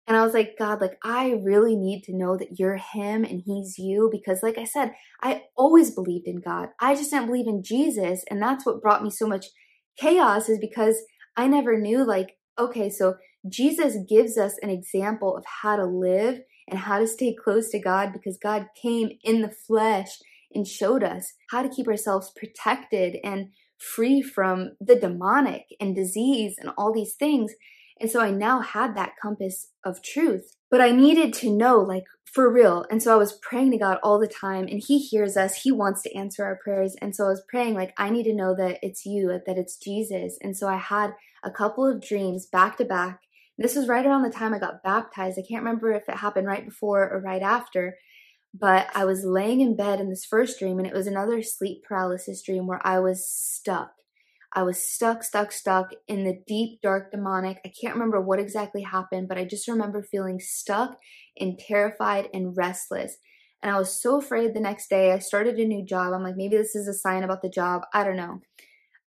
And 0.07 0.17
I 0.17 0.25
was 0.25 0.35
like, 0.35 0.57
God, 0.59 0.81
like, 0.81 0.99
I 1.05 1.41
really 1.45 1.77
need 1.77 2.03
to 2.05 2.17
know 2.17 2.37
that 2.37 2.59
you're 2.59 2.77
Him 2.77 3.25
and 3.25 3.43
He's 3.45 3.77
you 3.79 4.09
because, 4.11 4.43
like 4.43 4.59
I 4.59 4.65
said, 4.65 4.93
I 5.21 5.43
always 5.57 5.91
believed 5.93 6.27
in 6.27 6.41
God. 6.41 6.71
I 6.81 6.95
just 6.95 7.11
didn't 7.11 7.27
believe 7.27 7.47
in 7.47 7.63
Jesus. 7.63 8.25
And 8.29 8.43
that's 8.43 8.67
what 8.67 8.83
brought 8.83 9.03
me 9.05 9.11
so 9.11 9.29
much 9.29 9.47
chaos, 9.99 10.49
is 10.49 10.59
because 10.59 10.97
I 11.37 11.47
never 11.47 11.79
knew, 11.79 12.05
like, 12.05 12.37
okay, 12.59 12.91
so 12.91 13.15
Jesus 13.49 13.97
gives 14.09 14.37
us 14.37 14.55
an 14.61 14.71
example 14.71 15.37
of 15.37 15.45
how 15.63 15.77
to 15.77 15.87
live 15.87 16.41
and 16.69 16.81
how 16.81 16.99
to 16.99 17.07
stay 17.07 17.35
close 17.35 17.71
to 17.71 17.81
God 17.81 18.13
because 18.13 18.39
God 18.43 18.67
came 18.81 19.11
in 19.23 19.43
the 19.43 19.53
flesh 19.67 20.19
and 20.55 20.67
showed 20.67 21.03
us 21.03 21.33
how 21.51 21.63
to 21.63 21.69
keep 21.69 21.89
ourselves 21.89 22.33
protected 22.37 23.17
and 23.25 23.49
free 23.79 24.23
from 24.23 24.73
the 24.81 24.97
demonic 24.97 25.67
and 25.81 25.95
disease 25.95 26.55
and 26.59 26.71
all 26.79 26.93
these 26.93 27.15
things. 27.15 27.53
And 28.01 28.11
so 28.11 28.21
I 28.21 28.31
now 28.31 28.61
had 28.61 28.97
that 28.97 29.13
compass 29.21 29.69
of 29.85 30.03
truth, 30.03 30.57
but 30.71 30.81
I 30.81 30.91
needed 30.91 31.33
to 31.35 31.51
know, 31.51 31.79
like, 31.79 32.05
for 32.33 32.51
real. 32.51 32.87
And 32.91 33.03
so 33.03 33.13
I 33.13 33.17
was 33.17 33.39
praying 33.43 33.73
to 33.73 33.79
God 33.79 33.99
all 34.03 34.19
the 34.19 34.27
time, 34.27 34.67
and 34.69 34.83
He 34.85 34.99
hears 34.99 35.37
us. 35.37 35.63
He 35.63 35.71
wants 35.71 36.03
to 36.03 36.15
answer 36.17 36.45
our 36.45 36.59
prayers. 36.65 36.97
And 37.03 37.15
so 37.15 37.27
I 37.27 37.29
was 37.29 37.45
praying, 37.49 37.75
like, 37.75 37.93
I 37.99 38.09
need 38.09 38.25
to 38.25 38.35
know 38.35 38.57
that 38.57 38.79
it's 38.83 39.05
you, 39.05 39.39
that 39.47 39.59
it's 39.59 39.77
Jesus. 39.77 40.39
And 40.43 40.57
so 40.57 40.67
I 40.67 40.77
had 40.77 41.13
a 41.45 41.51
couple 41.51 41.87
of 41.87 42.01
dreams 42.01 42.47
back 42.47 42.79
to 42.79 42.85
back. 42.85 43.21
This 43.59 43.77
was 43.77 43.87
right 43.87 44.07
around 44.07 44.23
the 44.23 44.31
time 44.31 44.55
I 44.55 44.59
got 44.59 44.83
baptized. 44.83 45.39
I 45.39 45.47
can't 45.47 45.63
remember 45.63 45.93
if 45.93 46.09
it 46.09 46.17
happened 46.17 46.47
right 46.47 46.65
before 46.65 47.09
or 47.09 47.21
right 47.21 47.43
after, 47.43 47.97
but 48.55 48.89
I 48.95 49.05
was 49.05 49.25
laying 49.25 49.61
in 49.61 49.77
bed 49.77 50.01
in 50.01 50.11
this 50.11 50.25
first 50.25 50.59
dream, 50.59 50.79
and 50.79 50.87
it 50.87 50.95
was 50.95 51.07
another 51.07 51.43
sleep 51.43 51.83
paralysis 51.87 52.43
dream 52.43 52.67
where 52.67 52.81
I 52.87 52.99
was 52.99 53.27
stuck. 53.27 53.93
I 54.55 54.63
was 54.63 54.79
stuck, 54.79 55.23
stuck, 55.23 55.51
stuck 55.51 55.93
in 56.07 56.25
the 56.25 56.39
deep, 56.47 56.83
dark 56.83 57.11
demonic. 57.11 57.59
I 57.65 57.73
can't 57.81 57.95
remember 57.95 58.21
what 58.21 58.39
exactly 58.39 58.83
happened, 58.83 59.29
but 59.29 59.39
I 59.39 59.47
just 59.47 59.67
remember 59.67 60.03
feeling 60.03 60.41
stuck 60.41 60.99
and 61.39 61.59
terrified 61.59 62.29
and 62.35 62.55
restless. 62.55 63.17
And 63.63 63.75
I 63.75 63.79
was 63.79 63.99
so 63.99 64.19
afraid 64.19 64.53
the 64.53 64.61
next 64.61 64.91
day. 64.91 65.13
I 65.13 65.21
started 65.21 65.57
a 65.57 65.65
new 65.65 65.85
job. 65.87 66.13
I'm 66.13 66.23
like, 66.23 66.37
maybe 66.37 66.57
this 66.57 66.75
is 66.75 66.87
a 66.87 66.93
sign 66.93 67.23
about 67.23 67.41
the 67.41 67.49
job. 67.49 67.83
I 67.95 68.05
don't 68.05 68.17
know. 68.17 68.41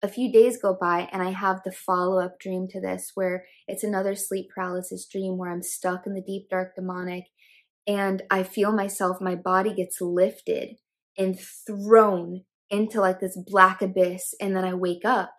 A 0.02 0.08
few 0.08 0.32
days 0.32 0.58
go 0.62 0.76
by, 0.80 1.10
and 1.12 1.22
I 1.22 1.32
have 1.32 1.62
the 1.64 1.72
follow 1.72 2.20
up 2.20 2.40
dream 2.40 2.68
to 2.70 2.82
this 2.82 3.12
where 3.14 3.46
it's 3.68 3.84
another 3.84 4.16
sleep 4.16 4.48
paralysis 4.54 5.06
dream 5.06 5.38
where 5.38 5.52
I'm 5.52 5.64
stuck 5.64 6.08
in 6.08 6.14
the 6.14 6.22
deep, 6.22 6.50
dark 6.50 6.76
demonic 6.76 7.26
and 7.88 8.24
I 8.30 8.44
feel 8.44 8.72
myself, 8.72 9.22
my 9.22 9.36
body 9.36 9.74
gets 9.74 10.02
lifted 10.02 10.78
and 11.18 11.40
thrown 11.40 12.44
into 12.70 13.00
like 13.00 13.20
this 13.20 13.38
black 13.38 13.82
abyss. 13.82 14.34
And 14.42 14.56
then 14.56 14.66
I 14.66 14.74
wake 14.74 15.06
up 15.06 15.34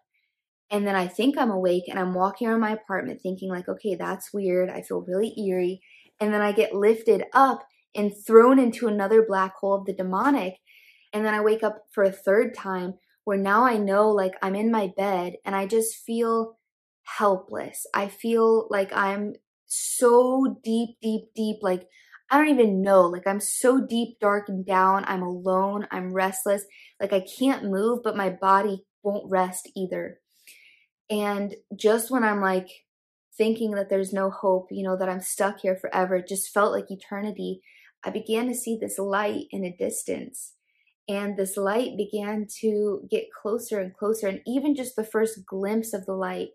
and 0.70 0.86
then 0.86 0.96
I 0.96 1.06
think 1.06 1.38
I'm 1.38 1.50
awake 1.50 1.84
and 1.88 1.98
I'm 1.98 2.14
walking 2.14 2.48
around 2.48 2.60
my 2.60 2.72
apartment 2.72 3.20
thinking, 3.22 3.50
like, 3.50 3.68
okay, 3.68 3.94
that's 3.94 4.32
weird. 4.32 4.70
I 4.70 4.82
feel 4.82 5.02
really 5.02 5.34
eerie. 5.38 5.80
And 6.20 6.32
then 6.32 6.40
I 6.40 6.52
get 6.52 6.74
lifted 6.74 7.24
up 7.32 7.66
and 7.94 8.12
thrown 8.26 8.58
into 8.58 8.88
another 8.88 9.24
black 9.26 9.54
hole 9.56 9.74
of 9.74 9.86
the 9.86 9.92
demonic. 9.92 10.54
And 11.12 11.24
then 11.24 11.34
I 11.34 11.40
wake 11.40 11.62
up 11.62 11.84
for 11.92 12.04
a 12.04 12.12
third 12.12 12.54
time 12.54 12.94
where 13.24 13.38
now 13.38 13.64
I 13.64 13.76
know 13.76 14.10
like 14.10 14.34
I'm 14.42 14.54
in 14.54 14.70
my 14.70 14.92
bed 14.96 15.34
and 15.44 15.54
I 15.54 15.66
just 15.66 15.96
feel 15.96 16.58
helpless. 17.04 17.86
I 17.94 18.08
feel 18.08 18.66
like 18.70 18.92
I'm 18.92 19.34
so 19.66 20.58
deep, 20.62 20.96
deep, 21.00 21.22
deep, 21.34 21.56
like 21.62 21.88
I 22.30 22.38
don't 22.38 22.48
even 22.48 22.82
know. 22.82 23.02
Like 23.02 23.26
I'm 23.26 23.40
so 23.40 23.80
deep, 23.80 24.18
dark, 24.20 24.48
and 24.48 24.66
down. 24.66 25.04
I'm 25.06 25.22
alone. 25.22 25.86
I'm 25.90 26.12
restless. 26.12 26.64
Like 27.00 27.12
I 27.12 27.20
can't 27.20 27.64
move, 27.64 28.00
but 28.02 28.16
my 28.16 28.30
body 28.30 28.84
won't 29.02 29.30
rest 29.30 29.70
either. 29.76 30.18
And 31.08 31.54
just 31.78 32.10
when 32.10 32.24
I'm 32.24 32.40
like 32.40 32.68
thinking 33.36 33.72
that 33.72 33.88
there's 33.90 34.12
no 34.12 34.30
hope, 34.30 34.68
you 34.70 34.82
know, 34.82 34.96
that 34.96 35.08
I'm 35.08 35.20
stuck 35.20 35.60
here 35.60 35.76
forever, 35.76 36.16
it 36.16 36.28
just 36.28 36.52
felt 36.52 36.72
like 36.72 36.90
eternity. 36.90 37.60
I 38.04 38.10
began 38.10 38.48
to 38.48 38.54
see 38.54 38.76
this 38.80 38.98
light 38.98 39.44
in 39.50 39.64
a 39.64 39.76
distance. 39.76 40.54
And 41.08 41.36
this 41.36 41.56
light 41.56 41.96
began 41.96 42.48
to 42.60 43.06
get 43.08 43.26
closer 43.40 43.78
and 43.78 43.94
closer. 43.94 44.26
And 44.26 44.40
even 44.46 44.74
just 44.74 44.96
the 44.96 45.04
first 45.04 45.46
glimpse 45.46 45.92
of 45.94 46.04
the 46.04 46.14
light, 46.14 46.48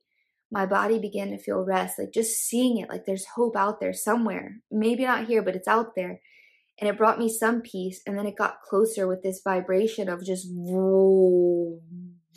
my 0.51 0.65
body 0.65 0.99
began 0.99 1.29
to 1.31 1.37
feel 1.37 1.63
rest. 1.63 1.97
Like 1.97 2.11
just 2.13 2.37
seeing 2.37 2.77
it, 2.77 2.89
like 2.89 3.05
there's 3.05 3.25
hope 3.35 3.55
out 3.55 3.79
there 3.79 3.93
somewhere. 3.93 4.57
Maybe 4.69 5.05
not 5.05 5.27
here, 5.27 5.41
but 5.41 5.55
it's 5.55 5.67
out 5.67 5.95
there. 5.95 6.19
And 6.79 6.89
it 6.89 6.97
brought 6.97 7.19
me 7.19 7.29
some 7.29 7.61
peace. 7.61 8.01
And 8.05 8.17
then 8.17 8.25
it 8.25 8.35
got 8.35 8.61
closer 8.61 9.07
with 9.07 9.23
this 9.23 9.41
vibration 9.43 10.09
of 10.09 10.25
just 10.25 10.47
whoa. 10.51 11.79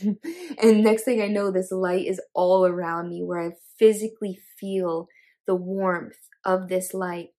and 0.03 0.85
next 0.85 1.03
thing 1.03 1.21
I 1.21 1.29
know, 1.29 1.51
this 1.51 1.73
light 1.73 2.07
is 2.07 2.21
all 2.35 2.65
around 2.65 3.09
me 3.09 3.23
where 3.23 3.41
I 3.41 3.51
physically 3.79 4.39
feel 4.59 5.09
the 5.47 5.57
warmth 5.57 6.29
of 6.45 6.69
this 6.69 6.95
light. 6.95 7.31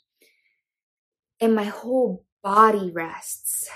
And 1.40 1.56
my 1.56 1.66
whole 1.66 2.26
body 2.44 2.92
rests 2.94 3.70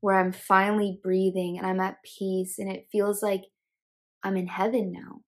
where 0.00 0.18
I'm 0.18 0.32
finally 0.32 0.98
breathing 1.02 1.58
and 1.58 1.66
I'm 1.66 1.80
at 1.80 2.02
peace 2.02 2.58
and 2.58 2.70
it 2.70 2.88
feels 2.90 3.22
like 3.22 3.42
I'm 4.22 4.36
in 4.36 4.46
heaven 4.46 4.92
now. 4.92 5.20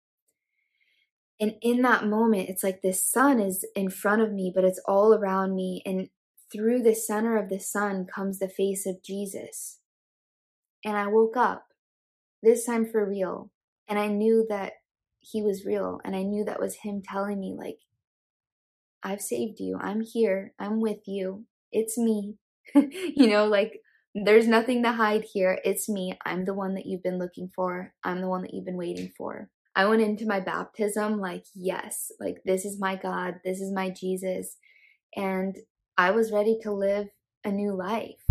And 1.44 1.56
in 1.60 1.82
that 1.82 2.06
moment, 2.06 2.48
it's 2.48 2.64
like 2.64 2.80
the 2.80 2.94
sun 2.94 3.38
is 3.38 3.66
in 3.76 3.90
front 3.90 4.22
of 4.22 4.32
me, 4.32 4.50
but 4.54 4.64
it's 4.64 4.80
all 4.86 5.12
around 5.12 5.54
me. 5.54 5.82
And 5.84 6.08
through 6.50 6.82
the 6.82 6.94
center 6.94 7.36
of 7.36 7.50
the 7.50 7.60
sun 7.60 8.06
comes 8.06 8.38
the 8.38 8.48
face 8.48 8.86
of 8.86 9.02
Jesus. 9.02 9.78
And 10.86 10.96
I 10.96 11.06
woke 11.06 11.36
up, 11.36 11.66
this 12.42 12.64
time 12.64 12.86
for 12.90 13.06
real. 13.06 13.50
And 13.86 13.98
I 13.98 14.06
knew 14.06 14.46
that 14.48 14.72
he 15.20 15.42
was 15.42 15.66
real. 15.66 16.00
And 16.02 16.16
I 16.16 16.22
knew 16.22 16.46
that 16.46 16.60
was 16.60 16.76
him 16.76 17.02
telling 17.04 17.40
me, 17.40 17.54
like, 17.54 17.80
I've 19.02 19.20
saved 19.20 19.60
you. 19.60 19.78
I'm 19.78 20.00
here. 20.00 20.54
I'm 20.58 20.80
with 20.80 21.06
you. 21.06 21.44
It's 21.70 21.98
me. 21.98 22.36
you 22.74 23.26
know, 23.26 23.44
like 23.44 23.82
there's 24.14 24.48
nothing 24.48 24.82
to 24.84 24.92
hide 24.92 25.24
here. 25.30 25.58
It's 25.62 25.90
me. 25.90 26.18
I'm 26.24 26.46
the 26.46 26.54
one 26.54 26.72
that 26.76 26.86
you've 26.86 27.02
been 27.02 27.18
looking 27.18 27.50
for. 27.54 27.92
I'm 28.02 28.22
the 28.22 28.30
one 28.30 28.40
that 28.40 28.54
you've 28.54 28.64
been 28.64 28.78
waiting 28.78 29.12
for. 29.14 29.50
I 29.76 29.86
went 29.86 30.02
into 30.02 30.26
my 30.26 30.38
baptism 30.38 31.18
like, 31.18 31.46
yes, 31.52 32.12
like 32.20 32.42
this 32.44 32.64
is 32.64 32.78
my 32.78 32.94
God. 32.94 33.40
This 33.44 33.60
is 33.60 33.72
my 33.72 33.90
Jesus. 33.90 34.56
And 35.16 35.56
I 35.98 36.12
was 36.12 36.30
ready 36.30 36.58
to 36.62 36.72
live 36.72 37.08
a 37.44 37.50
new 37.50 37.74
life. 37.74 38.22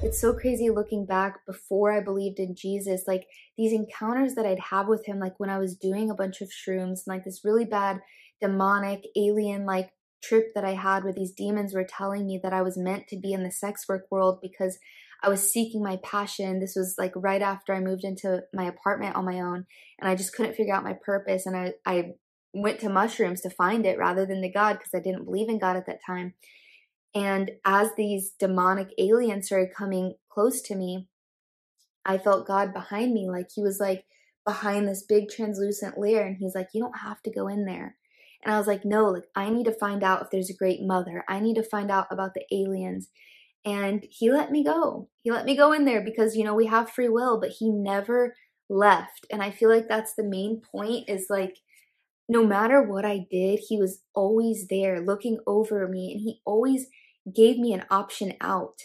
It's 0.00 0.20
so 0.20 0.32
crazy 0.32 0.70
looking 0.70 1.04
back 1.04 1.44
before 1.46 1.90
I 1.92 2.00
believed 2.00 2.38
in 2.38 2.54
Jesus, 2.54 3.08
like 3.08 3.26
these 3.56 3.72
encounters 3.72 4.36
that 4.36 4.46
I'd 4.46 4.60
have 4.70 4.86
with 4.86 5.04
him, 5.06 5.18
like 5.18 5.40
when 5.40 5.50
I 5.50 5.58
was 5.58 5.74
doing 5.74 6.10
a 6.10 6.14
bunch 6.14 6.40
of 6.40 6.50
shrooms, 6.50 7.00
and 7.04 7.08
like 7.08 7.24
this 7.24 7.44
really 7.44 7.64
bad 7.64 8.00
demonic 8.40 9.04
alien 9.16 9.66
like 9.66 9.90
trip 10.22 10.54
that 10.54 10.64
I 10.64 10.74
had 10.74 11.02
where 11.02 11.12
these 11.12 11.32
demons 11.32 11.74
were 11.74 11.84
telling 11.84 12.24
me 12.24 12.38
that 12.40 12.52
I 12.52 12.62
was 12.62 12.78
meant 12.78 13.08
to 13.08 13.16
be 13.16 13.32
in 13.32 13.42
the 13.42 13.50
sex 13.50 13.88
work 13.88 14.06
world 14.10 14.38
because 14.40 14.78
I 15.22 15.28
was 15.28 15.50
seeking 15.50 15.82
my 15.82 15.98
passion. 16.02 16.60
This 16.60 16.74
was 16.76 16.94
like 16.98 17.12
right 17.16 17.42
after 17.42 17.74
I 17.74 17.80
moved 17.80 18.04
into 18.04 18.42
my 18.54 18.64
apartment 18.64 19.16
on 19.16 19.24
my 19.24 19.40
own 19.40 19.66
and 19.98 20.08
I 20.08 20.14
just 20.14 20.32
couldn't 20.32 20.54
figure 20.54 20.74
out 20.74 20.84
my 20.84 20.96
purpose. 21.04 21.44
And 21.46 21.56
I, 21.56 21.72
I 21.84 22.12
went 22.54 22.80
to 22.80 22.88
mushrooms 22.88 23.40
to 23.42 23.50
find 23.50 23.84
it 23.84 23.98
rather 23.98 24.24
than 24.24 24.40
the 24.40 24.52
God 24.52 24.74
because 24.74 24.94
I 24.94 25.02
didn't 25.02 25.24
believe 25.24 25.48
in 25.48 25.58
God 25.58 25.76
at 25.76 25.86
that 25.86 26.04
time. 26.06 26.34
And 27.14 27.52
as 27.64 27.90
these 27.96 28.32
demonic 28.38 28.88
aliens 28.98 29.46
started 29.46 29.74
coming 29.76 30.14
close 30.30 30.60
to 30.62 30.76
me, 30.76 31.08
I 32.04 32.18
felt 32.18 32.46
God 32.46 32.72
behind 32.72 33.12
me. 33.12 33.28
Like 33.28 33.48
he 33.54 33.62
was 33.62 33.80
like 33.80 34.04
behind 34.46 34.88
this 34.88 35.02
big 35.02 35.28
translucent 35.28 35.98
layer. 35.98 36.22
And 36.22 36.36
he's 36.38 36.54
like, 36.54 36.68
you 36.72 36.80
don't 36.80 36.98
have 36.98 37.22
to 37.22 37.30
go 37.30 37.48
in 37.48 37.64
there. 37.64 37.96
And 38.44 38.54
I 38.54 38.58
was 38.58 38.66
like, 38.66 38.84
no, 38.84 39.06
like 39.06 39.24
I 39.34 39.50
need 39.50 39.64
to 39.64 39.72
find 39.72 40.04
out 40.04 40.22
if 40.22 40.30
there's 40.30 40.50
a 40.50 40.56
great 40.56 40.80
mother. 40.80 41.24
I 41.28 41.40
need 41.40 41.56
to 41.56 41.62
find 41.62 41.90
out 41.90 42.06
about 42.10 42.34
the 42.34 42.44
aliens. 42.52 43.08
And 43.64 44.06
he 44.08 44.30
let 44.30 44.50
me 44.50 44.64
go. 44.64 45.08
He 45.22 45.30
let 45.30 45.44
me 45.44 45.56
go 45.56 45.72
in 45.72 45.84
there 45.84 46.02
because, 46.02 46.36
you 46.36 46.44
know, 46.44 46.54
we 46.54 46.66
have 46.66 46.90
free 46.90 47.08
will, 47.08 47.40
but 47.40 47.50
he 47.50 47.70
never 47.70 48.34
left. 48.68 49.26
And 49.30 49.42
I 49.42 49.50
feel 49.50 49.68
like 49.68 49.88
that's 49.88 50.14
the 50.14 50.24
main 50.24 50.60
point 50.60 51.08
is 51.08 51.26
like, 51.28 51.58
no 52.28 52.46
matter 52.46 52.82
what 52.82 53.04
I 53.04 53.26
did, 53.30 53.60
he 53.68 53.78
was 53.78 54.02
always 54.14 54.66
there 54.68 55.00
looking 55.00 55.38
over 55.46 55.88
me 55.88 56.12
and 56.12 56.20
he 56.20 56.40
always 56.44 56.86
gave 57.34 57.58
me 57.58 57.72
an 57.72 57.84
option 57.90 58.34
out. 58.40 58.82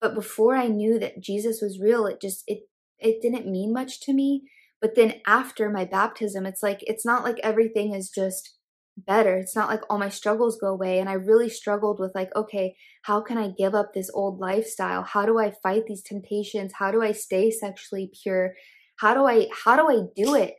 But 0.00 0.14
before 0.14 0.56
I 0.56 0.68
knew 0.68 0.98
that 0.98 1.20
Jesus 1.20 1.60
was 1.60 1.80
real, 1.80 2.06
it 2.06 2.20
just, 2.20 2.42
it, 2.46 2.68
it 2.98 3.20
didn't 3.20 3.50
mean 3.50 3.72
much 3.72 4.00
to 4.02 4.12
me. 4.12 4.42
But 4.80 4.94
then 4.94 5.20
after 5.26 5.70
my 5.70 5.84
baptism, 5.84 6.46
it's 6.46 6.62
like, 6.62 6.80
it's 6.82 7.04
not 7.04 7.24
like 7.24 7.38
everything 7.42 7.94
is 7.94 8.10
just 8.10 8.56
better. 8.96 9.36
It's 9.36 9.54
not 9.54 9.68
like 9.68 9.82
all 9.88 9.98
my 9.98 10.08
struggles 10.08 10.58
go 10.58 10.68
away. 10.68 10.98
And 10.98 11.08
I 11.08 11.14
really 11.14 11.48
struggled 11.48 12.00
with, 12.00 12.14
like, 12.14 12.34
okay, 12.34 12.76
how 13.02 13.20
can 13.20 13.38
I 13.38 13.48
give 13.56 13.74
up 13.74 13.92
this 13.92 14.10
old 14.12 14.40
lifestyle? 14.40 15.02
How 15.02 15.26
do 15.26 15.38
I 15.38 15.50
fight 15.50 15.84
these 15.86 16.02
temptations? 16.02 16.74
How 16.78 16.90
do 16.90 17.02
I 17.02 17.12
stay 17.12 17.50
sexually 17.50 18.10
pure? 18.22 18.54
How 18.96 19.14
do 19.14 19.24
I, 19.26 19.48
how 19.64 19.76
do 19.76 19.88
I 19.88 20.06
do 20.14 20.34
it? 20.34 20.54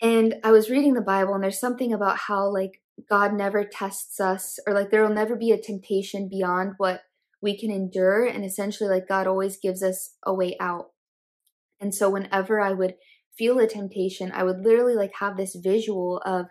And 0.00 0.36
I 0.44 0.50
was 0.50 0.70
reading 0.70 0.94
the 0.94 1.00
Bible, 1.00 1.34
and 1.34 1.42
there's 1.42 1.60
something 1.60 1.92
about 1.92 2.16
how, 2.16 2.48
like, 2.48 2.80
God 3.08 3.34
never 3.34 3.64
tests 3.64 4.20
us, 4.20 4.58
or 4.66 4.74
like, 4.74 4.90
there 4.90 5.02
will 5.02 5.14
never 5.14 5.36
be 5.36 5.50
a 5.50 5.60
temptation 5.60 6.28
beyond 6.28 6.74
what 6.78 7.02
we 7.42 7.58
can 7.58 7.70
endure. 7.70 8.24
And 8.24 8.44
essentially, 8.44 8.88
like, 8.88 9.08
God 9.08 9.26
always 9.26 9.56
gives 9.56 9.82
us 9.82 10.14
a 10.24 10.32
way 10.32 10.56
out. 10.60 10.90
And 11.80 11.94
so, 11.94 12.10
whenever 12.10 12.60
I 12.60 12.72
would 12.72 12.94
feel 13.36 13.58
a 13.58 13.66
temptation, 13.66 14.32
I 14.34 14.44
would 14.44 14.60
literally 14.60 14.94
like 14.94 15.12
have 15.18 15.36
this 15.36 15.54
visual 15.54 16.20
of 16.26 16.46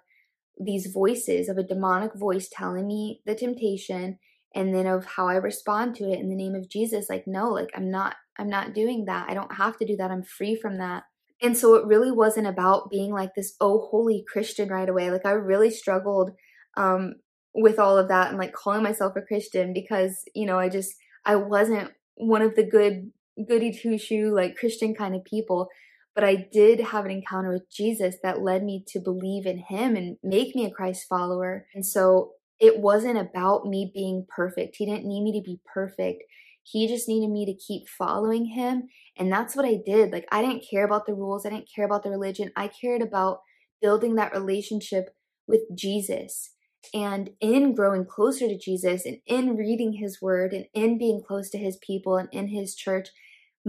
these 0.60 0.88
voices 0.88 1.48
of 1.48 1.58
a 1.58 1.64
demonic 1.64 2.14
voice 2.16 2.50
telling 2.52 2.88
me 2.88 3.22
the 3.26 3.36
temptation 3.36 4.20
and 4.54 4.74
then 4.74 4.88
of 4.88 5.06
how 5.06 5.28
I 5.28 5.36
respond 5.36 5.96
to 5.96 6.12
it 6.12 6.20
in 6.20 6.30
the 6.30 6.36
name 6.36 6.56
of 6.56 6.70
Jesus 6.70 7.10
like 7.10 7.26
no 7.26 7.50
like 7.50 7.70
I'm 7.76 7.90
not 7.90 8.16
I'm 8.38 8.50
not 8.50 8.74
doing 8.74 9.06
that. 9.06 9.30
I 9.30 9.34
don't 9.34 9.56
have 9.56 9.78
to 9.78 9.86
do 9.86 9.98
that. 9.98 10.12
I'm 10.12 10.24
free 10.24 10.56
from 10.56 10.78
that. 10.78 11.04
And 11.42 11.58
so 11.58 11.76
it 11.76 11.86
really 11.86 12.12
wasn't 12.12 12.48
about 12.48 12.90
being 12.90 13.12
like 13.12 13.36
this 13.36 13.56
oh 13.62 13.88
holy 13.90 14.24
Christian 14.32 14.70
right 14.70 14.90
away. 14.90 15.12
Like 15.12 15.26
I 15.26 15.32
really 15.32 15.70
struggled 15.70 16.32
um 16.78 17.16
with 17.54 17.80
all 17.80 17.98
of 17.98 18.08
that 18.10 18.30
and 18.30 18.38
like 18.38 18.54
calling 18.54 18.84
myself 18.84 19.14
a 19.16 19.22
Christian 19.22 19.74
because 19.74 20.24
you 20.36 20.46
know 20.46 20.60
I 20.60 20.70
just 20.70 20.94
I 21.26 21.36
wasn't 21.36 21.92
one 22.16 22.42
of 22.42 22.56
the 22.56 22.64
good 22.64 23.12
goody 23.48 23.72
two 23.72 23.98
shoe 23.98 24.34
like 24.36 24.58
Christian 24.58 24.94
kind 24.94 25.16
of 25.16 25.24
people 25.24 25.70
but 26.16 26.24
I 26.24 26.48
did 26.52 26.80
have 26.80 27.06
an 27.06 27.12
encounter 27.12 27.52
with 27.52 27.72
Jesus 27.72 28.16
that 28.24 28.42
led 28.42 28.64
me 28.64 28.84
to 28.88 29.00
believe 29.00 29.46
in 29.46 29.60
him 29.70 29.96
and 29.96 30.18
make 30.24 30.56
me 30.56 30.66
a 30.66 30.72
Christ 30.72 31.06
follower. 31.08 31.68
And 31.74 31.86
so 31.86 32.32
it 32.60 32.80
wasn't 32.80 33.18
about 33.18 33.66
me 33.66 33.90
being 33.94 34.26
perfect. 34.28 34.76
He 34.78 34.86
didn't 34.86 35.06
need 35.06 35.24
me 35.24 35.40
to 35.40 35.44
be 35.44 35.62
perfect. 35.74 36.24
He 36.64 36.88
just 36.88 37.08
needed 37.08 37.32
me 37.32 37.46
to 37.46 37.54
keep 37.54 37.88
following 37.88 38.46
him. 38.46 38.90
And 39.18 39.32
that's 39.32 39.56
what 39.56 39.66
I 39.66 39.78
did. 39.86 40.12
Like, 40.12 40.28
I 40.32 40.42
didn't 40.42 40.66
care 40.70 40.86
about 40.86 41.06
the 41.06 41.14
rules, 41.14 41.46
I 41.46 41.50
didn't 41.50 41.70
care 41.74 41.86
about 41.86 42.04
the 42.04 42.10
religion. 42.10 42.52
I 42.56 42.68
cared 42.68 43.02
about 43.02 43.40
building 43.82 44.16
that 44.16 44.34
relationship 44.34 45.16
with 45.48 45.62
Jesus. 45.76 46.54
And 46.94 47.32
in 47.42 47.76
growing 47.76 48.06
closer 48.06 48.48
to 48.48 48.58
Jesus 48.58 49.06
and 49.06 49.18
in 49.26 49.58
reading 49.58 49.94
his 49.94 50.22
word 50.22 50.54
and 50.54 50.66
in 50.74 50.98
being 50.98 51.22
close 51.26 51.50
to 51.52 51.58
his 51.58 51.78
people 51.86 52.18
and 52.18 52.30
in 52.32 52.48
his 52.48 52.76
church, 52.76 53.10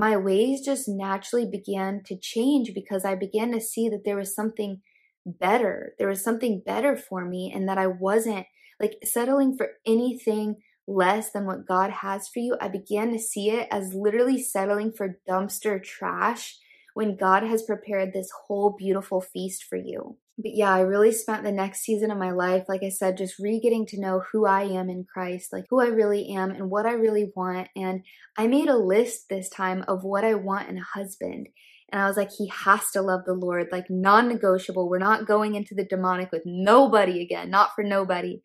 my 0.01 0.17
ways 0.17 0.63
just 0.65 0.89
naturally 0.89 1.47
began 1.47 2.03
to 2.07 2.17
change 2.17 2.73
because 2.75 3.05
I 3.05 3.15
began 3.15 3.53
to 3.53 3.61
see 3.61 3.89
that 3.91 4.03
there 4.05 4.17
was 4.17 4.35
something 4.35 4.81
better. 5.27 5.95
There 5.99 6.09
was 6.09 6.25
something 6.25 6.63
better 6.65 6.97
for 6.97 7.27
me, 7.27 7.53
and 7.55 7.69
that 7.69 7.77
I 7.77 7.87
wasn't 7.87 8.47
like 8.81 8.97
settling 9.05 9.57
for 9.59 9.73
anything 9.87 10.57
less 10.89 11.31
than 11.31 11.45
what 11.45 11.69
God 11.69 11.91
has 11.91 12.29
for 12.29 12.39
you. 12.39 12.57
I 12.61 12.69
began 12.69 13.13
to 13.13 13.19
see 13.19 13.51
it 13.51 13.69
as 13.71 13.93
literally 13.93 14.43
settling 14.43 14.91
for 14.91 15.19
dumpster 15.29 15.83
trash 15.83 16.59
when 17.01 17.17
God 17.17 17.43
has 17.43 17.63
prepared 17.63 18.13
this 18.13 18.31
whole 18.47 18.77
beautiful 18.79 19.21
feast 19.21 19.65
for 19.65 19.77
you 19.77 20.19
but 20.43 20.55
yeah, 20.55 20.73
I 20.73 20.81
really 20.81 21.13
spent 21.13 21.45
the 21.45 21.53
next 21.53 21.81
season 21.81 22.11
of 22.11 22.19
my 22.19 22.31
life, 22.31 22.65
like 22.69 22.83
I 22.83 22.89
said, 22.89 23.17
just 23.17 23.39
re 23.39 23.61
getting 23.61 23.87
to 23.87 24.01
know 24.01 24.23
who 24.33 24.47
I 24.47 24.63
am 24.63 24.89
in 24.89 25.05
Christ, 25.05 25.53
like 25.53 25.65
who 25.69 25.81
I 25.81 25.87
really 25.87 26.35
am 26.35 26.51
and 26.51 26.71
what 26.71 26.87
I 26.87 26.93
really 26.93 27.31
want. 27.37 27.69
And 27.77 28.03
I 28.39 28.47
made 28.47 28.69
a 28.69 28.77
list 28.77 29.29
this 29.29 29.49
time 29.49 29.85
of 29.87 30.03
what 30.03 30.25
I 30.25 30.35
want 30.35 30.69
in 30.69 30.79
a 30.79 30.99
husband. 30.99 31.49
And 31.93 32.01
I 32.01 32.07
was 32.07 32.17
like, 32.17 32.31
he 32.31 32.49
has 32.49 32.91
to 32.93 33.03
love 33.03 33.23
the 33.27 33.35
Lord, 33.35 33.69
like 33.73 33.91
non 33.91 34.29
negotiable. 34.29 34.89
We're 34.89 34.99
not 34.99 35.27
going 35.27 35.57
into 35.57 35.75
the 35.75 35.85
demonic 35.85 36.31
with 36.33 36.43
nobody 36.47 37.23
again, 37.23 37.51
not 37.51 37.75
for 37.75 37.83
nobody. 37.83 38.41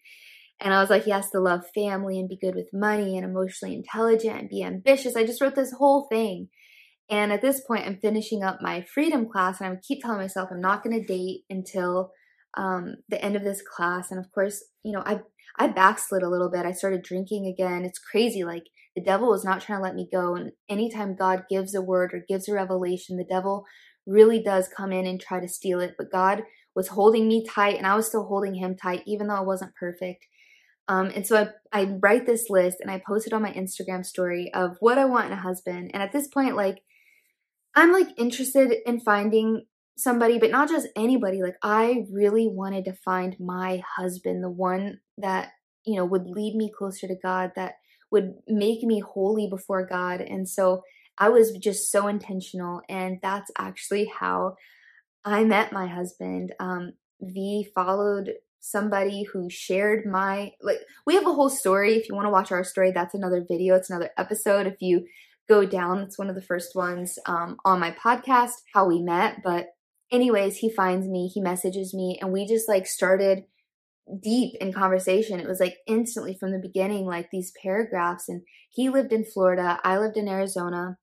And 0.60 0.74
I 0.74 0.82
was 0.82 0.90
like, 0.90 1.04
he 1.04 1.12
has 1.12 1.30
to 1.32 1.40
love 1.40 1.62
family 1.74 2.20
and 2.20 2.30
be 2.30 2.38
good 2.38 2.56
with 2.56 2.70
money 2.74 3.18
and 3.18 3.26
emotionally 3.26 3.76
intelligent 3.76 4.40
and 4.40 4.50
be 4.50 4.64
ambitious. 4.64 5.16
I 5.16 5.26
just 5.26 5.42
wrote 5.42 5.56
this 5.56 5.74
whole 5.74 6.08
thing. 6.10 6.50
And 7.10 7.32
at 7.32 7.42
this 7.42 7.62
point, 7.62 7.86
I'm 7.86 8.00
finishing 8.00 8.44
up 8.44 8.62
my 8.62 8.82
freedom 8.82 9.30
class, 9.30 9.62
and 9.62 9.74
I 9.74 9.80
keep 9.88 10.02
telling 10.02 10.18
myself 10.18 10.50
I'm 10.52 10.62
not 10.62 10.84
going 10.84 11.00
to 11.00 11.06
date 11.06 11.42
until 11.50 12.12
um, 12.58 12.96
the 13.10 13.24
end 13.24 13.36
of 13.36 13.44
this 13.44 13.62
class. 13.62 14.12
And 14.12 14.20
of 14.20 14.32
course, 14.32 14.64
you 14.84 14.92
know, 14.92 15.04
I 15.06 15.20
I 15.58 15.68
backslid 15.68 16.24
a 16.24 16.30
little 16.30 16.50
bit. 16.50 16.66
I 16.66 16.72
started 16.72 17.04
drinking 17.04 17.48
again. 17.48 17.86
It's 17.86 18.00
crazy. 18.00 18.44
Like 18.44 18.64
the 18.96 19.04
devil 19.04 19.30
was 19.30 19.46
not 19.46 19.62
trying 19.62 19.80
to 19.80 19.84
let 19.84 19.96
me 19.96 20.08
go. 20.12 20.36
And 20.36 20.52
anytime 20.70 21.16
God 21.16 21.44
gives 21.50 21.76
a 21.76 21.82
word 21.82 22.14
or 22.14 22.26
gives 22.28 22.50
a 22.50 22.54
revelation, 22.54 23.18
the 23.18 23.24
devil 23.24 23.66
really 24.06 24.42
does 24.42 24.68
come 24.68 24.92
in 24.92 25.06
and 25.06 25.20
try 25.20 25.40
to 25.40 25.48
steal 25.48 25.80
it. 25.80 25.96
But 25.98 26.12
God 26.12 26.44
was 26.76 26.90
holding 26.90 27.28
me 27.28 27.46
tight, 27.46 27.78
and 27.78 27.88
I 27.88 27.96
was 27.96 28.08
still 28.08 28.26
holding 28.26 28.56
him 28.56 28.76
tight, 28.76 29.04
even 29.06 29.28
though 29.28 29.36
I 29.36 29.42
wasn't 29.42 29.76
perfect. 29.76 30.26
Um, 30.88 31.12
and 31.16 31.26
so 31.26 31.52
I, 31.74 31.82
I 31.82 31.98
write 32.00 32.26
this 32.26 32.50
list 32.50 32.78
and 32.80 32.92
I 32.92 33.02
post 33.06 33.26
it 33.26 33.34
on 33.34 33.42
my 33.42 33.52
Instagram 33.54 34.06
story 34.06 34.54
of 34.54 34.78
what 34.82 35.00
I 35.00 35.06
want 35.06 35.28
in 35.28 35.32
a 35.32 35.42
husband. 35.42 35.92
And 35.94 36.04
at 36.04 36.12
this 36.12 36.28
point, 36.28 36.56
like, 36.56 36.84
I'm 37.76 37.92
like 37.92 38.10
interested 38.18 38.74
in 38.86 39.00
finding 39.00 39.66
somebody, 39.98 40.40
but 40.40 40.52
not 40.52 40.70
just 40.70 40.88
anybody. 40.96 41.42
Like, 41.42 41.58
I 41.62 42.06
really 42.12 42.48
wanted 42.48 42.86
to 42.86 42.94
find 42.94 43.36
my 43.40 43.82
husband, 43.98 44.44
the 44.44 44.50
one 44.50 45.00
that, 45.18 45.52
you 45.86 45.96
know, 45.96 46.06
would 46.06 46.28
lead 46.28 46.56
me 46.56 46.72
closer 46.76 47.08
to 47.08 47.16
God, 47.16 47.52
that 47.56 47.76
would 48.12 48.36
make 48.48 48.84
me 48.84 49.00
holy 49.00 49.48
before 49.48 49.86
God. 49.86 50.22
And 50.22 50.48
so 50.48 50.84
I 51.18 51.30
was 51.30 51.52
just 51.54 51.92
so 51.92 52.08
intentional. 52.08 52.82
And 52.90 53.20
that's 53.22 53.52
actually 53.58 54.06
how 54.06 54.56
I 55.24 55.44
met 55.44 55.74
my 55.74 55.88
husband. 55.88 56.54
Um, 56.60 56.94
V 57.22 57.68
followed 57.74 58.34
somebody 58.60 59.24
who 59.24 59.48
shared 59.48 60.08
my 60.08 60.52
like 60.60 60.80
we 61.06 61.14
have 61.14 61.28
a 61.28 61.34
whole 61.34 61.52
story 61.52 61.94
if 61.94 62.10
you 62.10 62.16
want 62.16 62.26
to 62.26 62.32
watch 62.32 62.52
our 62.52 62.64
story 62.64 62.90
that's 62.90 63.14
another 63.14 63.46
video 63.48 63.76
it's 63.76 63.92
another 63.92 64.10
episode 64.18 64.66
if 64.66 64.82
you 64.82 65.06
go 65.48 65.66
down 65.66 66.00
it's 66.00 66.18
one 66.18 66.30
of 66.30 66.36
the 66.36 66.42
first 66.42 66.76
ones 66.76 67.18
um, 67.26 67.58
on 67.66 67.80
my 67.80 67.92
podcast 67.92 68.54
how 68.74 68.86
we 68.86 69.02
met 69.02 69.42
but 69.44 69.68
anyways 70.12 70.58
he 70.58 70.70
finds 70.70 71.08
me 71.08 71.28
he 71.28 71.42
messages 71.42 71.94
me 71.94 72.18
and 72.22 72.32
we 72.32 72.46
just 72.46 72.68
like 72.68 72.88
started 72.88 73.44
deep 74.22 74.54
in 74.62 74.72
conversation 74.72 75.40
it 75.40 75.48
was 75.48 75.60
like 75.60 75.78
instantly 75.88 76.36
from 76.40 76.52
the 76.52 76.60
beginning 76.60 77.06
like 77.06 77.30
these 77.32 77.52
paragraphs 77.62 78.30
and 78.30 78.42
he 78.70 78.88
lived 78.88 79.12
in 79.12 79.26
florida 79.26 79.80
i 79.84 79.98
lived 79.98 80.18
in 80.18 80.28
arizona 80.28 80.98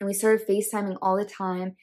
and 0.00 0.08
we 0.08 0.14
started 0.14 0.46
facetiming 0.46 0.96
all 1.00 1.16
the 1.16 1.24
time 1.24 1.76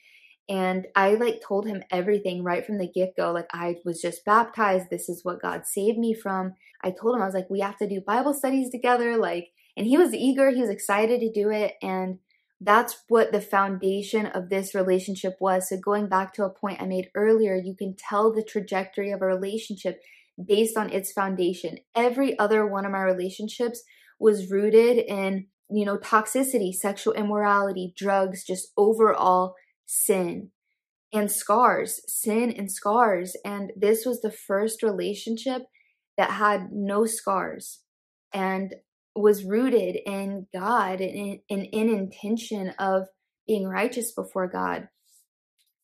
and 0.48 0.86
I 0.96 1.14
like 1.14 1.40
told 1.40 1.66
him 1.66 1.82
everything 1.90 2.42
right 2.42 2.66
from 2.66 2.78
the 2.78 2.86
get 2.86 3.14
go. 3.16 3.32
Like, 3.32 3.48
I 3.52 3.76
was 3.84 4.00
just 4.00 4.24
baptized. 4.24 4.90
This 4.90 5.08
is 5.08 5.24
what 5.24 5.40
God 5.40 5.66
saved 5.66 5.98
me 5.98 6.14
from. 6.14 6.54
I 6.84 6.90
told 6.90 7.14
him, 7.14 7.22
I 7.22 7.26
was 7.26 7.34
like, 7.34 7.48
we 7.48 7.60
have 7.60 7.78
to 7.78 7.88
do 7.88 8.00
Bible 8.00 8.34
studies 8.34 8.70
together. 8.70 9.16
Like, 9.16 9.51
and 9.76 9.86
he 9.86 9.96
was 9.96 10.14
eager, 10.14 10.50
he 10.50 10.60
was 10.60 10.70
excited 10.70 11.20
to 11.20 11.32
do 11.32 11.50
it. 11.50 11.74
And 11.82 12.18
that's 12.60 13.02
what 13.08 13.32
the 13.32 13.40
foundation 13.40 14.26
of 14.26 14.48
this 14.48 14.74
relationship 14.74 15.36
was. 15.40 15.68
So, 15.68 15.76
going 15.76 16.08
back 16.08 16.32
to 16.34 16.44
a 16.44 16.50
point 16.50 16.80
I 16.80 16.86
made 16.86 17.10
earlier, 17.14 17.56
you 17.56 17.74
can 17.76 17.96
tell 17.96 18.32
the 18.32 18.44
trajectory 18.44 19.10
of 19.10 19.20
a 19.20 19.26
relationship 19.26 20.00
based 20.42 20.76
on 20.76 20.90
its 20.90 21.12
foundation. 21.12 21.78
Every 21.94 22.38
other 22.38 22.66
one 22.66 22.84
of 22.84 22.92
my 22.92 23.02
relationships 23.02 23.82
was 24.20 24.50
rooted 24.50 24.98
in, 24.98 25.46
you 25.70 25.84
know, 25.84 25.98
toxicity, 25.98 26.72
sexual 26.72 27.14
immorality, 27.14 27.92
drugs, 27.96 28.44
just 28.44 28.72
overall 28.76 29.54
sin 29.86 30.50
and 31.12 31.30
scars, 31.30 32.00
sin 32.06 32.50
and 32.50 32.70
scars. 32.70 33.36
And 33.44 33.72
this 33.76 34.06
was 34.06 34.20
the 34.20 34.30
first 34.30 34.82
relationship 34.82 35.62
that 36.16 36.30
had 36.30 36.72
no 36.72 37.06
scars 37.06 37.80
and 38.32 38.74
was 39.14 39.44
rooted 39.44 39.96
in 40.06 40.46
God 40.52 41.00
and 41.00 41.40
in, 41.48 41.64
in, 41.64 41.88
intention 41.88 42.70
of 42.78 43.08
being 43.46 43.66
righteous 43.66 44.12
before 44.12 44.48
God. 44.48 44.88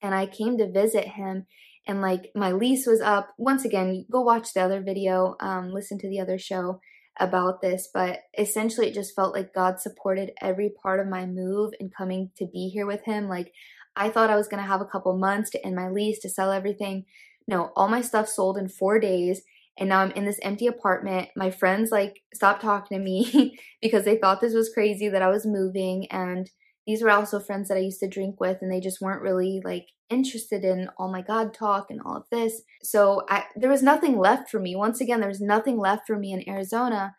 And 0.02 0.14
I 0.14 0.26
came 0.26 0.58
to 0.58 0.70
visit 0.70 1.06
him 1.06 1.46
and 1.86 2.00
like 2.00 2.30
my 2.34 2.52
lease 2.52 2.86
was 2.86 3.00
up. 3.00 3.30
Once 3.38 3.64
again, 3.64 4.06
go 4.10 4.20
watch 4.20 4.52
the 4.52 4.60
other 4.60 4.82
video, 4.82 5.36
um, 5.40 5.72
listen 5.72 5.98
to 5.98 6.08
the 6.08 6.20
other 6.20 6.38
show 6.38 6.80
about 7.18 7.60
this, 7.60 7.88
but 7.92 8.20
essentially 8.38 8.88
it 8.88 8.94
just 8.94 9.14
felt 9.14 9.34
like 9.34 9.54
God 9.54 9.80
supported 9.80 10.30
every 10.40 10.70
part 10.82 11.00
of 11.00 11.08
my 11.08 11.26
move 11.26 11.72
and 11.80 11.94
coming 11.94 12.30
to 12.36 12.46
be 12.46 12.68
here 12.68 12.86
with 12.86 13.04
him. 13.04 13.28
Like 13.28 13.52
I 13.96 14.10
thought 14.10 14.30
I 14.30 14.36
was 14.36 14.48
going 14.48 14.62
to 14.62 14.68
have 14.68 14.80
a 14.80 14.86
couple 14.86 15.16
months 15.18 15.50
to 15.50 15.66
end 15.66 15.74
my 15.74 15.88
lease 15.88 16.20
to 16.20 16.30
sell 16.30 16.52
everything. 16.52 17.04
No, 17.48 17.72
all 17.74 17.88
my 17.88 18.02
stuff 18.02 18.28
sold 18.28 18.56
in 18.56 18.68
four 18.68 19.00
days. 19.00 19.42
And 19.78 19.88
now 19.88 20.00
I'm 20.00 20.10
in 20.12 20.24
this 20.24 20.40
empty 20.42 20.66
apartment. 20.66 21.28
My 21.36 21.50
friends 21.50 21.90
like 21.90 22.20
stopped 22.34 22.62
talking 22.62 22.98
to 22.98 23.02
me 23.02 23.58
because 23.82 24.04
they 24.04 24.16
thought 24.16 24.40
this 24.40 24.54
was 24.54 24.72
crazy 24.72 25.08
that 25.08 25.22
I 25.22 25.28
was 25.28 25.46
moving. 25.46 26.06
And 26.10 26.50
these 26.86 27.02
were 27.02 27.10
also 27.10 27.38
friends 27.38 27.68
that 27.68 27.76
I 27.76 27.82
used 27.82 28.00
to 28.00 28.08
drink 28.08 28.40
with, 28.40 28.58
and 28.62 28.72
they 28.72 28.80
just 28.80 29.02
weren't 29.02 29.20
really 29.20 29.60
like 29.62 29.88
interested 30.08 30.64
in 30.64 30.88
all 30.96 31.12
my 31.12 31.20
God 31.20 31.52
talk 31.52 31.90
and 31.90 32.00
all 32.00 32.16
of 32.16 32.24
this. 32.32 32.62
So 32.82 33.26
I, 33.28 33.44
there 33.54 33.70
was 33.70 33.82
nothing 33.82 34.18
left 34.18 34.50
for 34.50 34.58
me. 34.58 34.74
Once 34.74 35.00
again, 35.00 35.20
there 35.20 35.28
was 35.28 35.40
nothing 35.40 35.78
left 35.78 36.06
for 36.06 36.18
me 36.18 36.32
in 36.32 36.48
Arizona. 36.48 37.14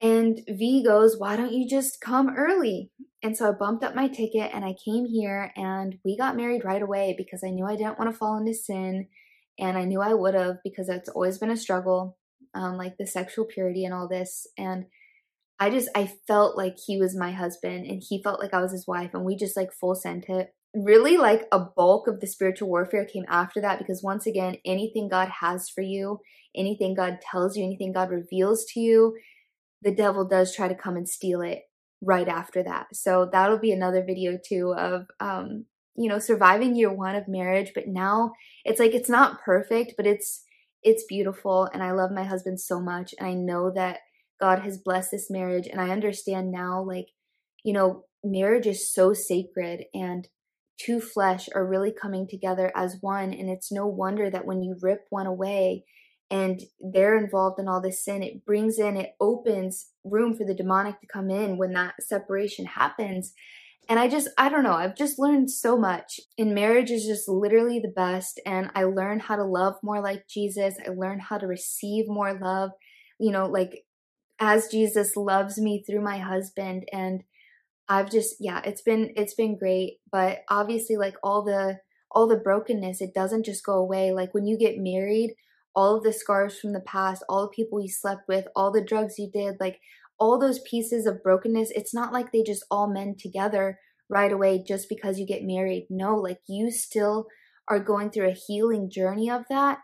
And 0.00 0.40
V 0.48 0.82
goes, 0.84 1.16
Why 1.16 1.36
don't 1.36 1.52
you 1.52 1.68
just 1.68 2.00
come 2.00 2.34
early? 2.36 2.90
And 3.22 3.36
so 3.36 3.48
I 3.48 3.52
bumped 3.52 3.84
up 3.84 3.94
my 3.94 4.08
ticket 4.08 4.50
and 4.52 4.64
I 4.64 4.74
came 4.84 5.06
here 5.06 5.52
and 5.56 5.96
we 6.04 6.16
got 6.16 6.36
married 6.36 6.64
right 6.64 6.82
away 6.82 7.14
because 7.16 7.42
I 7.42 7.50
knew 7.50 7.64
I 7.64 7.76
didn't 7.76 7.98
want 7.98 8.10
to 8.10 8.16
fall 8.16 8.36
into 8.36 8.52
sin. 8.54 9.06
And 9.58 9.78
I 9.78 9.84
knew 9.84 10.00
I 10.00 10.14
would 10.14 10.34
have 10.34 10.56
because 10.64 10.88
it's 10.88 11.08
always 11.08 11.38
been 11.38 11.50
a 11.50 11.56
struggle, 11.56 12.16
um, 12.54 12.76
like 12.76 12.96
the 12.98 13.06
sexual 13.06 13.44
purity 13.44 13.84
and 13.84 13.94
all 13.94 14.08
this. 14.08 14.46
And 14.58 14.86
I 15.60 15.70
just, 15.70 15.88
I 15.94 16.12
felt 16.26 16.56
like 16.56 16.76
he 16.84 16.98
was 16.98 17.16
my 17.16 17.30
husband 17.30 17.86
and 17.86 18.02
he 18.06 18.22
felt 18.22 18.40
like 18.40 18.52
I 18.52 18.60
was 18.60 18.72
his 18.72 18.86
wife. 18.86 19.10
And 19.14 19.24
we 19.24 19.36
just 19.36 19.56
like 19.56 19.72
full 19.72 19.94
sent 19.94 20.28
it. 20.28 20.54
Really, 20.74 21.16
like 21.16 21.46
a 21.52 21.60
bulk 21.60 22.08
of 22.08 22.18
the 22.18 22.26
spiritual 22.26 22.68
warfare 22.68 23.04
came 23.04 23.24
after 23.28 23.60
that 23.60 23.78
because 23.78 24.02
once 24.02 24.26
again, 24.26 24.56
anything 24.64 25.08
God 25.08 25.28
has 25.40 25.68
for 25.68 25.82
you, 25.82 26.18
anything 26.56 26.94
God 26.94 27.20
tells 27.20 27.56
you, 27.56 27.62
anything 27.64 27.92
God 27.92 28.10
reveals 28.10 28.64
to 28.72 28.80
you, 28.80 29.16
the 29.82 29.94
devil 29.94 30.26
does 30.26 30.52
try 30.52 30.66
to 30.66 30.74
come 30.74 30.96
and 30.96 31.08
steal 31.08 31.42
it 31.42 31.60
right 32.02 32.26
after 32.26 32.62
that. 32.64 32.86
So 32.92 33.28
that'll 33.30 33.58
be 33.58 33.70
another 33.70 34.02
video 34.04 34.36
too 34.44 34.74
of 34.76 35.06
um 35.20 35.66
you 35.96 36.08
know 36.08 36.18
surviving 36.18 36.76
year 36.76 36.92
1 36.92 37.14
of 37.14 37.28
marriage, 37.28 37.72
but 37.74 37.88
now 37.88 38.32
it's 38.64 38.80
like 38.80 38.94
it's 38.94 39.08
not 39.08 39.42
perfect, 39.42 39.94
but 39.96 40.06
it's 40.06 40.44
it's 40.82 41.04
beautiful 41.08 41.68
and 41.72 41.82
I 41.82 41.92
love 41.92 42.10
my 42.10 42.24
husband 42.24 42.60
so 42.60 42.80
much 42.80 43.14
and 43.18 43.26
I 43.26 43.34
know 43.34 43.70
that 43.74 44.00
God 44.40 44.60
has 44.60 44.78
blessed 44.78 45.12
this 45.12 45.30
marriage 45.30 45.66
and 45.66 45.80
I 45.80 45.90
understand 45.90 46.52
now 46.52 46.82
like 46.82 47.06
you 47.64 47.72
know 47.72 48.04
marriage 48.22 48.66
is 48.66 48.92
so 48.92 49.12
sacred 49.14 49.86
and 49.94 50.28
two 50.78 51.00
flesh 51.00 51.48
are 51.54 51.66
really 51.66 51.92
coming 51.92 52.26
together 52.28 52.72
as 52.74 52.98
one 53.00 53.32
and 53.32 53.48
it's 53.48 53.72
no 53.72 53.86
wonder 53.86 54.30
that 54.30 54.44
when 54.44 54.62
you 54.62 54.76
rip 54.82 55.06
one 55.10 55.26
away 55.26 55.84
and 56.30 56.62
they're 56.80 57.16
involved 57.16 57.60
in 57.60 57.68
all 57.68 57.80
this 57.80 58.04
sin, 58.04 58.22
it 58.22 58.44
brings 58.44 58.78
in, 58.78 58.96
it 58.96 59.14
opens 59.20 59.90
room 60.04 60.34
for 60.34 60.44
the 60.44 60.54
demonic 60.54 61.00
to 61.00 61.06
come 61.06 61.30
in 61.30 61.58
when 61.58 61.72
that 61.74 61.94
separation 62.00 62.66
happens. 62.66 63.34
And 63.88 63.98
I 63.98 64.08
just, 64.08 64.28
I 64.38 64.48
don't 64.48 64.64
know, 64.64 64.72
I've 64.72 64.96
just 64.96 65.18
learned 65.18 65.50
so 65.50 65.76
much. 65.76 66.20
In 66.38 66.54
marriage 66.54 66.90
is 66.90 67.04
just 67.04 67.28
literally 67.28 67.80
the 67.80 67.92
best. 67.94 68.40
And 68.46 68.70
I 68.74 68.84
learned 68.84 69.22
how 69.22 69.36
to 69.36 69.44
love 69.44 69.74
more 69.82 70.00
like 70.00 70.28
Jesus. 70.28 70.76
I 70.84 70.90
learned 70.90 71.22
how 71.22 71.38
to 71.38 71.46
receive 71.46 72.06
more 72.08 72.38
love, 72.38 72.70
you 73.18 73.30
know, 73.30 73.46
like 73.46 73.84
as 74.38 74.68
Jesus 74.68 75.16
loves 75.16 75.58
me 75.58 75.84
through 75.86 76.02
my 76.02 76.18
husband. 76.18 76.84
And 76.92 77.24
I've 77.88 78.10
just, 78.10 78.36
yeah, 78.40 78.62
it's 78.64 78.82
been, 78.82 79.12
it's 79.16 79.34
been 79.34 79.58
great. 79.58 79.98
But 80.10 80.44
obviously, 80.48 80.96
like 80.96 81.16
all 81.22 81.42
the, 81.44 81.78
all 82.10 82.26
the 82.26 82.36
brokenness, 82.36 83.00
it 83.00 83.12
doesn't 83.14 83.44
just 83.44 83.64
go 83.64 83.74
away. 83.74 84.12
Like 84.12 84.32
when 84.32 84.46
you 84.46 84.56
get 84.56 84.78
married, 84.78 85.34
all 85.74 85.96
of 85.96 86.04
the 86.04 86.12
scars 86.12 86.58
from 86.58 86.72
the 86.72 86.80
past, 86.80 87.24
all 87.28 87.42
the 87.42 87.54
people 87.54 87.80
you 87.80 87.88
slept 87.88 88.28
with, 88.28 88.46
all 88.54 88.70
the 88.70 88.84
drugs 88.84 89.18
you 89.18 89.28
did, 89.30 89.56
like 89.60 89.80
all 90.24 90.38
those 90.38 90.60
pieces 90.60 91.06
of 91.06 91.22
brokenness, 91.22 91.70
it's 91.72 91.94
not 91.94 92.10
like 92.10 92.32
they 92.32 92.42
just 92.42 92.64
all 92.70 92.90
mend 92.90 93.18
together 93.18 93.78
right 94.08 94.32
away 94.32 94.64
just 94.66 94.88
because 94.88 95.18
you 95.18 95.26
get 95.26 95.42
married. 95.44 95.86
No, 95.90 96.16
like 96.16 96.38
you 96.48 96.70
still 96.70 97.26
are 97.68 97.78
going 97.78 98.10
through 98.10 98.30
a 98.30 98.38
healing 98.46 98.90
journey 98.90 99.30
of 99.30 99.42
that, 99.50 99.80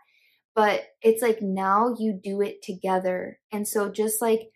but 0.55 0.81
it's 1.03 1.21
like 1.21 1.43
now 1.43 1.95
you 1.99 2.19
do 2.21 2.41
it 2.41 2.63
together. 2.63 3.37
And 3.51 3.67
so 3.67 3.91
just 3.91 4.19
like 4.19 4.49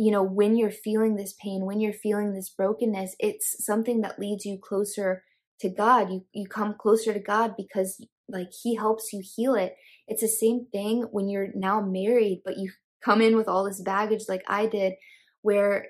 you 0.00 0.12
know, 0.12 0.22
when 0.22 0.56
you're 0.56 0.70
feeling 0.70 1.16
this 1.16 1.34
pain, 1.42 1.66
when 1.66 1.80
you're 1.80 1.92
feeling 1.92 2.32
this 2.32 2.54
brokenness, 2.56 3.16
it's 3.18 3.66
something 3.66 4.02
that 4.02 4.20
leads 4.20 4.44
you 4.44 4.56
closer 4.62 5.24
to 5.58 5.68
God. 5.68 6.10
You 6.10 6.24
you 6.32 6.46
come 6.46 6.76
closer 6.78 7.12
to 7.12 7.18
God 7.18 7.54
because 7.56 8.00
like 8.28 8.50
he 8.62 8.76
helps 8.76 9.12
you 9.12 9.20
heal 9.34 9.56
it. 9.56 9.74
It's 10.06 10.22
the 10.22 10.28
same 10.28 10.66
thing 10.70 11.08
when 11.10 11.28
you're 11.28 11.48
now 11.52 11.80
married, 11.80 12.42
but 12.44 12.58
you 12.58 12.70
come 13.04 13.20
in 13.20 13.36
with 13.36 13.48
all 13.48 13.64
this 13.64 13.80
baggage 13.80 14.24
like 14.28 14.42
I 14.48 14.66
did, 14.66 14.94
where 15.42 15.86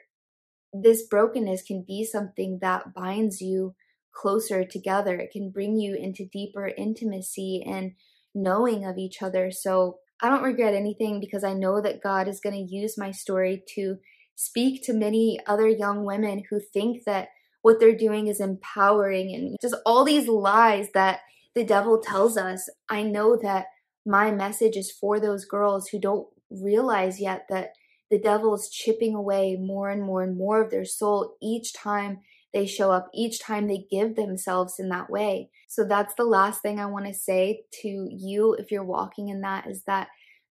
this 0.72 1.06
brokenness 1.06 1.62
can 1.62 1.84
be 1.86 2.04
something 2.04 2.58
that 2.60 2.94
binds 2.94 3.40
you 3.40 3.74
closer 4.14 4.64
together. 4.64 5.16
It 5.16 5.30
can 5.32 5.50
bring 5.50 5.76
you 5.76 5.94
into 5.94 6.28
deeper 6.30 6.66
intimacy 6.66 7.64
and 7.66 7.92
knowing 8.34 8.84
of 8.84 8.98
each 8.98 9.22
other. 9.22 9.50
So 9.50 9.98
I 10.20 10.28
don't 10.28 10.42
regret 10.42 10.74
anything 10.74 11.20
because 11.20 11.44
I 11.44 11.54
know 11.54 11.80
that 11.80 12.02
God 12.02 12.28
is 12.28 12.40
going 12.40 12.54
to 12.54 12.74
use 12.74 12.98
my 12.98 13.10
story 13.10 13.62
to 13.74 13.96
speak 14.34 14.82
to 14.84 14.92
many 14.92 15.38
other 15.46 15.68
young 15.68 16.04
women 16.04 16.42
who 16.50 16.60
think 16.60 17.04
that 17.06 17.28
what 17.62 17.80
they're 17.80 17.96
doing 17.96 18.28
is 18.28 18.40
empowering 18.40 19.34
and 19.34 19.56
just 19.60 19.76
all 19.84 20.04
these 20.04 20.28
lies 20.28 20.88
that 20.94 21.20
the 21.54 21.64
devil 21.64 22.00
tells 22.00 22.36
us. 22.36 22.68
I 22.88 23.02
know 23.02 23.38
that 23.42 23.66
my 24.06 24.30
message 24.30 24.76
is 24.76 24.92
for 24.92 25.20
those 25.20 25.44
girls 25.44 25.88
who 25.88 26.00
don't 26.00 26.28
realize 26.50 27.20
yet 27.20 27.46
that 27.48 27.72
the 28.10 28.18
devil 28.18 28.54
is 28.54 28.70
chipping 28.70 29.14
away 29.14 29.56
more 29.60 29.90
and 29.90 30.02
more 30.02 30.22
and 30.22 30.36
more 30.36 30.62
of 30.62 30.70
their 30.70 30.84
soul 30.84 31.36
each 31.42 31.74
time 31.74 32.20
they 32.54 32.66
show 32.66 32.90
up, 32.90 33.08
each 33.12 33.40
time 33.40 33.68
they 33.68 33.84
give 33.90 34.16
themselves 34.16 34.76
in 34.78 34.88
that 34.88 35.10
way. 35.10 35.50
So 35.68 35.84
that's 35.84 36.14
the 36.14 36.24
last 36.24 36.62
thing 36.62 36.80
I 36.80 36.86
want 36.86 37.06
to 37.06 37.12
say 37.12 37.64
to 37.82 38.08
you 38.10 38.54
if 38.54 38.70
you're 38.70 38.82
walking 38.82 39.28
in 39.28 39.42
that 39.42 39.66
is 39.66 39.84
that 39.84 40.08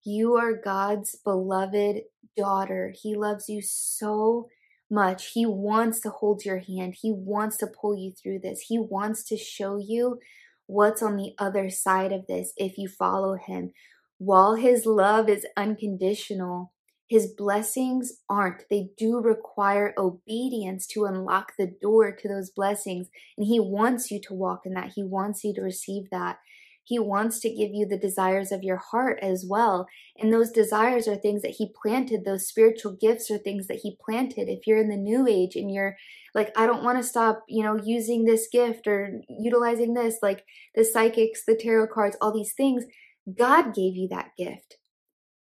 You 0.06 0.36
are 0.36 0.54
God's 0.54 1.16
beloved 1.24 2.02
daughter. 2.36 2.94
He 2.94 3.16
loves 3.16 3.48
you 3.48 3.60
so 3.60 4.46
much. 4.88 5.32
He 5.32 5.46
wants 5.46 5.98
to 6.02 6.10
hold 6.10 6.44
your 6.44 6.60
hand. 6.60 6.94
He 7.00 7.12
wants 7.12 7.56
to 7.56 7.66
pull 7.66 7.96
you 7.96 8.12
through 8.12 8.38
this. 8.38 8.60
He 8.68 8.78
wants 8.78 9.24
to 9.24 9.36
show 9.36 9.78
you 9.78 10.20
what's 10.68 11.02
on 11.02 11.16
the 11.16 11.34
other 11.40 11.70
side 11.70 12.12
of 12.12 12.28
this 12.28 12.52
if 12.56 12.78
you 12.78 12.88
follow 12.88 13.34
him. 13.34 13.72
While 14.18 14.54
his 14.54 14.86
love 14.86 15.28
is 15.28 15.46
unconditional, 15.56 16.72
his 17.08 17.32
blessings 17.36 18.14
aren't. 18.28 18.64
They 18.68 18.90
do 18.98 19.20
require 19.20 19.94
obedience 19.96 20.86
to 20.88 21.04
unlock 21.04 21.52
the 21.56 21.72
door 21.80 22.12
to 22.12 22.28
those 22.28 22.50
blessings. 22.50 23.08
And 23.36 23.46
he 23.46 23.60
wants 23.60 24.10
you 24.10 24.20
to 24.22 24.34
walk 24.34 24.62
in 24.64 24.74
that. 24.74 24.92
He 24.96 25.04
wants 25.04 25.44
you 25.44 25.54
to 25.54 25.62
receive 25.62 26.10
that. 26.10 26.38
He 26.86 27.00
wants 27.00 27.40
to 27.40 27.48
give 27.48 27.70
you 27.72 27.84
the 27.86 27.98
desires 27.98 28.52
of 28.52 28.62
your 28.62 28.76
heart 28.76 29.18
as 29.20 29.44
well. 29.48 29.88
And 30.16 30.32
those 30.32 30.52
desires 30.52 31.08
are 31.08 31.16
things 31.16 31.42
that 31.42 31.56
He 31.58 31.72
planted, 31.82 32.24
those 32.24 32.46
spiritual 32.46 32.96
gifts 33.00 33.28
are 33.28 33.38
things 33.38 33.66
that 33.66 33.80
He 33.82 33.98
planted. 34.00 34.48
If 34.48 34.68
you're 34.68 34.78
in 34.78 34.88
the 34.88 34.96
new 34.96 35.26
age 35.26 35.56
and 35.56 35.68
you're 35.68 35.96
like, 36.32 36.56
I 36.56 36.64
don't 36.64 36.84
want 36.84 36.98
to 36.98 37.02
stop, 37.02 37.42
you 37.48 37.64
know, 37.64 37.76
using 37.82 38.24
this 38.24 38.46
gift 38.52 38.86
or 38.86 39.20
utilizing 39.28 39.94
this, 39.94 40.18
like 40.22 40.44
the 40.76 40.84
psychics, 40.84 41.44
the 41.44 41.56
tarot 41.56 41.88
cards, 41.88 42.16
all 42.20 42.32
these 42.32 42.52
things, 42.52 42.84
God 43.32 43.74
gave 43.74 43.96
you 43.96 44.08
that 44.08 44.30
gift. 44.36 44.76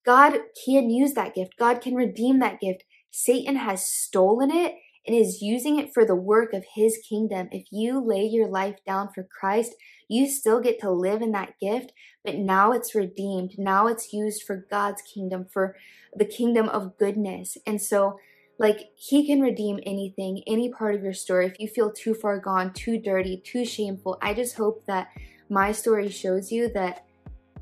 God 0.06 0.40
can 0.66 0.90
use 0.90 1.14
that 1.14 1.36
gift. 1.36 1.58
God 1.60 1.82
can 1.82 1.94
redeem 1.94 2.40
that 2.40 2.60
gift. 2.60 2.84
Satan 3.12 3.58
has 3.58 3.86
stolen 3.86 4.52
it 4.52 4.76
and 5.06 5.16
is 5.16 5.42
using 5.42 5.80
it 5.80 5.94
for 5.94 6.06
the 6.06 6.16
work 6.16 6.54
of 6.54 6.66
his 6.76 7.00
kingdom. 7.08 7.48
If 7.52 7.68
you 7.72 8.00
lay 8.00 8.24
your 8.24 8.48
life 8.48 8.78
down 8.86 9.10
for 9.14 9.24
Christ, 9.24 9.74
you 10.10 10.30
still 10.30 10.60
get 10.60 10.80
to 10.82 10.92
live 10.92 11.22
in 11.22 11.32
that 11.32 11.54
gift, 11.60 11.94
but 12.24 12.36
now 12.36 12.72
it's 12.72 12.96
redeemed. 12.96 13.56
Now 13.58 13.88
it's 13.88 14.14
used 14.14 14.44
for 14.44 14.66
God's 14.70 15.02
kingdom, 15.02 15.46
for 15.52 15.76
the 16.16 16.26
kingdom 16.26 16.70
of 16.70 16.98
goodness. 16.98 17.58
And 17.66 17.82
so, 17.82 18.20
like, 18.60 18.90
He 18.96 19.26
can 19.26 19.42
redeem 19.42 19.80
anything, 19.86 20.44
any 20.46 20.70
part 20.72 20.96
of 20.96 21.04
your 21.04 21.14
story. 21.14 21.48
If 21.48 21.60
you 21.60 21.68
feel 21.68 21.92
too 21.92 22.14
far 22.14 22.40
gone, 22.40 22.74
too 22.74 23.00
dirty, 23.00 23.42
too 23.46 23.66
shameful, 23.66 24.18
I 24.22 24.34
just 24.34 24.56
hope 24.56 24.86
that 24.86 25.10
my 25.50 25.72
story 25.72 26.10
shows 26.10 26.52
you 26.52 26.70
that 26.74 27.07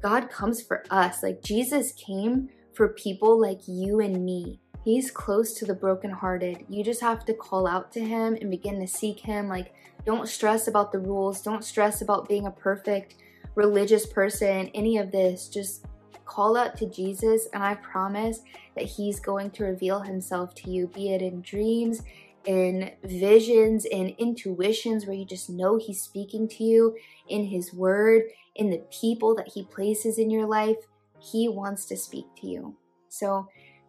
God 0.01 0.29
comes 0.29 0.61
for 0.61 0.83
us. 0.89 1.23
Like, 1.23 1.41
Jesus 1.41 1.91
came 1.93 2.49
for 2.73 2.89
people 2.89 3.39
like 3.39 3.61
you 3.67 3.99
and 3.99 4.23
me. 4.23 4.59
He's 4.83 5.09
close 5.09 5.53
to 5.55 5.65
the 5.65 5.73
brokenhearted. 5.73 6.65
You 6.69 6.83
just 6.83 7.01
have 7.01 7.25
to 7.25 7.33
call 7.33 7.67
out 7.67 7.91
to 7.93 7.99
him 7.99 8.37
and 8.39 8.51
begin 8.51 8.79
to 8.81 8.87
seek 8.87 9.19
him. 9.19 9.47
Like, 9.47 9.73
don't 10.05 10.27
stress 10.27 10.67
about 10.67 10.91
the 10.91 10.99
rules. 10.99 11.41
Don't 11.41 11.63
stress 11.63 12.01
about 12.01 12.29
being 12.29 12.45
a 12.45 12.51
perfect 12.51 13.15
religious 13.55 14.05
person, 14.05 14.69
any 14.75 14.97
of 14.97 15.11
this. 15.11 15.47
Just 15.47 15.85
call 16.25 16.57
out 16.57 16.75
to 16.77 16.89
Jesus, 16.89 17.47
and 17.53 17.63
I 17.63 17.75
promise 17.75 18.41
that 18.75 18.85
he's 18.85 19.19
going 19.19 19.51
to 19.51 19.63
reveal 19.63 20.01
himself 20.01 20.53
to 20.55 20.69
you, 20.69 20.87
be 20.87 21.13
it 21.13 21.21
in 21.21 21.41
dreams, 21.41 22.01
in 22.45 22.91
visions, 23.03 23.85
in 23.85 24.15
intuitions 24.17 25.05
where 25.05 25.15
you 25.15 25.25
just 25.25 25.49
know 25.49 25.77
he's 25.77 26.01
speaking 26.01 26.47
to 26.49 26.63
you, 26.63 26.95
in 27.27 27.45
his 27.45 27.73
word, 27.73 28.23
in 28.55 28.69
the 28.69 28.83
people 28.91 29.35
that 29.35 29.49
he 29.53 29.63
places 29.63 30.17
in 30.17 30.29
your 30.29 30.45
life. 30.45 30.77
He 31.19 31.47
wants 31.47 31.85
to 31.87 31.97
speak 31.97 32.25
to 32.41 32.47
you. 32.47 32.75
So, 33.09 33.47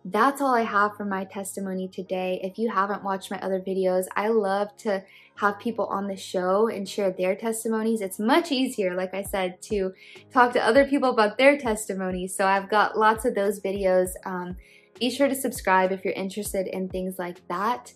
that's 0.08 0.40
all 0.40 0.54
I 0.54 0.62
have 0.62 0.96
for 0.96 1.04
my 1.04 1.24
testimony 1.24 1.88
today. 1.88 2.38
If 2.40 2.58
you 2.58 2.70
haven't 2.70 3.02
watched 3.02 3.28
my 3.28 3.40
other 3.40 3.60
videos, 3.60 4.04
I 4.14 4.28
love 4.28 4.76
to 4.78 5.02
have 5.34 5.58
people 5.58 5.86
on 5.86 6.06
the 6.06 6.16
show 6.16 6.68
and 6.68 6.88
share 6.88 7.10
their 7.10 7.34
testimonies. 7.34 8.00
It's 8.00 8.20
much 8.20 8.52
easier, 8.52 8.94
like 8.94 9.14
I 9.14 9.22
said, 9.22 9.60
to 9.62 9.92
talk 10.32 10.52
to 10.52 10.64
other 10.64 10.84
people 10.84 11.10
about 11.10 11.38
their 11.38 11.58
testimonies. 11.58 12.36
So 12.36 12.46
I've 12.46 12.70
got 12.70 12.96
lots 12.96 13.24
of 13.24 13.34
those 13.34 13.60
videos. 13.60 14.10
Um, 14.24 14.56
be 15.00 15.10
sure 15.10 15.26
to 15.26 15.34
subscribe 15.34 15.90
if 15.90 16.04
you're 16.04 16.14
interested 16.14 16.68
in 16.68 16.88
things 16.88 17.18
like 17.18 17.46
that. 17.48 17.92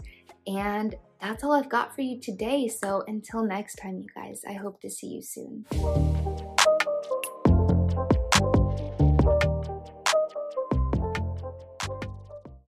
And 0.58 0.96
that's 1.20 1.44
all 1.44 1.52
I've 1.52 1.68
got 1.68 1.94
for 1.94 2.00
you 2.00 2.20
today. 2.20 2.66
So 2.66 3.04
until 3.06 3.44
next 3.44 3.76
time, 3.76 3.98
you 3.98 4.08
guys, 4.14 4.42
I 4.48 4.54
hope 4.54 4.80
to 4.80 4.90
see 4.90 5.06
you 5.06 5.22
soon. 5.22 5.64